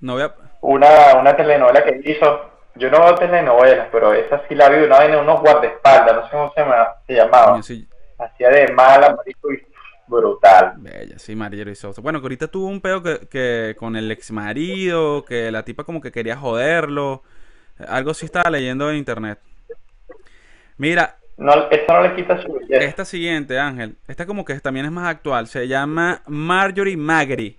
No 0.00 0.12
voy 0.14 0.22
a. 0.24 0.34
una, 0.66 1.14
una 1.20 1.36
telenovela 1.36 1.84
que 1.84 2.00
hizo, 2.04 2.50
yo 2.74 2.90
no 2.90 3.00
veo 3.00 3.14
telenovelas, 3.14 3.88
pero 3.92 4.12
esa 4.12 4.42
sí 4.48 4.54
la 4.54 4.68
vi, 4.68 4.84
una 4.84 4.98
vaina 4.98 5.18
unos 5.18 5.40
guardaespaldas, 5.40 6.14
no 6.16 6.22
sé 6.24 6.30
cómo 6.30 6.52
se, 6.54 6.60
llama- 6.60 6.88
se 7.06 7.14
llamaba. 7.14 7.62
Sí, 7.62 7.88
Hacía 8.18 8.48
de 8.50 8.72
mala, 8.72 9.14
marico, 9.14 9.52
y 9.52 9.62
brutal. 10.06 10.74
bella, 10.78 11.18
sí, 11.18 11.34
Marjorie 11.36 11.64
de 11.66 11.74
Sousa. 11.74 12.00
Bueno, 12.00 12.20
que 12.20 12.24
ahorita 12.24 12.48
tuvo 12.48 12.66
un 12.68 12.80
pedo 12.80 13.02
que, 13.02 13.28
que 13.28 13.76
con 13.78 13.94
el 13.96 14.10
ex 14.10 14.30
marido, 14.30 15.24
que 15.24 15.50
la 15.50 15.62
tipa 15.64 15.84
como 15.84 16.00
que 16.00 16.12
quería 16.12 16.36
joderlo. 16.36 17.22
Algo 17.88 18.14
sí 18.14 18.24
estaba 18.26 18.48
leyendo 18.50 18.90
en 18.90 18.96
internet. 18.96 19.38
Mira, 20.78 21.16
No, 21.36 21.52
eso 21.70 21.92
no 21.92 22.02
le 22.02 22.14
quita 22.14 22.40
su 22.42 22.52
belleza. 22.52 22.84
esta 22.84 23.04
siguiente, 23.04 23.58
Ángel, 23.58 23.96
esta 24.08 24.24
como 24.26 24.44
que 24.44 24.58
también 24.60 24.86
es 24.86 24.92
más 24.92 25.08
actual. 25.08 25.46
Se 25.46 25.68
llama 25.68 26.22
Marjorie 26.26 26.96
Magri. 26.96 27.58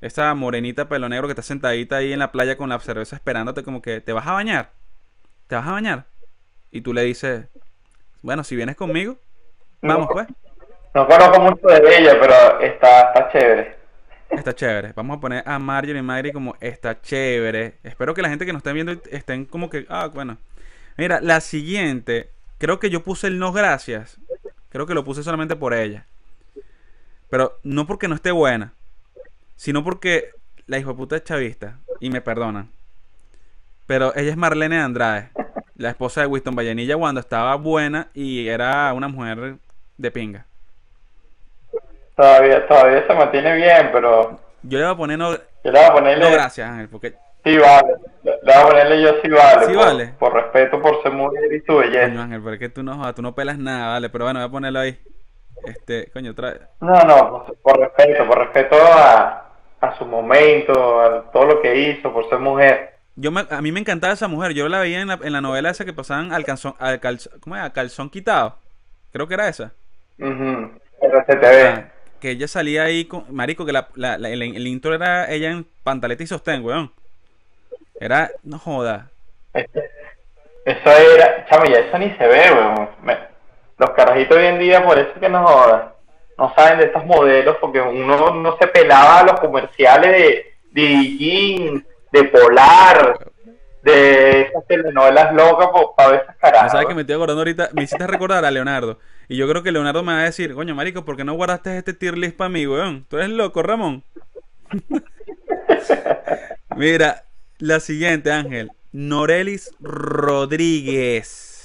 Esa 0.00 0.34
morenita 0.34 0.88
pelo 0.88 1.08
negro 1.08 1.26
que 1.26 1.32
está 1.32 1.42
sentadita 1.42 1.96
ahí 1.96 2.12
en 2.12 2.18
la 2.18 2.32
playa 2.32 2.56
con 2.56 2.68
la 2.68 2.78
cerveza 2.78 3.16
esperándote 3.16 3.62
como 3.62 3.80
que 3.80 4.00
te 4.00 4.12
vas 4.12 4.26
a 4.26 4.32
bañar. 4.32 4.70
¿Te 5.46 5.56
vas 5.56 5.66
a 5.66 5.72
bañar? 5.72 6.04
Y 6.70 6.82
tú 6.82 6.92
le 6.92 7.02
dices, 7.02 7.46
bueno, 8.22 8.44
si 8.44 8.56
vienes 8.56 8.76
conmigo, 8.76 9.16
vamos 9.80 10.08
pues. 10.12 10.26
No 10.94 11.06
conozco 11.06 11.40
mucho 11.40 11.66
de 11.66 11.98
ella, 11.98 12.16
pero 12.20 12.60
está, 12.60 13.08
está 13.08 13.28
chévere. 13.30 13.76
Está 14.30 14.54
chévere. 14.54 14.92
Vamos 14.94 15.18
a 15.18 15.20
poner 15.20 15.42
a 15.46 15.58
Marjorie 15.58 16.02
Magri 16.02 16.32
como 16.32 16.56
está 16.60 17.00
chévere. 17.00 17.78
Espero 17.82 18.14
que 18.14 18.22
la 18.22 18.28
gente 18.28 18.44
que 18.44 18.52
nos 18.52 18.60
esté 18.60 18.72
viendo 18.72 18.92
estén 19.10 19.44
como 19.44 19.70
que, 19.70 19.86
ah, 19.88 20.10
bueno. 20.12 20.38
Mira, 20.96 21.20
la 21.20 21.40
siguiente, 21.40 22.30
creo 22.58 22.78
que 22.78 22.90
yo 22.90 23.02
puse 23.02 23.26
el 23.26 23.38
no 23.38 23.52
gracias. 23.52 24.18
Creo 24.70 24.86
que 24.86 24.94
lo 24.94 25.04
puse 25.04 25.22
solamente 25.22 25.56
por 25.56 25.74
ella. 25.74 26.06
Pero 27.30 27.58
no 27.62 27.86
porque 27.86 28.08
no 28.08 28.14
esté 28.14 28.30
buena, 28.30 28.72
sino 29.56 29.82
porque 29.82 30.30
la 30.66 30.78
hijo 30.78 30.96
puta 30.96 31.16
es 31.16 31.24
chavista 31.24 31.78
y 32.00 32.10
me 32.10 32.20
perdonan. 32.20 32.70
Pero 33.86 34.14
ella 34.16 34.30
es 34.30 34.36
Marlene 34.36 34.80
Andrade, 34.80 35.30
la 35.76 35.90
esposa 35.90 36.20
de 36.20 36.26
Winston 36.26 36.54
Vallenilla 36.56 36.96
cuando 36.96 37.20
estaba 37.20 37.54
buena 37.56 38.08
y 38.14 38.48
era 38.48 38.92
una 38.92 39.08
mujer 39.08 39.56
de 39.96 40.10
pinga. 40.10 40.46
Todavía, 42.16 42.66
todavía 42.66 43.06
se 43.06 43.14
mantiene 43.14 43.54
bien, 43.56 43.90
pero 43.92 44.40
Yo 44.62 44.78
le 44.78 44.84
voy 44.84 44.94
a 44.94 44.96
poner 44.96 45.18
no, 45.18 45.32
yo 45.34 45.40
le 45.64 45.72
voy 45.72 45.84
a 45.84 45.92
ponerle... 45.92 46.24
no 46.24 46.30
gracias, 46.30 46.68
Ángel, 46.68 46.88
porque 46.88 47.14
Sí 47.46 47.56
vale. 47.58 47.94
Le 48.24 48.32
voy 48.42 48.54
a 48.54 48.66
ponerle 48.66 49.02
yo 49.02 49.10
sí 49.22 49.28
vale. 49.28 49.66
Sí 49.66 49.74
por, 49.74 49.84
vale. 49.84 50.14
por 50.18 50.34
respeto 50.34 50.82
por 50.82 51.00
ser 51.02 51.12
mujer 51.12 51.44
y 51.52 51.60
Coño, 51.60 51.78
belleza. 51.78 52.22
Ángel, 52.22 52.40
pero 52.42 52.54
es 52.54 52.58
que 52.58 52.68
tú 52.68 52.82
no, 52.82 53.14
tú 53.14 53.22
no 53.22 53.36
pelas 53.36 53.56
nada, 53.56 53.92
vale. 53.92 54.08
Pero 54.10 54.24
bueno, 54.24 54.40
voy 54.40 54.48
a 54.48 54.50
ponerlo 54.50 54.80
ahí. 54.80 54.98
Este, 55.64 56.10
coño, 56.10 56.32
otra 56.32 56.50
vez. 56.50 56.60
No, 56.80 56.92
no, 57.04 57.44
por, 57.44 57.56
por 57.58 57.78
respeto, 57.78 58.26
por 58.26 58.38
respeto 58.38 58.76
a, 58.82 59.45
a 59.86 59.98
su 59.98 60.04
momento, 60.04 61.00
a 61.00 61.30
todo 61.32 61.44
lo 61.46 61.62
que 61.62 61.74
hizo, 61.76 62.12
por 62.12 62.28
ser 62.28 62.38
mujer. 62.38 62.94
Yo 63.16 63.30
me- 63.30 63.46
a 63.48 63.60
mí 63.62 63.72
me 63.72 63.80
encantaba 63.80 64.12
esa 64.12 64.28
mujer. 64.28 64.52
Yo 64.52 64.68
la 64.68 64.80
veía 64.80 65.00
en 65.00 65.08
la, 65.08 65.18
en 65.22 65.32
la 65.32 65.40
novela 65.40 65.70
esa 65.70 65.84
que 65.84 65.92
pasaban 65.92 66.32
al 66.32 66.44
calzón, 66.44 66.74
al 66.78 67.00
calz- 67.00 67.30
¿cómo 67.40 67.56
era? 67.56 67.72
calzón 67.72 68.10
quitado. 68.10 68.56
Creo 69.12 69.26
que 69.26 69.34
era 69.34 69.48
esa. 69.48 69.72
Ujú. 70.18 70.70
RCTV. 71.00 71.66
Ah, 71.66 71.88
que 72.20 72.30
ella 72.30 72.48
salía 72.48 72.84
ahí 72.84 73.04
con. 73.06 73.24
Marico, 73.30 73.64
que 73.64 73.72
la, 73.72 73.88
la- 73.94 74.18
la- 74.18 74.28
el, 74.30 74.42
el 74.42 74.66
intro 74.66 74.94
era 74.94 75.30
ella 75.30 75.50
en 75.50 75.66
pantaleta 75.82 76.22
y 76.22 76.26
sostén, 76.26 76.64
weón. 76.64 76.92
Era. 78.00 78.30
No 78.42 78.58
joda. 78.58 79.10
Este- 79.54 79.90
Eso 80.66 80.90
era, 80.90 81.46
chamo, 81.48 81.64
ya 81.66 81.78
eso 81.78 81.98
ni 81.98 82.10
se 82.16 82.26
ve, 82.26 82.52
weón. 82.52 82.88
Me- 83.02 83.18
Los 83.78 83.90
carajitos 83.90 84.36
hoy 84.36 84.46
en 84.46 84.58
día, 84.58 84.82
por 84.84 84.98
eso 84.98 85.12
que 85.20 85.28
no 85.28 85.46
jodan, 85.46 85.90
no 86.38 86.54
saben 86.54 86.78
de 86.78 86.84
estos 86.86 87.04
modelos, 87.06 87.56
porque 87.60 87.80
uno 87.80 88.30
no 88.34 88.56
se 88.58 88.66
pelaba 88.68 89.20
a 89.20 89.24
los 89.24 89.40
comerciales 89.40 90.10
de, 90.12 90.54
de 90.70 91.82
de 92.12 92.24
Polar, 92.24 93.30
de 93.82 94.42
esas 94.42 94.66
telenovelas 94.66 95.32
locas 95.34 95.68
para 95.96 96.10
ver 96.10 96.20
esas 96.22 96.36
¿No 96.36 96.40
carajas. 96.40 96.70
sabes 96.70 96.86
que 96.86 96.94
me 96.94 97.00
estoy 97.02 97.16
acordando 97.16 97.40
ahorita? 97.40 97.70
Me 97.72 97.82
hiciste 97.84 98.06
recordar 98.06 98.44
a 98.44 98.50
Leonardo. 98.50 98.98
Y 99.28 99.36
yo 99.36 99.48
creo 99.48 99.62
que 99.62 99.72
Leonardo 99.72 100.02
me 100.02 100.12
va 100.12 100.20
a 100.20 100.24
decir, 100.24 100.54
coño, 100.54 100.74
marico, 100.74 101.04
¿por 101.04 101.16
qué 101.16 101.24
no 101.24 101.34
guardaste 101.34 101.78
este 101.78 101.94
tier 101.94 102.16
list 102.16 102.36
para 102.36 102.48
mí, 102.48 102.66
weón? 102.66 103.04
Tú 103.08 103.16
eres 103.18 103.30
loco, 103.30 103.62
Ramón. 103.62 104.04
Mira, 106.76 107.24
la 107.58 107.80
siguiente, 107.80 108.30
Ángel. 108.32 108.70
Norelis 108.92 109.72
Rodríguez. 109.80 111.55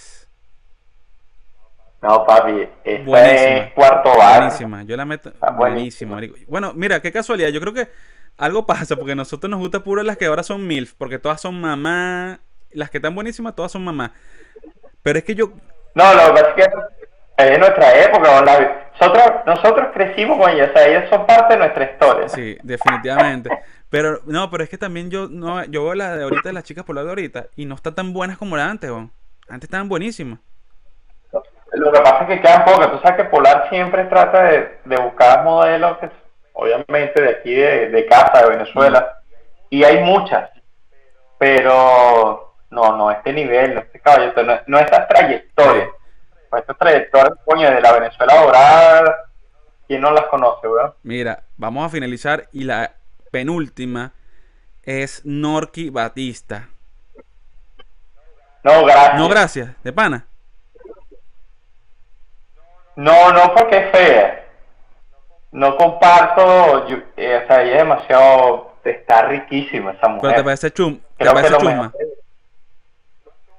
No, 2.02 2.26
papi, 2.26 2.68
esa 2.84 3.04
Buenísima. 3.04 3.58
es 3.58 3.74
cuarto 3.74 4.10
bar. 4.18 4.40
Buenísima, 4.42 4.84
yo 4.84 4.98
la 4.98 5.06
meto. 5.06 5.30
Está 5.30 5.52
Buenísima. 5.52 6.20
Bueno, 6.48 6.74
mira, 6.76 7.00
qué 7.02 7.12
casualidad. 7.12 7.50
Yo 7.50 7.62
creo 7.62 7.74
que 7.74 7.90
algo 8.38 8.66
pasa 8.66 8.96
porque 8.96 9.12
a 9.12 9.16
nosotros 9.16 9.50
nos 9.52 9.60
gusta 9.60 9.84
puro 9.84 10.02
las 10.02 10.18
que 10.18 10.26
ahora 10.26 10.42
son 10.44 10.66
MILF, 10.66 10.94
porque 10.98 11.20
todas 11.20 11.40
son 11.42 11.62
mamá. 11.62 12.40
Las 12.72 12.90
que 12.90 12.98
están 12.98 13.14
buenísimas, 13.14 13.56
todas 13.56 13.72
son 13.72 13.84
mamá. 13.84 14.14
Pero 15.04 15.20
es 15.20 15.26
que 15.26 15.36
yo. 15.36 15.52
No, 15.94 16.14
lo 16.14 16.34
que 16.34 16.42
pasa 16.42 16.48
es 16.50 16.68
que 16.68 17.54
es 17.54 17.60
nuestra 17.60 18.04
época. 18.04 18.42
La- 18.46 18.88
Nosotros, 19.00 19.32
nosotros 19.46 19.88
crecimos 19.94 20.38
con 20.40 20.50
ellas, 20.52 20.70
o 20.70 20.78
sea, 20.78 20.88
ellas 20.88 21.10
son 21.10 21.26
parte 21.26 21.54
de 21.54 21.60
nuestra 21.60 21.84
historia. 21.86 22.30
Sí, 22.30 22.58
definitivamente. 22.64 23.50
Pero, 23.90 24.22
no, 24.26 24.50
pero 24.52 24.64
es 24.64 24.70
que 24.70 24.78
también 24.78 25.10
yo 25.10 25.28
no, 25.28 25.64
yo 25.66 25.84
veo 25.84 25.96
la 25.96 26.16
de 26.16 26.24
ahorita 26.24 26.50
de 26.50 26.54
las 26.54 26.64
chicas 26.64 26.84
por 26.86 26.96
la 26.96 27.04
de 27.04 27.10
ahorita 27.10 27.48
y 27.56 27.66
no 27.66 27.76
están 27.76 27.96
tan 27.96 28.14
buenas 28.14 28.38
como 28.38 28.56
la 28.58 28.66
de 28.66 28.70
antes, 28.72 28.90
weón. 28.92 29.12
Antes 29.50 29.68
estaban 29.68 29.90
buenísimas. 29.90 30.40
Lo 31.74 31.92
que 31.92 32.02
pasa 32.02 32.24
es 32.24 32.28
que 32.28 32.42
quedan 32.42 32.66
pocas. 32.66 32.92
Tú 32.92 33.00
sabes 33.00 33.18
que 33.18 33.30
Polar 33.30 33.70
siempre 33.70 34.04
trata 34.06 34.44
de, 34.44 34.80
de 34.84 34.96
buscar 34.98 35.44
modelos, 35.44 35.98
que, 36.00 36.10
obviamente, 36.54 37.22
de 37.22 37.30
aquí, 37.30 37.54
de, 37.54 37.90
de 37.90 38.06
casa, 38.08 38.44
de 38.44 38.50
Venezuela. 38.50 39.22
Y 39.70 39.84
hay 39.84 40.04
muchas. 40.04 40.50
Pero 41.38 42.56
no, 42.70 42.98
no 42.98 43.10
este 43.10 43.34
nivel, 43.34 43.74
no 43.76 43.82
este 43.82 44.00
caballito, 44.00 44.44
no, 44.44 44.60
no 44.68 44.80
estas 44.80 45.08
trayectorias. 45.08 45.90
No 46.52 46.58
estas 46.58 46.78
trayectorias, 46.78 47.34
coño, 47.46 47.72
de 47.72 47.82
la 47.82 47.94
Venezuela 47.94 48.36
dorada. 48.42 49.16
¿Quién 49.88 50.02
no 50.02 50.12
las 50.12 50.26
conoce, 50.26 50.68
weón? 50.68 50.94
Mira, 51.04 51.44
vamos 51.58 51.86
a 51.86 51.90
finalizar 51.90 52.48
y 52.52 52.66
la 52.66 52.92
penúltima 53.32 54.12
es 54.84 55.22
Norki 55.26 55.90
Batista. 55.90 56.68
No, 58.64 58.86
gracias. 58.86 59.16
No, 59.16 59.30
gracias, 59.30 59.84
de 59.84 59.94
pana. 59.94 60.28
No, 62.96 63.32
no 63.32 63.54
porque 63.56 63.78
es 63.78 63.92
fea. 63.92 64.46
No 65.52 65.76
comparto, 65.78 66.88
yo- 66.88 66.98
eh, 67.18 67.42
o 67.44 67.48
sea, 67.48 67.62
ella 67.62 67.72
es 67.74 67.78
demasiado, 67.80 68.72
está 68.84 69.24
riquísima 69.24 69.92
esa 69.92 70.08
mujer. 70.08 70.30
Pero 70.32 70.36
te 70.42 70.44
parece 70.46 70.72
chum, 70.72 70.98
te 71.18 71.24
Creo 71.26 71.34
que 71.36 71.42
parece 71.42 71.66
mejor- 71.66 71.92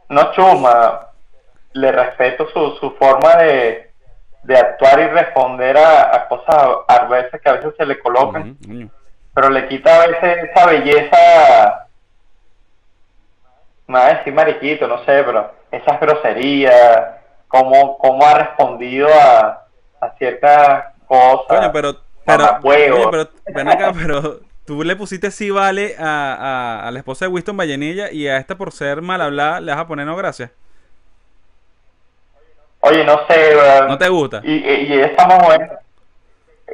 No 0.09 0.33
chuma, 0.33 1.07
le 1.73 1.93
respeto 1.93 2.49
su, 2.51 2.77
su 2.77 2.91
forma 2.97 3.37
de, 3.37 3.91
de 4.43 4.57
actuar 4.59 5.01
y 5.01 5.07
responder 5.09 5.77
a, 5.79 6.15
a 6.17 6.29
cosas 6.29 6.57
a 6.89 7.05
veces 7.07 7.41
que 7.41 7.49
a 7.49 7.53
veces 7.53 7.75
se 7.77 7.87
le 7.87 7.99
colocan, 7.99 8.57
pero 9.35 9.49
le 9.51 9.69
quita 9.69 10.03
a 10.03 10.07
veces 10.07 10.51
esa 10.51 10.67
belleza, 10.67 11.87
a 13.89 14.07
decir 14.15 14.33
mariquito, 14.33 14.87
no 14.89 14.99
sé, 15.05 15.23
pero 15.25 15.53
esas 15.71 16.01
groserías, 16.01 17.09
cómo, 17.53 17.99
cómo 17.99 18.27
ha 18.27 18.35
respondido 18.39 19.09
a, 19.13 19.67
a 20.01 20.11
ciertas 20.19 20.85
cosas. 21.07 21.47
Coño, 21.49 21.71
pero, 21.73 21.97
pero, 22.25 22.59
pero, 23.11 23.29
ven 23.55 23.69
acá, 23.69 23.93
pero 23.93 24.41
tú 24.65 24.83
le 24.83 24.97
pusiste 24.97 25.31
sí 25.31 25.51
vale 25.51 25.95
a, 25.99 26.35
a, 26.83 26.89
a 26.89 26.91
la 26.91 26.99
esposa 26.99 27.27
de 27.27 27.31
Winston 27.31 27.57
Vallenilla 27.57 28.11
y 28.11 28.27
a 28.27 28.39
esta 28.39 28.57
por 28.57 28.73
ser 28.73 29.03
mal 29.03 29.21
hablada 29.21 29.61
le 29.61 29.71
vas 29.71 29.81
a 29.81 29.87
poner 29.87 30.07
no 30.07 30.17
gracias. 30.17 30.51
Oye, 32.81 33.05
no 33.05 33.21
sé, 33.29 33.55
weón. 33.57 33.89
¿No 33.89 33.99
te 33.99 34.09
gusta? 34.09 34.41
Y, 34.43 34.53
y, 34.55 34.87
y 34.95 35.01
esa 35.01 35.27
mujer 35.27 35.79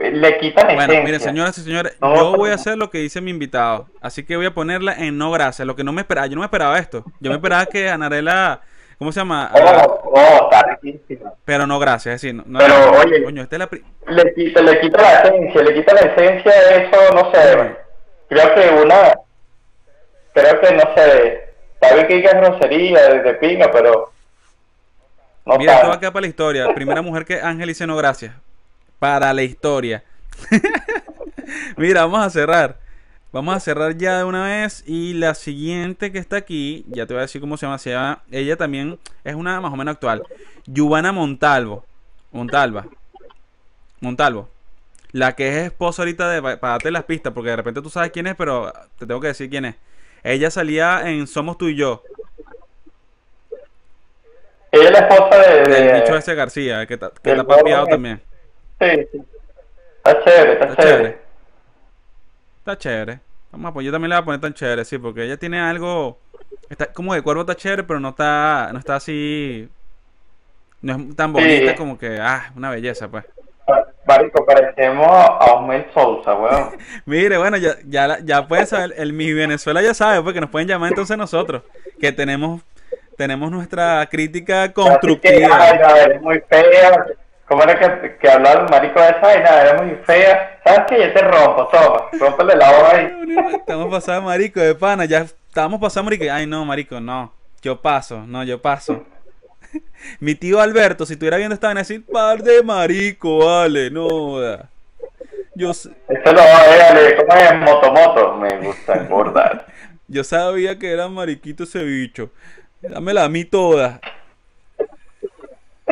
le 0.01 0.39
quitan 0.39 0.67
Bueno, 0.75 0.93
esencia. 0.93 1.03
mire, 1.05 1.19
señoras 1.21 1.59
y 1.59 1.63
señores, 1.63 1.97
No, 2.01 2.15
yo 2.15 2.37
voy 2.37 2.51
a 2.51 2.55
hacer 2.55 2.79
lo 2.79 2.89
que 2.89 2.99
dice 2.99 3.21
mi 3.21 3.31
invitado. 3.31 3.89
Así 4.01 4.25
que 4.25 4.37
voy 4.37 4.47
a 4.47 4.55
ponerla 4.55 4.95
en 4.95 5.19
no 5.19 5.31
gracias. 5.33 5.67
Lo 5.67 5.77
que 5.77 5.85
no 5.85 5.93
me 5.93 6.03
esperaba, 6.03 6.27
yo 6.29 6.35
no 6.37 6.41
me 6.41 6.47
esperaba 6.47 6.79
esto. 6.79 7.05
Yo 7.21 7.31
me 7.31 7.37
esperaba 7.37 7.67
que 7.67 7.91
Anarela, 7.91 8.63
¿cómo 8.99 9.13
se 9.13 9.21
llama? 9.21 9.51
Oh, 9.55 10.11
oh, 10.15 10.51
está 10.51 10.77
riquísima. 10.81 11.33
Pero 11.45 11.67
no 11.67 11.79
gracias, 11.79 12.17
es 12.17 12.21
decir, 12.23 12.35
no, 12.35 12.43
no- 12.47 12.59
Pero, 12.59 12.91
oye- 12.93 13.23
coño, 13.25 13.43
esta 13.43 13.57
es 13.57 13.61
la 13.61 13.69
Le 14.13 14.35
quita, 14.35 14.61
le 14.61 14.81
quita 14.81 15.01
la 15.03 15.13
esencia, 15.23 15.63
le 15.63 15.75
quita 15.75 15.95
la 15.95 16.01
esencia 16.01 16.53
de 16.53 16.77
eso, 16.85 17.15
no 17.15 17.31
sé. 17.33 17.77
Creo 18.29 18.55
que 18.55 18.83
una, 18.83 19.15
creo 20.35 20.61
que 20.61 20.75
no 20.75 20.83
sé, 20.95 21.51
está 21.75 21.95
bien 21.95 22.07
que 22.07 22.15
digas 22.17 22.35
grosería 22.35 23.09
de, 23.23 23.35
pinga, 23.35 23.71
pero 23.71 24.13
no 25.47 25.57
Mira, 25.57 25.77
esto 25.77 25.89
va 25.89 25.95
a 25.95 26.01
quedar 26.01 26.13
para 26.13 26.21
la 26.23 26.27
historia. 26.29 26.75
Primera 26.75 27.01
mujer 27.01 27.25
que 27.25 27.41
Ángel 27.41 27.69
dice 27.69 27.87
no 27.87 27.97
gracias. 27.97 28.35
Para 28.99 29.33
la 29.33 29.43
historia. 29.43 30.03
Mira, 31.77 32.03
vamos 32.03 32.27
a 32.27 32.31
cerrar. 32.31 32.77
Vamos 33.31 33.55
a 33.55 33.61
cerrar 33.61 33.97
ya 33.97 34.19
de 34.19 34.25
una 34.25 34.45
vez. 34.45 34.83
Y 34.87 35.15
la 35.15 35.35
siguiente 35.35 36.11
que 36.13 36.19
está 36.19 36.37
aquí, 36.37 36.85
ya 36.89 37.07
te 37.07 37.15
voy 37.15 37.19
a 37.19 37.23
decir 37.23 37.41
cómo 37.41 37.57
se 37.57 37.67
llama. 37.67 37.79
Se 37.79 37.91
llama 37.91 38.23
ella 38.31 38.57
también 38.57 38.99
es 39.25 39.35
una 39.35 39.61
más 39.61 39.73
o 39.73 39.77
menos 39.77 39.95
actual. 39.95 40.23
Yubana 40.67 41.13
Montalvo. 41.13 41.85
Montalva. 42.33 42.87
Montalvo. 44.01 44.49
La 45.13 45.35
que 45.35 45.49
es 45.49 45.67
esposa 45.67 46.03
ahorita 46.03 46.29
de. 46.31 46.43
Para 46.43 46.73
darte 46.75 46.91
las 46.91 47.05
pistas, 47.05 47.33
porque 47.33 47.51
de 47.51 47.57
repente 47.57 47.83
tú 47.83 47.91
sabes 47.91 48.11
quién 48.11 48.27
es, 48.27 48.35
pero 48.37 48.73
te 48.99 49.07
tengo 49.07 49.21
que 49.21 49.29
decir 49.29 49.49
quién 49.51 49.65
es. 49.67 49.75
Ella 50.23 50.51
salía 50.51 51.09
en 51.09 51.27
Somos 51.27 51.57
tú 51.59 51.69
y 51.69 51.77
yo. 51.77 52.03
Ella 54.71 54.85
es 54.85 54.91
la 54.91 54.99
esposa 54.99 55.39
de... 55.39 55.57
Del 55.63 55.87
de- 55.89 56.01
bicho 56.01 56.17
ese 56.17 56.35
García, 56.35 56.87
que, 56.87 56.99
ta- 56.99 57.11
que 57.23 57.31
está 57.31 57.45
papiado 57.45 57.87
también. 57.87 58.21
sí, 58.81 58.87
sí. 59.13 59.23
Está 60.05 60.25
chévere, 60.25 60.53
está, 60.55 60.65
Está 60.67 60.83
chévere. 60.83 60.99
chévere. 61.05 61.19
Está 62.69 62.77
chévere. 62.77 63.21
Vamos 63.51 63.71
a 63.71 63.73
poner, 63.73 63.87
yo 63.87 63.93
también 63.93 64.11
le 64.11 64.17
voy 64.17 64.21
a 64.21 64.25
poner 64.27 64.41
tan 64.43 64.53
chévere, 64.53 64.85
sí, 64.85 64.99
porque 64.99 65.25
ella 65.25 65.39
tiene 65.39 65.59
algo. 65.59 66.19
Está 66.69 66.93
como 66.93 67.15
de 67.15 67.23
cuervo 67.23 67.41
está 67.41 67.55
chévere, 67.55 67.83
pero 67.83 67.99
no 67.99 68.11
está. 68.11 68.69
No 68.75 68.79
está 68.79 68.97
así. 68.97 69.67
No 70.83 70.97
es 70.97 71.17
tan 71.17 71.33
bonita 71.33 71.71
Sí. 71.71 71.77
como 71.79 71.97
que. 71.99 72.19
Ah, 72.21 72.53
una 72.55 72.69
belleza, 72.69 73.09
pues. 73.09 73.25
Marico, 74.07 74.45
parecemos 74.45 75.07
a 75.09 75.55
Osmel 75.55 75.87
Sousa, 75.95 76.35
weón. 76.35 76.77
Mire, 77.07 77.39
bueno, 77.39 77.57
ya, 77.57 77.77
ya, 77.87 78.19
ya 78.23 78.47
pueden 78.47 78.67
saber, 78.67 78.93
el 78.99 79.15
Mi 79.15 79.33
Venezuela 79.33 79.81
ya 79.81 79.95
sabe, 79.95 80.21
porque 80.23 80.43
nos 80.43 80.51
pueden 80.51 80.69
llamar 80.69 80.91
entonces 80.91 81.17
nosotros, 81.17 81.63
que 81.99 82.13
tenemos, 82.13 82.61
tenemos 83.17 83.51
nuestra 83.51 84.07
crítica 84.11 84.65
Así 84.65 84.69
que, 84.75 84.75
constructiva. 84.75 85.57
ay, 85.59 85.79
no, 85.81 85.97
eres 85.97 86.21
muy 86.21 86.43
fea. 86.51 87.07
¿Cómo 87.47 87.63
era 87.63 87.79
que, 87.79 88.17
que 88.19 88.31
hablaba 88.31 88.61
el 88.61 88.69
marico 88.69 89.01
de 89.01 89.09
esa? 89.09 89.63
Eres 89.63 89.83
muy 89.83 89.95
fea. 90.05 90.58
¿Sabes 90.69 90.85
qué? 90.89 90.99
Yo 91.09 91.13
te 91.13 91.21
rompo, 91.23 91.69
toma. 91.69 92.03
Rómpele 92.13 92.57
la 92.57 92.71
hoja 92.71 92.97
ahí. 92.97 93.13
Estamos 93.57 93.89
pasando 93.91 94.23
marico 94.23 94.61
de 94.61 94.75
pana, 94.75 95.05
ya 95.05 95.21
estábamos 95.21 95.81
pasando 95.81 96.05
marico. 96.11 96.25
Ay, 96.31 96.47
no, 96.47 96.65
marico, 96.65 97.01
no. 97.01 97.33
Yo 97.63 97.81
paso, 97.81 98.25
no, 98.27 98.45
yo 98.45 98.61
paso. 98.61 99.05
Mi 100.21 100.35
tío 100.35 100.61
Alberto, 100.61 101.05
si 101.07 101.15
estuviera 101.15 101.37
viendo 101.37 101.55
esta 101.55 101.69
van 101.69 101.79
a 101.79 101.81
decir, 101.81 102.05
par 102.07 102.43
de 102.43 102.63
marico, 102.63 103.39
vale, 103.45 103.91
no. 103.91 104.41
da". 104.41 104.69
Yo, 105.55 105.71
s- 105.73 105.91
Eso 106.09 106.33
lo 106.33 106.41
va 106.41 106.61
a 106.61 106.95
ver, 106.95 107.17
¿cómo 107.17 107.35
es? 107.41 107.55
Motomoto. 107.59 108.37
Me 108.37 108.59
gusta 108.59 108.95
engordar. 108.95 109.67
yo 110.09 110.23
sabía 110.25 110.79
que 110.79 110.93
era 110.93 111.09
mariquito 111.09 111.65
ese 111.65 111.83
bicho. 111.83 112.31
Dámela 112.81 113.25
a 113.25 113.29
mí 113.29 113.45
toda. 113.45 114.01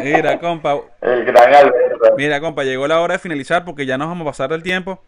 Mira, 0.02 0.38
compa, 0.38 0.78
El 1.00 1.24
gran 1.24 1.54
Alberto. 1.54 2.14
Mira, 2.16 2.40
compa, 2.40 2.64
llegó 2.64 2.86
la 2.86 3.00
hora 3.00 3.14
de 3.14 3.18
finalizar 3.18 3.64
porque 3.64 3.86
ya 3.86 3.96
nos 3.98 4.08
vamos 4.08 4.26
a 4.26 4.30
pasar 4.30 4.50
del 4.50 4.62
tiempo. 4.62 5.02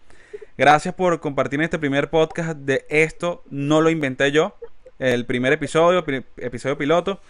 Gracias 0.56 0.94
por 0.94 1.20
compartir 1.20 1.60
este 1.62 1.78
primer 1.78 2.10
podcast 2.10 2.56
de 2.58 2.84
esto. 2.88 3.42
No 3.50 3.80
lo 3.80 3.90
inventé 3.90 4.32
yo. 4.32 4.56
El 4.98 5.26
primer 5.26 5.52
episodio, 5.52 6.04
episodio 6.38 6.76
piloto. 6.76 7.20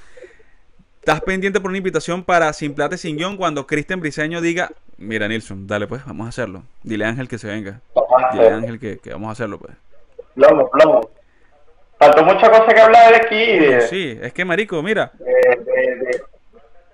Estás 1.00 1.20
pendiente 1.22 1.60
por 1.60 1.70
una 1.70 1.78
invitación 1.78 2.22
para 2.24 2.52
Sin 2.52 2.74
Plata 2.74 2.94
y 2.94 2.98
Sin 2.98 3.16
Guión 3.16 3.36
cuando 3.36 3.66
Cristian 3.66 4.00
Briseño 4.00 4.40
diga, 4.40 4.70
mira 4.98 5.26
Nilsson, 5.28 5.66
dale 5.66 5.86
pues, 5.86 6.04
vamos 6.06 6.26
a 6.26 6.28
hacerlo. 6.30 6.62
Dile 6.82 7.04
a 7.04 7.08
Ángel 7.08 7.28
que 7.28 7.38
se 7.38 7.46
venga. 7.48 7.80
Dile 8.32 8.48
a. 8.50 8.56
Ángel 8.56 8.78
que, 8.78 8.98
que 8.98 9.10
vamos 9.12 9.28
a 9.28 9.32
hacerlo 9.32 9.58
pues. 9.58 9.74
Plomo, 10.34 10.70
plomo. 10.70 11.10
faltó 11.98 12.24
mucha 12.24 12.50
cosa 12.50 12.66
que 12.74 12.80
hablar 12.80 13.14
aquí. 13.14 13.58
De, 13.58 13.80
Sí, 13.82 14.18
es 14.20 14.32
que 14.32 14.44
marico, 14.44 14.82
mira. 14.82 15.12
de- 15.18 15.24
de- 15.64 15.96
de- 15.96 16.22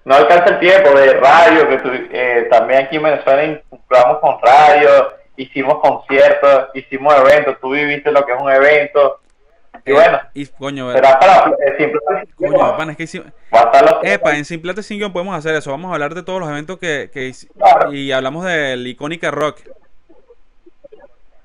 no 0.05 0.15
alcanza 0.15 0.55
el 0.55 0.61
tiempo 0.61 0.91
de 0.91 1.15
radio, 1.15 1.69
que 1.69 1.79
tu- 1.79 1.91
eh, 2.13 2.47
también 2.51 2.85
aquí 2.87 2.97
en 2.97 3.03
Venezuela 3.05 3.61
jugamos 3.71 4.19
con 4.21 4.37
radio, 4.43 5.13
hicimos 5.37 5.79
conciertos, 5.81 6.69
hicimos 6.75 7.15
eventos, 7.15 7.57
tú 7.61 7.71
viviste 7.71 8.11
lo 8.13 8.25
que 8.27 8.33
es 8.33 8.41
un 8.43 8.51
evento. 8.51 9.21
Y 9.87 9.91
eh, 9.91 9.95
bueno, 9.95 10.21
y 10.35 10.47
coño, 10.47 10.93
será 10.93 11.19
para 11.19 11.51
eh, 11.51 11.75
siempre 11.77 12.01
coño, 12.07 12.19
es 12.91 12.99
que 12.99 14.15
Epa, 14.15 14.37
en 14.37 14.45
Sin 14.45 14.99
Guión 14.99 15.13
podemos 15.13 15.37
hacer 15.37 15.55
eso. 15.55 15.71
Vamos 15.71 15.91
a 15.91 15.95
hablar 15.95 16.15
de 16.15 16.23
todos 16.23 16.41
los 16.41 16.49
eventos 16.49 16.79
que, 16.79 17.11
que 17.13 17.33
Claro. 17.59 17.93
y 17.93 18.11
hablamos 18.13 18.45
del 18.45 18.87
Icónica 18.87 19.31
Rock. 19.31 19.61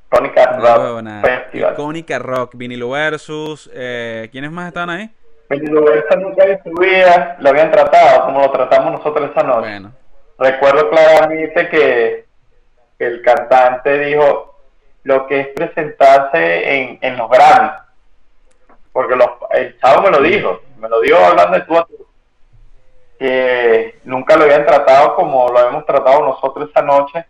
Crónica 0.10 0.58
No, 0.58 1.02
Rock. 1.04 1.54
Icónica 1.54 2.20
Rock, 2.20 2.54
Vinilo 2.56 2.90
Versus. 2.92 3.70
Eh, 3.74 4.30
¿Quiénes 4.32 4.52
más 4.52 4.68
estaban 4.68 4.90
ahí? 4.90 5.10
Pero 5.50 5.94
esa 5.94 6.16
nunca 6.16 6.46
en 6.46 6.62
su 6.64 6.70
vida 6.76 7.36
lo 7.40 7.50
habían 7.50 7.72
tratado 7.72 8.26
como 8.26 8.42
lo 8.42 8.52
tratamos 8.52 8.94
nosotros 8.94 9.32
esa 9.32 9.44
noche. 9.44 9.68
Bueno, 9.68 9.92
Recuerdo 10.38 10.90
claramente 10.92 11.68
que 11.70 12.26
el 13.00 13.22
cantante 13.24 13.98
dijo 13.98 14.56
lo 15.04 15.26
que 15.26 15.40
es 15.40 15.48
presentarse 15.48 16.76
en, 16.76 17.00
en 17.02 17.18
los 17.18 17.30
Grammys. 17.30 17.74
Porque 18.94 19.16
los, 19.16 19.28
el 19.52 19.78
chavo 19.80 20.04
me 20.04 20.12
lo 20.12 20.22
dijo, 20.22 20.62
me 20.78 20.88
lo 20.88 21.02
dio 21.02 21.18
hablando 21.18 21.58
de 21.58 21.66
tú 21.66 21.78
a 21.78 21.86
tú. 21.86 22.06
Que 23.18 24.00
nunca 24.04 24.38
lo 24.38 24.44
habían 24.44 24.66
tratado 24.68 25.16
como 25.16 25.50
lo 25.50 25.58
habíamos 25.58 25.86
tratado 25.86 26.26
nosotros 26.26 26.70
esa 26.70 26.84
noche. 26.84 27.26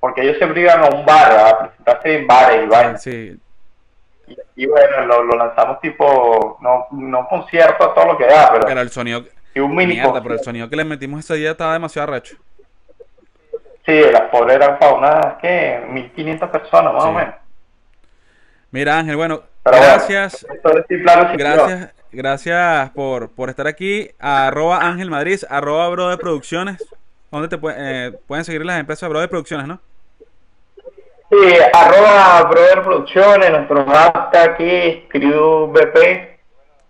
Porque 0.00 0.22
ellos 0.22 0.36
siempre 0.38 0.62
iban 0.62 0.82
a 0.82 0.88
un 0.88 1.06
bar, 1.06 1.32
a 1.32 1.58
presentarse 1.60 2.16
en 2.16 2.26
bares 2.26 2.64
y 2.64 2.66
vainas. 2.66 3.02
sí. 3.02 3.38
Y, 4.26 4.36
y 4.56 4.66
bueno, 4.66 5.04
lo, 5.06 5.22
lo 5.24 5.36
lanzamos 5.36 5.80
tipo, 5.80 6.58
no, 6.60 6.86
no 6.92 7.26
concierto 7.28 7.84
a 7.90 7.94
todo 7.94 8.06
lo 8.12 8.18
que 8.18 8.26
da, 8.26 8.50
pero, 8.52 8.66
Pero 8.66 8.80
el 8.80 8.90
sonido. 8.90 9.24
sí 9.52 9.60
un 9.60 9.74
mini 9.74 9.94
Mierda, 9.94 10.22
pero 10.22 10.34
el 10.34 10.40
sonido 10.40 10.68
que 10.68 10.76
le 10.76 10.84
metimos 10.84 11.20
ese 11.20 11.34
día 11.34 11.50
estaba 11.52 11.72
demasiado 11.74 12.08
arrecho. 12.08 12.36
Sí, 13.84 14.00
las 14.12 14.22
pobres 14.30 14.56
eran 14.56 14.78
para 14.78 14.94
unas, 14.94 15.26
¿qué? 15.40 15.84
1500 15.90 16.50
personas 16.50 16.92
más 16.94 17.02
Sí. 17.02 17.08
o 17.08 17.12
menos. 17.12 17.34
Mira, 18.70 18.98
Ángel, 18.98 19.16
bueno, 19.16 19.42
Pero 19.64 19.76
gracias. 19.76 20.46
es 20.88 21.02
plano. 21.02 21.28
Gracias, 21.36 21.92
gracias 22.12 22.90
por, 22.90 23.28
por 23.30 23.50
estar 23.50 23.66
aquí. 23.66 24.08
Arroba 24.20 24.78
Ángel 24.78 25.10
Madrid, 25.10 25.40
arroba 25.50 25.88
Bro 25.88 26.08
de 26.10 26.16
Producciones. 26.16 26.82
¿Dónde 27.30 27.48
te 27.48 27.58
pue- 27.60 27.74
eh, 27.76 28.12
pueden 28.26 28.44
seguir 28.44 28.64
las 28.64 28.78
empresas 28.78 29.08
Bro 29.08 29.20
de 29.20 29.28
Producciones, 29.28 29.66
no? 29.66 29.80
Sí, 31.32 31.38
arroba 31.72 32.42
Brother 32.42 32.82
Producciones, 32.82 33.50
nuestro 33.50 33.86
hashtag 33.86 34.50
aquí, 34.50 35.06
CrewBP. 35.08 35.96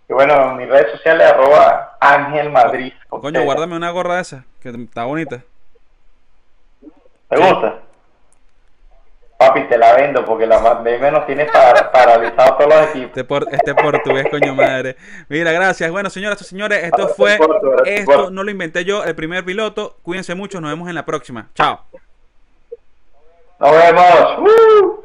Y 0.09 0.13
bueno, 0.13 0.51
en 0.51 0.57
mis 0.57 0.67
redes 0.67 0.91
sociales, 0.91 1.31
arroba 1.31 1.95
Ángel 2.01 2.51
Madrid. 2.51 2.91
con 3.07 3.21
Coño, 3.21 3.41
guárdame 3.43 3.77
una 3.77 3.91
gorra 3.91 4.15
de 4.15 4.21
esa, 4.21 4.45
que 4.61 4.67
está 4.67 5.05
bonita. 5.05 5.43
¿Te 7.29 7.37
gusta? 7.37 7.79
Papi, 9.37 9.63
te 9.69 9.77
la 9.77 9.95
vendo 9.95 10.25
porque 10.25 10.45
la 10.45 10.61
pandemia 10.61 11.09
nos 11.09 11.25
tiene 11.25 11.45
para, 11.45 11.89
paralizados 11.89 12.57
todos 12.57 12.69
los 12.69 12.89
equipos. 12.89 13.07
Este, 13.07 13.23
por, 13.23 13.47
este 13.49 13.73
portugués, 13.73 14.25
coño 14.29 14.53
madre. 14.53 14.97
Mira, 15.29 15.53
gracias. 15.53 15.89
Bueno, 15.89 16.09
señoras 16.09 16.41
y 16.41 16.43
señores, 16.43 16.83
esto 16.83 17.07
fue. 17.07 17.39
Esto 17.85 18.29
no 18.29 18.43
lo 18.43 18.51
inventé 18.51 18.83
yo, 18.83 19.05
el 19.05 19.15
primer 19.15 19.45
piloto. 19.45 19.95
Cuídense 20.03 20.35
mucho, 20.35 20.59
nos 20.59 20.69
vemos 20.69 20.89
en 20.89 20.95
la 20.95 21.05
próxima. 21.05 21.47
Chao. 21.55 21.79
All 23.63 23.71
right, 23.71 23.95
vemos. 23.95 24.39
¡Woo! 24.39 25.03